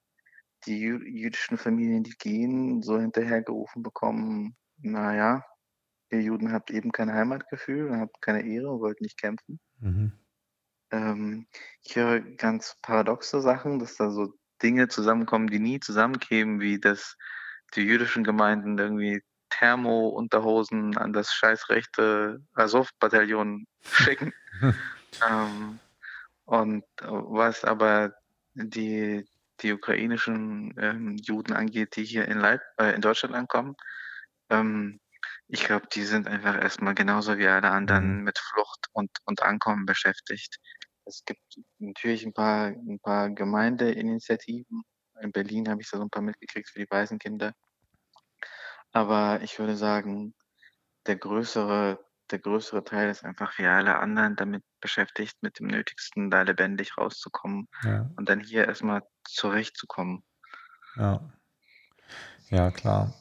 die 0.65 0.79
jü 0.79 0.99
jüdischen 1.05 1.57
Familien, 1.57 2.03
die 2.03 2.15
gehen, 2.17 2.81
so 2.81 2.99
hinterhergerufen 2.99 3.83
bekommen, 3.83 4.55
naja, 4.77 5.43
ihr 6.11 6.21
Juden 6.21 6.51
habt 6.51 6.71
eben 6.71 6.91
kein 6.91 7.11
Heimatgefühl 7.11 7.97
habt 7.97 8.21
keine 8.21 8.45
Ehre 8.45 8.69
und 8.69 8.81
wollt 8.81 9.01
nicht 9.01 9.19
kämpfen. 9.19 9.59
Mhm. 9.79 10.13
Ähm, 10.91 11.47
ich 11.83 11.95
höre 11.95 12.19
ganz 12.19 12.75
paradoxe 12.81 13.41
Sachen, 13.41 13.79
dass 13.79 13.95
da 13.95 14.11
so 14.11 14.33
Dinge 14.61 14.87
zusammenkommen, 14.87 15.47
die 15.47 15.59
nie 15.59 15.79
zusammenkämen, 15.79 16.59
wie 16.59 16.79
dass 16.79 17.17
die 17.75 17.81
jüdischen 17.81 18.23
Gemeinden 18.23 18.77
irgendwie 18.77 19.23
Thermo-Unterhosen 19.49 20.97
an 20.97 21.13
das 21.13 21.33
scheiß 21.33 21.69
rechte 21.69 22.41
Azov-Bataillon 22.53 23.65
schicken. 23.81 24.33
ähm, 25.29 25.79
und 26.51 26.83
äh, 26.99 27.05
was 27.07 27.63
aber 27.63 28.13
die, 28.55 29.25
die 29.61 29.71
ukrainischen 29.71 30.75
ähm, 30.77 31.15
Juden 31.15 31.53
angeht, 31.53 31.95
die 31.95 32.03
hier 32.03 32.27
in, 32.27 32.39
Leit 32.39 32.59
äh, 32.77 32.93
in 32.93 32.99
Deutschland 32.99 33.33
ankommen, 33.35 33.75
ähm, 34.49 34.99
ich 35.47 35.63
glaube, 35.63 35.87
die 35.93 36.03
sind 36.03 36.27
einfach 36.27 36.61
erstmal 36.61 36.93
genauso 36.93 37.37
wie 37.37 37.47
alle 37.47 37.69
anderen 37.71 38.17
Mhm. 38.17 38.23
mit 38.25 38.37
Flucht 38.37 38.87
und, 38.91 39.11
und 39.25 39.41
Ankommen 39.43 39.85
beschäftigt. 39.85 40.57
Es 41.05 41.23
gibt 41.25 41.41
natürlich 41.79 42.25
ein 42.25 42.33
paar, 42.33 42.67
ein 42.67 42.99
paar 43.01 43.29
Gemeindeinitiativen. 43.29 44.83
In 45.21 45.31
Berlin 45.31 45.69
habe 45.69 45.81
ich 45.81 45.89
da 45.89 45.97
so 45.97 46.03
ein 46.03 46.09
paar 46.09 46.21
mitgekriegt 46.21 46.69
für 46.69 46.79
die 46.79 46.91
Waisenkinder. 46.91 47.53
Aber 48.91 49.39
ich 49.41 49.57
würde 49.57 49.77
sagen, 49.77 50.35
der 51.07 51.15
größere, 51.15 52.03
der 52.31 52.39
größere 52.39 52.83
Teil 52.83 53.09
ist 53.09 53.23
einfach 53.23 53.57
wie 53.57 53.65
alle 53.65 53.97
anderen 53.99 54.35
damit 54.35 54.63
beschäftigt, 54.81 55.37
mit 55.41 55.59
dem 55.59 55.67
Nötigsten 55.67 56.29
da 56.31 56.41
lebendig 56.43 56.97
rauszukommen 56.97 57.67
Ja, 57.83 58.09
und 58.15 58.29
dann 58.29 58.39
hier 58.39 58.67
erstmal 58.67 59.03
zurechtzukommen. 59.25 60.23
ja. 60.95 61.21
Ja, 62.49 62.69
klar. 62.71 63.13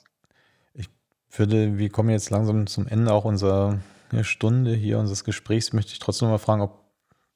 Ich 0.75 0.89
würde, 1.31 1.79
wir 1.79 1.91
kommen 1.91 2.11
jetzt 2.11 2.31
langsam 2.31 2.67
zum 2.67 2.87
Ende 2.89 3.13
auch 3.13 3.25
unserer 3.25 3.81
Stunde 4.23 4.75
hier, 4.75 4.99
unseres 4.99 5.25
Gesprächs. 5.25 5.73
Möchte 5.73 5.93
ich 5.93 5.99
trotzdem 6.01 6.29
mal 6.29 6.39
fragen, 6.39 6.63
ob 6.63 6.85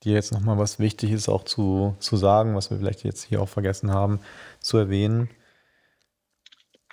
dir 0.02 0.14
jetzt 0.14 0.32
noch 0.32 0.40
mal 0.40 0.58
was 0.58 0.78
wichtig 0.78 1.12
ist, 1.12 1.28
auch 1.28 1.44
zu, 1.44 1.96
zu 2.00 2.16
sagen, 2.16 2.54
was 2.56 2.70
wir 2.70 2.78
vielleicht 2.78 3.04
jetzt 3.04 3.24
hier 3.24 3.40
auch 3.40 3.48
vergessen 3.48 3.92
haben, 3.92 4.20
zu 4.60 4.76
erwähnen. 4.78 5.30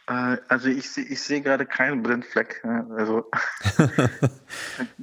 Äh, 0.07 0.37
also 0.47 0.67
ich, 0.67 0.97
ich 0.97 1.21
sehe 1.21 1.41
gerade 1.41 1.65
keinen 1.65 2.03
Blindfleck. 2.03 2.63
Also 2.97 3.29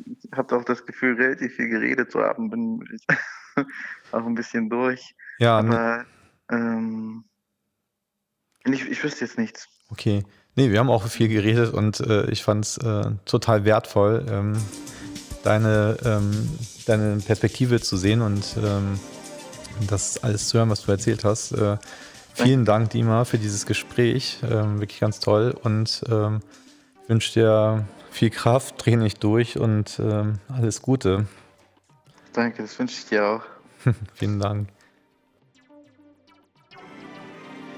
ich 0.04 0.30
habe 0.32 0.56
auch 0.56 0.64
das 0.64 0.84
Gefühl, 0.86 1.14
relativ 1.14 1.54
viel 1.56 1.68
geredet 1.68 2.12
zu 2.12 2.20
haben, 2.20 2.50
bin 2.50 2.84
auch 4.12 4.26
ein 4.26 4.34
bisschen 4.34 4.68
durch. 4.70 5.14
Ja, 5.38 5.62
ne, 5.62 5.70
Aber 5.70 6.06
ähm, 6.50 7.24
ich, 8.64 8.88
ich 8.88 9.02
wüsste 9.02 9.24
jetzt 9.24 9.38
nichts. 9.38 9.68
okay. 9.90 10.24
Nee, 10.56 10.72
wir 10.72 10.80
haben 10.80 10.90
auch 10.90 11.06
viel 11.06 11.28
geredet 11.28 11.72
und 11.72 12.00
äh, 12.00 12.28
ich 12.32 12.42
fand 12.42 12.64
es 12.64 12.78
äh, 12.78 13.12
total 13.26 13.64
wertvoll, 13.64 14.26
ähm, 14.28 14.54
deine, 15.44 15.96
ähm, 16.04 16.48
deine 16.84 17.18
Perspektive 17.18 17.80
zu 17.80 17.96
sehen 17.96 18.22
und 18.22 18.56
ähm, 18.60 18.98
das 19.88 20.20
alles 20.24 20.48
zu 20.48 20.58
hören, 20.58 20.68
was 20.68 20.82
du 20.82 20.90
erzählt 20.90 21.22
hast. 21.22 21.52
Äh, 21.52 21.76
vielen 22.43 22.65
Dank, 22.65 22.90
Dima, 22.90 23.24
für 23.24 23.39
dieses 23.39 23.66
Gespräch. 23.66 24.39
Ähm, 24.48 24.81
wirklich 24.81 25.01
ganz 25.01 25.20
toll 25.20 25.55
und 25.62 26.02
ähm, 26.10 26.40
ich 27.02 27.09
wünsche 27.09 27.32
dir 27.35 27.86
Viel 28.10 28.31
Kraft, 28.31 28.74
dreh 28.78 28.97
nicht 28.97 29.23
durch 29.23 29.59
und 29.59 30.01
ähm, 30.01 30.39
alles 30.48 30.82
Gute. 30.82 31.27
Danke, 32.32 32.62
das 32.62 32.78
wünsche 32.78 32.97
ich 32.98 33.06
dir 33.06 33.27
auch. 33.27 33.43
Vielen 34.15 34.40
Dank. 34.40 34.69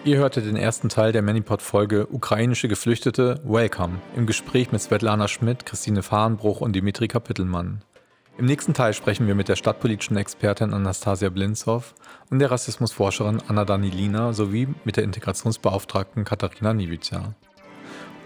Ihr 0.02 0.16
hörte 0.16 0.40
den 0.40 0.56
ersten 0.56 0.88
Teil 0.88 1.12
der 1.12 1.20
Manipod-Folge 1.20 2.06
Ukrainische 2.10 2.68
Geflüchtete 2.68 3.40
Welcome 3.44 4.00
im 4.16 4.26
Gespräch 4.26 4.72
mit 4.72 4.80
Svetlana 4.80 5.28
Schmidt, 5.28 5.66
Christine 5.66 6.02
Fahrenbruch 6.02 6.62
und 6.62 6.74
Dimitri 6.74 7.06
Kapittelmann. 7.06 7.82
Im 8.38 8.46
nächsten 8.46 8.72
Teil 8.72 8.94
sprechen 8.94 9.26
wir 9.26 9.34
mit 9.34 9.48
der 9.48 9.56
stadtpolitischen 9.56 10.16
Expertin 10.16 10.72
Anastasia 10.72 11.28
Blinzow 11.28 11.94
und 12.30 12.38
der 12.38 12.50
Rassismusforscherin 12.50 13.42
Anna 13.48 13.64
Danilina 13.64 14.32
sowie 14.32 14.68
mit 14.84 14.96
der 14.96 15.04
Integrationsbeauftragten 15.04 16.24
Katharina 16.24 16.72
Niewica. 16.72 17.34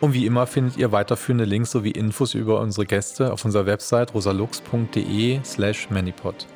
Und 0.00 0.12
wie 0.12 0.26
immer 0.26 0.46
findet 0.46 0.76
ihr 0.76 0.92
weiterführende 0.92 1.44
Links 1.44 1.70
sowie 1.70 1.90
Infos 1.90 2.34
über 2.34 2.60
unsere 2.60 2.86
Gäste 2.86 3.32
auf 3.32 3.44
unserer 3.44 3.66
Website 3.66 4.14
rosalux.de 4.14 5.40
slash 5.44 5.90
manipod. 5.90 6.46